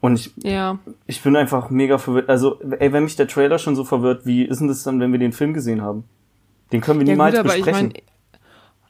Und 0.00 0.14
ich, 0.14 0.32
ja. 0.36 0.78
ich 1.06 1.22
bin 1.22 1.36
einfach 1.36 1.70
mega 1.70 1.98
verwirrt. 1.98 2.28
Also, 2.28 2.60
ey, 2.60 2.92
wenn 2.92 3.04
mich 3.04 3.16
der 3.16 3.28
Trailer 3.28 3.58
schon 3.58 3.74
so 3.74 3.84
verwirrt, 3.84 4.26
wie 4.26 4.44
ist 4.44 4.60
denn 4.60 4.68
das 4.68 4.82
dann, 4.82 5.00
wenn 5.00 5.10
wir 5.10 5.18
den 5.18 5.32
Film 5.32 5.54
gesehen 5.54 5.82
haben? 5.82 6.04
Den 6.72 6.80
können 6.80 7.00
wir 7.00 7.06
niemals 7.06 7.34
ja, 7.34 7.42
gut, 7.42 7.52
besprechen. 7.52 7.92
Ich 7.94 8.02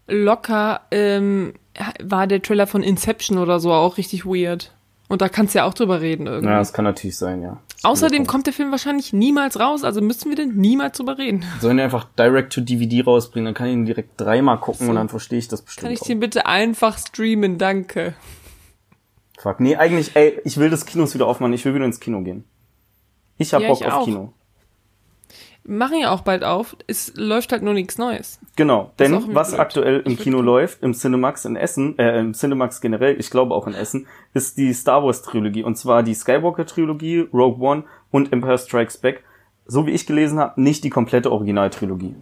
mein, 0.07 0.24
locker 0.24 0.82
ähm, 0.90 1.55
war 2.03 2.26
der 2.26 2.42
Trailer 2.42 2.66
von 2.66 2.82
Inception 2.82 3.38
oder 3.38 3.61
so 3.61 3.72
auch 3.72 3.97
richtig 3.97 4.24
weird. 4.26 4.72
Und 5.09 5.22
da 5.22 5.28
kannst 5.28 5.55
du 5.55 5.59
ja 5.59 5.64
auch 5.64 5.74
drüber 5.74 6.01
reden 6.01 6.26
irgendwie. 6.26 6.51
Ja, 6.51 6.59
das 6.59 6.72
kann 6.72 6.84
natürlich 6.84 7.16
sein, 7.16 7.42
ja. 7.42 7.59
Außerdem 7.83 8.27
kommt 8.27 8.47
der 8.47 8.53
Film 8.53 8.70
wahrscheinlich 8.70 9.12
niemals 9.12 9.59
raus, 9.61 9.85
also 9.85 10.01
müssen 10.01 10.29
wir 10.31 10.37
denn 10.37 10.57
niemals 10.57 10.97
drüber 10.97 11.18
reden. 11.18 11.45
Sollen 11.61 11.77
wir 11.77 11.85
einfach 11.85 12.05
direct 12.18 12.53
to 12.53 12.61
DVD 12.61 13.05
rausbringen, 13.05 13.47
dann 13.47 13.55
kann 13.55 13.68
ich 13.68 13.74
ihn 13.74 13.87
direkt 13.87 14.20
dreimal 14.20 14.59
gucken 14.59 14.87
so. 14.87 14.91
und 14.91 14.97
dann 14.97 15.09
verstehe 15.09 15.39
ich 15.39 15.49
das 15.49 15.62
bestimmt. 15.62 15.85
Kann 15.85 15.93
ich 15.93 16.01
den 16.01 16.20
bitte 16.20 16.47
einfach 16.47 16.99
streamen, 16.99 17.59
danke. 17.59 18.14
Fuck, 19.39 19.61
nee, 19.61 19.77
eigentlich, 19.77 20.16
ey, 20.16 20.41
ich 20.45 20.57
will 20.57 20.70
das 20.70 20.87
Kinos 20.87 21.14
wieder 21.14 21.27
aufmachen, 21.27 21.53
ich 21.53 21.64
will 21.64 21.74
wieder 21.74 21.85
ins 21.85 22.01
Kino 22.01 22.22
gehen. 22.22 22.45
Ich 23.39 23.53
hab 23.53 23.62
ja, 23.62 23.68
Bock 23.68 23.81
ich 23.81 23.87
auf 23.87 23.93
auch. 23.93 24.05
Kino. 24.05 24.33
Machen 25.68 25.98
ja 25.98 26.12
auch 26.12 26.20
bald 26.20 26.44
auf, 26.44 26.76
es 26.86 27.12
läuft 27.16 27.50
halt 27.50 27.62
nur 27.62 27.74
nichts 27.74 27.98
Neues. 27.98 28.38
Genau, 28.54 28.92
denn 29.00 29.34
was 29.34 29.48
blöd. 29.48 29.60
aktuell 29.60 30.00
im 30.04 30.16
Kino 30.16 30.40
läuft, 30.40 30.82
im 30.82 30.92
Cinemax 30.92 31.44
in 31.44 31.56
Essen, 31.56 31.98
äh, 31.98 32.20
im 32.20 32.34
Cinemax 32.34 32.80
generell, 32.80 33.18
ich 33.18 33.30
glaube 33.30 33.52
auch 33.54 33.66
in 33.66 33.74
Essen, 33.74 34.06
ist 34.32 34.58
die 34.58 34.72
Star 34.72 35.02
Wars 35.02 35.22
Trilogie 35.22 35.64
und 35.64 35.76
zwar 35.76 36.04
die 36.04 36.14
Skywalker 36.14 36.66
Trilogie, 36.66 37.28
Rogue 37.32 37.60
One 37.60 37.84
und 38.12 38.32
Empire 38.32 38.58
Strikes 38.58 38.98
Back. 38.98 39.24
So 39.66 39.86
wie 39.86 39.90
ich 39.90 40.06
gelesen 40.06 40.38
habe, 40.38 40.60
nicht 40.60 40.84
die 40.84 40.90
komplette 40.90 41.32
Originaltrilogie. 41.32 42.14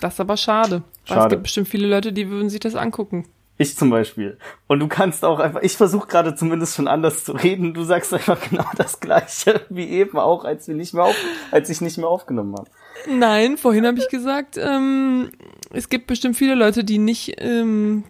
Das 0.00 0.14
ist 0.14 0.20
aber 0.20 0.36
schade. 0.36 0.82
schade. 1.04 1.20
Weil 1.20 1.26
es 1.26 1.30
gibt 1.30 1.42
bestimmt 1.44 1.68
viele 1.68 1.86
Leute, 1.86 2.12
die 2.12 2.28
würden 2.28 2.50
sich 2.50 2.60
das 2.60 2.74
angucken. 2.74 3.26
Ich 3.60 3.76
zum 3.76 3.90
Beispiel. 3.90 4.38
Und 4.68 4.78
du 4.78 4.86
kannst 4.86 5.24
auch 5.24 5.40
einfach, 5.40 5.62
ich 5.62 5.76
versuche 5.76 6.06
gerade 6.06 6.36
zumindest 6.36 6.76
schon 6.76 6.86
anders 6.86 7.24
zu 7.24 7.32
reden. 7.32 7.74
Du 7.74 7.82
sagst 7.82 8.14
einfach 8.14 8.38
genau 8.50 8.64
das 8.76 9.00
Gleiche 9.00 9.62
wie 9.68 9.88
eben 9.88 10.16
auch, 10.16 10.44
als 10.44 10.68
wir 10.68 10.76
nicht 10.76 10.94
mehr 10.94 11.04
auf, 11.04 11.16
als 11.50 11.68
ich 11.68 11.80
nicht 11.80 11.98
mehr 11.98 12.08
aufgenommen 12.08 12.54
habe. 12.56 12.70
Nein, 13.08 13.56
vorhin 13.56 13.86
habe 13.86 13.98
ich 13.98 14.08
gesagt, 14.08 14.56
ähm, 14.58 15.30
es 15.72 15.88
gibt 15.88 16.06
bestimmt 16.06 16.36
viele 16.36 16.54
Leute, 16.54 16.84
die 16.84 16.98
nicht 16.98 17.34
ähm, 17.38 18.04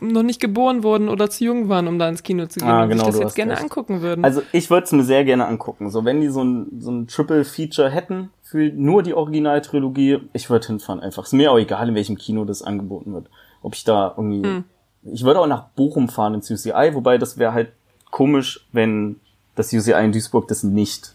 noch 0.00 0.22
nicht 0.22 0.40
geboren 0.40 0.82
wurden 0.82 1.08
oder 1.08 1.28
zu 1.30 1.44
jung 1.44 1.68
waren, 1.68 1.88
um 1.88 1.98
da 1.98 2.08
ins 2.08 2.22
Kino 2.22 2.46
zu 2.46 2.60
gehen 2.60 2.68
ah, 2.68 2.86
genau, 2.86 3.06
und 3.06 3.12
sich 3.12 3.20
das 3.20 3.30
jetzt 3.30 3.36
gerne 3.36 3.52
recht. 3.52 3.62
angucken 3.62 4.02
würden. 4.02 4.24
Also 4.24 4.42
ich 4.52 4.70
würde 4.70 4.84
es 4.84 4.92
mir 4.92 5.04
sehr 5.04 5.24
gerne 5.24 5.46
angucken. 5.46 5.90
So 5.90 6.04
wenn 6.04 6.20
die 6.20 6.28
so 6.28 6.44
ein, 6.44 6.66
so 6.80 6.90
ein 6.90 7.06
Triple 7.08 7.44
Feature 7.44 7.90
hätten 7.90 8.30
für 8.42 8.70
nur 8.74 9.02
die 9.02 9.14
Originaltrilogie, 9.14 10.20
ich 10.32 10.50
würde 10.50 10.66
hinfahren 10.66 11.00
einfach. 11.00 11.24
Ist 11.24 11.32
mir 11.32 11.50
auch 11.50 11.58
egal, 11.58 11.88
in 11.88 11.94
welchem 11.94 12.16
Kino 12.16 12.44
das 12.44 12.62
angeboten 12.62 13.14
wird. 13.14 13.28
Ob 13.62 13.74
ich 13.74 13.84
da 13.84 14.14
irgendwie 14.16 14.42
hm 14.42 14.64
ich 15.04 15.24
würde 15.24 15.40
auch 15.40 15.46
nach 15.46 15.68
Bochum 15.68 16.08
fahren 16.08 16.34
ins 16.34 16.50
UCI, 16.50 16.90
wobei 16.94 17.18
das 17.18 17.38
wäre 17.38 17.52
halt 17.52 17.72
komisch, 18.10 18.64
wenn 18.72 19.16
das 19.56 19.72
UCI 19.72 20.04
in 20.04 20.12
Duisburg 20.12 20.48
das 20.48 20.62
nicht 20.62 21.12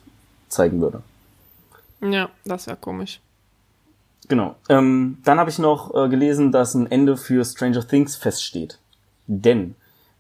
zeigen 0.50 0.82
würde. 0.82 1.02
Ja, 2.02 2.30
das 2.46 2.68
wäre 2.68 2.78
komisch. 2.78 3.20
Genau. 4.28 4.56
Ähm, 4.70 5.18
dann 5.24 5.40
habe 5.40 5.50
ich 5.50 5.58
noch 5.58 5.96
äh, 5.96 6.10
gelesen, 6.10 6.52
dass 6.52 6.76
ein 6.76 6.92
Ende 6.92 7.18
für 7.18 7.44
Stranger 7.46 7.88
Things 7.88 8.16
feststeht. 8.16 8.78
Denn 9.28 9.76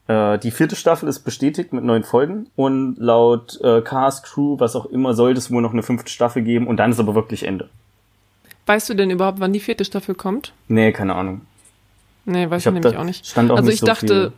äh, 0.07 0.39
die 0.39 0.51
vierte 0.51 0.75
Staffel 0.75 1.09
ist 1.09 1.19
bestätigt 1.19 1.73
mit 1.73 1.83
neun 1.83 2.03
Folgen 2.03 2.49
und 2.55 2.95
laut 2.97 3.59
äh, 3.61 3.81
Cast, 3.81 4.23
Crew, 4.23 4.59
was 4.59 4.75
auch 4.75 4.85
immer, 4.85 5.13
soll 5.13 5.33
es 5.33 5.51
wohl 5.51 5.61
noch 5.61 5.73
eine 5.73 5.83
fünfte 5.83 6.09
Staffel 6.09 6.41
geben 6.41 6.67
und 6.67 6.77
dann 6.77 6.91
ist 6.91 6.99
aber 6.99 7.15
wirklich 7.15 7.43
Ende. 7.43 7.69
Weißt 8.65 8.89
du 8.89 8.93
denn 8.93 9.09
überhaupt, 9.09 9.39
wann 9.39 9.53
die 9.53 9.59
vierte 9.59 9.85
Staffel 9.85 10.15
kommt? 10.15 10.53
Nee, 10.67 10.91
keine 10.91 11.15
Ahnung. 11.15 11.41
Nee, 12.27 12.49
weiß 12.49 12.61
ich, 12.61 12.67
ich 12.67 12.73
nämlich 12.73 12.97
auch 12.97 13.03
nicht. 13.05 13.25
Stand 13.25 13.49
auch 13.51 13.55
also 13.55 13.67
nicht 13.67 13.75
ich 13.75 13.79
so 13.79 13.85
dachte, 13.85 14.05
viel. 14.07 14.31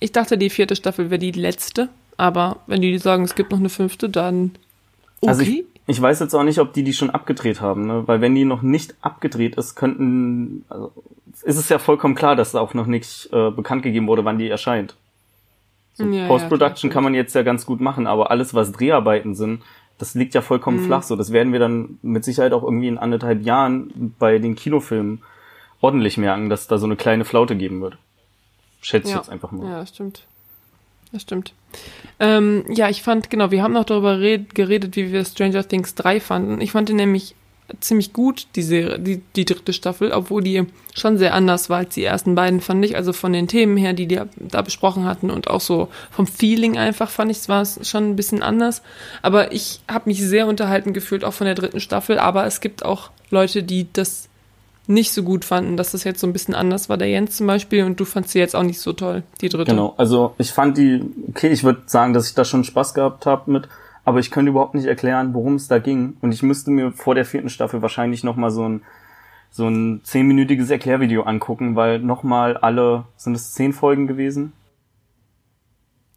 ich 0.00 0.12
dachte, 0.12 0.36
die 0.36 0.50
vierte 0.50 0.74
Staffel 0.74 1.10
wäre 1.10 1.20
die 1.20 1.30
letzte, 1.30 1.88
aber 2.16 2.56
wenn 2.66 2.82
die 2.82 2.98
sagen, 2.98 3.22
es 3.24 3.34
gibt 3.36 3.52
noch 3.52 3.58
eine 3.60 3.68
fünfte, 3.68 4.08
dann 4.08 4.50
okay. 5.20 5.28
Also 5.30 5.42
ich, 5.42 5.64
ich 5.86 6.02
weiß 6.02 6.18
jetzt 6.18 6.34
auch 6.34 6.42
nicht, 6.42 6.58
ob 6.58 6.72
die 6.72 6.82
die 6.82 6.92
schon 6.92 7.10
abgedreht 7.10 7.60
haben, 7.60 7.86
ne? 7.86 8.02
weil 8.06 8.20
wenn 8.20 8.34
die 8.34 8.44
noch 8.44 8.62
nicht 8.62 8.96
abgedreht 9.00 9.54
ist, 9.54 9.76
könnten, 9.76 10.64
also 10.68 10.92
ist 11.44 11.56
es 11.56 11.68
ja 11.68 11.78
vollkommen 11.78 12.16
klar, 12.16 12.34
dass 12.34 12.54
auch 12.56 12.74
noch 12.74 12.86
nicht 12.86 13.28
äh, 13.32 13.50
bekannt 13.52 13.84
gegeben 13.84 14.08
wurde, 14.08 14.24
wann 14.24 14.38
die 14.38 14.48
erscheint. 14.48 14.96
So, 15.94 16.04
Ja, 16.04 16.26
Post-Production 16.26 16.90
ja, 16.90 16.94
kann 16.94 17.04
man 17.04 17.14
jetzt 17.14 17.34
ja 17.36 17.42
ganz 17.42 17.64
gut 17.64 17.80
machen, 17.80 18.08
aber 18.08 18.32
alles, 18.32 18.54
was 18.54 18.72
Dreharbeiten 18.72 19.36
sind, 19.36 19.62
das 19.98 20.14
liegt 20.14 20.34
ja 20.34 20.40
vollkommen 20.42 20.78
Mhm. 20.82 20.86
flach. 20.86 21.04
So, 21.04 21.14
das 21.14 21.32
werden 21.32 21.52
wir 21.52 21.60
dann 21.60 21.98
mit 22.02 22.24
Sicherheit 22.24 22.52
auch 22.52 22.64
irgendwie 22.64 22.88
in 22.88 22.98
anderthalb 22.98 23.44
Jahren 23.44 24.14
bei 24.18 24.38
den 24.38 24.56
Kinofilmen 24.56 25.22
ordentlich 25.80 26.16
merken, 26.16 26.48
dass 26.48 26.66
da 26.66 26.78
so 26.78 26.86
eine 26.86 26.96
kleine 26.96 27.24
Flaute 27.24 27.56
geben 27.56 27.80
wird. 27.80 27.96
Schätze 28.80 29.08
ich 29.08 29.12
Ja. 29.14 29.18
jetzt 29.20 29.30
einfach 29.30 29.50
mal. 29.50 29.68
Ja, 29.68 29.80
das 29.80 29.90
stimmt. 29.90 30.24
Das 31.12 31.22
stimmt. 31.22 31.52
Ähm, 32.18 32.64
ja, 32.68 32.88
ich 32.88 33.02
fand, 33.02 33.30
genau, 33.30 33.50
wir 33.50 33.62
haben 33.62 33.72
noch 33.74 33.84
darüber 33.84 34.18
red, 34.20 34.54
geredet, 34.54 34.96
wie 34.96 35.12
wir 35.12 35.24
Stranger 35.24 35.66
Things 35.66 35.94
3 35.94 36.20
fanden. 36.20 36.60
Ich 36.60 36.72
fand 36.72 36.88
die 36.88 36.94
nämlich 36.94 37.34
ziemlich 37.80 38.12
gut, 38.12 38.46
die, 38.54 38.62
Serie, 38.62 38.98
die, 39.00 39.22
die 39.34 39.44
dritte 39.44 39.72
Staffel, 39.72 40.12
obwohl 40.12 40.42
die 40.42 40.66
schon 40.94 41.18
sehr 41.18 41.34
anders 41.34 41.68
war 41.68 41.78
als 41.78 41.94
die 41.94 42.04
ersten 42.04 42.34
beiden, 42.36 42.60
fand 42.60 42.84
ich. 42.84 42.94
Also 42.96 43.12
von 43.12 43.32
den 43.32 43.48
Themen 43.48 43.76
her, 43.76 43.92
die 43.92 44.06
die 44.06 44.20
da 44.38 44.62
besprochen 44.62 45.04
hatten 45.04 45.30
und 45.30 45.48
auch 45.48 45.60
so 45.60 45.88
vom 46.12 46.26
Feeling 46.28 46.78
einfach, 46.78 47.10
fand 47.10 47.30
ich, 47.30 47.48
war 47.48 47.62
es 47.62 47.88
schon 47.88 48.10
ein 48.10 48.16
bisschen 48.16 48.42
anders. 48.42 48.82
Aber 49.22 49.52
ich 49.52 49.80
habe 49.88 50.08
mich 50.08 50.22
sehr 50.22 50.46
unterhalten 50.46 50.92
gefühlt, 50.92 51.24
auch 51.24 51.34
von 51.34 51.46
der 51.46 51.54
dritten 51.56 51.80
Staffel. 51.80 52.18
Aber 52.20 52.46
es 52.46 52.60
gibt 52.60 52.84
auch 52.84 53.10
Leute, 53.30 53.62
die 53.64 53.88
das 53.92 54.28
nicht 54.86 55.12
so 55.12 55.22
gut 55.22 55.44
fanden, 55.44 55.76
dass 55.76 55.92
das 55.92 56.04
jetzt 56.04 56.20
so 56.20 56.26
ein 56.26 56.32
bisschen 56.32 56.54
anders 56.54 56.88
war. 56.88 56.96
Der 56.96 57.08
Jens 57.08 57.36
zum 57.36 57.46
Beispiel 57.46 57.84
und 57.84 57.98
du 57.98 58.04
fandst 58.04 58.32
sie 58.32 58.38
jetzt 58.38 58.54
auch 58.54 58.62
nicht 58.62 58.80
so 58.80 58.92
toll, 58.92 59.22
die 59.40 59.48
dritte. 59.48 59.70
Genau, 59.70 59.94
also 59.96 60.34
ich 60.38 60.52
fand 60.52 60.78
die, 60.78 61.02
okay, 61.28 61.48
ich 61.48 61.64
würde 61.64 61.82
sagen, 61.86 62.12
dass 62.12 62.28
ich 62.28 62.34
da 62.34 62.44
schon 62.44 62.64
Spaß 62.64 62.94
gehabt 62.94 63.26
habe 63.26 63.50
mit, 63.50 63.68
aber 64.04 64.20
ich 64.20 64.30
könnte 64.30 64.50
überhaupt 64.50 64.74
nicht 64.74 64.86
erklären, 64.86 65.34
worum 65.34 65.56
es 65.56 65.68
da 65.68 65.78
ging. 65.78 66.16
Und 66.20 66.32
ich 66.32 66.42
müsste 66.42 66.70
mir 66.70 66.92
vor 66.92 67.14
der 67.14 67.24
vierten 67.24 67.48
Staffel 67.48 67.82
wahrscheinlich 67.82 68.22
nochmal 68.24 68.50
so 68.50 68.68
ein 68.68 68.82
so 69.50 69.66
ein 69.68 70.00
zehnminütiges 70.04 70.68
Erklärvideo 70.70 71.22
angucken, 71.22 71.76
weil 71.76 71.98
nochmal 71.98 72.58
alle, 72.58 73.04
sind 73.16 73.34
es 73.34 73.52
zehn 73.52 73.72
Folgen 73.72 74.06
gewesen? 74.06 74.52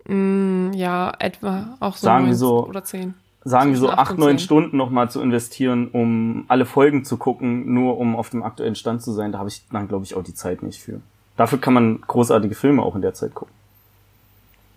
Mm, 0.05 0.73
ja, 0.73 1.13
etwa 1.19 1.77
auch 1.79 1.95
so 1.95 2.05
Sagen 2.05 2.27
wir 2.27 2.35
so- 2.35 2.67
oder 2.67 2.83
zehn. 2.83 3.13
Sagen 3.49 3.71
wir 3.71 3.79
so 3.79 3.89
acht 3.89 4.17
neun. 4.17 4.37
Stunden 4.37 4.77
nochmal 4.77 5.09
zu 5.09 5.21
investieren, 5.21 5.87
um 5.87 6.45
alle 6.49 6.65
Folgen 6.65 7.03
zu 7.03 7.17
gucken, 7.17 7.73
nur 7.73 7.97
um 7.97 8.15
auf 8.15 8.29
dem 8.29 8.43
aktuellen 8.43 8.75
Stand 8.75 9.01
zu 9.01 9.11
sein. 9.11 9.31
Da 9.31 9.39
habe 9.39 9.49
ich 9.49 9.63
dann, 9.71 9.87
glaube 9.87 10.05
ich, 10.05 10.13
auch 10.13 10.23
die 10.23 10.35
Zeit 10.35 10.61
nicht 10.61 10.79
für. 10.79 11.01
Dafür 11.35 11.59
kann 11.59 11.73
man 11.73 12.01
großartige 12.01 12.53
Filme 12.53 12.83
auch 12.83 12.95
in 12.95 13.01
der 13.01 13.15
Zeit 13.15 13.33
gucken. 13.33 13.53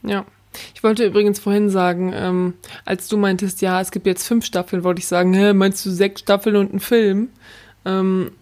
Ja. 0.03 0.25
Ich 0.75 0.83
wollte 0.83 1.05
übrigens 1.07 1.39
vorhin 1.39 1.71
sagen, 1.71 2.13
ähm, 2.15 2.55
als 2.85 3.09
du 3.09 3.17
meintest, 3.17 3.63
ja, 3.63 3.81
es 3.81 3.91
gibt 3.91 4.07
jetzt 4.07 4.27
fünf 4.27 4.45
Staffeln, 4.45 4.85
wollte 4.85 5.01
ich 5.01 5.07
sagen, 5.07 5.33
hä, 5.33 5.53
meinst 5.55 5.85
du 5.85 5.91
sechs 5.91 6.21
Staffeln 6.21 6.57
und 6.57 6.71
einen 6.71 6.81
Film? 6.81 7.29
Ähm, 7.85 8.33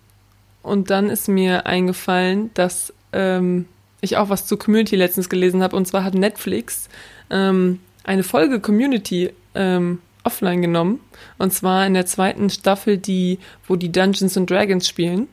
und 0.63 0.91
dann 0.91 1.09
ist 1.09 1.29
mir 1.29 1.67
eingefallen, 1.67 2.51
dass 2.55 2.93
ähm, 3.13 3.67
ich 4.01 4.17
auch 4.17 4.29
was 4.29 4.47
zu 4.47 4.57
Community 4.57 4.97
letztens 4.97 5.29
gelesen 5.29 5.63
habe. 5.63 5.77
Und 5.77 5.87
zwar 5.87 6.05
hat 6.05 6.15
Netflix 6.15 6.89
ähm, 7.31 7.81
eine 8.05 8.23
Folge 8.23 8.61
Community 8.61 9.31
ähm, 9.55 9.99
offline 10.25 10.63
genommen. 10.63 11.01
Und 11.39 11.53
zwar 11.53 11.87
in 11.87 11.95
der 11.95 12.07
zweiten 12.07 12.51
Staffel, 12.51 12.99
die, 12.99 13.39
wo 13.67 13.77
die 13.77 13.93
Dungeons 13.93 14.37
and 14.37 14.51
Dragons 14.51 14.89
spielen. 14.89 15.29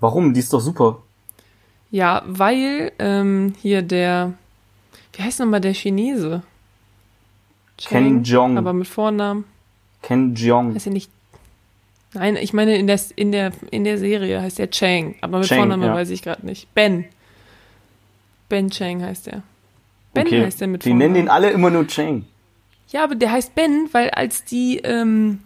Warum? 0.00 0.34
Die 0.34 0.40
ist 0.40 0.52
doch 0.52 0.60
super. 0.60 1.02
Ja, 1.90 2.22
weil 2.26 2.92
ähm, 2.98 3.54
hier 3.60 3.82
der, 3.82 4.34
wie 5.14 5.22
heißt 5.22 5.40
nochmal 5.40 5.60
der 5.60 5.74
Chinese? 5.74 6.42
Ken 7.78 8.22
Chang, 8.22 8.24
Jeong. 8.24 8.58
Aber 8.58 8.72
mit 8.72 8.86
Vornamen. 8.86 9.44
Ken 10.02 10.34
Jeong. 10.34 10.74
Heißt 10.74 10.86
er 10.86 10.92
nicht 10.92 11.10
Nein, 12.14 12.36
ich 12.36 12.52
meine, 12.54 12.76
in 12.76 12.86
der, 12.86 12.98
in 13.16 13.32
der, 13.32 13.52
in 13.70 13.84
der 13.84 13.98
Serie 13.98 14.40
heißt 14.40 14.58
er 14.60 14.70
Chang, 14.70 15.16
aber 15.20 15.40
mit 15.40 15.48
Vornamen 15.48 15.84
ja. 15.84 15.94
weiß 15.94 16.10
ich 16.10 16.22
gerade 16.22 16.44
nicht. 16.46 16.72
Ben. 16.74 17.04
Ben 18.48 18.70
Chang 18.70 19.02
heißt 19.02 19.28
er. 19.28 19.42
Ben 20.14 20.26
okay. 20.26 20.44
heißt 20.44 20.62
er 20.62 20.68
mit 20.68 20.84
Die 20.84 20.88
Vornamen. 20.88 21.12
nennen 21.12 21.26
den 21.26 21.28
alle 21.28 21.50
immer 21.50 21.70
nur 21.70 21.86
Chang. 21.86 22.24
Ja, 22.90 23.04
aber 23.04 23.14
der 23.14 23.32
heißt 23.32 23.54
Ben, 23.54 23.88
weil 23.92 24.10
als 24.10 24.44
die, 24.44 24.78
ähm, 24.78 25.40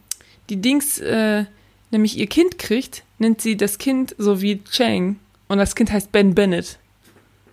die 0.48 0.60
Dings, 0.60 0.98
äh, 0.98 1.44
nämlich 1.90 2.16
ihr 2.19 2.27
Kind 2.27 2.59
kriegt, 2.59 3.02
nennt 3.19 3.40
sie 3.40 3.56
das 3.56 3.78
Kind 3.78 4.14
so 4.19 4.40
wie 4.40 4.62
Chang. 4.64 5.16
Und 5.48 5.59
das 5.59 5.74
Kind 5.74 5.93
heißt 5.93 6.12
Ben 6.12 6.35
Bennett. 6.35 6.78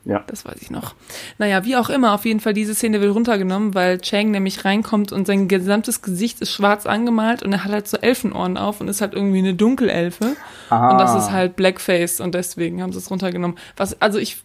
Ja. 0.05 0.23
Das 0.27 0.45
weiß 0.45 0.55
ich 0.61 0.71
noch. 0.71 0.95
Naja, 1.37 1.65
wie 1.65 1.75
auch 1.75 1.89
immer, 1.89 2.13
auf 2.13 2.25
jeden 2.25 2.39
Fall, 2.39 2.53
diese 2.53 2.73
Szene 2.73 3.01
wird 3.01 3.13
runtergenommen, 3.13 3.75
weil 3.75 3.99
Chang 3.99 4.31
nämlich 4.31 4.65
reinkommt 4.65 5.11
und 5.11 5.27
sein 5.27 5.47
gesamtes 5.47 6.01
Gesicht 6.01 6.41
ist 6.41 6.51
schwarz 6.51 6.85
angemalt 6.85 7.43
und 7.43 7.51
er 7.51 7.63
hat 7.63 7.71
halt 7.71 7.87
so 7.87 7.97
Elfenohren 7.97 8.57
auf 8.57 8.81
und 8.81 8.87
ist 8.87 9.01
halt 9.01 9.13
irgendwie 9.13 9.39
eine 9.39 9.53
Dunkelelfe. 9.53 10.35
Aha. 10.69 10.91
Und 10.91 10.97
das 10.99 11.15
ist 11.15 11.31
halt 11.31 11.55
Blackface 11.55 12.21
und 12.21 12.33
deswegen 12.33 12.81
haben 12.81 12.93
sie 12.93 12.99
es 12.99 13.11
runtergenommen. 13.11 13.57
Was, 13.75 14.01
also 14.01 14.17
ich, 14.19 14.37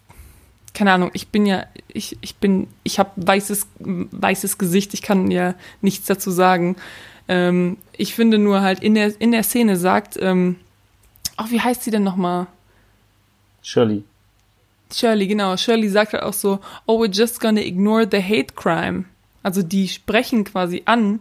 keine 0.74 0.92
Ahnung, 0.92 1.10
ich 1.14 1.28
bin 1.28 1.46
ja, 1.46 1.66
ich, 1.88 2.18
ich 2.20 2.36
bin, 2.36 2.66
ich 2.82 2.98
habe 2.98 3.10
weißes, 3.16 3.68
weißes 3.78 4.58
Gesicht, 4.58 4.92
ich 4.92 5.02
kann 5.02 5.30
ja 5.30 5.54
nichts 5.80 6.06
dazu 6.06 6.30
sagen. 6.30 6.76
Ähm, 7.28 7.78
ich 7.96 8.14
finde 8.14 8.38
nur 8.38 8.60
halt 8.60 8.80
in 8.80 8.94
der, 8.94 9.18
in 9.20 9.30
der 9.30 9.44
Szene 9.44 9.76
sagt, 9.76 10.18
ähm, 10.20 10.56
ach, 11.36 11.50
wie 11.50 11.60
heißt 11.60 11.84
sie 11.84 11.92
denn 11.92 12.02
nochmal? 12.02 12.48
Shirley. 13.62 14.02
Shirley, 14.92 15.26
genau. 15.28 15.56
Shirley 15.56 15.88
sagt 15.88 16.12
halt 16.12 16.24
auch 16.24 16.32
so, 16.34 16.58
oh, 16.86 17.00
we're 17.00 17.12
just 17.12 17.40
gonna 17.40 17.60
ignore 17.60 18.06
the 18.10 18.22
hate 18.22 18.54
crime. 18.54 19.04
Also 19.42 19.62
die 19.62 19.88
sprechen 19.88 20.44
quasi 20.44 20.82
an, 20.86 21.20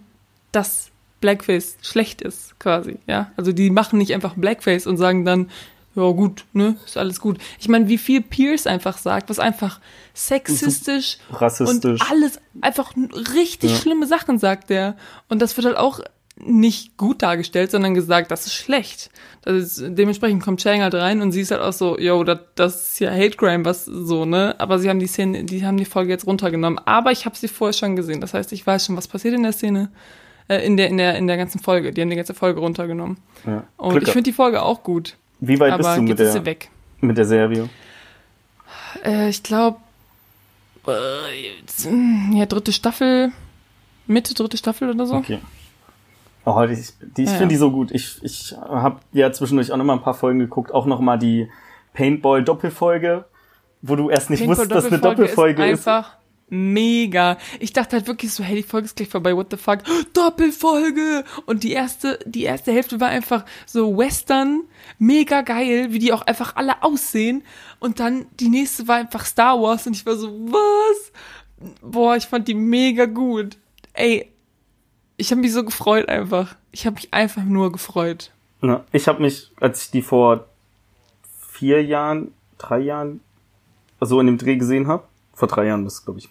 dass 0.51 0.89
Blackface 1.21 1.77
schlecht 1.81 2.21
ist, 2.21 2.59
quasi, 2.59 2.97
ja. 3.07 3.31
Also 3.38 3.53
die 3.53 3.69
machen 3.69 3.99
nicht 3.99 4.13
einfach 4.13 4.34
Blackface 4.35 4.88
und 4.88 4.97
sagen 4.97 5.25
dann, 5.25 5.49
ja 5.95 6.11
gut, 6.11 6.45
ne, 6.53 6.76
ist 6.86 6.98
alles 6.98 7.20
gut. 7.20 7.38
Ich 7.60 7.70
meine, 7.70 7.88
wie 7.88 7.98
viel 7.98 8.22
Pierce 8.22 8.68
einfach 8.68 8.98
sagt, 8.98 9.30
was 9.30 9.40
einfach 9.40 9.80
sexistisch 10.14 11.18
Rassistisch. 11.32 12.02
und 12.02 12.11
alles, 12.11 12.40
einfach 12.61 12.94
richtig 13.36 13.72
Ja. 13.72 13.78
schlimme 13.78 14.07
Sachen 14.07 14.40
sagt 14.40 14.70
der. 14.70 14.95
Und 15.30 15.41
das 15.41 15.56
wird 15.57 15.65
halt 15.68 15.78
auch 15.78 15.99
nicht 16.36 16.98
gut 16.98 17.22
dargestellt, 17.22 17.70
sondern 17.70 17.94
gesagt, 17.94 18.32
das 18.32 18.48
ist 18.48 18.53
schlecht. 18.56 19.11
Das 19.44 19.53
ist, 19.78 19.84
dementsprechend 19.98 20.41
kommt 20.44 20.61
Chang 20.61 20.82
halt 20.82 20.95
rein 20.95 21.22
und 21.22 21.32
sie 21.32 21.41
ist 21.41 21.52
halt 21.52 21.61
auch 21.61 21.74
so, 21.74 21.98
yo, 21.99 22.24
das, 22.24 22.40
das 22.56 22.91
ist 22.94 22.99
ja 22.99 23.11
Hate 23.11 23.38
Crime, 23.38 23.64
was 23.65 23.86
so, 23.86 24.26
ne? 24.26 24.56
Aber 24.57 24.80
sie 24.80 24.90
haben 24.90 24.99
die 24.99 25.06
Szene, 25.07 25.44
die 25.44 25.64
haben 25.64 25.78
die 25.78 25.86
Folge 25.86 26.11
jetzt 26.11 26.26
runtergenommen. 26.26 26.80
Aber 26.86 27.11
ich 27.11 27.26
habe 27.26 27.36
sie 27.38 27.48
vorher 27.48 27.74
schon 27.74 27.95
gesehen. 27.95 28.20
Das 28.20 28.34
heißt, 28.34 28.52
ich 28.52 28.65
weiß 28.65 28.86
schon, 28.88 28.98
was 28.98 29.07
passiert 29.07 29.36
in 29.36 29.44
der 29.44 29.53
Szene, 29.53 29.91
äh, 30.48 30.65
in 30.65 30.76
der, 30.76 30.88
in 30.88 30.98
der, 30.98 31.18
in 31.18 31.28
der 31.28 31.38
ganzen 31.38 31.60
Folge. 31.60 31.91
Die 31.94 32.02
haben 32.02 32.10
die 32.10 32.15
ganze 32.15 32.34
Folge 32.34 32.60
runtergenommen. 32.61 33.18
Ja. 33.45 33.68
Und 33.78 33.91
Glück 33.91 34.03
ich 34.03 34.10
finde 34.10 34.24
die 34.24 34.34
Folge 34.34 34.64
auch 34.64 34.82
gut. 34.82 35.18
Wie 35.45 35.60
weit 35.60 35.78
bist 35.78 35.90
aber 35.90 35.98
du 35.98 36.03
mit 36.03 36.20
ist 36.20 36.34
der, 36.36 36.45
weg. 36.45 36.70
mit 37.02 37.18
der 37.18 37.26
Serie? 37.26 37.70
Äh, 39.03 39.28
ich 39.30 39.44
glaube, 39.44 39.78
äh, 40.88 42.34
ja, 42.34 42.45
dritte 42.45 42.72
Staffel, 42.72 43.32
Mitte 44.07 44.34
dritte 44.34 44.56
Staffel 44.56 44.90
oder 44.91 45.06
so. 45.06 45.15
Okay. 45.15 45.40
Oh, 46.45 46.65
die, 46.65 46.74
ich 46.74 46.94
die, 47.18 47.24
ich 47.24 47.30
Ja, 47.30 47.36
finde 47.36 47.49
die 47.49 47.56
ja. 47.56 47.60
so 47.60 47.72
gut. 47.72 47.91
Ich, 47.91 48.24
ich 48.24 48.56
habe 48.57 48.99
ja 49.11 49.32
zwischendurch 49.34 49.72
auch 49.72 49.78
noch 49.78 49.84
mal 49.86 49.94
ein 49.94 50.02
paar 50.02 50.14
Folgen 50.14 50.40
geguckt, 50.40 50.74
auch 50.74 50.86
noch 50.86 51.02
mal 51.02 51.18
die 51.18 51.49
Paintball-Doppelfolge, 51.94 53.26
wo 53.82 53.95
du 53.98 54.10
erst 54.10 54.30
nicht 54.30 54.40
Paintball 54.40 54.57
wusstest, 54.70 54.72
dass 54.86 54.86
eine 54.91 54.99
Doppelfolge 55.02 55.65
ist. 55.65 55.88
einfach 55.88 56.15
mega. 56.49 57.38
Ich 57.60 57.74
dachte 57.74 57.95
halt 57.95 58.07
wirklich 58.07 58.32
so, 58.34 58.44
hey, 58.44 58.56
die 58.56 58.64
Folge 58.64 58.86
ist 58.86 58.95
gleich 58.95 59.10
vorbei, 59.10 59.36
what 59.36 59.48
the 59.52 59.57
fuck? 59.57 59.80
Doppelfolge! 60.14 61.24
Und 61.45 61.64
die 61.64 61.72
erste, 61.72 62.20
die 62.26 62.44
erste 62.44 62.72
Hälfte 62.72 62.99
war 62.99 63.10
einfach 63.10 63.45
so 63.65 63.98
Western, 63.98 64.64
mega 64.99 65.41
geil, 65.41 65.88
wie 65.91 65.99
die 65.99 66.14
auch 66.14 66.22
einfach 66.22 66.56
alle 66.56 66.84
aussehen. 66.84 67.44
Und 67.80 67.99
dann 67.99 68.28
die 68.40 68.49
nächste 68.49 68.88
war 68.88 68.98
einfach 68.98 69.26
Star 69.26 69.61
Wars 69.61 69.88
und 69.88 69.95
ich 69.95 70.06
war 70.06 70.15
so, 70.15 70.32
was? 70.32 71.11
Boah, 71.82 72.15
ich 72.15 72.26
fand 72.26 72.48
die 72.48 72.56
mega 72.56 73.06
gut. 73.06 73.57
Ey, 73.94 74.32
ich 75.18 75.32
habe 75.32 75.41
mich 75.41 75.53
so 75.53 75.64
gefreut 75.64 76.10
einfach. 76.10 76.56
Ich 76.72 76.86
habe 76.86 76.95
mich 76.95 77.14
einfach 77.14 77.44
nur 77.44 77.72
gefreut. 77.72 78.32
Ja, 78.61 78.84
ich 78.91 79.07
habe 79.07 79.22
mich, 79.22 79.52
als 79.60 79.86
ich 79.86 79.91
die 79.91 80.02
vor 80.02 80.48
vier 81.52 81.84
Jahren, 81.84 82.34
drei 82.57 82.80
Jahren, 82.80 83.22
so 84.02 84.20
in 84.20 84.28
dem 84.28 84.38
Dreh 84.38 84.57
gesehen 84.57 84.88
habe, 84.88 85.07
vor 85.34 85.47
drei 85.47 85.65
Jahren 85.68 85.84
muss 85.84 85.95
es, 85.95 86.05
glaube 86.05 86.19
ich, 86.19 86.30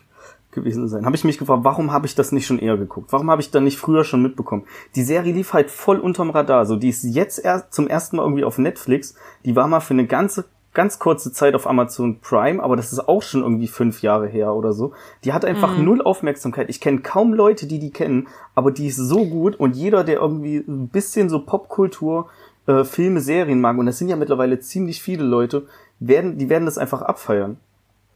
gewesen 0.53 0.87
sein, 0.89 1.07
habe 1.07 1.16
ich 1.16 1.24
mich 1.24 1.39
gefragt, 1.39 1.65
warum 1.65 1.93
habe 1.93 2.07
ich 2.07 2.15
das 2.15 2.31
nicht 2.31 2.47
schon 2.47 2.59
eher 2.59 2.77
geguckt? 2.77 3.12
Warum 3.12 3.31
habe 3.31 3.43
ich 3.43 3.51
dann 3.51 3.65
nicht 3.65 3.79
früher 3.79 4.05
schon 4.05 4.23
mitbekommen? 4.23 4.65
Die 4.95 5.03
Serie 5.03 5.33
lief 5.33 5.53
halt 5.55 5.70
voll 5.70 5.99
unterm 5.99 6.31
Radar. 6.31 6.66
So, 6.66 6.77
die 6.77 6.91
ist 6.91 7.03
jetzt 7.05 7.39
erst 7.39 7.73
zum 7.73 7.89
ersten 7.89 8.16
Mal 8.16 8.23
irgendwie 8.23 8.45
auf 8.45 8.59
Netflix. 8.59 9.15
Die 9.45 9.57
war 9.57 9.66
mal 9.66 9.81
für 9.81 9.95
eine 9.95 10.07
ganze, 10.07 10.45
ganz 10.74 10.99
kurze 10.99 11.33
Zeit 11.33 11.55
auf 11.55 11.66
Amazon 11.66 12.20
Prime, 12.20 12.62
aber 12.62 12.77
das 12.77 12.93
ist 12.93 13.09
auch 13.09 13.23
schon 13.23 13.43
irgendwie 13.43 13.66
fünf 13.66 14.03
Jahre 14.03 14.29
her 14.29 14.55
oder 14.55 14.73
so. 14.73 14.93
Die 15.24 15.33
hat 15.33 15.45
einfach 15.45 15.77
null 15.79 16.03
Aufmerksamkeit. 16.03 16.69
Ich 16.69 16.81
kenne 16.81 17.01
kaum 17.01 17.33
Leute, 17.33 17.66
die 17.66 17.79
die 17.79 17.91
kennen, 17.91 18.29
aber 18.55 18.70
die 18.70 18.89
ist 18.89 18.97
so 18.97 19.24
gut 19.24 19.57
und 19.57 19.74
jeder, 19.74 20.05
der 20.05 20.20
irgendwie 20.20 20.59
ein 20.59 20.89
bisschen 20.89 21.31
so 21.31 21.41
Popkultur, 21.41 22.29
äh, 22.66 22.85
Filme, 22.85 23.20
Serien 23.20 23.61
mag, 23.61 23.79
und 23.79 23.87
das 23.87 23.99
sind 23.99 24.09
ja 24.09 24.16
mittlerweile 24.16 24.61
ziemlich 24.61 25.03
viele 25.03 25.24
Leute, 25.24 25.66
werden, 25.99 26.39
die 26.39 26.49
werden 26.49 26.66
das 26.66 26.79
einfach 26.79 27.03
abfeiern. 27.03 27.57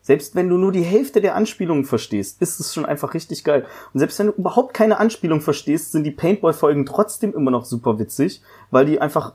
Selbst 0.07 0.37
wenn 0.37 0.49
du 0.49 0.57
nur 0.57 0.71
die 0.71 0.85
Hälfte 0.85 1.21
der 1.21 1.35
Anspielungen 1.35 1.85
verstehst, 1.85 2.41
ist 2.41 2.61
es 2.61 2.73
schon 2.73 2.87
einfach 2.87 3.13
richtig 3.13 3.43
geil. 3.43 3.67
Und 3.93 3.99
selbst 3.99 4.17
wenn 4.21 4.29
du 4.29 4.35
überhaupt 4.35 4.73
keine 4.73 5.01
Anspielung 5.01 5.41
verstehst, 5.41 5.91
sind 5.91 6.05
die 6.05 6.13
Paintball-Folgen 6.13 6.87
trotzdem 6.87 7.35
immer 7.35 7.51
noch 7.51 7.65
super 7.65 7.99
witzig, 7.99 8.41
weil 8.71 8.87
die 8.87 9.01
einfach 9.01 9.33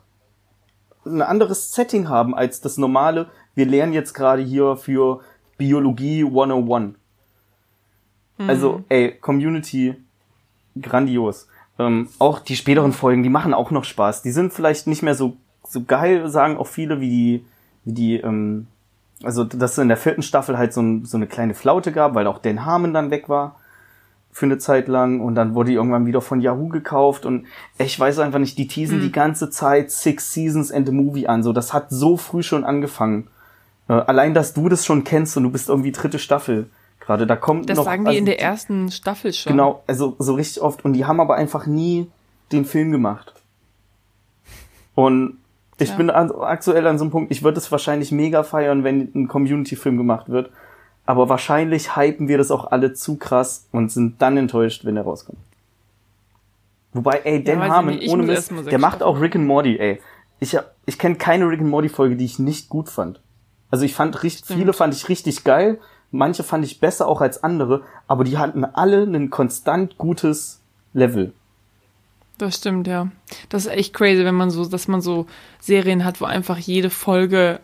ein 1.05 1.21
anderes 1.21 1.73
Setting 1.73 2.07
haben 2.07 2.33
als 2.33 2.61
das 2.61 2.77
normale. 2.77 3.29
Wir 3.53 3.65
lernen 3.65 3.91
jetzt 3.91 4.13
gerade 4.13 4.41
hier 4.41 4.77
für 4.77 5.19
Biologie 5.57 6.23
101. 6.23 6.95
Also, 8.37 8.85
ey, 8.87 9.11
Community, 9.19 9.95
grandios. 10.81 11.49
Ähm, 11.79 12.07
auch 12.17 12.39
die 12.39 12.55
späteren 12.55 12.93
Folgen, 12.93 13.23
die 13.23 13.29
machen 13.29 13.53
auch 13.53 13.71
noch 13.71 13.83
Spaß. 13.83 14.21
Die 14.21 14.31
sind 14.31 14.53
vielleicht 14.53 14.87
nicht 14.87 15.03
mehr 15.03 15.15
so, 15.15 15.35
so 15.67 15.83
geil, 15.83 16.29
sagen 16.29 16.55
auch 16.55 16.67
viele, 16.67 17.01
wie 17.01 17.09
die, 17.09 17.45
wie 17.83 17.91
die, 17.91 18.15
ähm, 18.21 18.67
also, 19.23 19.43
dass 19.43 19.73
es 19.73 19.77
in 19.77 19.87
der 19.87 19.97
vierten 19.97 20.21
Staffel 20.21 20.57
halt 20.57 20.73
so, 20.73 20.81
ein, 20.81 21.05
so 21.05 21.17
eine 21.17 21.27
kleine 21.27 21.53
Flaute 21.53 21.91
gab, 21.91 22.15
weil 22.15 22.27
auch 22.27 22.39
Dan 22.39 22.65
Harmon 22.65 22.93
dann 22.93 23.11
weg 23.11 23.29
war 23.29 23.55
für 24.31 24.45
eine 24.45 24.57
Zeit 24.57 24.87
lang 24.87 25.19
und 25.19 25.35
dann 25.35 25.55
wurde 25.55 25.71
die 25.71 25.75
irgendwann 25.75 26.05
wieder 26.05 26.21
von 26.21 26.39
Yahoo 26.39 26.69
gekauft 26.69 27.25
und 27.25 27.47
ich 27.77 27.99
weiß 27.99 28.19
einfach 28.19 28.39
nicht, 28.39 28.57
die 28.57 28.67
teasen 28.67 29.01
die 29.01 29.11
ganze 29.11 29.49
Zeit 29.49 29.91
Six 29.91 30.33
Seasons 30.33 30.71
and 30.71 30.87
a 30.87 30.91
Movie 30.91 31.27
an, 31.27 31.43
so 31.43 31.51
das 31.51 31.73
hat 31.73 31.87
so 31.89 32.15
früh 32.15 32.41
schon 32.41 32.63
angefangen. 32.63 33.27
Äh, 33.89 33.93
allein, 33.93 34.33
dass 34.33 34.53
du 34.53 34.69
das 34.69 34.85
schon 34.85 35.03
kennst 35.03 35.35
und 35.35 35.43
du 35.43 35.49
bist 35.49 35.67
irgendwie 35.67 35.91
dritte 35.91 36.17
Staffel 36.17 36.69
gerade, 37.01 37.27
da 37.27 37.35
kommt 37.35 37.69
Das 37.69 37.77
noch 37.77 37.83
sagen 37.83 38.05
die 38.05 38.09
also 38.09 38.19
in 38.19 38.25
der 38.25 38.39
ersten 38.39 38.89
Staffel 38.89 39.33
schon. 39.33 39.51
Genau, 39.51 39.83
also 39.85 40.15
so 40.17 40.35
richtig 40.35 40.61
oft 40.61 40.85
und 40.85 40.93
die 40.93 41.03
haben 41.03 41.19
aber 41.19 41.35
einfach 41.35 41.65
nie 41.65 42.09
den 42.53 42.63
Film 42.63 42.91
gemacht. 42.91 43.33
Und 44.95 45.39
ich 45.81 45.89
Ja. 45.89 45.95
bin 45.97 46.09
an, 46.09 46.31
aktuell 46.31 46.87
an 46.87 46.97
so 46.97 47.03
einem 47.05 47.11
Punkt, 47.11 47.31
ich 47.31 47.43
würde 47.43 47.57
es 47.57 47.71
wahrscheinlich 47.71 48.11
mega 48.11 48.43
feiern, 48.43 48.83
wenn 48.83 49.11
ein 49.15 49.27
Community-Film 49.27 49.97
gemacht 49.97 50.29
wird. 50.29 50.49
Aber 51.05 51.27
wahrscheinlich 51.29 51.95
hypen 51.95 52.27
wir 52.27 52.37
das 52.37 52.51
auch 52.51 52.71
alle 52.71 52.93
zu 52.93 53.17
krass 53.17 53.67
und 53.71 53.91
sind 53.91 54.21
dann 54.21 54.37
enttäuscht, 54.37 54.85
wenn 54.85 54.95
er 54.97 55.03
rauskommt. 55.03 55.39
Wobei, 56.93 57.21
ey, 57.23 57.43
Dan 57.43 57.61
ich 57.63 57.69
Harmon, 57.69 57.99
ohne 58.09 58.23
Mist, 58.23 58.51
der 58.69 58.79
macht 58.79 59.01
auch 59.01 59.19
Rick 59.19 59.35
and 59.35 59.45
Morty, 59.47 59.77
ey. 59.79 60.01
Ich, 60.39 60.57
ich 60.85 60.97
kenne 60.99 61.15
keine 61.15 61.47
Rick 61.47 61.61
and 61.61 61.69
Morty 61.69 61.89
Folge, 61.89 62.15
die 62.15 62.25
ich 62.25 62.37
nicht 62.39 62.69
gut 62.69 62.89
fand. 62.89 63.21
Also 63.69 63.85
ich 63.85 63.93
fand 63.95 64.21
richtig, 64.23 64.45
Stimmt. 64.45 64.59
viele 64.59 64.73
fand 64.73 64.93
ich 64.93 65.07
richtig 65.07 65.43
geil, 65.45 65.79
manche 66.11 66.43
fand 66.43 66.65
ich 66.65 66.79
besser 66.81 67.07
auch 67.07 67.21
als 67.21 67.43
andere, 67.43 67.83
aber 68.07 68.23
die 68.25 68.37
hatten 68.37 68.65
alle 68.65 69.03
ein 69.03 69.29
konstant 69.29 69.97
gutes 69.97 70.61
Level. 70.93 71.31
Das 72.41 72.55
stimmt, 72.55 72.87
ja. 72.87 73.07
Das 73.49 73.67
ist 73.67 73.71
echt 73.71 73.93
crazy, 73.93 74.25
wenn 74.25 74.33
man 74.33 74.49
so, 74.49 74.65
dass 74.65 74.87
man 74.87 74.99
so 74.99 75.27
Serien 75.59 76.03
hat, 76.03 76.21
wo 76.21 76.25
einfach 76.25 76.57
jede 76.57 76.89
Folge 76.89 77.59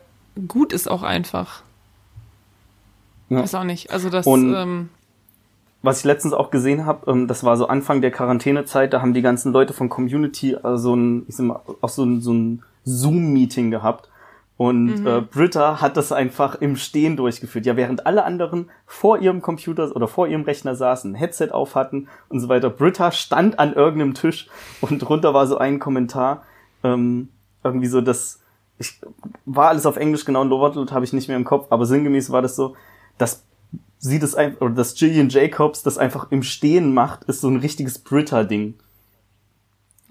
gut 0.48 0.72
ist, 0.72 0.88
auch 0.88 1.02
einfach. 1.02 1.64
Ja. 3.30 3.42
Weiß 3.42 3.56
auch 3.56 3.64
nicht. 3.64 3.90
Also 3.92 4.12
das, 4.12 4.28
Und- 4.28 4.54
ähm, 4.54 4.90
Was 5.82 6.00
ich 6.00 6.06
letztens 6.06 6.34
auch 6.36 6.52
gesehen 6.52 6.86
habe, 6.86 7.10
ähm, 7.12 7.28
das 7.28 7.44
war 7.44 7.58
so 7.58 7.68
Anfang 7.68 8.02
der 8.02 8.12
Quarantänezeit, 8.12 8.94
da 8.94 9.02
haben 9.02 9.16
die 9.16 9.22
ganzen 9.24 9.52
Leute 9.52 9.74
von 9.74 9.90
Community 9.90 10.54
äh, 10.54 10.78
so 10.78 10.96
ein, 10.96 11.26
ich 11.28 11.36
sag 11.36 11.46
mal, 11.48 11.60
auch 11.82 11.90
so 11.90 12.04
ein, 12.04 12.22
so 12.22 12.34
ein 12.34 12.62
Zoom-Meeting 12.84 13.72
gehabt. 13.72 14.10
Und 14.58 15.06
äh, 15.06 15.22
Britta 15.22 15.82
hat 15.82 15.98
das 15.98 16.12
einfach 16.12 16.56
im 16.56 16.78
Stehen 16.78 17.16
durchgeführt. 17.16 17.68
Ja, 17.68 17.78
während 17.78 18.08
alle 18.08 18.26
anderen 18.26 18.70
vor 18.88 19.20
ihrem 19.20 19.42
Computer 19.42 19.96
oder 19.96 20.08
vor 20.08 20.28
ihrem 20.28 20.44
Rechner 20.44 20.76
saßen, 20.76 21.12
ein 21.12 21.16
Headset 21.16 21.50
auf 21.52 21.76
hatten 21.76 22.08
und 22.30 22.40
so 22.40 22.50
weiter. 22.50 22.72
Britta 22.72 23.12
stand 23.12 23.60
an 23.60 23.74
irgendeinem 23.74 24.16
Tisch 24.16 24.48
und 24.82 25.00
drunter 25.00 25.36
war 25.36 25.46
so 25.46 25.60
ein 25.60 25.78
Kommentar, 25.78 26.44
ähm, 26.84 27.30
irgendwie 27.64 27.88
so, 27.88 28.02
dass 28.02 28.42
ich 28.80 29.00
war 29.46 29.70
alles 29.70 29.86
auf 29.86 29.98
Englisch, 29.98 30.26
genau 30.26 30.44
ein 30.44 30.50
Wortlaut 30.50 30.92
habe 30.92 31.06
ich 31.06 31.14
nicht 31.14 31.28
mehr 31.28 31.38
im 31.38 31.46
Kopf, 31.46 31.68
aber 31.70 31.86
sinngemäß 31.86 32.32
war 32.32 32.42
das 32.42 32.56
so, 32.56 32.76
dass 33.18 33.44
sie 34.00 34.20
das 34.20 34.36
einfach, 34.36 34.62
oder 34.62 34.76
dass 34.76 34.96
Gillian 34.96 35.30
Jacobs 35.30 35.84
das 35.84 35.98
einfach 35.98 36.32
im 36.32 36.44
Stehen 36.44 36.94
macht, 36.94 37.24
ist 37.26 37.42
so 37.42 37.48
ein 37.48 37.58
richtiges 37.58 38.00
Britta-Ding. 38.00 38.76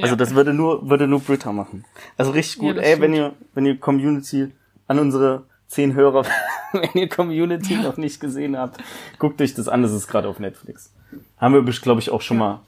Also 0.01 0.13
Ja. 0.13 0.17
das 0.17 0.35
würde 0.35 0.53
nur, 0.53 0.89
würde 0.89 1.07
nur 1.07 1.21
Britta 1.21 1.53
machen. 1.53 1.85
Also 2.17 2.33
richtig 2.33 2.57
Ja, 2.63 2.69
gut. 2.69 2.77
das 2.79 2.85
Ey, 2.85 3.01
wenn 3.01 3.15
ihr, 3.15 3.33
wenn 3.55 3.65
ihr 3.67 3.79
Community 3.79 4.53
an 4.89 4.99
unsere 4.99 5.45
zehn 5.69 5.95
Hörer, 5.95 6.25
wenn 6.73 6.91
ihr 6.95 7.09
Community 7.09 7.77
noch 7.77 7.97
nicht 7.97 8.21
gesehen 8.21 8.57
habt, 8.59 8.79
guckt 9.19 9.41
euch 9.41 9.55
das 9.55 9.69
an. 9.69 9.83
Das 9.83 9.93
ist 9.93 10.07
gerade 10.09 10.29
auf 10.29 10.39
Netflix. 10.39 10.93
Haben 11.39 11.55
wir, 11.55 11.63
glaube 11.63 12.01
ich, 12.01 12.11
auch 12.11 12.21
schon 12.21 12.39
mal 12.39 12.61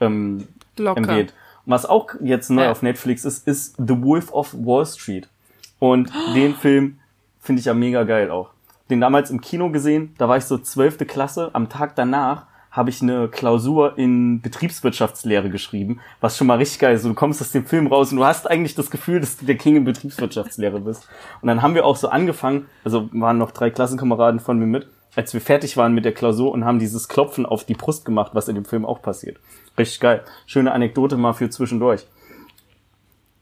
ähm, 0.00 0.46
Locker. 0.76 0.98
empfehlt. 0.98 1.34
Was 1.64 1.84
auch 1.86 2.08
jetzt 2.20 2.50
neu 2.50 2.62
Ja. 2.64 2.70
auf 2.70 2.82
Netflix 2.82 3.24
ist, 3.24 3.46
ist 3.48 3.74
The 3.78 4.00
Wolf 4.02 4.32
of 4.32 4.54
Wall 4.54 4.86
Street. 4.86 5.28
Und 5.80 6.10
den 6.34 6.54
Film 6.54 6.98
finde 7.40 7.60
ich 7.60 7.66
ja 7.66 7.74
mega 7.74 8.04
geil 8.04 8.30
auch. 8.30 8.50
Den 8.90 9.00
damals 9.00 9.30
im 9.30 9.40
Kino 9.40 9.70
gesehen, 9.70 10.14
da 10.18 10.28
war 10.28 10.36
ich 10.36 10.44
so 10.44 10.58
zwölfte 10.58 11.04
Klasse. 11.06 11.50
Am 11.54 11.68
Tag 11.68 11.96
danach 11.96 12.46
habe 12.76 12.90
ich 12.90 13.00
eine 13.00 13.28
Klausur 13.28 13.96
in 13.96 14.42
Betriebswirtschaftslehre 14.42 15.48
geschrieben, 15.48 16.00
was 16.20 16.36
schon 16.36 16.46
mal 16.46 16.58
richtig 16.58 16.80
geil 16.80 16.94
ist. 16.94 17.06
Du 17.06 17.14
kommst 17.14 17.40
aus 17.40 17.50
dem 17.50 17.64
Film 17.64 17.86
raus 17.86 18.12
und 18.12 18.18
du 18.18 18.24
hast 18.24 18.48
eigentlich 18.48 18.74
das 18.74 18.90
Gefühl, 18.90 19.18
dass 19.18 19.38
du 19.38 19.46
der 19.46 19.56
King 19.56 19.76
in 19.76 19.84
Betriebswirtschaftslehre 19.84 20.80
bist. 20.80 21.08
Und 21.40 21.48
dann 21.48 21.62
haben 21.62 21.74
wir 21.74 21.86
auch 21.86 21.96
so 21.96 22.08
angefangen, 22.08 22.66
also 22.84 23.08
waren 23.12 23.38
noch 23.38 23.52
drei 23.52 23.70
Klassenkameraden 23.70 24.40
von 24.40 24.58
mir 24.58 24.66
mit, 24.66 24.88
als 25.14 25.32
wir 25.32 25.40
fertig 25.40 25.78
waren 25.78 25.94
mit 25.94 26.04
der 26.04 26.12
Klausur 26.12 26.52
und 26.52 26.66
haben 26.66 26.78
dieses 26.78 27.08
Klopfen 27.08 27.46
auf 27.46 27.64
die 27.64 27.74
Brust 27.74 28.04
gemacht, 28.04 28.32
was 28.34 28.48
in 28.48 28.54
dem 28.54 28.66
Film 28.66 28.84
auch 28.84 29.00
passiert. 29.00 29.38
Richtig 29.78 30.00
geil. 30.00 30.24
Schöne 30.44 30.72
Anekdote 30.72 31.16
mal 31.16 31.32
für 31.32 31.48
zwischendurch. 31.48 32.06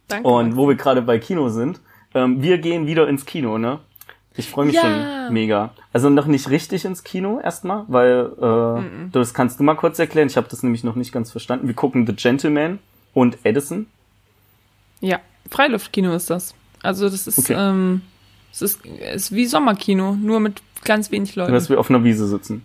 Danke. 0.07 0.29
Und 0.29 0.57
wo 0.57 0.69
wir 0.69 0.77
gerade 0.77 1.03
bei 1.03 1.19
Kino 1.19 1.49
sind, 1.49 1.81
ähm, 2.15 2.41
wir 2.41 2.59
gehen 2.59 2.87
wieder 2.87 3.09
ins 3.09 3.27
Kino, 3.27 3.59
ne? 3.59 3.81
Ich 4.37 4.49
freue 4.51 4.67
mich 4.67 4.75
Ja. 4.75 4.81
schon 4.83 5.33
mega. 5.33 5.71
Also 5.93 6.11
noch 6.11 6.27
nicht 6.27 6.51
richtig 6.51 6.85
ins 6.85 7.05
Kino 7.05 7.39
erstmal, 7.41 7.85
weil 7.89 8.33
äh, 8.41 9.09
das 9.13 9.33
kannst 9.33 9.61
du 9.61 9.65
mal 9.65 9.75
kurz 9.75 9.99
erklären. 9.99 10.27
Ich 10.27 10.37
habe 10.37 10.49
das 10.51 10.63
nämlich 10.63 10.83
noch 10.83 10.97
nicht 10.97 11.13
ganz 11.13 11.31
verstanden. 11.31 11.69
Wir 11.69 11.75
gucken 11.75 12.07
The 12.07 12.15
Gentleman 12.15 12.81
und 13.13 13.39
Edison. 13.45 13.87
Ja, 15.01 15.21
Freiluftkino 15.51 16.15
ist 16.15 16.31
das. 16.31 16.55
Also 16.83 17.09
das 17.09 17.27
ist, 17.29 17.39
Okay. 17.39 17.55
ähm, 17.57 18.03
es 18.53 18.63
ist, 18.63 18.85
ist 18.85 19.33
wie 19.33 19.47
Sommerkino, 19.47 20.15
nur 20.15 20.41
mit 20.41 20.63
ganz 20.85 21.11
wenig 21.13 21.37
Leuten. 21.37 21.53
Dass 21.53 21.71
wir 21.71 21.79
auf 21.79 21.89
einer 21.91 22.03
Wiese 22.03 22.27
sitzen. 22.27 22.65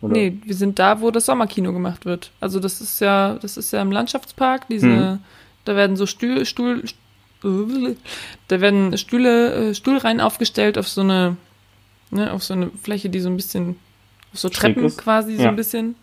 Oder? 0.00 0.12
Nee, 0.14 0.38
wir 0.44 0.54
sind 0.54 0.78
da, 0.78 1.00
wo 1.00 1.10
das 1.10 1.26
Sommerkino 1.26 1.72
gemacht 1.72 2.04
wird. 2.04 2.30
Also 2.40 2.58
das 2.60 2.80
ist 2.80 3.00
ja, 3.00 3.34
das 3.40 3.56
ist 3.56 3.72
ja 3.72 3.80
im 3.80 3.92
Landschaftspark, 3.92 4.68
diese, 4.68 4.86
Mhm. 4.88 5.18
da 5.64 5.76
werden 5.76 5.96
so 5.96 6.04
Stuhl, 6.06 6.44
Stuhl, 6.44 6.86
Stuhl 6.86 6.98
da 8.48 8.60
werden 8.60 8.96
Stühle, 8.98 9.70
äh, 9.70 9.74
Stuhlreihen 9.74 10.20
aufgestellt 10.20 10.78
auf 10.78 10.88
so 10.88 11.02
eine, 11.02 11.36
ne, 12.10 12.32
auf 12.32 12.42
so 12.42 12.54
eine 12.54 12.70
Fläche, 12.82 13.08
die 13.10 13.20
so 13.20 13.28
ein 13.28 13.36
bisschen, 13.36 13.76
auf 14.32 14.40
so 14.40 14.48
Treppen 14.48 14.96
quasi 14.96 15.36
so 15.36 15.42
Ja. 15.42 15.48
ein 15.50 15.56
bisschen. 15.56 15.94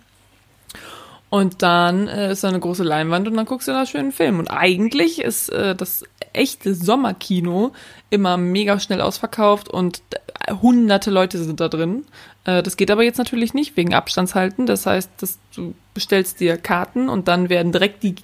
Und 1.29 1.61
dann 1.61 2.09
äh, 2.09 2.31
ist 2.33 2.43
da 2.43 2.49
eine 2.49 2.59
große 2.59 2.83
Leinwand 2.83 3.25
und 3.27 3.37
dann 3.37 3.45
guckst 3.45 3.67
du 3.67 3.71
da 3.71 3.85
schön 3.85 4.01
einen 4.01 4.11
Film. 4.11 4.37
Und 4.39 4.49
eigentlich 4.49 5.21
ist 5.21 5.47
äh, 5.49 5.73
das 5.75 6.03
echte 6.33 6.75
Sommerkino 6.75 7.71
immer 8.09 8.35
mega 8.35 8.79
schnell 8.81 8.99
ausverkauft 8.99 9.69
und 9.69 10.01
äh, 10.45 10.53
hunderte 10.55 11.09
Leute 11.09 11.41
sind 11.41 11.61
da 11.61 11.69
drin. 11.69 12.03
Äh, 12.43 12.61
das 12.63 12.75
geht 12.75 12.91
aber 12.91 13.03
jetzt 13.03 13.17
natürlich 13.17 13.53
nicht 13.53 13.77
wegen 13.77 13.93
Abstandshalten. 13.93 14.65
Das 14.65 14.85
heißt, 14.85 15.09
dass 15.19 15.39
du 15.55 15.73
bestellst 15.93 16.41
dir 16.41 16.57
Karten 16.57 17.07
und 17.07 17.29
dann 17.29 17.47
werden 17.47 17.71
direkt 17.71 18.03
die, 18.03 18.15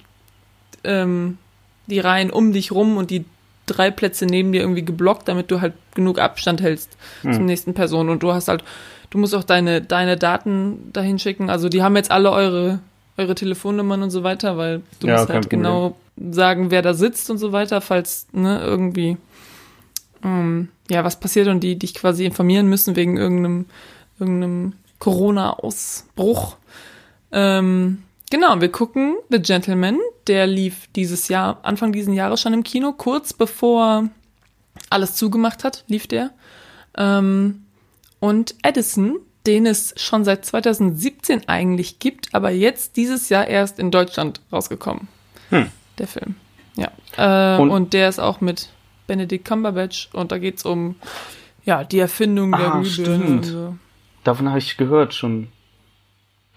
ähm, 0.84 1.38
die 1.88 1.98
Reihen 2.00 2.30
um 2.30 2.52
dich 2.52 2.70
rum 2.72 2.96
und 2.96 3.10
die 3.10 3.24
drei 3.66 3.90
Plätze 3.90 4.24
neben 4.24 4.52
dir 4.52 4.60
irgendwie 4.62 4.84
geblockt, 4.84 5.28
damit 5.28 5.50
du 5.50 5.60
halt 5.60 5.74
genug 5.94 6.18
Abstand 6.18 6.62
hältst 6.62 6.96
zur 7.22 7.32
nächsten 7.44 7.74
Person. 7.74 8.08
Und 8.08 8.22
du 8.22 8.32
hast 8.32 8.48
halt, 8.48 8.64
du 9.10 9.18
musst 9.18 9.34
auch 9.34 9.44
deine, 9.44 9.82
deine 9.82 10.16
Daten 10.16 10.90
dahin 10.92 11.18
schicken. 11.18 11.50
Also 11.50 11.68
die 11.68 11.82
haben 11.82 11.94
jetzt 11.96 12.10
alle 12.10 12.30
eure, 12.30 12.78
eure 13.18 13.34
Telefonnummern 13.34 14.02
und 14.02 14.10
so 14.10 14.22
weiter, 14.22 14.56
weil 14.56 14.82
du 15.00 15.06
Ja, 15.08 15.14
musst 15.16 15.28
halt 15.28 15.42
Problem. 15.42 15.60
genau 15.60 15.96
sagen, 16.30 16.70
wer 16.70 16.80
da 16.82 16.94
sitzt 16.94 17.30
und 17.30 17.36
so 17.38 17.52
weiter, 17.52 17.80
falls 17.80 18.26
ne, 18.32 18.60
irgendwie 18.64 19.18
ähm, 20.24 20.68
ja 20.90 21.04
was 21.04 21.20
passiert 21.20 21.48
und 21.48 21.60
die 21.60 21.78
dich 21.78 21.94
quasi 21.94 22.24
informieren 22.24 22.68
müssen 22.68 22.96
wegen 22.96 23.16
irgendeinem, 23.18 23.66
irgendeinem 24.18 24.72
Corona-Ausbruch. 24.98 26.56
Ähm, 27.32 28.02
genau, 28.30 28.60
wir 28.60 28.70
gucken 28.70 29.16
The 29.30 29.40
Gentleman, 29.40 29.98
der 30.28 30.46
lief 30.46 30.88
dieses 30.94 31.28
Jahr, 31.28 31.60
Anfang 31.62 31.92
diesen 31.92 32.12
Jahres 32.14 32.40
schon 32.40 32.52
im 32.54 32.62
Kino, 32.64 32.92
kurz 32.92 33.32
bevor 33.32 34.08
alles 34.90 35.14
zugemacht 35.16 35.64
hat, 35.64 35.84
lief 35.88 36.06
der. 36.06 36.30
Ähm, 36.96 37.64
und 38.20 38.54
Edison, 38.62 39.16
den 39.46 39.66
es 39.66 39.94
schon 39.96 40.24
seit 40.24 40.44
2017 40.44 41.48
eigentlich 41.48 41.98
gibt, 41.98 42.34
aber 42.34 42.50
jetzt 42.50 42.96
dieses 42.96 43.28
Jahr 43.28 43.46
erst 43.46 43.78
in 43.78 43.90
Deutschland 43.90 44.40
rausgekommen. 44.52 45.08
Hm. 45.50 45.66
Der 45.98 46.06
Film. 46.06 46.34
Ja. 46.76 46.90
Äh, 47.16 47.60
Und- 47.60 47.70
und, 47.70 47.92
der 47.92 48.08
ist 48.08 48.18
auch 48.18 48.40
mit 48.40 48.68
Benedict 49.06 49.44
Cumberbatch 49.46 50.10
und 50.12 50.30
da 50.32 50.38
geht's 50.38 50.64
um 50.64 50.96
ja, 51.64 51.84
die 51.84 51.98
Erfindung 51.98 52.52
der 52.52 52.60
Ah, 52.60 52.78
Rübe. 52.78 52.86
stimmt. 52.86 53.28
und 53.28 53.42
So. 53.44 53.76
Davon 54.24 54.48
habe 54.48 54.58
ich 54.58 54.76
gehört 54.76 55.14
schon. 55.14 55.48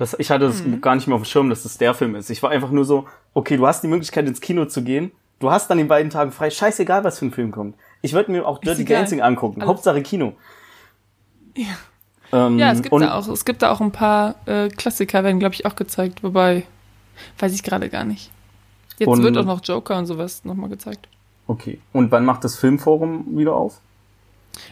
Das, 0.02 0.16
ich 0.18 0.32
hatte 0.32 0.48
das 0.48 0.64
Mhm. 0.64 0.82
gar 0.82 0.96
nicht 0.96 1.06
mehr 1.06 1.14
auf 1.16 1.22
dem 1.22 1.26
Schirm, 1.26 1.50
dass 1.52 1.62
das 1.62 1.78
der 1.78 1.94
Film 1.94 2.16
ist. 2.16 2.32
Ich 2.32 2.42
war 2.42 2.50
einfach 2.50 2.72
nur 2.72 2.86
so, 2.86 3.06
okay, 3.36 3.56
du 3.56 3.68
hast 3.68 3.84
die 3.84 3.88
Möglichkeit 3.88 4.28
ins 4.28 4.42
Kino 4.42 4.66
zu 4.66 4.82
gehen. 4.84 5.12
Du 5.40 5.52
hast 5.52 5.70
dann 5.70 5.78
den 5.78 5.88
beiden 5.88 6.10
Tagen 6.10 6.32
frei. 6.32 6.50
Scheißegal, 6.50 7.04
was 7.04 7.20
für 7.20 7.26
ein 7.28 7.32
Film 7.32 7.52
kommt. 7.52 7.76
Ich 8.02 8.14
würde 8.14 8.32
mir 8.32 8.48
auch 8.48 8.58
Dirty. 8.58 8.84
Dancing 8.84 9.22
angucken. 9.22 9.62
Alles. 9.62 9.70
Hauptsache 9.70 10.02
Kino. 10.02 10.34
Ja. 11.56 11.68
Ähm, 12.32 12.58
Ja, 12.58 12.72
es 12.72 12.82
gibt, 12.82 13.00
da 13.00 13.14
auch, 13.14 13.28
es 13.28 13.46
gibt 13.46 13.62
da 13.62 13.72
auch 13.72 13.80
ein 13.80 13.92
paar 13.92 14.34
äh, 14.48 14.70
Klassiker, 14.70 15.24
werden, 15.24 15.38
glaube 15.38 15.54
ich, 15.54 15.68
auch 15.68 15.76
gezeigt. 15.76 16.24
Wobei, 16.24 16.64
weiß 17.38 17.54
ich 17.54 17.62
gerade 17.62 17.88
gar 17.90 18.04
nicht. 18.04 18.32
Jetzt 18.98 19.08
wird 19.22 19.38
auch 19.38 19.46
noch 19.46 19.62
Joker 19.64 20.00
und 20.00 20.08
sowas 20.08 20.44
nochmal 20.46 20.72
gezeigt. 20.72 21.08
Okay. 21.46 21.80
Und 21.94 22.12
wann 22.12 22.26
macht 22.26 22.44
das 22.44 22.56
Filmforum 22.56 23.38
wieder 23.38 23.54
auf? 23.56 23.80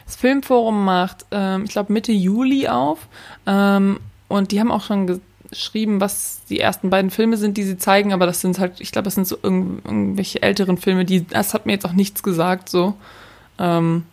Das 0.06 0.16
Filmforum 0.16 0.84
macht, 0.84 1.24
ähm, 1.30 1.62
ich 1.66 1.70
glaube, 1.70 1.92
Mitte 1.92 2.10
Juli 2.10 2.66
auf. 2.66 3.06
Ähm, 3.46 4.00
und 4.30 4.52
die 4.52 4.60
haben 4.60 4.70
auch 4.70 4.82
schon 4.82 5.06
ge- 5.06 5.20
geschrieben, 5.50 6.00
was 6.00 6.42
die 6.48 6.60
ersten 6.60 6.88
beiden 6.90 7.10
Filme 7.10 7.36
sind, 7.36 7.56
die 7.56 7.64
sie 7.64 7.76
zeigen. 7.76 8.12
Aber 8.12 8.24
das 8.26 8.40
sind 8.40 8.58
halt, 8.58 8.80
ich 8.80 8.92
glaube, 8.92 9.04
das 9.04 9.16
sind 9.16 9.26
so 9.26 9.36
irgend, 9.42 9.84
irgendwelche 9.84 10.40
älteren 10.42 10.76
Filme. 10.78 11.04
Die, 11.04 11.26
das 11.26 11.52
hat 11.54 11.66
mir 11.66 11.72
jetzt 11.72 11.84
auch 11.84 11.92
nichts 11.92 12.22
gesagt, 12.22 12.68
so. 12.68 12.94
Ähm, 13.58 14.04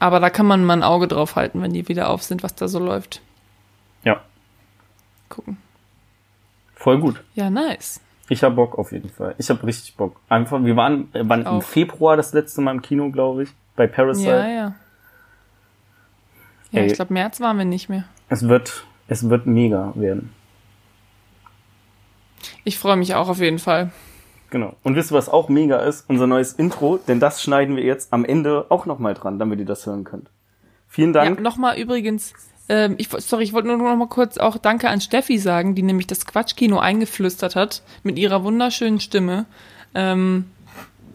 aber 0.00 0.20
da 0.20 0.30
kann 0.30 0.46
man 0.46 0.64
mal 0.64 0.74
ein 0.74 0.82
Auge 0.82 1.08
drauf 1.08 1.36
halten, 1.36 1.62
wenn 1.62 1.72
die 1.72 1.88
wieder 1.88 2.10
auf 2.10 2.22
sind, 2.22 2.42
was 2.42 2.54
da 2.54 2.68
so 2.68 2.78
läuft. 2.78 3.20
Ja. 4.04 4.20
Gucken. 5.28 5.56
Voll 6.74 6.98
gut. 7.00 7.22
Ja, 7.34 7.50
nice. 7.50 8.00
Ich 8.28 8.42
hab 8.44 8.56
Bock 8.56 8.78
auf 8.78 8.92
jeden 8.92 9.08
Fall. 9.10 9.34
Ich 9.38 9.48
hab 9.50 9.64
richtig 9.64 9.96
Bock. 9.96 10.20
Einfach, 10.28 10.62
wir 10.62 10.76
waren, 10.76 11.08
äh, 11.14 11.26
waren 11.28 11.46
im. 11.46 11.62
Februar 11.62 12.16
das 12.16 12.32
letzte 12.32 12.60
Mal 12.60 12.72
im 12.72 12.82
Kino, 12.82 13.10
glaube 13.10 13.44
ich, 13.44 13.50
bei 13.76 13.86
Parasite. 13.86 14.28
Ja, 14.30 14.48
ja. 14.48 14.74
Ja, 16.70 16.80
Ey. 16.82 16.86
ich 16.88 16.92
glaube, 16.94 17.14
März 17.14 17.40
waren 17.40 17.56
wir 17.56 17.64
nicht 17.64 17.88
mehr. 17.88 18.04
Es 18.28 18.46
wird, 18.46 18.84
es 19.08 19.28
wird 19.28 19.46
mega 19.46 19.92
werden. 19.96 20.32
Ich 22.64 22.78
freue 22.78 22.96
mich 22.96 23.14
auch 23.14 23.28
auf 23.28 23.40
jeden 23.40 23.58
Fall. 23.58 23.90
Genau. 24.50 24.74
Und 24.82 24.94
wisst 24.96 25.10
ihr, 25.12 25.16
was 25.16 25.28
auch 25.28 25.48
mega 25.48 25.78
ist? 25.80 26.04
Unser 26.08 26.26
neues 26.26 26.52
Intro, 26.52 26.98
denn 26.98 27.20
das 27.20 27.42
schneiden 27.42 27.76
wir 27.76 27.84
jetzt 27.84 28.12
am 28.12 28.24
Ende 28.24 28.66
auch 28.70 28.86
nochmal 28.86 29.14
dran, 29.14 29.38
damit 29.38 29.58
ihr 29.58 29.66
das 29.66 29.84
hören 29.86 30.04
könnt. 30.04 30.30
Vielen 30.86 31.12
Ja, 31.12 31.24
Dank. 31.24 31.40
nochmal 31.40 31.78
übrigens, 31.78 32.32
ähm, 32.70 32.94
ich, 32.98 33.08
sorry, 33.10 33.44
ich 33.44 33.52
wollte 33.52 33.68
nur 33.68 33.76
noch 33.76 33.96
mal 33.96 34.08
kurz 34.08 34.38
auch 34.38 34.56
Danke 34.56 34.88
an 34.88 35.00
Steffi 35.02 35.38
sagen, 35.38 35.74
die 35.74 35.82
nämlich 35.82 36.06
das 36.06 36.24
Quatschkino 36.24 36.78
eingeflüstert 36.78 37.56
hat 37.56 37.82
mit 38.02 38.18
ihrer 38.18 38.42
wunderschönen 38.44 39.00
Stimme. 39.00 39.44
Ähm, 39.94 40.46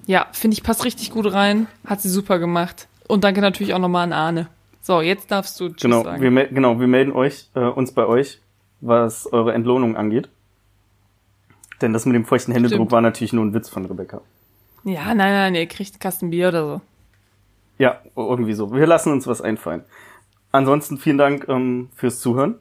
ja, 0.05 0.27
finde 0.31 0.55
ich, 0.55 0.63
passt 0.63 0.85
richtig 0.85 1.09
gut 1.11 1.31
rein. 1.31 1.67
Hat 1.85 2.01
sie 2.01 2.09
super 2.09 2.37
gemacht. 2.37 2.87
Und 3.07 3.23
danke 3.23 3.41
natürlich 3.41 3.73
auch 3.73 3.79
nochmal 3.79 4.03
an 4.03 4.13
Arne. 4.13 4.47
So, 4.83 4.99
jetzt 4.99 5.31
darfst 5.31 5.57
du 5.61 5.69
Tschüss 5.69 5.81
genau, 5.83 6.03
sagen. 6.03 6.21
wir, 6.21 6.47
genau, 6.47 6.77
wir 6.77 6.87
melden 6.87 7.13
euch, 7.13 7.49
äh, 7.55 7.61
uns 7.61 7.93
bei 7.93 8.05
euch, 8.05 8.41
was 8.81 9.31
eure 9.31 9.53
Entlohnung 9.53 9.95
angeht. 9.95 10.27
Denn 11.81 11.93
das 11.93 12.05
mit 12.05 12.15
dem 12.15 12.25
feuchten 12.25 12.51
Händedruck 12.53 12.75
Stimmt. 12.79 12.91
war 12.91 12.99
natürlich 13.01 13.31
nur 13.31 13.45
ein 13.45 13.53
Witz 13.53 13.69
von 13.69 13.85
Rebecca. 13.85 14.19
ja, 14.83 15.05
nein, 15.15 15.31
nein, 15.31 15.55
ihr 15.55 15.67
kriegt 15.67 15.93
einen 15.93 15.99
Kasten 15.99 16.29
Bier 16.31 16.49
oder 16.49 16.65
so. 16.65 16.81
Ja, 17.77 18.01
irgendwie 18.17 18.51
so. 18.53 18.73
Wir 18.73 18.85
lassen 18.85 19.13
uns 19.13 19.25
was 19.25 19.41
einfallen. 19.41 19.85
Ansonsten 20.51 20.97
vielen 20.97 21.17
Dank 21.17 21.47
ähm, 21.47 21.87
fürs 21.95 22.19
Zuhören. 22.19 22.55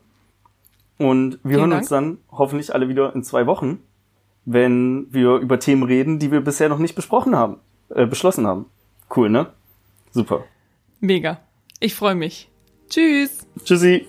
Und 0.99 1.41
wir 1.43 1.51
Vielen 1.51 1.61
hören 1.61 1.71
Dank. 1.71 1.81
uns 1.83 1.89
dann 1.89 2.19
hoffentlich 2.31 2.73
alle 2.73 2.89
wieder 2.89 3.13
in 3.17 3.25
zwei 3.25 3.47
Wochen, 3.49 3.81
wenn 4.45 5.09
wir 5.11 5.39
über 5.39 5.59
Themen 5.59 5.83
reden, 5.83 6.21
die 6.21 6.31
wir 6.31 6.41
bisher 6.41 6.69
noch 6.69 6.79
nicht 6.79 6.95
besprochen 6.95 7.35
haben, 7.35 7.57
äh, 7.89 8.07
beschlossen 8.07 8.47
haben. 8.47 8.67
Cool, 9.15 9.29
ne? 9.29 9.49
Super. 10.13 10.45
Mega. 11.01 11.41
Ich 11.83 11.97
freue 11.97 12.15
mich. 12.15 12.49
Tschüss. 12.89 13.45
Tschüssi. 13.65 14.07